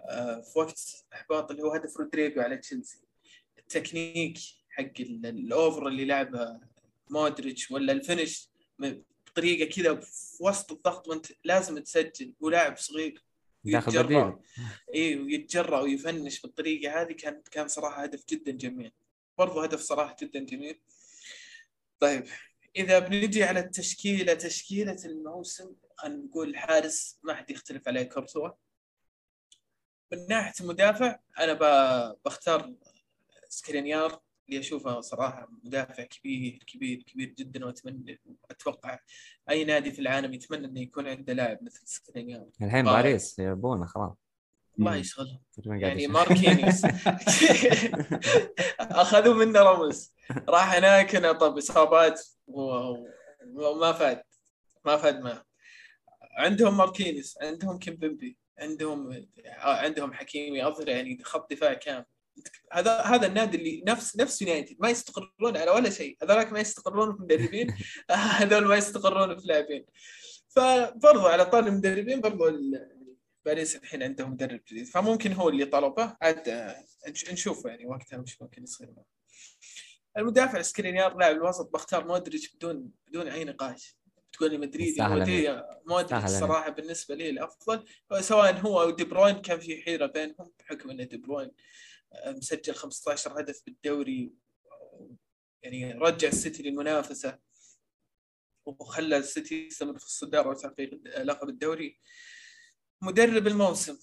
آه 0.00 0.40
في 0.40 0.58
وقت 0.58 1.04
إحباط 1.12 1.50
اللي 1.50 1.62
هو 1.62 1.72
هدف 1.72 1.96
رودريجو 1.96 2.40
على 2.40 2.56
تشيلسي. 2.56 2.98
التكنيك 3.58 4.38
حق 4.70 4.92
ال 5.00 5.18
over 5.18 5.88
اللي 5.88 6.04
لعبه 6.04 6.60
مودريتش 7.10 7.70
ولا 7.70 7.92
ال 7.92 8.00
finish 8.00 8.50
بطريقه 9.26 9.70
كذا 9.74 9.94
في 9.94 10.36
وسط 10.44 10.72
الضغط 10.72 11.08
وأنت 11.08 11.26
لازم 11.44 11.78
تسجل 11.78 12.34
ولاعب 12.40 12.76
صغير 12.76 13.22
يتجرأ. 13.64 14.40
إي 14.94 15.16
ويتجرأ 15.16 15.80
ويفنش 15.80 16.40
بالطريقة 16.40 17.02
هذه 17.02 17.12
كان 17.12 17.42
كان 17.50 17.68
صراحة 17.68 18.02
هدف 18.02 18.24
جدا 18.28 18.52
جميل. 18.52 18.92
برضو 19.38 19.60
هدف 19.60 19.80
صراحة 19.80 20.16
جدا 20.22 20.40
جميل. 20.40 20.80
طيب. 22.00 22.24
إذا 22.76 22.98
بنجي 22.98 23.44
على 23.44 23.60
التشكيلة 23.60 24.34
تشكيلة 24.34 24.96
الموسم 25.04 25.74
خلينا 25.96 26.24
نقول 26.24 26.48
الحارس 26.48 27.18
ما 27.22 27.34
حد 27.34 27.50
يختلف 27.50 27.88
عليه 27.88 28.02
كورتوا. 28.02 28.50
من 30.12 30.26
ناحية 30.28 30.52
المدافع 30.60 31.18
أنا 31.38 31.52
بختار 32.24 32.74
سكرينيار 33.48 34.20
اللي 34.48 34.60
أشوفه 34.60 35.00
صراحة 35.00 35.48
مدافع 35.64 36.02
كبير 36.02 36.64
كبير 36.66 37.02
كبير 37.02 37.28
جدا 37.38 37.64
وأتمنى 37.66 38.20
أتوقع 38.50 38.98
أي 39.50 39.64
نادي 39.64 39.90
في 39.90 39.98
العالم 39.98 40.34
يتمنى 40.34 40.66
إنه 40.66 40.80
يكون 40.80 41.08
عنده 41.08 41.32
لاعب 41.32 41.58
مثل 41.62 41.86
سكرينيار. 41.86 42.46
الحين 42.62 42.84
باريس 42.84 43.38
يبونه 43.38 43.86
خلاص. 43.86 44.16
الله 44.78 44.96
يشغلهم 44.96 45.40
يعني 45.66 46.06
ماركينيوس 46.06 46.84
أخذوا 48.80 49.34
منه 49.34 49.60
راموس. 49.60 50.14
راح 50.48 50.74
هناك 50.74 51.16
طب 51.16 51.58
إصابات 51.58 52.35
وما 52.46 53.92
فاد. 53.92 54.22
ما 54.84 54.96
فاد 54.96 55.20
معه 55.20 55.44
عندهم 56.38 56.76
ماركينيوس 56.76 57.38
عندهم 57.42 57.78
كيمبمبي 57.78 58.38
عندهم 58.58 59.26
عندهم 59.58 60.12
حكيمي 60.12 60.66
أظهر 60.66 60.88
يعني 60.88 61.18
خط 61.24 61.50
دفاع 61.50 61.74
كامل. 61.74 62.04
هذا 62.72 63.00
هذا 63.00 63.26
النادي 63.26 63.56
اللي 63.56 63.82
نفس 63.86 64.16
نفس 64.16 64.42
يونايتد 64.42 64.76
ما 64.80 64.90
يستقرون 64.90 65.56
على 65.56 65.70
ولا 65.70 65.90
شيء. 65.90 66.16
هذولاك 66.22 66.52
ما 66.52 66.60
يستقرون 66.60 67.16
في 67.16 67.22
مدربين 67.22 67.74
هذول 68.10 68.64
ما 68.64 68.76
يستقرون 68.76 69.38
في 69.38 69.46
لاعبين 69.46 69.86
فبرضو 70.48 71.26
على 71.26 71.46
طاري 71.46 71.66
المدربين 71.66 72.20
برضو 72.20 72.44
باريس 73.46 73.76
الحين 73.76 74.02
عندهم 74.02 74.32
مدرب 74.32 74.60
جديد. 74.70 74.86
فممكن 74.86 75.32
هو 75.32 75.48
اللي 75.48 75.64
طلبه. 75.64 76.16
عاد 76.22 76.74
نشوف 77.32 77.64
يعني 77.64 77.86
وقتها 77.86 78.18
وش 78.18 78.42
ممكن 78.42 78.62
يصير 78.62 78.90
معه. 78.96 79.06
المدافع 80.16 80.62
سكرينيار 80.62 81.16
لاعب 81.16 81.36
الوسط 81.36 81.72
بختار 81.72 82.06
مودريتش 82.06 82.54
بدون 82.56 82.90
بدون 83.08 83.28
أي 83.28 83.44
نقاش. 83.44 83.96
تقول 84.32 84.50
لي 84.50 84.58
مدريدي 84.58 85.02
مودريتش 85.86 86.24
الصراحه 86.24 86.70
بالنسبة 86.70 87.14
لي 87.14 87.30
الأفضل. 87.30 87.84
سواء 88.20 88.56
هو 88.56 88.82
أو 88.82 88.90
دي 88.90 89.04
بروين 89.04 89.34
كان 89.42 89.60
في 89.60 89.82
حيرة 89.82 90.06
بينهم 90.06 90.52
بحكم 90.58 90.90
إن 90.90 91.08
دي 91.08 91.16
بروين 91.16 91.50
مسجل 92.26 92.74
15 92.74 93.40
هدف 93.40 93.62
بالدوري 93.66 94.32
يعني 95.62 95.92
رجع 95.92 96.28
السيتي 96.28 96.62
للمنافسة 96.62 97.38
وخلى 98.66 99.16
السيتي 99.16 99.66
يستمر 99.66 99.98
في 99.98 100.06
الصدارة 100.06 100.48
وتحقيق 100.48 100.90
لقب 101.18 101.48
الدوري. 101.48 102.00
مدرب 103.02 103.46
الموسم. 103.46 103.98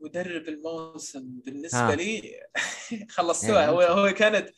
مدرب 0.00 0.48
الموسم 0.48 1.40
بالنسبة 1.44 1.92
آه. 1.92 1.94
لي 1.94 2.40
خلصتوها. 3.10 3.60
يعني 3.60 3.72
هو 3.72 3.80
هو 3.80 4.12
كانت 4.14 4.50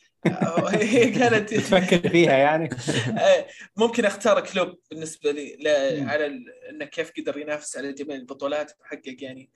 هي 0.71 1.11
كانت 1.19 1.53
تفكر 1.53 2.09
فيها 2.09 2.33
يعني. 2.37 2.69
آه، 3.21 3.47
ممكن 3.77 4.05
اختار 4.05 4.39
كلوب 4.41 4.79
بالنسبة 4.91 5.31
لي 5.31 5.55
لا 5.55 5.71
على 6.11 6.25
ال- 6.25 6.49
إنه 6.69 6.85
كيف 6.85 7.11
قدر 7.17 7.37
ينافس 7.37 7.77
على 7.77 7.93
جميع 7.93 8.15
البطولات 8.15 8.71
وحقق 8.81 9.15
يعني. 9.19 9.51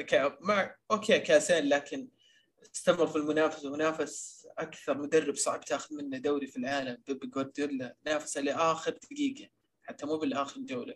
ك- 0.00 0.38
مع 0.40 0.74
okay 0.90 1.18
كاسين 1.18 1.64
لكن 1.68 2.08
استمر 2.74 3.06
في 3.06 3.16
المنافسه 3.16 3.72
ونافس 3.72 4.46
أكثر 4.58 4.98
مدرب 4.98 5.34
صعب 5.36 5.60
تاخذ 5.64 5.94
منه 5.94 6.18
دوري 6.18 6.46
في 6.46 6.56
العالم 6.56 6.98
بيب 7.06 7.30
جوارديولا 7.30 7.94
نافس 8.06 8.36
لاخر 8.38 8.90
دقيقة 9.10 9.48
حتى 9.82 10.06
مو 10.06 10.16
بالآخر 10.16 10.60
جوله 10.60 10.94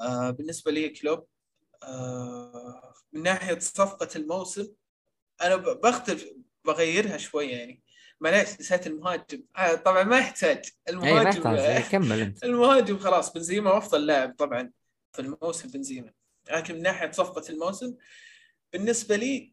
آه 0.00 0.30
بالنسبة 0.30 0.70
لي 0.72 0.88
كلوب 0.88 1.26
آه 1.82 2.94
من 3.12 3.22
ناحية 3.22 3.58
صفقة 3.58 4.08
الموسم 4.16 4.68
أنا 5.42 5.56
بختلف 5.56 6.24
بغيرها 6.68 7.16
شوية 7.16 7.56
يعني. 7.56 7.82
معليش 8.20 8.48
نسيت 8.60 8.86
المهاجم. 8.86 9.42
آه 9.56 9.74
طبعا 9.74 10.02
ما 10.02 10.18
يحتاج. 10.18 10.64
ما 10.88 10.92
المهاجم 10.92 11.28
يحتاج. 11.28 11.58
إيه، 11.58 11.80
كمل 11.80 12.20
أنت. 12.20 12.44
المهاجم 12.44 12.98
خلاص 12.98 13.32
بنزيما 13.32 13.78
افضل 13.78 14.06
لاعب 14.06 14.34
طبعا 14.38 14.70
في 15.12 15.18
الموسم 15.18 15.68
بنزيما. 15.68 16.12
لكن 16.50 16.74
من 16.74 16.82
ناحية 16.82 17.10
صفقة 17.10 17.48
الموسم 17.50 17.94
بالنسبة 18.72 19.16
لي 19.16 19.52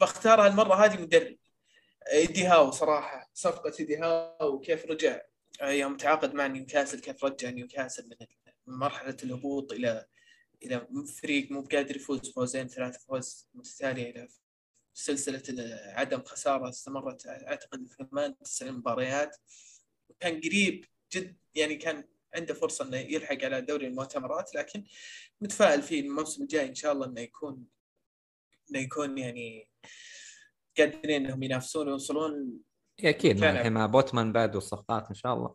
بختار 0.00 0.46
هالمرة 0.46 0.74
هذه 0.84 1.00
مدرب. 1.02 1.36
إيدي 2.12 2.46
هاو 2.46 2.70
صراحة 2.70 3.30
صفقة 3.34 3.72
إيدي 3.80 3.96
هاو 3.96 4.54
وكيف 4.54 4.86
رجع. 4.86 5.20
يوم 5.62 5.96
تعاقد 5.96 6.34
مع 6.34 6.46
نيوكاسل 6.46 7.00
كيف 7.00 7.24
رجع 7.24 7.50
نيوكاسل 7.50 8.08
من 8.08 8.26
من 8.66 8.78
مرحلة 8.78 9.16
الهبوط 9.22 9.72
إلى 9.72 10.06
إلى 10.62 10.86
فريق 11.20 11.50
مو 11.50 11.60
بقادر 11.60 11.96
يفوز 11.96 12.32
فوزين 12.32 12.68
ثلاث 12.68 13.04
فوز 13.04 13.48
متتالية 13.54 14.10
إلى 14.10 14.28
سلسلة 14.98 15.42
عدم 15.84 16.22
خسارة 16.22 16.68
استمرت 16.68 17.26
أعتقد 17.26 17.86
ثمان 17.86 18.38
تسع 18.38 18.70
مباريات. 18.70 19.36
كان 20.20 20.40
قريب 20.40 20.84
جد 21.12 21.36
يعني 21.54 21.76
كان 21.76 22.04
عنده 22.34 22.54
فرصة 22.54 22.84
إنه 22.84 22.96
يلحق 22.96 23.44
على 23.44 23.60
دوري 23.60 23.86
المؤتمرات 23.86 24.54
لكن 24.54 24.84
متفائل 25.40 25.82
فيه 25.82 26.00
الموسم 26.00 26.42
الجاي 26.42 26.68
إن 26.68 26.74
شاء 26.74 26.92
الله 26.92 27.06
إنه 27.06 27.20
يكون 27.20 27.64
إنه 28.70 28.78
يكون 28.80 29.18
يعني 29.18 29.70
قادرين 30.78 31.24
إنهم 31.24 31.42
ينافسون 31.42 31.88
ويوصلون. 31.88 32.58
أكيد 33.00 33.44
الحين 33.44 33.72
مع 33.72 33.86
بوتمان 33.86 34.32
بعد 34.32 34.54
والصفقات 34.54 35.08
إن 35.08 35.14
شاء 35.14 35.34
الله. 35.34 35.54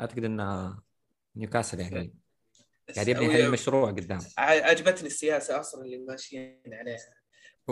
أعتقد 0.00 0.24
ان 0.24 0.74
نيوكاسل 1.36 1.80
يعني 1.80 2.14
قاعد 2.94 3.08
يبني 3.08 3.28
أو- 3.28 3.32
حل 3.32 3.50
مشروع 3.50 3.90
قدام. 3.90 4.20
عجبتني 4.38 5.06
السياسة 5.06 5.60
أصلا 5.60 5.84
اللي 5.84 5.98
ماشيين 5.98 6.62
عليها. 6.66 7.19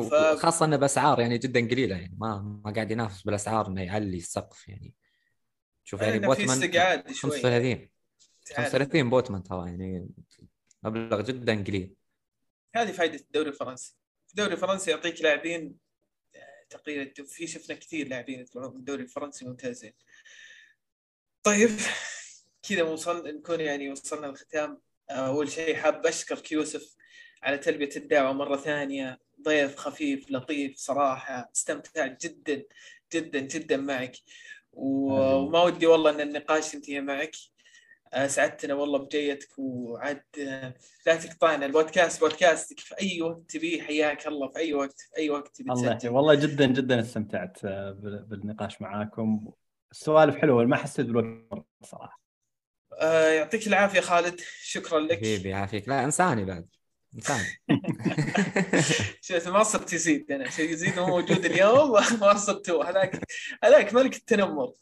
ف- 0.03 0.13
وخاصه 0.13 0.65
إنه 0.65 0.77
بأسعار 0.77 1.21
يعني 1.21 1.39
جدا 1.39 1.61
قليلة 1.61 1.97
يعني 1.97 2.17
ما 2.19 2.61
ما 2.65 2.73
قاعد 2.73 2.91
ينافس 2.91 3.23
بالأسعار 3.23 3.67
إنه 3.67 3.83
يعلي 3.83 4.17
السقف 4.17 4.69
يعني. 4.69 4.95
شوف 5.85 6.01
يعني 6.03 6.19
بوتمان 6.19 6.63
استقعاد 6.63 7.13
شوي. 7.13 7.31
35 7.31 7.89
تعال. 8.47 8.71
35 8.71 9.11
بوتمان 9.11 9.43
ترى 9.43 9.69
يعني 9.69 10.09
مبلغ 10.83 11.21
جدا 11.21 11.65
قليل. 11.65 11.95
هذه 12.75 12.93
فائده 12.93 13.17
الدوري 13.17 13.49
الفرنسي. 13.49 13.97
الدوري 14.31 14.53
الفرنسي 14.53 14.91
يعطيك 14.91 15.23
لاعبين 15.23 15.75
آه، 16.37 16.67
تقريبا 16.71 17.25
في 17.25 17.47
شفنا 17.47 17.77
كثير 17.77 18.09
لاعبين 18.09 18.41
يطلعون 18.41 18.71
من 18.75 18.77
الدوري 18.81 19.03
الفرنسي 19.03 19.45
ممتازين. 19.45 19.93
طيب 21.43 21.71
كذا 22.69 22.83
وصلنا 22.83 23.33
نكون 23.33 23.61
يعني 23.61 23.91
وصلنا 23.91 24.27
للختام 24.27 24.81
آه، 25.11 25.13
أول 25.13 25.51
شيء 25.51 25.77
حاب 25.77 26.07
أشكر 26.07 26.43
يوسف 26.53 26.97
على 27.43 27.59
تلبية 27.59 27.91
الدعوة 27.97 28.33
مرة 28.33 28.57
ثانية. 28.57 29.21
ضيف 29.43 29.77
خفيف 29.77 30.31
لطيف 30.31 30.77
صراحة 30.77 31.51
استمتعت 31.57 32.27
جدا 32.27 32.63
جدا 33.15 33.39
جدا 33.41 33.77
معك. 33.77 34.17
وما 34.73 35.63
ودي 35.63 35.87
والله 35.87 36.11
إن 36.11 36.21
النقاش 36.21 36.75
ينتهي 36.75 37.01
معك. 37.01 37.33
آه، 38.13 38.27
سعدتنا 38.27 38.75
والله 38.75 38.99
بجيتك 38.99 39.49
وعاد 39.59 40.23
آه، 40.41 40.75
لا 41.07 41.17
تقطعنا. 41.17 41.67
البودكاست 41.67 42.21
بودكاستك 42.21 42.81
في 42.81 42.95
أي 43.01 43.23
وقت 43.23 43.41
تبيه 43.51 43.83
حياك 43.83 44.27
الله 44.27 44.49
في 44.49 44.59
أي 44.59 44.75
وقت 44.75 45.01
في 45.01 45.17
أي 45.17 45.31
وقت 45.31 45.57
تبي 45.57 45.73
الله. 45.73 45.99
والله 46.05 46.35
جدا 46.35 46.67
جدا 46.67 47.01
استمتعت 47.01 47.65
آه، 47.65 47.91
بال- 47.93 48.25
بالنقاش 48.25 48.83
معاكم. 48.83 49.53
السوالف 49.93 50.37
حلوة 50.37 50.65
ما 50.65 50.77
حسيت 50.77 51.07
بالوقت 51.07 51.67
صراحة. 51.85 52.21
يعطيك 53.37 53.67
العافية 53.67 54.01
خالد. 54.01 54.41
شكرا 54.63 55.01
لك. 55.01 55.17
حبيبي 55.17 55.49
يعافيك. 55.49 55.89
لا 55.89 56.05
إنساني 56.05 56.45
بعد. 56.45 56.69
صرت 59.63 59.93
يزيد 59.93 60.33
أنا. 60.33 60.51
شيء 60.51 60.71
يزيد 60.71 60.99
هو 60.99 61.07
موجود 61.07 61.45
اليوم. 61.45 61.93
ما 62.21 62.35
صرت 62.35 62.71
هو 62.71 62.83
هذاك 62.83 63.21
هذاك 63.65 63.95
ملك 63.95 64.17
التنمر. 64.17 64.73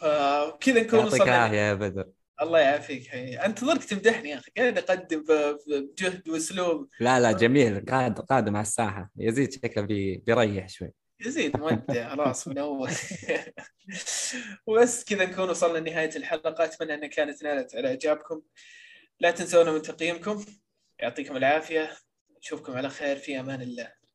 فكذا 0.00 0.82
نكون 0.82 0.98
يعطيك 0.98 1.22
العافية 1.22 1.56
يا 1.56 1.74
بدر. 1.74 2.08
الله 2.42 2.58
يعافيك. 2.58 3.14
انتظرك 3.14 3.84
تمدحني 3.84 4.30
يا 4.30 4.38
أخي. 4.38 4.50
قاعد 4.56 4.78
أقدم 4.78 5.24
بجهد 5.66 6.28
وأسلوب. 6.28 6.88
لا 7.00 7.20
لا 7.20 7.32
جميل. 7.32 7.84
قاد 7.84 8.18
قادم 8.18 8.56
على 8.56 8.62
الساحة. 8.62 9.10
يزيد 9.16 9.52
شكله 9.52 9.82
بي 9.84 10.16
بيريح 10.16 10.68
شوي. 10.68 10.92
يزيد 11.26 11.56
مودع 11.56 12.08
خلاص 12.14 12.48
من 12.48 12.58
أول. 12.58 12.90
وبس 14.66 15.04
كذا 15.04 15.26
نكون 15.26 15.50
وصلنا 15.50 15.78
لنهاية 15.78 16.16
الحلقة. 16.16 16.64
أتمنى 16.64 16.94
أنها 16.94 17.08
كانت 17.08 17.42
نالت 17.42 17.76
على 17.76 17.88
إعجابكم. 17.88 18.42
لا 19.20 19.30
تنسونا 19.30 19.72
من 19.72 19.82
تقييمكم. 19.82 20.44
يعطيكم 20.98 21.36
العافية 21.36 21.96
نشوفكم 22.38 22.72
على 22.72 22.90
خير 22.90 23.16
في 23.16 23.40
أمان 23.40 23.62
الله. 23.62 24.05